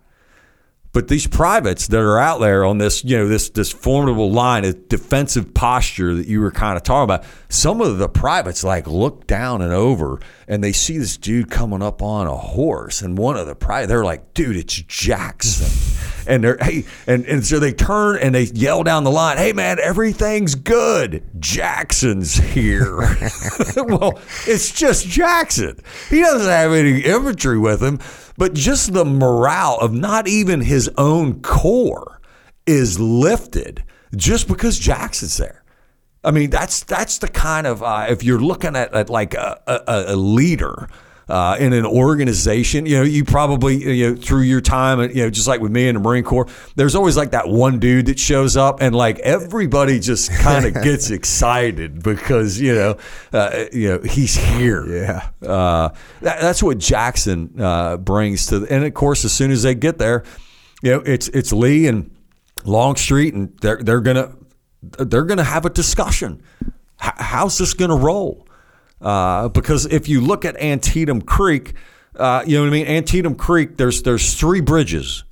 But 0.96 1.10
these 1.10 1.28
privates 1.28 1.88
that 1.88 2.00
are 2.00 2.18
out 2.18 2.40
there 2.40 2.64
on 2.64 2.78
this, 2.78 3.04
you 3.04 3.18
know, 3.18 3.28
this 3.28 3.50
this 3.50 3.70
formidable 3.70 4.32
line 4.32 4.64
of 4.64 4.88
defensive 4.88 5.54
posture 5.54 6.16
that 6.16 6.26
you 6.26 6.40
were 6.40 6.52
kind 6.52 6.78
of 6.78 6.84
talking 6.84 7.04
about, 7.04 7.26
some 7.50 7.82
of 7.82 7.98
the 7.98 8.08
privates 8.08 8.64
like 8.64 8.88
look 8.88 9.28
down 9.28 9.62
and 9.62 9.74
over 9.74 10.22
and 10.48 10.64
they 10.64 10.72
see 10.72 10.98
this 10.98 11.18
dude 11.18 11.52
coming 11.52 11.82
up 11.82 12.02
on 12.02 12.28
a 12.28 12.36
horse, 12.38 13.02
and 13.02 13.18
one 13.18 13.36
of 13.36 13.46
the 13.46 13.56
privates, 13.56 13.90
they're 13.90 14.06
like, 14.06 14.34
dude, 14.34 14.56
it's 14.56 14.74
Jackson. 14.84 15.68
and 16.28 16.46
they're 16.46 16.58
hey, 16.62 16.86
and, 17.08 17.26
and 17.26 17.46
so 17.46 17.60
they 17.60 17.74
turn 17.74 18.18
and 18.20 18.34
they 18.34 18.44
yell 18.44 18.82
down 18.82 19.04
the 19.04 19.12
line, 19.12 19.36
hey 19.36 19.52
man, 19.52 19.80
everything's 19.82 20.56
good. 20.56 21.26
Jackson's 21.42 22.38
here. 22.38 23.00
well, 23.76 24.18
it's 24.48 24.72
just 24.72 25.08
Jackson. 25.08 25.78
He 26.10 26.22
doesn't 26.22 26.50
have 26.50 26.72
any 26.72 27.02
infantry 27.02 27.60
with 27.60 27.84
him 27.84 28.00
but 28.38 28.54
just 28.54 28.94
the 28.94 29.06
morale 29.06 29.78
of 29.80 29.94
not 29.94 30.28
even 30.28 30.62
his 30.62 30.90
own 30.98 31.42
corps 31.42 32.20
is 32.66 33.00
lifted 33.00 33.84
just 34.16 34.48
because 34.48 34.80
Jackson's 34.80 35.38
there. 35.38 35.64
I 36.24 36.32
mean, 36.32 36.50
that's 36.50 36.84
that's 36.84 37.20
the 37.20 37.28
kind 37.28 37.68
of 37.68 37.84
uh, 37.84 38.08
if 38.10 38.24
you're 38.24 38.40
looking 38.40 38.76
at, 38.76 38.94
at 38.94 39.10
like 39.10 39.36
a, 39.36 39.62
a, 39.68 40.14
a 40.14 40.16
leader 40.16 40.90
uh, 41.28 41.58
in 41.60 41.74
an 41.74 41.86
organization, 41.86 42.86
you 42.86 42.98
know, 42.98 43.04
you 43.04 43.26
probably 43.26 43.78
you 43.96 44.12
know 44.12 44.16
through 44.16 44.42
your 44.42 44.62
time, 44.62 45.00
you 45.02 45.24
know, 45.24 45.30
just 45.30 45.48
like 45.48 45.60
with 45.62 45.72
me 45.72 45.88
in 45.88 45.96
the 45.96 46.02
Marine 46.02 46.24
Corps, 46.24 46.48
there's 46.76 46.96
always 46.96 47.18
like 47.18 47.32
that 47.32 47.48
one 47.48 47.80
dude 47.80 48.06
that 48.08 48.20
shows 48.20 48.56
up, 48.56 48.82
and 48.82 48.96
like 48.96 49.20
everybody 49.20 50.00
just 50.00 50.32
kind 50.32 50.66
of 50.66 50.74
gets 50.84 51.10
excited 51.10 52.04
because 52.04 52.60
you 52.60 52.76
know, 52.76 52.98
uh, 53.34 53.66
you 53.74 53.90
know, 53.90 54.00
he's 54.00 54.36
here. 54.36 54.86
Yeah, 54.86 55.30
uh, 55.48 55.90
that, 56.22 56.42
that's 56.42 56.62
what 56.62 56.78
Jackson 56.78 57.60
uh, 57.60 57.98
brings 57.98 58.48
to, 58.48 58.60
the, 58.60 58.72
and 58.74 58.86
of 58.86 58.94
course, 58.94 59.26
as 59.26 59.34
soon 59.34 59.52
as 59.52 59.64
they 59.64 59.74
get 59.74 59.98
there, 59.98 60.24
you 60.84 60.92
know, 60.92 61.00
it's 61.00 61.28
it's 61.30 61.52
Lee 61.52 61.88
and 61.88 62.16
Longstreet, 62.66 63.34
and 63.34 63.58
they're 63.62 63.78
they're 63.82 64.02
gonna 64.02 64.36
they're 64.82 65.24
gonna 65.24 65.44
have 65.44 65.66
a 65.66 65.70
discussion. 65.70 66.44
H- 67.04 67.14
how's 67.18 67.58
this 67.58 67.74
gonna 67.74 67.96
roll? 67.96 68.45
Uh, 69.06 69.50
because 69.50 69.86
if 69.86 70.10
you 70.10 70.20
look 70.20 70.46
at 70.46 70.60
Antietam 70.60 71.22
Creek, 71.22 71.74
uh, 72.16 72.44
you 72.48 72.58
know 72.58 72.64
what 72.64 72.70
I 72.70 72.72
mean. 72.72 72.88
Antietam 72.88 73.36
Creek, 73.36 73.78
there's 73.78 74.02
there's 74.02 74.34
three 74.34 74.62
bridges. 74.62 75.24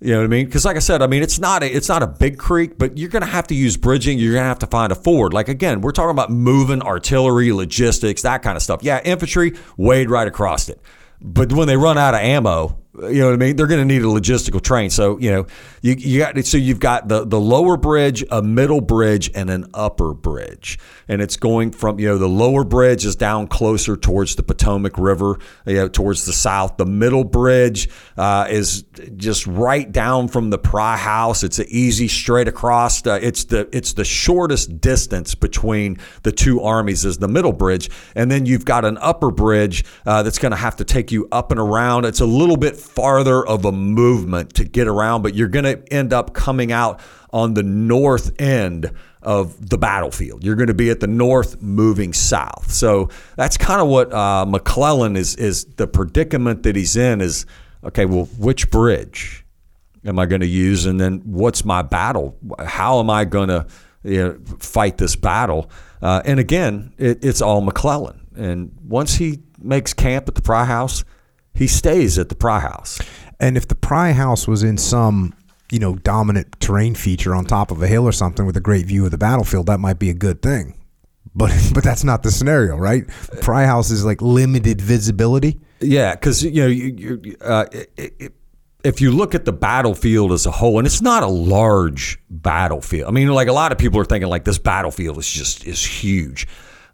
You 0.00 0.12
know 0.12 0.18
what 0.18 0.24
I 0.24 0.28
mean? 0.28 0.46
Because 0.46 0.64
like 0.64 0.76
I 0.76 0.80
said, 0.80 1.02
I 1.02 1.06
mean 1.06 1.22
it's 1.22 1.38
not 1.38 1.62
a, 1.62 1.66
it's 1.66 1.88
not 1.88 2.02
a 2.02 2.06
big 2.06 2.38
creek, 2.38 2.78
but 2.78 2.96
you're 2.98 3.08
going 3.10 3.24
to 3.24 3.30
have 3.30 3.46
to 3.48 3.54
use 3.54 3.76
bridging. 3.76 4.18
You're 4.18 4.32
going 4.32 4.44
to 4.44 4.48
have 4.48 4.58
to 4.60 4.66
find 4.66 4.92
a 4.92 4.94
ford. 4.94 5.34
Like 5.34 5.48
again, 5.48 5.80
we're 5.82 5.92
talking 5.92 6.10
about 6.10 6.30
moving 6.30 6.80
artillery, 6.82 7.52
logistics, 7.52 8.22
that 8.22 8.42
kind 8.42 8.56
of 8.56 8.62
stuff. 8.62 8.82
Yeah, 8.82 9.00
infantry 9.04 9.54
wade 9.76 10.10
right 10.10 10.28
across 10.28 10.68
it. 10.68 10.80
But 11.20 11.52
when 11.52 11.66
they 11.66 11.76
run 11.76 11.98
out 11.98 12.14
of 12.14 12.20
ammo, 12.20 12.78
You 12.94 13.20
know 13.20 13.26
what 13.26 13.34
I 13.34 13.36
mean? 13.36 13.56
They're 13.56 13.66
going 13.66 13.86
to 13.86 13.94
need 13.94 14.02
a 14.02 14.06
logistical 14.06 14.62
train. 14.62 14.90
So 14.90 15.18
you 15.18 15.30
know, 15.30 15.46
you, 15.86 15.94
you 15.98 16.18
got 16.18 16.44
so 16.44 16.58
you've 16.58 16.80
got 16.80 17.06
the 17.06 17.24
the 17.24 17.38
lower 17.38 17.76
bridge, 17.76 18.24
a 18.32 18.42
middle 18.42 18.80
bridge, 18.80 19.30
and 19.36 19.48
an 19.48 19.66
upper 19.72 20.14
bridge, 20.14 20.80
and 21.06 21.22
it's 21.22 21.36
going 21.36 21.70
from 21.70 22.00
you 22.00 22.08
know 22.08 22.18
the 22.18 22.28
lower 22.28 22.64
bridge 22.64 23.06
is 23.06 23.14
down 23.14 23.46
closer 23.46 23.96
towards 23.96 24.34
the 24.34 24.42
Potomac 24.42 24.98
River, 24.98 25.38
you 25.64 25.74
know, 25.74 25.88
towards 25.88 26.26
the 26.26 26.32
south. 26.32 26.76
The 26.76 26.86
middle 26.86 27.22
bridge 27.22 27.88
uh, 28.16 28.48
is 28.50 28.82
just 29.14 29.46
right 29.46 29.90
down 29.90 30.26
from 30.26 30.50
the 30.50 30.58
Pry 30.58 30.96
House. 30.96 31.44
It's 31.44 31.60
an 31.60 31.66
easy 31.68 32.08
straight 32.08 32.48
across. 32.48 33.06
Uh, 33.06 33.20
it's 33.22 33.44
the 33.44 33.68
it's 33.72 33.92
the 33.92 34.04
shortest 34.04 34.80
distance 34.80 35.36
between 35.36 35.98
the 36.24 36.32
two 36.32 36.62
armies 36.62 37.04
is 37.04 37.18
the 37.18 37.28
middle 37.28 37.52
bridge, 37.52 37.90
and 38.16 38.28
then 38.28 38.44
you've 38.44 38.64
got 38.64 38.84
an 38.84 38.98
upper 39.00 39.30
bridge 39.30 39.84
uh, 40.04 40.24
that's 40.24 40.40
going 40.40 40.50
to 40.50 40.56
have 40.56 40.74
to 40.76 40.84
take 40.84 41.12
you 41.12 41.28
up 41.30 41.52
and 41.52 41.60
around. 41.60 42.06
It's 42.06 42.20
a 42.20 42.26
little 42.26 42.56
bit 42.56 42.76
farther 42.76 43.46
of 43.46 43.64
a 43.64 43.70
movement 43.70 44.52
to 44.54 44.64
get 44.64 44.88
around, 44.88 45.22
but 45.22 45.36
you're 45.36 45.46
going 45.46 45.75
to 45.76 45.92
end 45.92 46.12
up 46.12 46.34
coming 46.34 46.72
out 46.72 47.00
on 47.30 47.54
the 47.54 47.62
north 47.62 48.40
end 48.40 48.92
of 49.22 49.68
the 49.68 49.76
battlefield. 49.76 50.44
You're 50.44 50.54
going 50.54 50.68
to 50.68 50.74
be 50.74 50.90
at 50.90 51.00
the 51.00 51.06
north, 51.06 51.60
moving 51.60 52.12
south. 52.12 52.70
So 52.70 53.08
that's 53.36 53.56
kind 53.56 53.80
of 53.80 53.88
what 53.88 54.12
uh, 54.12 54.46
McClellan 54.46 55.16
is 55.16 55.34
is 55.36 55.64
the 55.64 55.86
predicament 55.86 56.62
that 56.62 56.76
he's 56.76 56.96
in. 56.96 57.20
Is 57.20 57.44
okay. 57.84 58.06
Well, 58.06 58.26
which 58.38 58.70
bridge 58.70 59.44
am 60.04 60.18
I 60.18 60.26
going 60.26 60.40
to 60.42 60.46
use, 60.46 60.86
and 60.86 61.00
then 61.00 61.22
what's 61.24 61.64
my 61.64 61.82
battle? 61.82 62.38
How 62.64 63.00
am 63.00 63.10
I 63.10 63.24
going 63.24 63.48
to 63.48 63.66
you 64.04 64.16
know, 64.18 64.38
fight 64.58 64.98
this 64.98 65.16
battle? 65.16 65.70
Uh, 66.00 66.22
and 66.24 66.38
again, 66.38 66.92
it, 66.98 67.24
it's 67.24 67.42
all 67.42 67.60
McClellan. 67.60 68.26
And 68.36 68.76
once 68.86 69.16
he 69.16 69.40
makes 69.58 69.92
camp 69.92 70.28
at 70.28 70.34
the 70.34 70.42
Pry 70.42 70.64
House, 70.64 71.04
he 71.54 71.66
stays 71.66 72.18
at 72.18 72.28
the 72.28 72.34
Pry 72.34 72.60
House. 72.60 73.00
And 73.40 73.56
if 73.56 73.66
the 73.66 73.74
Pry 73.74 74.12
House 74.12 74.46
was 74.46 74.62
in 74.62 74.78
some, 74.78 75.34
you 75.70 75.78
know, 75.78 75.96
dominant 75.96 76.60
terrain 76.60 76.94
feature 76.94 77.34
on 77.34 77.44
top 77.44 77.70
of 77.70 77.82
a 77.82 77.86
hill 77.86 78.04
or 78.04 78.12
something 78.12 78.46
with 78.46 78.56
a 78.56 78.60
great 78.60 78.86
view 78.86 79.04
of 79.04 79.10
the 79.10 79.18
battlefield, 79.18 79.66
that 79.66 79.80
might 79.80 79.98
be 79.98 80.10
a 80.10 80.14
good 80.14 80.42
thing. 80.42 80.76
But 81.34 81.52
but 81.74 81.84
that's 81.84 82.04
not 82.04 82.22
the 82.22 82.30
scenario, 82.30 82.76
right? 82.76 83.06
Pry 83.40 83.66
House 83.66 83.90
is 83.90 84.04
like 84.04 84.22
limited 84.22 84.80
visibility. 84.80 85.60
Yeah, 85.80 86.14
because 86.14 86.42
you 86.42 86.62
know, 86.62 86.66
you, 86.68 87.20
you, 87.22 87.36
uh, 87.40 87.66
it, 87.72 88.14
it, 88.18 88.32
if 88.84 89.00
you 89.00 89.10
look 89.10 89.34
at 89.34 89.44
the 89.44 89.52
battlefield 89.52 90.32
as 90.32 90.46
a 90.46 90.50
whole, 90.50 90.78
and 90.78 90.86
it's 90.86 91.02
not 91.02 91.22
a 91.22 91.28
large 91.28 92.18
battlefield. 92.30 93.08
I 93.08 93.10
mean, 93.10 93.28
like 93.28 93.48
a 93.48 93.52
lot 93.52 93.72
of 93.72 93.78
people 93.78 94.00
are 94.00 94.04
thinking, 94.04 94.30
like 94.30 94.44
this 94.44 94.58
battlefield 94.58 95.18
is 95.18 95.28
just 95.28 95.66
is 95.66 95.84
huge. 95.84 96.46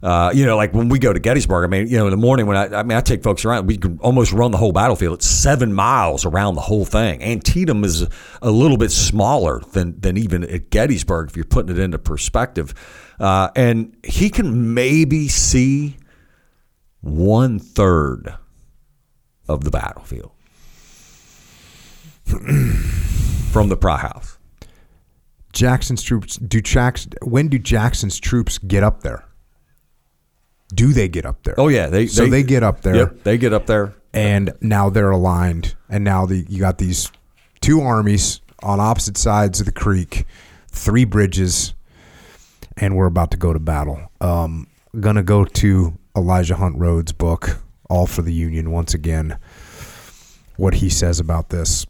Uh, 0.03 0.31
you 0.35 0.45
know, 0.45 0.57
like 0.57 0.73
when 0.73 0.89
we 0.89 0.99
go 0.99 1.13
to 1.13 1.19
Gettysburg, 1.19 1.63
I 1.63 1.67
mean, 1.67 1.87
you 1.87 1.97
know, 1.97 2.05
in 2.07 2.11
the 2.11 2.17
morning 2.17 2.45
when 2.45 2.57
I, 2.57 2.79
I 2.79 2.83
mean, 2.83 2.97
I 2.97 2.99
take 2.99 3.23
folks 3.23 3.45
around, 3.45 3.67
we 3.67 3.77
can 3.77 3.97
almost 3.99 4.33
run 4.33 4.51
the 4.51 4.57
whole 4.57 4.73
battlefield. 4.73 5.19
It's 5.19 5.25
seven 5.25 5.73
miles 5.73 6.25
around 6.25 6.55
the 6.55 6.61
whole 6.61 6.83
thing. 6.83 7.23
Antietam 7.23 7.85
is 7.85 8.05
a 8.41 8.51
little 8.51 8.75
bit 8.75 8.91
smaller 8.91 9.61
than 9.71 9.97
than 10.01 10.17
even 10.17 10.43
at 10.43 10.69
Gettysburg 10.71 11.29
if 11.29 11.37
you're 11.37 11.45
putting 11.45 11.73
it 11.73 11.79
into 11.79 11.97
perspective. 11.97 12.73
Uh, 13.17 13.49
and 13.55 13.95
he 14.03 14.29
can 14.29 14.73
maybe 14.73 15.29
see 15.29 15.95
one 16.99 17.57
third 17.57 18.35
of 19.47 19.63
the 19.63 19.71
battlefield 19.71 20.33
from 22.25 23.69
the 23.69 23.77
Pry 23.77 23.99
House. 23.99 24.37
Jackson's 25.53 26.03
troops 26.03 26.35
do 26.35 26.59
Jackson 26.59 27.13
when 27.21 27.47
do 27.47 27.57
Jackson's 27.57 28.19
troops 28.19 28.57
get 28.57 28.83
up 28.83 29.01
there? 29.03 29.23
Do 30.73 30.93
they 30.93 31.07
get 31.07 31.25
up 31.25 31.43
there? 31.43 31.55
Oh 31.57 31.67
yeah, 31.67 31.87
they 31.87 32.07
so 32.07 32.25
they, 32.25 32.43
get 32.43 32.63
up 32.63 32.81
there. 32.81 32.95
Yep, 32.95 33.23
they 33.23 33.37
get 33.37 33.53
up 33.53 33.65
there, 33.65 33.93
and 34.13 34.53
now 34.61 34.89
they're 34.89 35.11
aligned, 35.11 35.75
and 35.89 36.03
now 36.03 36.25
the 36.25 36.45
you 36.49 36.59
got 36.59 36.77
these 36.77 37.11
two 37.61 37.81
armies 37.81 38.41
on 38.61 38.79
opposite 38.79 39.17
sides 39.17 39.59
of 39.59 39.65
the 39.65 39.71
creek, 39.71 40.25
three 40.69 41.05
bridges, 41.05 41.73
and 42.77 42.95
we're 42.95 43.05
about 43.07 43.31
to 43.31 43.37
go 43.37 43.53
to 43.53 43.59
battle. 43.59 44.01
Um, 44.21 44.67
gonna 44.99 45.23
go 45.23 45.45
to 45.45 45.97
Elijah 46.15 46.55
Hunt 46.55 46.77
Rhodes' 46.77 47.11
book, 47.11 47.59
All 47.89 48.07
for 48.07 48.21
the 48.21 48.33
Union, 48.33 48.71
once 48.71 48.93
again. 48.93 49.37
What 50.55 50.75
he 50.75 50.89
says 50.89 51.19
about 51.19 51.49
this. 51.49 51.85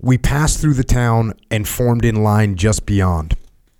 We 0.00 0.18
passed 0.18 0.60
through 0.60 0.74
the 0.74 0.84
town 0.84 1.34
and 1.50 1.66
formed 1.66 2.04
in 2.04 2.22
line 2.22 2.56
just 2.56 2.86
beyond. 2.86 3.36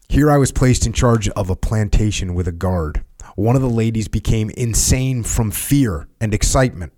Here 0.08 0.30
I 0.30 0.38
was 0.38 0.52
placed 0.52 0.86
in 0.86 0.92
charge 0.92 1.28
of 1.30 1.50
a 1.50 1.56
plantation 1.56 2.34
with 2.34 2.48
a 2.48 2.52
guard. 2.52 3.04
One 3.38 3.54
of 3.54 3.62
the 3.62 3.70
ladies 3.70 4.08
became 4.08 4.50
insane 4.50 5.22
from 5.22 5.52
fear 5.52 6.08
and 6.20 6.34
excitement. 6.34 6.92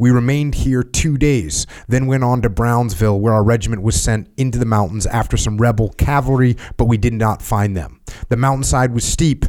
We 0.00 0.10
remained 0.10 0.56
here 0.56 0.82
two 0.82 1.16
days, 1.16 1.64
then 1.86 2.08
went 2.08 2.24
on 2.24 2.42
to 2.42 2.50
Brownsville, 2.50 3.20
where 3.20 3.32
our 3.32 3.44
regiment 3.44 3.82
was 3.82 4.02
sent 4.02 4.28
into 4.36 4.58
the 4.58 4.64
mountains 4.64 5.06
after 5.06 5.36
some 5.36 5.58
rebel 5.58 5.90
cavalry, 5.90 6.56
but 6.76 6.86
we 6.86 6.96
did 6.96 7.12
not 7.12 7.40
find 7.40 7.76
them. 7.76 8.00
The 8.30 8.36
mountainside 8.36 8.94
was 8.94 9.04
steep, 9.04 9.46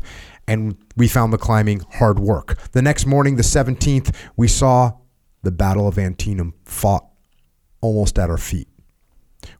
and 0.47 0.77
we 0.95 1.07
found 1.07 1.33
the 1.33 1.39
climbing 1.39 1.81
hard 1.93 2.19
work. 2.19 2.59
The 2.71 2.83
next 2.83 3.07
morning, 3.07 3.37
the 3.37 3.41
17th, 3.41 4.13
we 4.35 4.47
saw 4.47 4.91
the 5.41 5.51
Battle 5.51 5.87
of 5.87 5.97
Antietam 5.97 6.53
fought 6.65 7.07
almost 7.81 8.19
at 8.19 8.29
our 8.29 8.37
feet. 8.37 8.67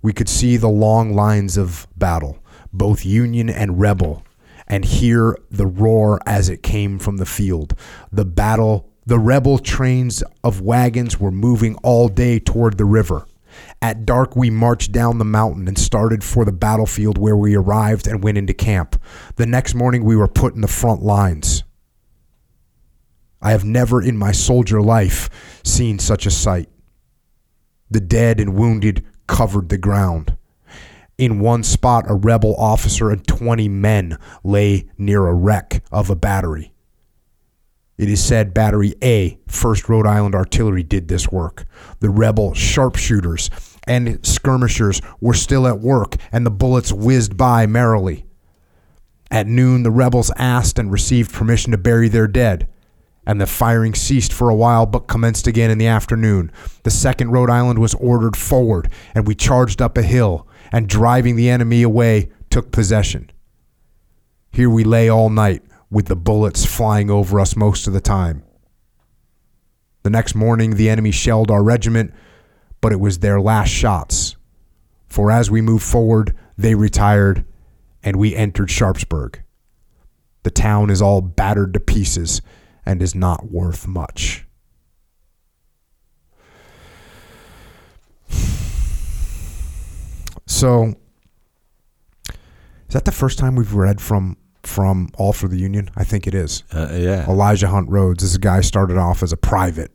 We 0.03 0.13
could 0.13 0.29
see 0.29 0.57
the 0.57 0.69
long 0.69 1.15
lines 1.15 1.57
of 1.57 1.87
battle, 1.97 2.37
both 2.71 3.03
Union 3.03 3.49
and 3.49 3.81
Rebel, 3.81 4.23
and 4.67 4.83
hear 4.83 5.37
the 5.49 5.67
roar 5.67 6.19
as 6.25 6.49
it 6.49 6.63
came 6.63 6.99
from 6.99 7.17
the 7.17 7.25
field. 7.25 7.73
The 8.11 8.25
battle, 8.25 8.89
the 9.05 9.19
Rebel 9.19 9.59
trains 9.59 10.23
of 10.43 10.61
wagons 10.61 11.19
were 11.19 11.31
moving 11.31 11.75
all 11.83 12.09
day 12.09 12.39
toward 12.39 12.77
the 12.77 12.85
river. 12.85 13.25
At 13.81 14.05
dark, 14.05 14.35
we 14.35 14.49
marched 14.49 14.91
down 14.91 15.17
the 15.17 15.25
mountain 15.25 15.67
and 15.67 15.77
started 15.77 16.23
for 16.23 16.45
the 16.45 16.51
battlefield 16.51 17.17
where 17.17 17.37
we 17.37 17.55
arrived 17.55 18.07
and 18.07 18.23
went 18.23 18.37
into 18.37 18.53
camp. 18.53 19.01
The 19.35 19.45
next 19.45 19.73
morning, 19.73 20.03
we 20.03 20.15
were 20.15 20.27
put 20.27 20.55
in 20.55 20.61
the 20.61 20.67
front 20.67 21.01
lines. 21.01 21.63
I 23.41 23.51
have 23.51 23.63
never 23.63 24.01
in 24.01 24.17
my 24.17 24.31
soldier 24.31 24.81
life 24.81 25.29
seen 25.63 25.99
such 25.99 26.25
a 26.25 26.31
sight. 26.31 26.69
The 27.89 28.01
dead 28.01 28.39
and 28.39 28.55
wounded 28.55 29.05
covered 29.27 29.69
the 29.69 29.77
ground. 29.77 30.36
In 31.17 31.39
one 31.39 31.63
spot, 31.63 32.05
a 32.07 32.13
rebel 32.13 32.55
officer 32.57 33.09
and 33.09 33.25
20 33.25 33.67
men 33.69 34.19
lay 34.43 34.87
near 34.99 35.25
a 35.25 35.33
wreck 35.33 35.83
of 35.91 36.11
a 36.11 36.15
battery. 36.15 36.73
It 37.97 38.07
is 38.07 38.23
said 38.23 38.53
Battery 38.53 38.93
A, 39.01 39.39
1st 39.47 39.89
Rhode 39.89 40.05
Island 40.05 40.35
Artillery, 40.35 40.83
did 40.83 41.07
this 41.07 41.31
work. 41.31 41.65
The 42.01 42.11
rebel 42.11 42.53
sharpshooters 42.53 43.49
and 43.87 44.23
skirmishers 44.23 45.01
were 45.19 45.33
still 45.33 45.65
at 45.65 45.79
work, 45.79 46.17
and 46.31 46.45
the 46.45 46.51
bullets 46.51 46.93
whizzed 46.93 47.35
by 47.35 47.65
merrily. 47.65 48.25
At 49.31 49.47
noon, 49.47 49.81
the 49.81 49.91
rebels 49.91 50.31
asked 50.37 50.77
and 50.77 50.91
received 50.91 51.33
permission 51.33 51.71
to 51.71 51.77
bury 51.79 52.09
their 52.09 52.27
dead 52.27 52.67
and 53.27 53.41
the 53.41 53.45
firing 53.45 53.93
ceased 53.93 54.31
for 54.31 54.49
a 54.49 54.55
while 54.55 54.85
but 54.85 55.07
commenced 55.07 55.47
again 55.47 55.69
in 55.69 55.77
the 55.77 55.85
afternoon. 55.85 56.49
The 56.83 56.89
2nd 56.89 57.29
Rhode 57.29 57.49
Island 57.49 57.77
was 57.77 57.93
ordered 57.95 58.37
forward, 58.37 58.89
and 59.13 59.27
we 59.27 59.35
charged 59.35 59.81
up 59.81 59.97
a 59.97 60.01
hill 60.01 60.46
and, 60.71 60.87
driving 60.87 61.35
the 61.35 61.49
enemy 61.49 61.83
away, 61.83 62.29
took 62.49 62.71
possession. 62.71 63.29
Here 64.51 64.69
we 64.69 64.83
lay 64.83 65.09
all 65.09 65.29
night 65.29 65.63
with 65.89 66.07
the 66.07 66.15
bullets 66.15 66.65
flying 66.65 67.09
over 67.09 67.39
us 67.39 67.55
most 67.55 67.87
of 67.87 67.93
the 67.93 68.01
time. 68.01 68.43
The 70.03 70.09
next 70.09 70.35
morning, 70.35 70.75
the 70.75 70.89
enemy 70.89 71.11
shelled 71.11 71.51
our 71.51 71.63
regiment, 71.63 72.13
but 72.81 72.91
it 72.91 72.99
was 72.99 73.19
their 73.19 73.41
last 73.41 73.69
shots. 73.69 74.35
For 75.07 75.31
as 75.31 75.51
we 75.51 75.61
moved 75.61 75.83
forward, 75.83 76.35
they 76.57 76.75
retired, 76.75 77.45
and 78.03 78.15
we 78.15 78.35
entered 78.35 78.69
Sharpsburg. 78.69 79.41
The 80.43 80.51
town 80.51 80.89
is 80.89 81.01
all 81.01 81.21
battered 81.21 81.73
to 81.73 81.79
pieces 81.79 82.41
and 82.85 83.01
is 83.01 83.13
not 83.13 83.51
worth 83.51 83.85
much. 83.85 84.45
So, 90.47 90.95
is 92.29 92.93
that 92.93 93.05
the 93.05 93.11
first 93.11 93.37
time 93.37 93.55
we've 93.55 93.73
read 93.73 94.01
from 94.01 94.37
from 94.63 95.09
All 95.15 95.33
for 95.33 95.47
the 95.47 95.57
Union? 95.57 95.89
I 95.95 96.03
think 96.03 96.25
it 96.25 96.33
is. 96.33 96.63
Uh, 96.73 96.89
yeah. 96.93 97.29
Elijah 97.29 97.67
Hunt 97.67 97.89
Rhodes. 97.89 98.23
This 98.23 98.37
guy 98.37 98.61
started 98.61 98.97
off 98.97 99.21
as 99.21 99.31
a 99.31 99.37
private 99.37 99.91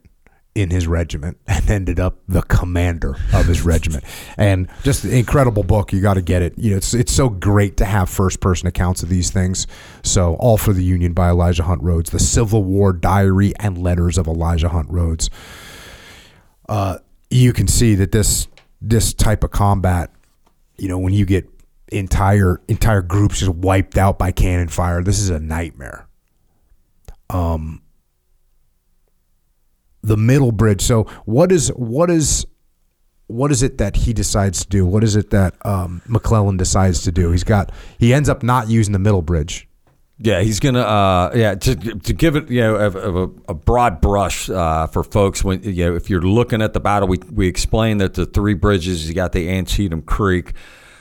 in 0.55 0.69
his 0.69 0.85
regiment 0.85 1.37
and 1.47 1.69
ended 1.69 1.99
up 1.99 2.19
the 2.27 2.43
commander 2.43 3.17
of 3.33 3.47
his 3.47 3.63
regiment. 3.63 4.03
And 4.37 4.69
just 4.83 5.03
an 5.03 5.11
incredible 5.11 5.63
book. 5.63 5.91
You 5.91 6.01
got 6.01 6.13
to 6.13 6.21
get 6.21 6.41
it. 6.41 6.57
You 6.57 6.71
know, 6.71 6.77
it's 6.77 6.93
it's 6.93 7.11
so 7.11 7.29
great 7.29 7.77
to 7.77 7.85
have 7.85 8.09
first 8.09 8.39
person 8.39 8.67
accounts 8.67 9.03
of 9.03 9.09
these 9.09 9.31
things. 9.31 9.67
So, 10.03 10.35
All 10.35 10.57
for 10.57 10.73
the 10.73 10.83
Union 10.83 11.13
by 11.13 11.29
Elijah 11.29 11.63
Hunt 11.63 11.81
Rhodes, 11.81 12.11
the 12.11 12.19
Civil 12.19 12.63
War 12.63 12.93
Diary 12.93 13.53
and 13.59 13.77
Letters 13.77 14.17
of 14.17 14.27
Elijah 14.27 14.69
Hunt 14.69 14.89
Rhodes. 14.89 15.29
Uh, 16.69 16.99
you 17.29 17.51
can 17.53 17.67
see 17.67 17.95
that 17.95 18.11
this 18.11 18.47
this 18.79 19.13
type 19.13 19.43
of 19.43 19.51
combat, 19.51 20.11
you 20.77 20.87
know, 20.87 20.97
when 20.97 21.13
you 21.13 21.25
get 21.25 21.49
entire 21.91 22.61
entire 22.67 23.01
groups 23.01 23.39
just 23.39 23.53
wiped 23.53 23.97
out 23.97 24.17
by 24.17 24.31
cannon 24.31 24.67
fire, 24.67 25.03
this 25.03 25.19
is 25.19 25.29
a 25.29 25.39
nightmare. 25.39 26.07
Um 27.29 27.81
the 30.03 30.17
middle 30.17 30.51
bridge. 30.51 30.81
So 30.81 31.03
what 31.25 31.51
is 31.51 31.69
what 31.69 32.09
is 32.09 32.45
what 33.27 33.51
is 33.51 33.63
it 33.63 33.77
that 33.77 33.95
he 33.95 34.13
decides 34.13 34.63
to 34.63 34.69
do? 34.69 34.85
What 34.85 35.03
is 35.03 35.15
it 35.15 35.29
that 35.31 35.55
um, 35.65 36.01
McClellan 36.07 36.57
decides 36.57 37.01
to 37.03 37.11
do? 37.11 37.31
He's 37.31 37.43
got 37.43 37.71
he 37.97 38.13
ends 38.13 38.29
up 38.29 38.43
not 38.43 38.69
using 38.69 38.93
the 38.93 38.99
middle 38.99 39.21
bridge. 39.21 39.67
Yeah, 40.19 40.41
he's 40.41 40.59
gonna. 40.59 40.81
Uh, 40.81 41.31
yeah, 41.35 41.55
to, 41.55 41.75
to 41.75 42.13
give 42.13 42.35
it 42.35 42.49
you 42.49 42.61
know 42.61 42.75
a, 42.75 43.51
a, 43.51 43.53
broad 43.53 43.99
brush 43.99 44.49
uh, 44.49 44.87
for 44.87 45.03
folks 45.03 45.43
when 45.43 45.63
you 45.63 45.85
know 45.85 45.95
if 45.95 46.09
you're 46.09 46.21
looking 46.21 46.61
at 46.61 46.73
the 46.73 46.79
battle, 46.79 47.07
we 47.07 47.17
we 47.31 47.47
explained 47.47 47.99
that 48.01 48.13
the 48.13 48.25
three 48.25 48.53
bridges. 48.53 49.07
You 49.07 49.15
got 49.15 49.31
the 49.31 49.49
Antietam 49.49 50.03
Creek. 50.03 50.53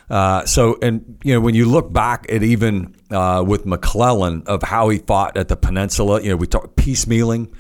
Uh, 0.09 0.45
so 0.47 0.79
and 0.83 1.19
you 1.23 1.35
know 1.35 1.41
when 1.41 1.55
you 1.55 1.67
look 1.67 1.93
back 1.93 2.27
at 2.31 2.43
even 2.43 2.95
uh, 3.11 3.45
with 3.47 3.67
McClellan 3.67 4.45
of 4.47 4.63
how 4.63 4.89
he 4.89 4.99
fought 4.99 5.37
at 5.37 5.49
the 5.49 5.57
peninsula, 5.57 6.23
you 6.23 6.31
know 6.31 6.37
we 6.37 6.47
talk 6.47 6.75
piecemealing. 6.77 7.53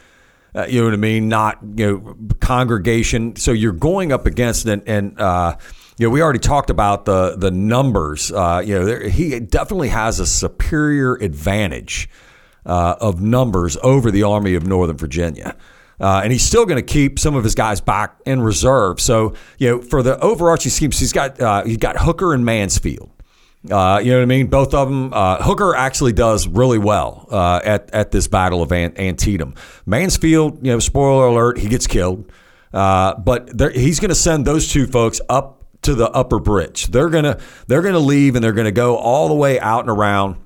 Uh, 0.54 0.66
you 0.66 0.80
know 0.80 0.86
what 0.86 0.94
I 0.94 0.98
mean? 0.98 1.28
Not 1.28 1.58
you 1.76 1.86
know 1.86 2.16
congregation. 2.40 3.36
So 3.36 3.52
you're 3.52 3.72
going 3.72 4.10
up 4.10 4.24
against 4.24 4.66
and 4.66 4.82
and 4.86 5.20
uh, 5.20 5.56
you 5.98 6.06
know 6.06 6.10
we 6.10 6.22
already 6.22 6.38
talked 6.38 6.70
about 6.70 7.04
the 7.04 7.36
the 7.36 7.50
numbers. 7.50 8.32
Uh, 8.32 8.62
you 8.64 8.74
know 8.74 8.84
there, 8.84 9.08
he 9.08 9.38
definitely 9.40 9.88
has 9.88 10.20
a 10.20 10.26
superior 10.26 11.14
advantage 11.14 12.08
uh, 12.66 12.96
of 13.00 13.20
numbers 13.20 13.76
over 13.82 14.10
the 14.10 14.22
Army 14.22 14.54
of 14.54 14.66
Northern 14.66 14.96
Virginia. 14.96 15.56
Uh, 16.00 16.20
and 16.24 16.32
he's 16.32 16.44
still 16.44 16.66
going 16.66 16.84
to 16.84 16.92
keep 16.92 17.18
some 17.18 17.36
of 17.36 17.44
his 17.44 17.54
guys 17.54 17.80
back 17.80 18.18
in 18.26 18.40
reserve. 18.40 19.00
So, 19.00 19.34
you 19.58 19.70
know, 19.70 19.82
for 19.82 20.02
the 20.02 20.18
overarching 20.18 20.70
schemes, 20.70 20.98
he's 20.98 21.12
got 21.12 21.40
uh, 21.40 21.64
he's 21.64 21.76
got 21.76 21.96
Hooker 21.98 22.34
and 22.34 22.44
Mansfield. 22.44 23.10
Uh, 23.70 24.00
you 24.02 24.10
know 24.10 24.16
what 24.16 24.22
I 24.22 24.26
mean? 24.26 24.48
Both 24.48 24.74
of 24.74 24.88
them. 24.88 25.14
Uh, 25.14 25.40
Hooker 25.40 25.76
actually 25.76 26.12
does 26.12 26.48
really 26.48 26.78
well 26.78 27.28
at 27.30 27.88
at 27.94 28.10
this 28.10 28.26
battle 28.26 28.62
of 28.62 28.72
Antietam. 28.72 29.54
Mansfield, 29.86 30.66
you 30.66 30.72
know, 30.72 30.80
spoiler 30.80 31.26
alert, 31.26 31.58
he 31.58 31.68
gets 31.68 31.86
killed. 31.86 32.32
Uh, 32.72 33.14
but 33.14 33.50
he's 33.74 34.00
going 34.00 34.08
to 34.08 34.14
send 34.14 34.46
those 34.46 34.68
two 34.68 34.86
folks 34.86 35.20
up 35.28 35.61
to 35.82 35.94
the 35.94 36.10
upper 36.10 36.38
bridge. 36.38 36.86
They're 36.86 37.08
gonna 37.10 37.38
they're 37.66 37.82
gonna 37.82 37.98
leave 37.98 38.34
and 38.34 38.42
they're 38.42 38.52
to 38.52 38.72
go 38.72 38.96
all 38.96 39.28
the 39.28 39.34
way 39.34 39.60
out 39.60 39.80
and 39.80 39.90
around. 39.90 40.36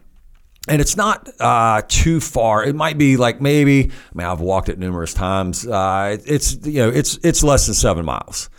And 0.69 0.81
it's 0.81 0.97
not 0.97 1.29
uh, 1.41 1.83
too 1.87 2.19
far. 2.19 2.65
It 2.65 2.75
might 2.75 2.99
be 2.99 3.17
like 3.17 3.41
maybe. 3.41 3.85
I 3.85 4.15
mean, 4.15 4.27
I've 4.27 4.41
walked 4.41 4.69
it 4.69 4.79
numerous 4.79 5.15
times. 5.15 5.67
Uh, 5.67 6.19
it's 6.27 6.59
you 6.67 6.83
know, 6.83 6.89
it's 6.89 7.19
it's 7.23 7.45
less 7.45 7.67
than 7.67 7.75
seven 7.75 8.05
miles. 8.05 8.51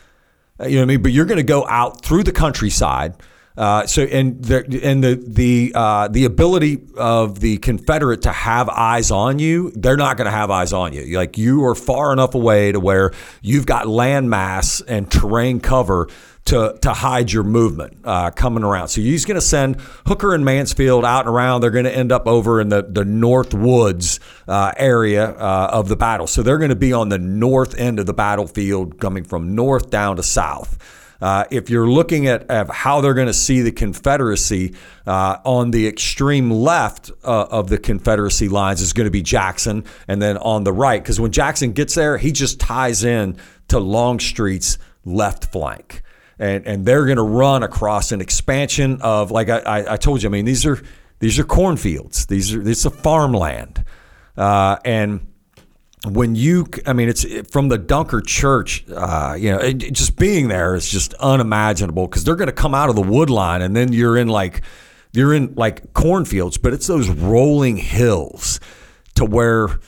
You 0.62 0.70
know 0.70 0.78
what 0.78 0.84
I 0.84 0.86
mean? 0.86 1.02
But 1.04 1.12
you're 1.12 1.26
going 1.26 1.38
to 1.38 1.44
go 1.44 1.68
out 1.68 2.04
through 2.04 2.24
the 2.24 2.32
countryside 2.32 3.16
uh, 3.58 3.88
so 3.88 4.04
and 4.04 4.44
the 4.44 4.82
and 4.84 5.04
the 5.04 5.16
the 5.16 5.72
uh, 5.74 6.08
the 6.10 6.26
ability 6.26 6.80
of 6.96 7.40
the 7.40 7.58
Confederate 7.58 8.22
to 8.22 8.32
have 8.32 8.70
eyes 8.70 9.10
on 9.10 9.40
you, 9.40 9.72
they're 9.72 9.98
not 9.98 10.16
going 10.16 10.26
to 10.26 10.32
have 10.32 10.52
eyes 10.52 10.74
on 10.74 10.94
you. 10.94 11.18
Like 11.18 11.40
you 11.40 11.66
are 11.66 11.74
far 11.74 12.14
enough 12.14 12.36
away 12.36 12.72
to 12.72 12.80
where 12.80 13.12
you've 13.42 13.66
got 13.66 13.88
land 13.88 14.30
mass 14.30 14.82
and 14.82 15.10
terrain 15.10 15.60
cover 15.60 16.08
to, 16.48 16.78
to 16.82 16.94
hide 16.94 17.32
your 17.32 17.44
movement 17.44 17.98
uh, 18.04 18.32
coming 18.32 18.64
around. 18.64 18.88
So 18.88 19.02
he's 19.02 19.26
going 19.26 19.36
to 19.36 19.42
send 19.42 19.82
Hooker 20.06 20.34
and 20.34 20.46
Mansfield 20.46 21.04
out 21.04 21.26
and 21.26 21.30
around. 21.36 21.62
They're 21.62 21.72
going 21.72 21.86
to 21.86 21.96
end 21.96 22.12
up 22.12 22.26
over 22.26 22.62
in 22.62 22.70
the, 22.70 22.84
the 22.84 23.04
North 23.06 23.54
Woods 23.54 24.20
uh, 24.48 24.72
area 24.78 25.32
uh, 25.32 25.70
of 25.74 25.90
the 25.90 25.98
battle. 25.98 26.26
So 26.26 26.44
they're 26.44 26.58
going 26.58 26.70
to 26.70 26.76
be 26.76 26.94
on 26.94 27.10
the 27.10 27.20
north 27.20 27.78
end 27.78 28.00
of 28.00 28.06
the 28.06 28.14
battlefield, 28.14 29.00
coming 29.00 29.26
from 29.26 29.56
north 29.56 29.90
down 29.90 30.16
to 30.16 30.24
south. 30.24 30.78
Uh, 31.20 31.46
if 31.50 31.70
you're 31.70 31.90
looking 31.90 32.28
at, 32.28 32.50
at 32.50 32.70
how 32.70 33.02
they're 33.02 33.16
going 33.16 33.28
to 33.28 33.34
see 33.34 33.62
the 33.62 33.72
Confederacy 33.72 34.76
uh, 35.06 35.38
on 35.44 35.72
the 35.72 35.88
extreme 35.88 36.52
left 36.52 37.12
uh, 37.24 37.48
of 37.50 37.70
the 37.70 37.78
Confederacy 37.78 38.48
lines 38.48 38.82
is 38.82 38.94
going 38.94 39.06
to 39.06 39.12
be 39.12 39.24
Jackson, 39.24 39.84
and 40.08 40.22
then 40.22 40.38
on 40.38 40.64
the 40.64 40.72
right, 40.72 41.02
because 41.02 41.20
when 41.20 41.32
Jackson 41.32 41.72
gets 41.72 41.96
there, 41.96 42.20
he 42.20 42.32
just 42.32 42.60
ties 42.60 43.04
in 43.04 43.36
to 43.68 43.80
Longstreet's 43.80 44.78
left 45.06 45.52
flank. 45.52 46.04
And, 46.40 46.68
and 46.68 46.86
they're 46.86 47.06
going 47.06 47.18
to 47.18 47.24
run 47.24 47.64
across 47.64 48.12
an 48.12 48.22
expansion 48.22 49.02
of 49.02 49.32
like 49.32 49.50
I, 49.50 49.86
I, 49.90 49.98
told 49.98 50.22
you. 50.22 50.30
I 50.30 50.32
mean 50.32 50.46
these 50.46 50.68
are 50.68 50.80
these 51.18 51.40
are 51.40 51.44
cornfields. 51.44 52.28
These 52.28 52.54
are 52.54 52.60
this 52.62 52.80
is 52.80 52.86
a 52.86 52.92
farmland, 52.92 53.84
uh, 54.38 54.78
and 54.86 55.26
when 56.06 56.36
you, 56.36 56.68
I 56.86 56.94
mean, 56.94 57.10
it's 57.10 57.26
from 57.52 57.70
the 57.70 57.78
Dunker 57.78 58.22
Church, 58.22 58.86
uh, 58.90 59.36
you 59.38 59.52
know, 59.52 59.60
it, 59.60 59.74
just 59.74 60.16
being 60.16 60.48
there 60.48 60.76
is 60.76 60.88
just 60.88 61.14
unimaginable 61.16 62.08
because 62.08 62.24
they're 62.24 62.36
going 62.36 62.48
to 62.48 62.54
come 62.54 62.76
out 62.76 62.90
of 62.90 62.96
the 62.96 63.02
wood 63.02 63.30
line 63.30 63.62
and 63.62 63.76
then 63.76 63.92
you're 63.92 64.18
in 64.18 64.28
like, 64.28 64.62
you're 65.14 65.34
in 65.34 65.56
like 65.56 65.94
cornfields, 65.94 66.58
but 66.58 66.74
it's 66.74 66.88
those 66.88 67.10
rolling 67.10 67.78
hills 67.78 68.60
to 69.16 69.26
where, 69.26 69.80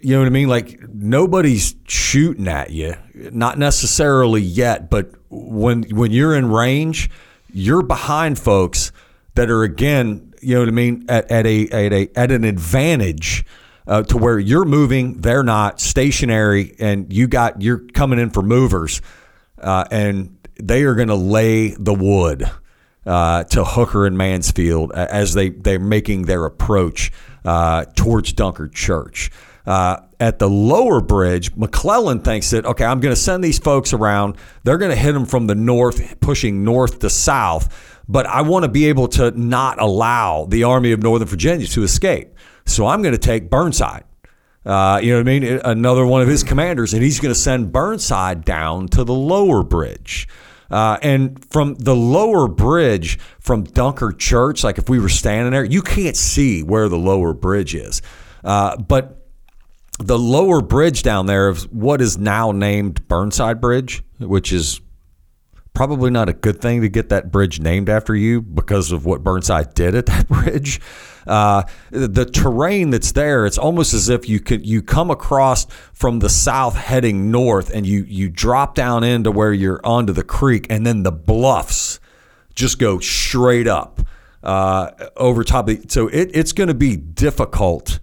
you 0.00 0.14
know 0.14 0.20
what 0.20 0.26
I 0.26 0.30
mean? 0.30 0.48
Like 0.48 0.80
nobody's 0.88 1.74
shooting 1.88 2.46
at 2.46 2.70
you, 2.70 2.94
not 3.14 3.58
necessarily 3.58 4.42
yet, 4.42 4.90
but 4.90 5.10
when, 5.32 5.82
when 5.84 6.12
you're 6.12 6.36
in 6.36 6.50
range, 6.50 7.10
you're 7.52 7.82
behind 7.82 8.38
folks 8.38 8.92
that 9.34 9.50
are 9.50 9.62
again, 9.62 10.34
you 10.40 10.54
know 10.54 10.60
what 10.60 10.68
I 10.68 10.72
mean, 10.72 11.06
at, 11.08 11.30
at 11.30 11.46
a, 11.46 11.68
at 11.70 11.92
a, 11.92 12.08
at 12.14 12.30
an 12.30 12.44
advantage 12.44 13.44
uh, 13.86 14.02
to 14.04 14.16
where 14.16 14.38
you're 14.38 14.64
moving, 14.64 15.20
they're 15.20 15.42
not 15.42 15.80
stationary, 15.80 16.74
and 16.78 17.12
you 17.12 17.26
got 17.26 17.60
you're 17.62 17.78
coming 17.78 18.18
in 18.18 18.30
for 18.30 18.42
movers, 18.42 19.00
uh, 19.58 19.84
and 19.90 20.38
they 20.56 20.84
are 20.84 20.94
going 20.94 21.08
to 21.08 21.14
lay 21.14 21.70
the 21.70 21.94
wood 21.94 22.48
uh, 23.06 23.44
to 23.44 23.64
Hooker 23.64 24.06
and 24.06 24.16
Mansfield 24.16 24.92
as 24.92 25.34
they 25.34 25.50
they're 25.50 25.80
making 25.80 26.26
their 26.26 26.44
approach 26.44 27.10
uh, 27.44 27.86
towards 27.96 28.32
Dunker 28.32 28.68
Church. 28.68 29.30
Uh, 29.66 29.98
at 30.18 30.38
the 30.38 30.48
lower 30.48 31.00
bridge, 31.00 31.54
McClellan 31.56 32.20
thinks 32.20 32.50
that 32.50 32.66
okay, 32.66 32.84
I'm 32.84 33.00
going 33.00 33.14
to 33.14 33.20
send 33.20 33.44
these 33.44 33.58
folks 33.58 33.92
around. 33.92 34.36
They're 34.64 34.78
going 34.78 34.90
to 34.90 34.96
hit 34.96 35.12
them 35.12 35.26
from 35.26 35.46
the 35.46 35.54
north, 35.54 36.20
pushing 36.20 36.64
north 36.64 36.98
to 37.00 37.10
south. 37.10 38.00
But 38.08 38.26
I 38.26 38.42
want 38.42 38.64
to 38.64 38.68
be 38.68 38.86
able 38.86 39.08
to 39.08 39.30
not 39.30 39.80
allow 39.80 40.46
the 40.46 40.64
Army 40.64 40.92
of 40.92 41.02
Northern 41.02 41.28
Virginia 41.28 41.66
to 41.68 41.82
escape. 41.82 42.34
So 42.66 42.86
I'm 42.86 43.02
going 43.02 43.14
to 43.14 43.18
take 43.18 43.48
Burnside. 43.48 44.04
Uh, 44.64 45.00
you 45.02 45.10
know 45.10 45.18
what 45.18 45.28
I 45.28 45.40
mean? 45.40 45.60
Another 45.64 46.06
one 46.06 46.22
of 46.22 46.28
his 46.28 46.44
commanders, 46.44 46.94
and 46.94 47.02
he's 47.02 47.20
going 47.20 47.34
to 47.34 47.38
send 47.38 47.72
Burnside 47.72 48.44
down 48.44 48.88
to 48.88 49.04
the 49.04 49.14
lower 49.14 49.62
bridge. 49.62 50.28
Uh, 50.70 50.98
and 51.02 51.44
from 51.50 51.74
the 51.74 51.94
lower 51.94 52.48
bridge 52.48 53.18
from 53.40 53.64
Dunker 53.64 54.12
Church, 54.12 54.64
like 54.64 54.78
if 54.78 54.88
we 54.88 54.98
were 54.98 55.08
standing 55.08 55.52
there, 55.52 55.64
you 55.64 55.82
can't 55.82 56.16
see 56.16 56.62
where 56.62 56.88
the 56.88 56.96
lower 56.96 57.34
bridge 57.34 57.74
is. 57.74 58.00
Uh, 58.42 58.76
but 58.76 59.21
the 59.98 60.18
lower 60.18 60.60
bridge 60.60 61.02
down 61.02 61.26
there 61.26 61.48
of 61.48 61.64
what 61.72 62.00
is 62.00 62.18
now 62.18 62.52
named 62.52 63.06
Burnside 63.08 63.60
Bridge, 63.60 64.02
which 64.18 64.52
is 64.52 64.80
probably 65.74 66.10
not 66.10 66.28
a 66.28 66.32
good 66.32 66.60
thing 66.60 66.82
to 66.82 66.88
get 66.88 67.08
that 67.08 67.30
bridge 67.30 67.60
named 67.60 67.88
after 67.88 68.14
you 68.14 68.42
because 68.42 68.92
of 68.92 69.06
what 69.06 69.22
Burnside 69.22 69.74
did 69.74 69.94
at 69.94 70.06
that 70.06 70.28
bridge. 70.28 70.80
Uh, 71.26 71.62
the 71.90 72.24
terrain 72.24 72.90
that's 72.90 73.12
there, 73.12 73.46
it's 73.46 73.58
almost 73.58 73.94
as 73.94 74.08
if 74.08 74.28
you 74.28 74.40
could 74.40 74.66
you 74.66 74.82
come 74.82 75.10
across 75.10 75.66
from 75.92 76.18
the 76.18 76.28
south 76.28 76.74
heading 76.74 77.30
north, 77.30 77.70
and 77.72 77.86
you 77.86 78.04
you 78.08 78.28
drop 78.28 78.74
down 78.74 79.04
into 79.04 79.30
where 79.30 79.52
you're 79.52 79.80
onto 79.84 80.12
the 80.12 80.24
creek, 80.24 80.66
and 80.68 80.84
then 80.84 81.04
the 81.04 81.12
bluffs 81.12 82.00
just 82.56 82.78
go 82.80 82.98
straight 82.98 83.68
up 83.68 84.00
uh, 84.42 84.90
over 85.16 85.44
top 85.44 85.68
of. 85.68 85.80
The, 85.80 85.88
so 85.88 86.08
it, 86.08 86.30
it's 86.34 86.52
going 86.52 86.68
to 86.68 86.74
be 86.74 86.96
difficult 86.96 88.00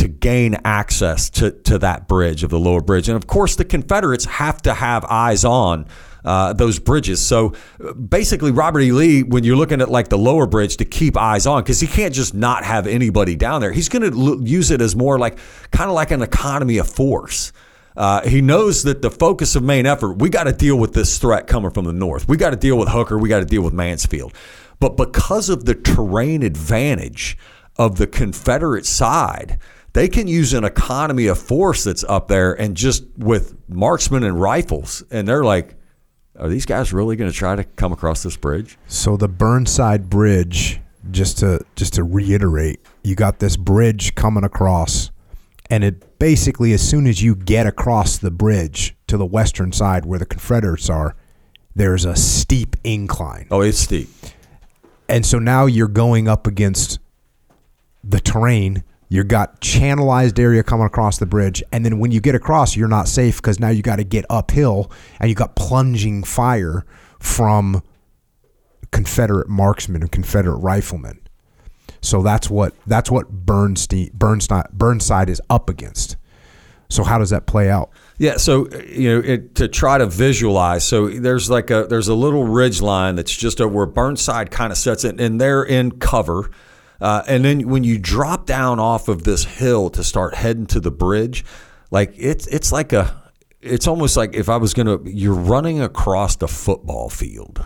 to 0.00 0.08
gain 0.08 0.56
access 0.64 1.28
to 1.30 1.50
to 1.50 1.78
that 1.78 2.08
bridge 2.08 2.42
of 2.42 2.50
the 2.50 2.58
lower 2.58 2.80
bridge, 2.80 3.08
and 3.08 3.16
of 3.16 3.26
course 3.26 3.56
the 3.56 3.64
Confederates 3.64 4.24
have 4.24 4.62
to 4.62 4.72
have 4.72 5.04
eyes 5.04 5.44
on 5.44 5.86
uh, 6.24 6.52
those 6.54 6.78
bridges. 6.78 7.20
So 7.20 7.54
basically, 8.08 8.50
Robert 8.50 8.80
E. 8.80 8.92
Lee, 8.92 9.22
when 9.22 9.44
you're 9.44 9.56
looking 9.56 9.80
at 9.80 9.90
like 9.90 10.08
the 10.08 10.18
lower 10.18 10.46
bridge 10.46 10.78
to 10.78 10.84
keep 10.84 11.16
eyes 11.16 11.46
on, 11.46 11.62
because 11.62 11.80
he 11.80 11.86
can't 11.86 12.14
just 12.14 12.34
not 12.34 12.64
have 12.64 12.86
anybody 12.86 13.36
down 13.36 13.60
there, 13.60 13.72
he's 13.72 13.88
going 13.88 14.10
to 14.10 14.18
l- 14.18 14.42
use 14.42 14.70
it 14.70 14.80
as 14.80 14.96
more 14.96 15.18
like 15.18 15.38
kind 15.70 15.90
of 15.90 15.94
like 15.94 16.10
an 16.10 16.22
economy 16.22 16.78
of 16.78 16.88
force. 16.88 17.52
Uh, 17.96 18.26
he 18.26 18.40
knows 18.40 18.84
that 18.84 19.02
the 19.02 19.10
focus 19.10 19.54
of 19.56 19.62
main 19.62 19.84
effort, 19.84 20.14
we 20.14 20.30
got 20.30 20.44
to 20.44 20.52
deal 20.52 20.78
with 20.78 20.94
this 20.94 21.18
threat 21.18 21.46
coming 21.46 21.70
from 21.70 21.84
the 21.84 21.92
north. 21.92 22.26
We 22.28 22.36
got 22.38 22.50
to 22.50 22.56
deal 22.56 22.78
with 22.78 22.88
Hooker. 22.88 23.18
We 23.18 23.28
got 23.28 23.40
to 23.40 23.44
deal 23.44 23.62
with 23.62 23.74
Mansfield. 23.74 24.32
But 24.78 24.96
because 24.96 25.50
of 25.50 25.66
the 25.66 25.74
terrain 25.74 26.42
advantage 26.42 27.36
of 27.76 27.96
the 27.96 28.06
Confederate 28.06 28.86
side, 28.86 29.58
they 29.92 30.08
can 30.08 30.28
use 30.28 30.52
an 30.52 30.64
economy 30.64 31.26
of 31.26 31.38
force 31.38 31.84
that's 31.84 32.04
up 32.04 32.28
there 32.28 32.52
and 32.52 32.76
just 32.76 33.04
with 33.16 33.56
marksmen 33.68 34.22
and 34.22 34.40
rifles. 34.40 35.02
And 35.10 35.26
they're 35.26 35.44
like, 35.44 35.74
are 36.38 36.48
these 36.48 36.66
guys 36.66 36.92
really 36.92 37.16
going 37.16 37.30
to 37.30 37.36
try 37.36 37.56
to 37.56 37.64
come 37.64 37.92
across 37.92 38.22
this 38.22 38.36
bridge? 38.36 38.78
So 38.86 39.16
the 39.16 39.28
Burnside 39.28 40.08
Bridge, 40.08 40.80
just 41.10 41.38
to 41.38 41.64
just 41.76 41.94
to 41.94 42.04
reiterate, 42.04 42.80
you 43.02 43.14
got 43.14 43.40
this 43.40 43.56
bridge 43.56 44.14
coming 44.14 44.44
across, 44.44 45.10
and 45.68 45.82
it 45.82 46.18
basically 46.18 46.72
as 46.72 46.86
soon 46.86 47.06
as 47.06 47.22
you 47.22 47.34
get 47.34 47.66
across 47.66 48.18
the 48.18 48.30
bridge 48.30 48.96
to 49.08 49.16
the 49.16 49.26
western 49.26 49.72
side 49.72 50.06
where 50.06 50.18
the 50.18 50.26
Confederates 50.26 50.88
are, 50.88 51.16
there's 51.74 52.04
a 52.04 52.14
steep 52.16 52.76
incline. 52.84 53.46
Oh, 53.50 53.60
it's 53.60 53.78
steep. 53.78 54.08
And 55.08 55.26
so 55.26 55.38
now 55.38 55.66
you're 55.66 55.88
going 55.88 56.28
up 56.28 56.46
against 56.46 57.00
the 58.04 58.20
terrain 58.20 58.84
You 59.12 59.24
got 59.24 59.60
channelized 59.60 60.38
area 60.38 60.62
coming 60.62 60.86
across 60.86 61.18
the 61.18 61.26
bridge, 61.26 61.64
and 61.72 61.84
then 61.84 61.98
when 61.98 62.12
you 62.12 62.20
get 62.20 62.36
across, 62.36 62.76
you're 62.76 62.86
not 62.86 63.08
safe 63.08 63.42
because 63.42 63.58
now 63.58 63.68
you 63.68 63.82
got 63.82 63.96
to 63.96 64.04
get 64.04 64.24
uphill, 64.30 64.90
and 65.18 65.28
you 65.28 65.34
got 65.34 65.56
plunging 65.56 66.22
fire 66.22 66.86
from 67.18 67.82
Confederate 68.92 69.48
marksmen 69.48 70.02
and 70.02 70.12
Confederate 70.12 70.58
riflemen. 70.58 71.20
So 72.00 72.22
that's 72.22 72.48
what 72.48 72.72
that's 72.86 73.10
what 73.10 73.28
Bernstein, 73.28 74.10
Bernstein, 74.14 74.62
Burnside 74.72 75.28
is 75.28 75.42
up 75.50 75.68
against. 75.68 76.16
So 76.88 77.02
how 77.02 77.18
does 77.18 77.30
that 77.30 77.46
play 77.46 77.68
out? 77.68 77.90
Yeah, 78.18 78.36
so 78.36 78.70
you 78.86 79.08
know, 79.08 79.18
it, 79.26 79.56
to 79.56 79.66
try 79.66 79.98
to 79.98 80.06
visualize, 80.06 80.86
so 80.86 81.08
there's 81.08 81.50
like 81.50 81.70
a 81.70 81.86
there's 81.88 82.08
a 82.08 82.14
little 82.14 82.44
ridge 82.44 82.80
line 82.80 83.16
that's 83.16 83.36
just 83.36 83.60
over 83.60 83.74
where 83.74 83.86
Burnside 83.86 84.52
kind 84.52 84.70
of 84.70 84.78
sets 84.78 85.02
it, 85.02 85.20
and 85.20 85.40
they're 85.40 85.64
in 85.64 85.98
cover. 85.98 86.50
Uh, 87.00 87.22
and 87.26 87.44
then 87.44 87.68
when 87.68 87.84
you 87.84 87.98
drop 87.98 88.46
down 88.46 88.78
off 88.78 89.08
of 89.08 89.24
this 89.24 89.44
hill 89.44 89.90
to 89.90 90.04
start 90.04 90.34
heading 90.34 90.66
to 90.66 90.80
the 90.80 90.90
bridge, 90.90 91.44
like 91.90 92.12
it's 92.16 92.46
it's 92.48 92.72
like 92.72 92.92
a 92.92 93.22
it's 93.60 93.86
almost 93.86 94.16
like 94.16 94.34
if 94.34 94.48
I 94.48 94.56
was 94.56 94.74
gonna 94.74 94.98
you're 95.04 95.34
running 95.34 95.80
across 95.80 96.36
the 96.36 96.48
football 96.48 97.08
field 97.08 97.64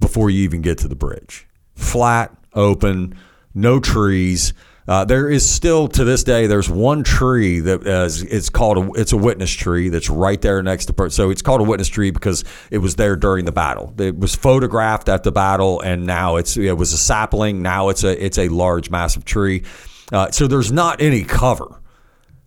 before 0.00 0.30
you 0.30 0.42
even 0.42 0.62
get 0.62 0.78
to 0.78 0.88
the 0.88 0.96
bridge. 0.96 1.46
Flat, 1.74 2.34
open, 2.54 3.16
no 3.54 3.80
trees. 3.80 4.52
Uh, 4.88 5.04
there 5.04 5.28
is 5.28 5.48
still 5.48 5.86
to 5.86 6.02
this 6.02 6.24
day. 6.24 6.46
There's 6.46 6.70
one 6.70 7.04
tree 7.04 7.60
that 7.60 7.86
is 7.86 8.22
it's 8.22 8.48
called 8.48 8.78
a 8.78 8.90
it's 8.98 9.12
a 9.12 9.18
witness 9.18 9.50
tree 9.50 9.90
that's 9.90 10.08
right 10.08 10.40
there 10.40 10.62
next 10.62 10.86
to. 10.86 11.10
So 11.10 11.28
it's 11.28 11.42
called 11.42 11.60
a 11.60 11.64
witness 11.64 11.88
tree 11.88 12.10
because 12.10 12.42
it 12.70 12.78
was 12.78 12.96
there 12.96 13.14
during 13.14 13.44
the 13.44 13.52
battle. 13.52 13.92
It 13.98 14.18
was 14.18 14.34
photographed 14.34 15.10
at 15.10 15.24
the 15.24 15.32
battle, 15.32 15.82
and 15.82 16.06
now 16.06 16.36
it's 16.36 16.56
it 16.56 16.78
was 16.78 16.94
a 16.94 16.98
sapling. 16.98 17.60
Now 17.60 17.90
it's 17.90 18.02
a 18.02 18.24
it's 18.24 18.38
a 18.38 18.48
large, 18.48 18.88
massive 18.88 19.26
tree. 19.26 19.64
Uh, 20.10 20.30
so 20.30 20.46
there's 20.46 20.72
not 20.72 21.02
any 21.02 21.22
cover 21.22 21.82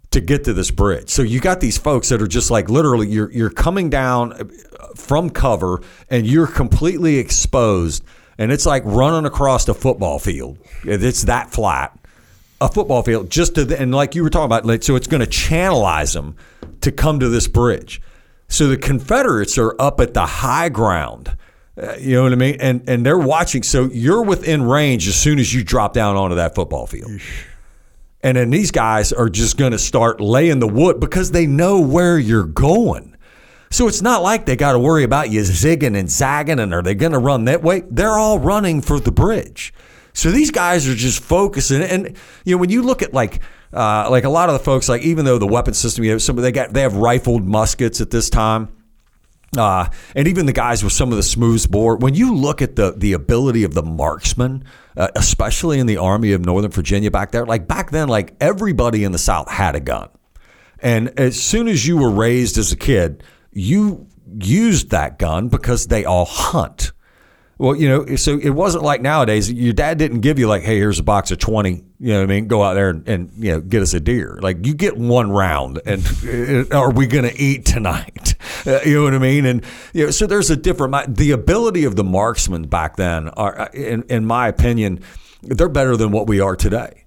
to 0.10 0.20
get 0.20 0.44
to 0.46 0.54
this 0.54 0.72
bridge. 0.72 1.12
So 1.12 1.22
you 1.22 1.40
got 1.40 1.60
these 1.60 1.78
folks 1.78 2.10
that 2.10 2.24
are 2.24 2.28
just 2.28 2.50
like 2.50 2.72
literally 2.72 3.08
you're 3.08 3.32
you're 3.32 3.52
coming 3.52 3.92
down 3.92 4.50
from 4.96 5.30
cover 5.30 5.82
and 6.10 6.26
you're 6.26 6.48
completely 6.48 7.18
exposed 7.18 8.04
and 8.38 8.52
it's 8.52 8.66
like 8.66 8.82
running 8.86 9.26
across 9.26 9.68
a 9.68 9.74
football 9.76 10.18
field. 10.18 10.58
It's 10.84 11.26
that 11.26 11.52
flat. 11.52 11.98
A 12.62 12.72
football 12.72 13.02
field 13.02 13.30
just 13.30 13.56
to 13.56 13.66
the, 13.66 13.80
and 13.80 13.94
like 13.94 14.16
you 14.16 14.24
were 14.24 14.30
talking 14.30 14.46
about 14.46 14.66
like 14.66 14.84
so 14.84 14.96
it's 14.96 15.08
going 15.08 15.22
to 15.22 15.28
channelize 15.28 16.14
them 16.14 16.36
to 16.82 16.92
come 16.92 17.20
to 17.20 17.28
this 17.28 17.48
bridge. 17.48 18.02
So 18.48 18.68
the 18.68 18.78
Confederates 18.78 19.58
are 19.58 19.76
up 19.80 20.00
at 20.00 20.14
the 20.14 20.26
high 20.26 20.70
ground. 20.70 21.36
Uh, 21.76 21.96
you 22.00 22.16
know 22.16 22.24
what 22.24 22.34
I 22.34 22.36
mean? 22.36 22.58
And 22.60 22.88
and 22.88 23.06
they're 23.06 23.18
watching. 23.18 23.64
So 23.64 23.86
you're 23.86 24.24
within 24.24 24.64
range 24.64 25.08
as 25.08 25.16
soon 25.16 25.40
as 25.40 25.54
you 25.54 25.64
drop 25.64 25.94
down 25.94 26.16
onto 26.16 26.36
that 26.36 26.54
football 26.54 26.86
field. 26.86 27.20
And 28.24 28.38
then 28.38 28.52
these 28.52 28.72
guys 28.72 29.12
are 29.12 29.30
just 29.30 29.58
going 29.58 29.72
to 29.72 29.80
start 29.80 30.22
laying 30.22 30.60
the 30.60 30.68
wood 30.68 31.00
because 31.00 31.32
they 31.32 31.48
know 31.48 31.80
where 31.80 32.20
you're 32.20 32.44
going. 32.44 33.18
So 33.72 33.88
it's 33.88 34.02
not 34.02 34.22
like 34.22 34.46
they 34.46 34.58
got 34.58 34.74
to 34.74 34.80
worry 34.80 35.04
about 35.04 35.32
you 35.32 35.42
zigging 35.42 35.98
and 35.98 36.10
zagging 36.10 36.60
and 36.60 36.74
are 36.74 36.82
they 36.82 36.94
going 36.94 37.14
to 37.14 37.20
run 37.20 37.46
that 37.46 37.64
way? 37.64 37.84
They're 37.90 38.18
all 38.18 38.38
running 38.38 38.82
for 38.82 39.00
the 39.00 39.12
bridge. 39.12 39.74
So 40.14 40.32
these 40.32 40.52
guys 40.52 40.88
are 40.88 40.96
just 40.96 41.22
focusing. 41.24 41.82
And, 41.82 42.18
you 42.46 42.56
know, 42.56 42.60
when 42.60 42.70
you 42.70 42.82
look 42.82 43.02
at 43.02 43.14
like, 43.14 43.42
uh, 43.74 44.10
like 44.10 44.24
a 44.24 44.30
lot 44.30 44.50
of 44.50 44.54
the 44.54 44.64
folks, 44.64 44.90
like 44.90 45.02
even 45.04 45.26
though 45.26 45.38
the 45.38 45.48
weapon 45.48 45.74
system, 45.74 46.04
you 46.04 46.12
know, 46.12 46.18
some 46.18 46.36
they 46.36 46.52
got 46.52 46.74
they 46.74 46.82
have 46.82 46.96
rifled 46.96 47.46
muskets 47.46 48.02
at 48.02 48.10
this 48.10 48.30
time. 48.30 48.70
Uh, 49.58 49.90
and 50.16 50.30
even 50.30 50.46
the 50.46 50.54
guys 50.54 50.82
with 50.82 50.94
some 50.94 51.12
of 51.12 51.18
the 51.18 51.24
smooth 51.24 51.70
bore. 51.70 51.98
When 51.98 52.14
you 52.14 52.34
look 52.34 52.62
at 52.62 52.78
the 52.78 52.94
the 52.96 53.12
ability 53.14 53.66
of 53.66 53.74
the 53.74 53.84
marksman, 53.84 54.64
uh, 54.96 55.10
especially 55.16 55.80
in 55.80 55.88
the 55.88 55.98
Army 55.98 56.32
of 56.32 56.46
Northern 56.46 56.72
Virginia 56.72 57.12
back 57.12 57.32
there, 57.32 57.46
like 57.46 57.68
back 57.68 57.92
then, 57.92 58.08
like 58.08 58.34
everybody 58.40 59.04
in 59.04 59.12
the 59.12 59.18
South 59.18 59.50
had 59.50 59.76
a 59.76 59.82
gun, 59.82 60.08
and 60.80 61.20
as 61.20 61.42
soon 61.42 61.68
as 61.68 61.86
you 61.86 61.98
were 61.98 62.10
raised 62.10 62.58
as 62.58 62.72
a 62.72 62.78
kid, 62.78 63.24
you 63.52 64.08
used 64.40 64.92
that 64.92 65.20
gun 65.20 65.50
because 65.50 65.88
they 65.88 66.06
all 66.06 66.26
hunt. 66.26 66.94
Well, 67.62 67.76
you 67.76 67.88
know, 67.88 68.16
so 68.16 68.40
it 68.40 68.50
wasn't 68.50 68.84
like 68.84 69.04
nowadays. 69.04 69.52
Your 69.52 69.74
dad 69.74 70.00
didn't 70.00 70.22
give 70.22 70.40
you 70.40 70.48
like, 70.48 70.64
"Hey, 70.64 70.78
here's 70.78 70.98
a 70.98 71.04
box 71.04 71.30
of 71.30 71.38
20. 71.38 71.84
You 72.00 72.08
know 72.08 72.18
what 72.18 72.24
I 72.24 72.26
mean? 72.26 72.48
Go 72.48 72.64
out 72.64 72.74
there 72.74 72.90
and, 72.90 73.08
and 73.08 73.32
you 73.38 73.52
know 73.52 73.62
get 73.62 73.84
us 73.84 73.94
a 73.94 74.00
deer. 74.00 74.40
Like 74.42 74.66
you 74.66 74.74
get 74.74 74.98
one 74.98 75.30
round, 75.30 75.80
and 75.86 76.04
uh, 76.74 76.76
are 76.76 76.92
we 76.92 77.06
going 77.06 77.26
to 77.26 77.40
eat 77.40 77.66
tonight? 77.66 78.36
Uh, 78.64 78.80
you 78.86 78.94
know 78.94 79.04
what 79.06 79.16
I 79.16 79.18
mean? 79.18 79.48
And 79.48 79.66
you 79.92 80.06
know, 80.06 80.12
so 80.12 80.28
there's 80.28 80.52
a 80.52 80.56
different. 80.56 81.18
The 81.18 81.32
ability 81.32 81.84
of 81.86 81.96
the 81.96 82.04
marksmen 82.04 82.68
back 82.68 82.96
then 82.96 83.30
are, 83.30 83.60
uh, 83.60 83.70
in, 83.74 84.04
in 84.04 84.24
my 84.24 84.48
opinion, 84.48 85.00
they're 85.42 85.68
better 85.68 85.98
than 85.98 86.12
what 86.12 86.28
we 86.28 86.40
are 86.42 86.56
today. 86.56 87.06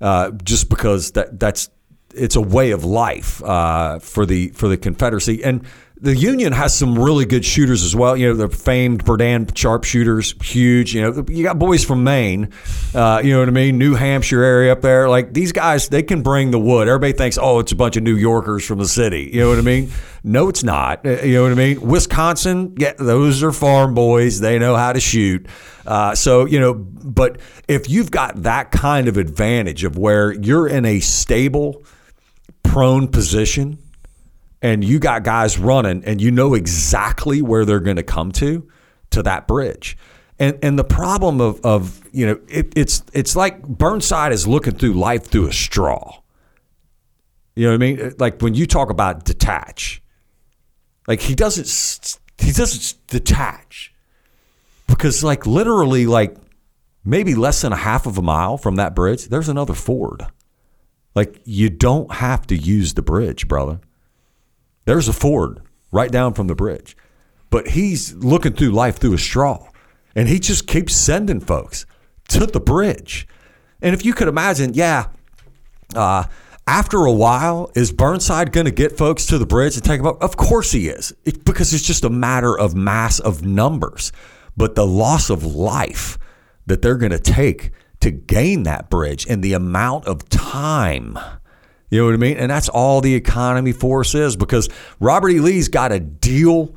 Uh, 0.00 0.32
just 0.42 0.68
because 0.68 1.12
that 1.12 1.38
that's 1.38 1.70
it's 2.14 2.34
a 2.34 2.40
way 2.40 2.72
of 2.72 2.84
life 2.84 3.42
uh, 3.44 4.00
for 4.00 4.26
the 4.26 4.48
for 4.48 4.66
the 4.66 4.76
Confederacy 4.76 5.44
and 5.44 5.64
the 6.00 6.14
Union 6.14 6.52
has 6.52 6.76
some 6.76 6.98
really 6.98 7.24
good 7.24 7.44
shooters 7.44 7.82
as 7.82 7.94
well. 7.94 8.16
You 8.16 8.28
know, 8.28 8.34
the 8.34 8.48
famed 8.48 9.04
Berdan 9.04 9.56
sharpshooters, 9.56 10.34
huge. 10.42 10.94
You 10.94 11.02
know, 11.02 11.24
you 11.28 11.42
got 11.42 11.58
boys 11.58 11.84
from 11.84 12.04
Maine, 12.04 12.52
uh, 12.94 13.20
you 13.24 13.32
know 13.32 13.40
what 13.40 13.48
I 13.48 13.52
mean? 13.52 13.78
New 13.78 13.94
Hampshire 13.94 14.42
area 14.42 14.72
up 14.72 14.80
there. 14.80 15.08
Like 15.08 15.34
these 15.34 15.52
guys, 15.52 15.88
they 15.88 16.02
can 16.02 16.22
bring 16.22 16.50
the 16.50 16.58
wood. 16.58 16.88
Everybody 16.88 17.12
thinks, 17.12 17.38
oh, 17.40 17.58
it's 17.58 17.72
a 17.72 17.76
bunch 17.76 17.96
of 17.96 18.02
New 18.02 18.16
Yorkers 18.16 18.64
from 18.64 18.78
the 18.78 18.88
city. 18.88 19.30
You 19.32 19.40
know 19.40 19.48
what 19.48 19.58
I 19.58 19.62
mean? 19.62 19.90
No, 20.22 20.48
it's 20.48 20.62
not. 20.62 21.04
Uh, 21.04 21.22
you 21.22 21.34
know 21.34 21.42
what 21.44 21.52
I 21.52 21.56
mean? 21.56 21.80
Wisconsin, 21.80 22.74
yeah, 22.76 22.92
those 22.98 23.42
are 23.42 23.52
farm 23.52 23.94
boys. 23.94 24.40
They 24.40 24.58
know 24.58 24.76
how 24.76 24.92
to 24.92 25.00
shoot. 25.00 25.46
Uh, 25.86 26.14
so, 26.14 26.44
you 26.44 26.60
know, 26.60 26.74
but 26.74 27.38
if 27.66 27.88
you've 27.88 28.10
got 28.10 28.42
that 28.42 28.70
kind 28.70 29.08
of 29.08 29.16
advantage 29.16 29.84
of 29.84 29.96
where 29.96 30.32
you're 30.32 30.68
in 30.68 30.84
a 30.84 31.00
stable, 31.00 31.82
prone 32.62 33.08
position 33.08 33.78
and 34.62 34.84
you 34.84 34.98
got 34.98 35.22
guys 35.22 35.58
running 35.58 36.04
and 36.04 36.20
you 36.20 36.30
know 36.30 36.54
exactly 36.54 37.42
where 37.42 37.64
they're 37.64 37.80
going 37.80 37.96
to 37.96 38.02
come 38.02 38.32
to 38.32 38.68
to 39.10 39.22
that 39.22 39.46
bridge. 39.46 39.96
And 40.38 40.58
and 40.62 40.78
the 40.78 40.84
problem 40.84 41.40
of 41.40 41.64
of 41.64 42.00
you 42.12 42.26
know 42.26 42.40
it, 42.48 42.72
it's 42.76 43.02
it's 43.12 43.34
like 43.34 43.62
burnside 43.66 44.32
is 44.32 44.46
looking 44.46 44.74
through 44.74 44.94
life 44.94 45.26
through 45.26 45.48
a 45.48 45.52
straw. 45.52 46.20
You 47.56 47.64
know 47.64 47.70
what 47.70 47.74
i 47.74 47.78
mean? 47.78 48.14
Like 48.18 48.40
when 48.40 48.54
you 48.54 48.66
talk 48.66 48.90
about 48.90 49.24
detach 49.24 50.00
like 51.08 51.20
he 51.20 51.34
doesn't 51.34 52.18
he 52.38 52.52
doesn't 52.52 52.94
detach. 53.08 53.92
Because 54.86 55.24
like 55.24 55.46
literally 55.46 56.06
like 56.06 56.36
maybe 57.04 57.34
less 57.34 57.62
than 57.62 57.72
a 57.72 57.76
half 57.76 58.06
of 58.06 58.16
a 58.16 58.22
mile 58.22 58.58
from 58.58 58.76
that 58.76 58.94
bridge 58.94 59.26
there's 59.26 59.48
another 59.48 59.74
ford. 59.74 60.24
Like 61.16 61.40
you 61.44 61.68
don't 61.68 62.12
have 62.12 62.46
to 62.46 62.56
use 62.56 62.94
the 62.94 63.02
bridge 63.02 63.48
brother 63.48 63.80
there's 64.88 65.06
a 65.06 65.12
Ford 65.12 65.60
right 65.92 66.10
down 66.10 66.32
from 66.32 66.46
the 66.46 66.54
bridge. 66.54 66.96
But 67.50 67.68
he's 67.68 68.14
looking 68.14 68.54
through 68.54 68.70
life 68.70 68.96
through 68.96 69.12
a 69.12 69.18
straw. 69.18 69.68
And 70.16 70.28
he 70.28 70.38
just 70.38 70.66
keeps 70.66 70.96
sending 70.96 71.40
folks 71.40 71.84
to 72.28 72.46
the 72.46 72.58
bridge. 72.58 73.28
And 73.82 73.94
if 73.94 74.06
you 74.06 74.14
could 74.14 74.28
imagine, 74.28 74.72
yeah, 74.72 75.08
uh, 75.94 76.24
after 76.66 77.04
a 77.04 77.12
while, 77.12 77.70
is 77.74 77.92
Burnside 77.92 78.50
going 78.50 78.64
to 78.64 78.70
get 78.70 78.96
folks 78.96 79.26
to 79.26 79.36
the 79.36 79.44
bridge 79.44 79.76
and 79.76 79.84
take 79.84 79.98
them 79.98 80.06
up? 80.06 80.22
Of 80.22 80.38
course 80.38 80.72
he 80.72 80.88
is, 80.88 81.14
it, 81.26 81.44
because 81.44 81.74
it's 81.74 81.86
just 81.86 82.04
a 82.04 82.10
matter 82.10 82.58
of 82.58 82.74
mass 82.74 83.20
of 83.20 83.44
numbers. 83.44 84.10
But 84.56 84.74
the 84.74 84.86
loss 84.86 85.28
of 85.28 85.44
life 85.44 86.16
that 86.64 86.80
they're 86.80 86.96
going 86.96 87.12
to 87.12 87.18
take 87.18 87.72
to 88.00 88.10
gain 88.10 88.62
that 88.62 88.88
bridge 88.88 89.26
and 89.28 89.44
the 89.44 89.52
amount 89.52 90.06
of 90.06 90.30
time 90.30 91.18
you 91.90 92.00
know 92.00 92.06
what 92.06 92.14
I 92.14 92.18
mean? 92.18 92.36
And 92.36 92.50
that's 92.50 92.68
all 92.68 93.00
the 93.00 93.14
economy 93.14 93.72
force 93.72 94.14
is 94.14 94.36
because 94.36 94.68
Robert 95.00 95.30
E. 95.30 95.40
Lee's 95.40 95.68
got 95.68 95.88
to 95.88 96.00
deal 96.00 96.74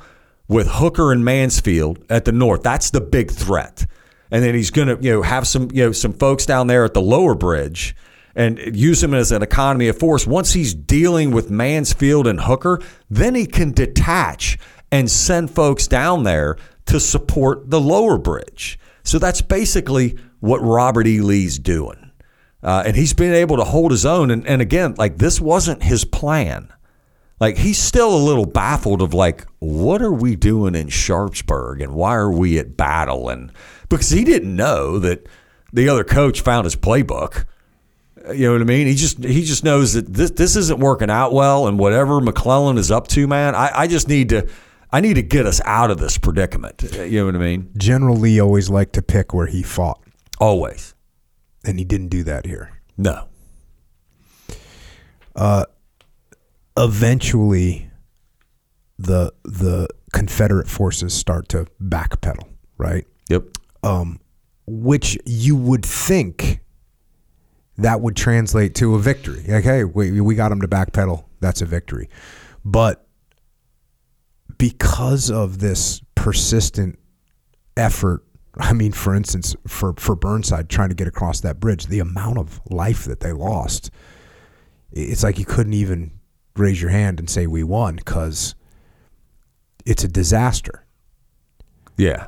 with 0.48 0.68
Hooker 0.68 1.12
and 1.12 1.24
Mansfield 1.24 2.04
at 2.10 2.26
the 2.26 2.32
north. 2.32 2.64
That's 2.64 2.92
the 2.92 3.02
big 3.02 3.32
threat. 3.32 3.86
And 4.32 4.44
then 4.44 4.56
he's 4.56 4.72
going 4.72 4.88
to, 4.88 4.98
you 5.04 5.12
know, 5.12 5.22
have 5.22 5.48
some, 5.48 5.70
you 5.74 5.86
know, 5.86 5.92
some 5.92 6.14
folks 6.14 6.46
down 6.46 6.68
there 6.68 6.86
at 6.86 6.94
the 6.94 7.02
lower 7.02 7.36
bridge 7.36 7.96
and 8.36 8.60
use 8.74 9.04
him 9.04 9.14
as 9.14 9.32
an 9.32 9.42
economy 9.42 9.90
of 9.90 9.98
force. 9.98 10.26
Once 10.26 10.54
he's 10.54 10.74
dealing 10.74 11.32
with 11.32 11.52
Mansfield 11.52 12.28
and 12.28 12.40
Hooker, 12.42 12.82
then 13.10 13.36
he 13.36 13.46
can 13.46 13.72
detach 13.72 14.58
and 14.92 15.12
send 15.12 15.52
folks 15.52 15.88
down 15.88 16.24
there 16.24 16.58
to 16.86 17.00
support 17.00 17.70
the 17.70 17.82
lower 17.82 18.18
bridge. 18.18 18.80
So 19.04 19.20
that's 19.20 19.42
basically 19.42 20.18
what 20.40 20.60
Robert 20.60 21.08
E. 21.08 21.20
Lee's 21.22 21.60
doing. 21.60 22.01
Uh, 22.64 22.84
and 22.86 22.96
he's 22.96 23.14
been 23.14 23.34
able 23.34 23.58
to 23.58 23.64
hold 23.64 23.92
his 23.92 24.06
own. 24.06 24.30
And, 24.32 24.46
and 24.46 24.62
again, 24.62 24.96
like 24.98 25.18
this 25.18 25.42
wasn't 25.42 25.84
his 25.84 26.06
plan. 26.06 26.72
Like 27.40 27.58
he's 27.58 27.80
still 27.80 28.16
a 28.16 28.18
little 28.18 28.46
baffled 28.46 29.02
of 29.02 29.14
like, 29.14 29.48
what 29.60 30.02
are 30.02 30.12
we 30.14 30.36
doing 30.36 30.76
in 30.76 30.90
Sharpsburg 30.90 31.82
and 31.82 31.94
why 31.94 32.16
are 32.16 32.32
we 32.32 32.60
at 32.60 32.78
battle? 32.78 33.30
And 33.30 33.52
because 33.90 34.12
he 34.12 34.24
didn't 34.24 34.56
know 34.56 35.00
that 35.00 35.28
the 35.74 35.90
other 35.90 36.04
coach 36.04 36.42
found 36.42 36.66
his 36.66 36.76
playbook. 36.76 37.46
You 38.32 38.48
know 38.48 38.54
what 38.54 38.62
I 38.62 38.66
mean? 38.66 38.86
He 38.86 38.94
just 38.94 39.24
he 39.24 39.44
just 39.44 39.64
knows 39.64 39.94
that 39.94 40.14
this 40.14 40.30
this 40.30 40.56
isn't 40.56 40.80
working 40.80 41.10
out 41.10 41.34
well, 41.34 41.66
and 41.66 41.80
whatever 41.80 42.22
McClellan 42.22 42.78
is 42.78 42.92
up 42.92 43.08
to, 43.10 43.26
man, 43.26 43.56
I, 43.56 43.72
I 43.74 43.88
just 43.88 44.08
need 44.08 44.30
to 44.30 44.48
I 44.92 45.02
need 45.02 45.16
to 45.16 45.24
get 45.24 45.48
us 45.48 45.60
out 45.66 45.90
of 45.90 45.98
this 45.98 46.20
predicament. 46.20 46.84
You 46.84 47.22
know 47.22 47.26
what 47.26 47.36
I 47.36 47.40
mean? 47.40 47.72
General 47.78 48.16
Lee 48.16 48.40
always 48.40 48.70
liked 48.70 48.94
to 48.94 49.02
pick 49.02 49.34
where 49.34 49.48
he 49.48 49.64
fought. 49.64 50.04
Always 50.40 50.94
and 51.66 51.80
he 51.80 51.86
didn't 51.86 52.10
do 52.10 52.24
that 52.24 52.46
here. 52.46 52.72
No. 52.98 53.28
Uh, 55.36 55.66
eventually 56.78 57.90
the 58.98 59.34
the 59.44 59.88
Confederate 60.14 60.68
forces 60.68 61.14
start 61.14 61.48
to 61.50 61.68
backpedal, 61.82 62.48
right? 62.78 63.06
Yep. 63.30 63.58
Um, 63.84 64.20
which 64.68 65.18
you 65.26 65.56
would 65.56 65.86
think 65.86 66.60
that 67.78 68.02
would 68.02 68.16
translate 68.16 68.76
to 68.76 68.96
a 68.96 69.00
victory. 69.00 69.44
Like, 69.48 69.64
hey, 69.64 69.84
we, 69.84 70.22
we 70.22 70.36
got 70.36 70.50
them 70.50 70.62
to 70.62 70.68
backpedal. 70.68 71.26
That's 71.40 71.62
a 71.62 71.66
victory. 71.66 72.10
But 72.64 73.08
because 74.58 75.32
of 75.32 75.60
this 75.60 76.02
persistent 76.16 77.00
effort, 77.76 78.24
I 78.58 78.74
mean, 78.74 78.92
for 78.92 79.16
instance, 79.16 79.56
for, 79.66 79.94
for 79.94 80.16
Burnside 80.16 80.70
trying 80.70 80.90
to 80.90 80.96
get 80.96 81.08
across 81.08 81.40
that 81.42 81.60
bridge, 81.60 81.88
the 81.88 82.00
amount 82.00 82.38
of 82.38 82.62
life 82.70 83.06
that 83.06 83.22
they 83.22 83.32
lost, 83.32 83.90
it's 84.92 85.24
like 85.24 85.40
you 85.40 85.46
couldn't 85.46 85.74
even 85.74 86.12
raise 86.58 86.82
your 86.82 86.92
hand 86.92 87.20
and 87.20 87.30
say 87.30 87.48
we 87.48 87.64
won 87.64 87.96
because 87.96 88.56
it's 89.86 90.04
a 90.04 90.08
disaster. 90.08 90.86
Yeah. 91.98 92.28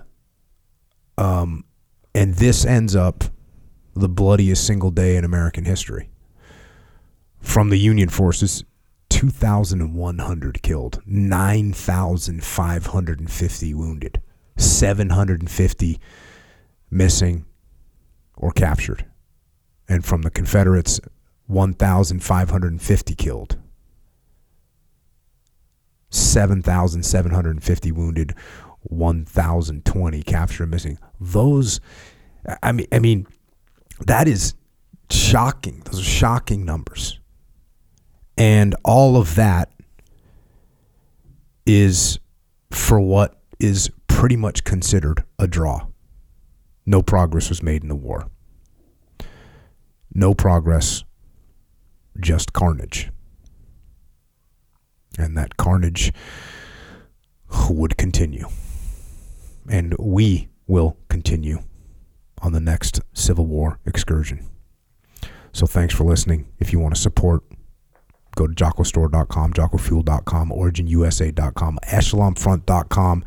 Um, 1.18 1.66
and 2.16 2.36
this 2.36 2.66
ends 2.66 2.95
up 2.95 3.24
the 3.95 4.10
bloodiest 4.10 4.66
single 4.66 4.90
day 4.91 5.18
in 5.18 5.26
American 5.26 5.66
history. 5.66 6.10
From 7.40 7.70
the 7.70 7.78
Union 7.78 8.10
forces, 8.10 8.64
2,100 9.10 10.64
killed, 10.64 11.02
9,550 11.06 13.74
wounded, 13.74 14.22
750 14.58 16.00
missing 16.90 17.46
or 18.36 18.52
captured. 18.52 19.06
And 19.88 20.06
from 20.06 20.22
the 20.22 20.30
Confederates, 20.30 21.00
1,550 21.48 23.16
killed, 23.16 23.58
7,750 26.10 27.92
wounded, 27.92 28.34
1,020 28.84 30.24
captured 30.24 30.64
and 30.64 30.72
missing. 30.72 30.98
Those, 31.20 31.80
I 32.62 32.72
mean, 32.72 32.88
I 32.92 33.00
mean, 33.00 33.28
that 34.06 34.28
is 34.28 34.54
shocking. 35.10 35.82
Those 35.86 36.00
are 36.00 36.04
shocking 36.04 36.66
numbers. 36.66 37.20
And 38.38 38.76
all 38.84 39.18
of 39.18 39.36
that 39.36 39.72
is 41.66 42.20
for 42.72 43.00
what 43.00 43.40
is 43.60 43.90
pretty 44.24 44.38
much 44.38 44.64
considered 44.64 45.26
a 45.38 45.45
draw. 45.45 45.86
No 46.86 47.02
progress 47.02 47.50
was 47.50 47.62
made 47.62 47.82
in 47.84 47.90
the 47.90 47.95
war. 47.95 48.30
No 50.14 50.34
progress, 50.34 51.04
just 52.18 52.54
carnage. 52.54 53.12
And 55.20 55.38
that 55.38 55.58
carnage 55.58 56.14
would 57.70 57.98
continue. 57.98 58.48
And 59.70 59.94
we 60.00 60.48
will 60.68 60.95
continue 61.10 61.60
on 62.41 62.54
the 62.54 62.62
next 62.62 63.02
Civil 63.12 63.45
War 63.45 63.78
excursion. 63.86 64.48
So 65.52 65.66
thanks 65.66 65.94
for 65.94 66.06
listening. 66.06 66.48
If 66.60 66.72
you 66.72 66.80
want 66.80 66.95
to 66.95 67.02
support, 67.02 67.44
go 68.38 68.48
to 68.48 68.54
jockostore.com, 68.54 69.52
jockofuel.com, 69.52 70.50
originusa.com, 70.50 71.80
echelonfront.com, 71.84 73.26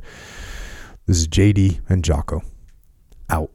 this 1.05 1.17
is 1.17 1.27
JD 1.27 1.81
and 1.89 2.03
Jocko 2.03 2.41
out. 3.29 3.51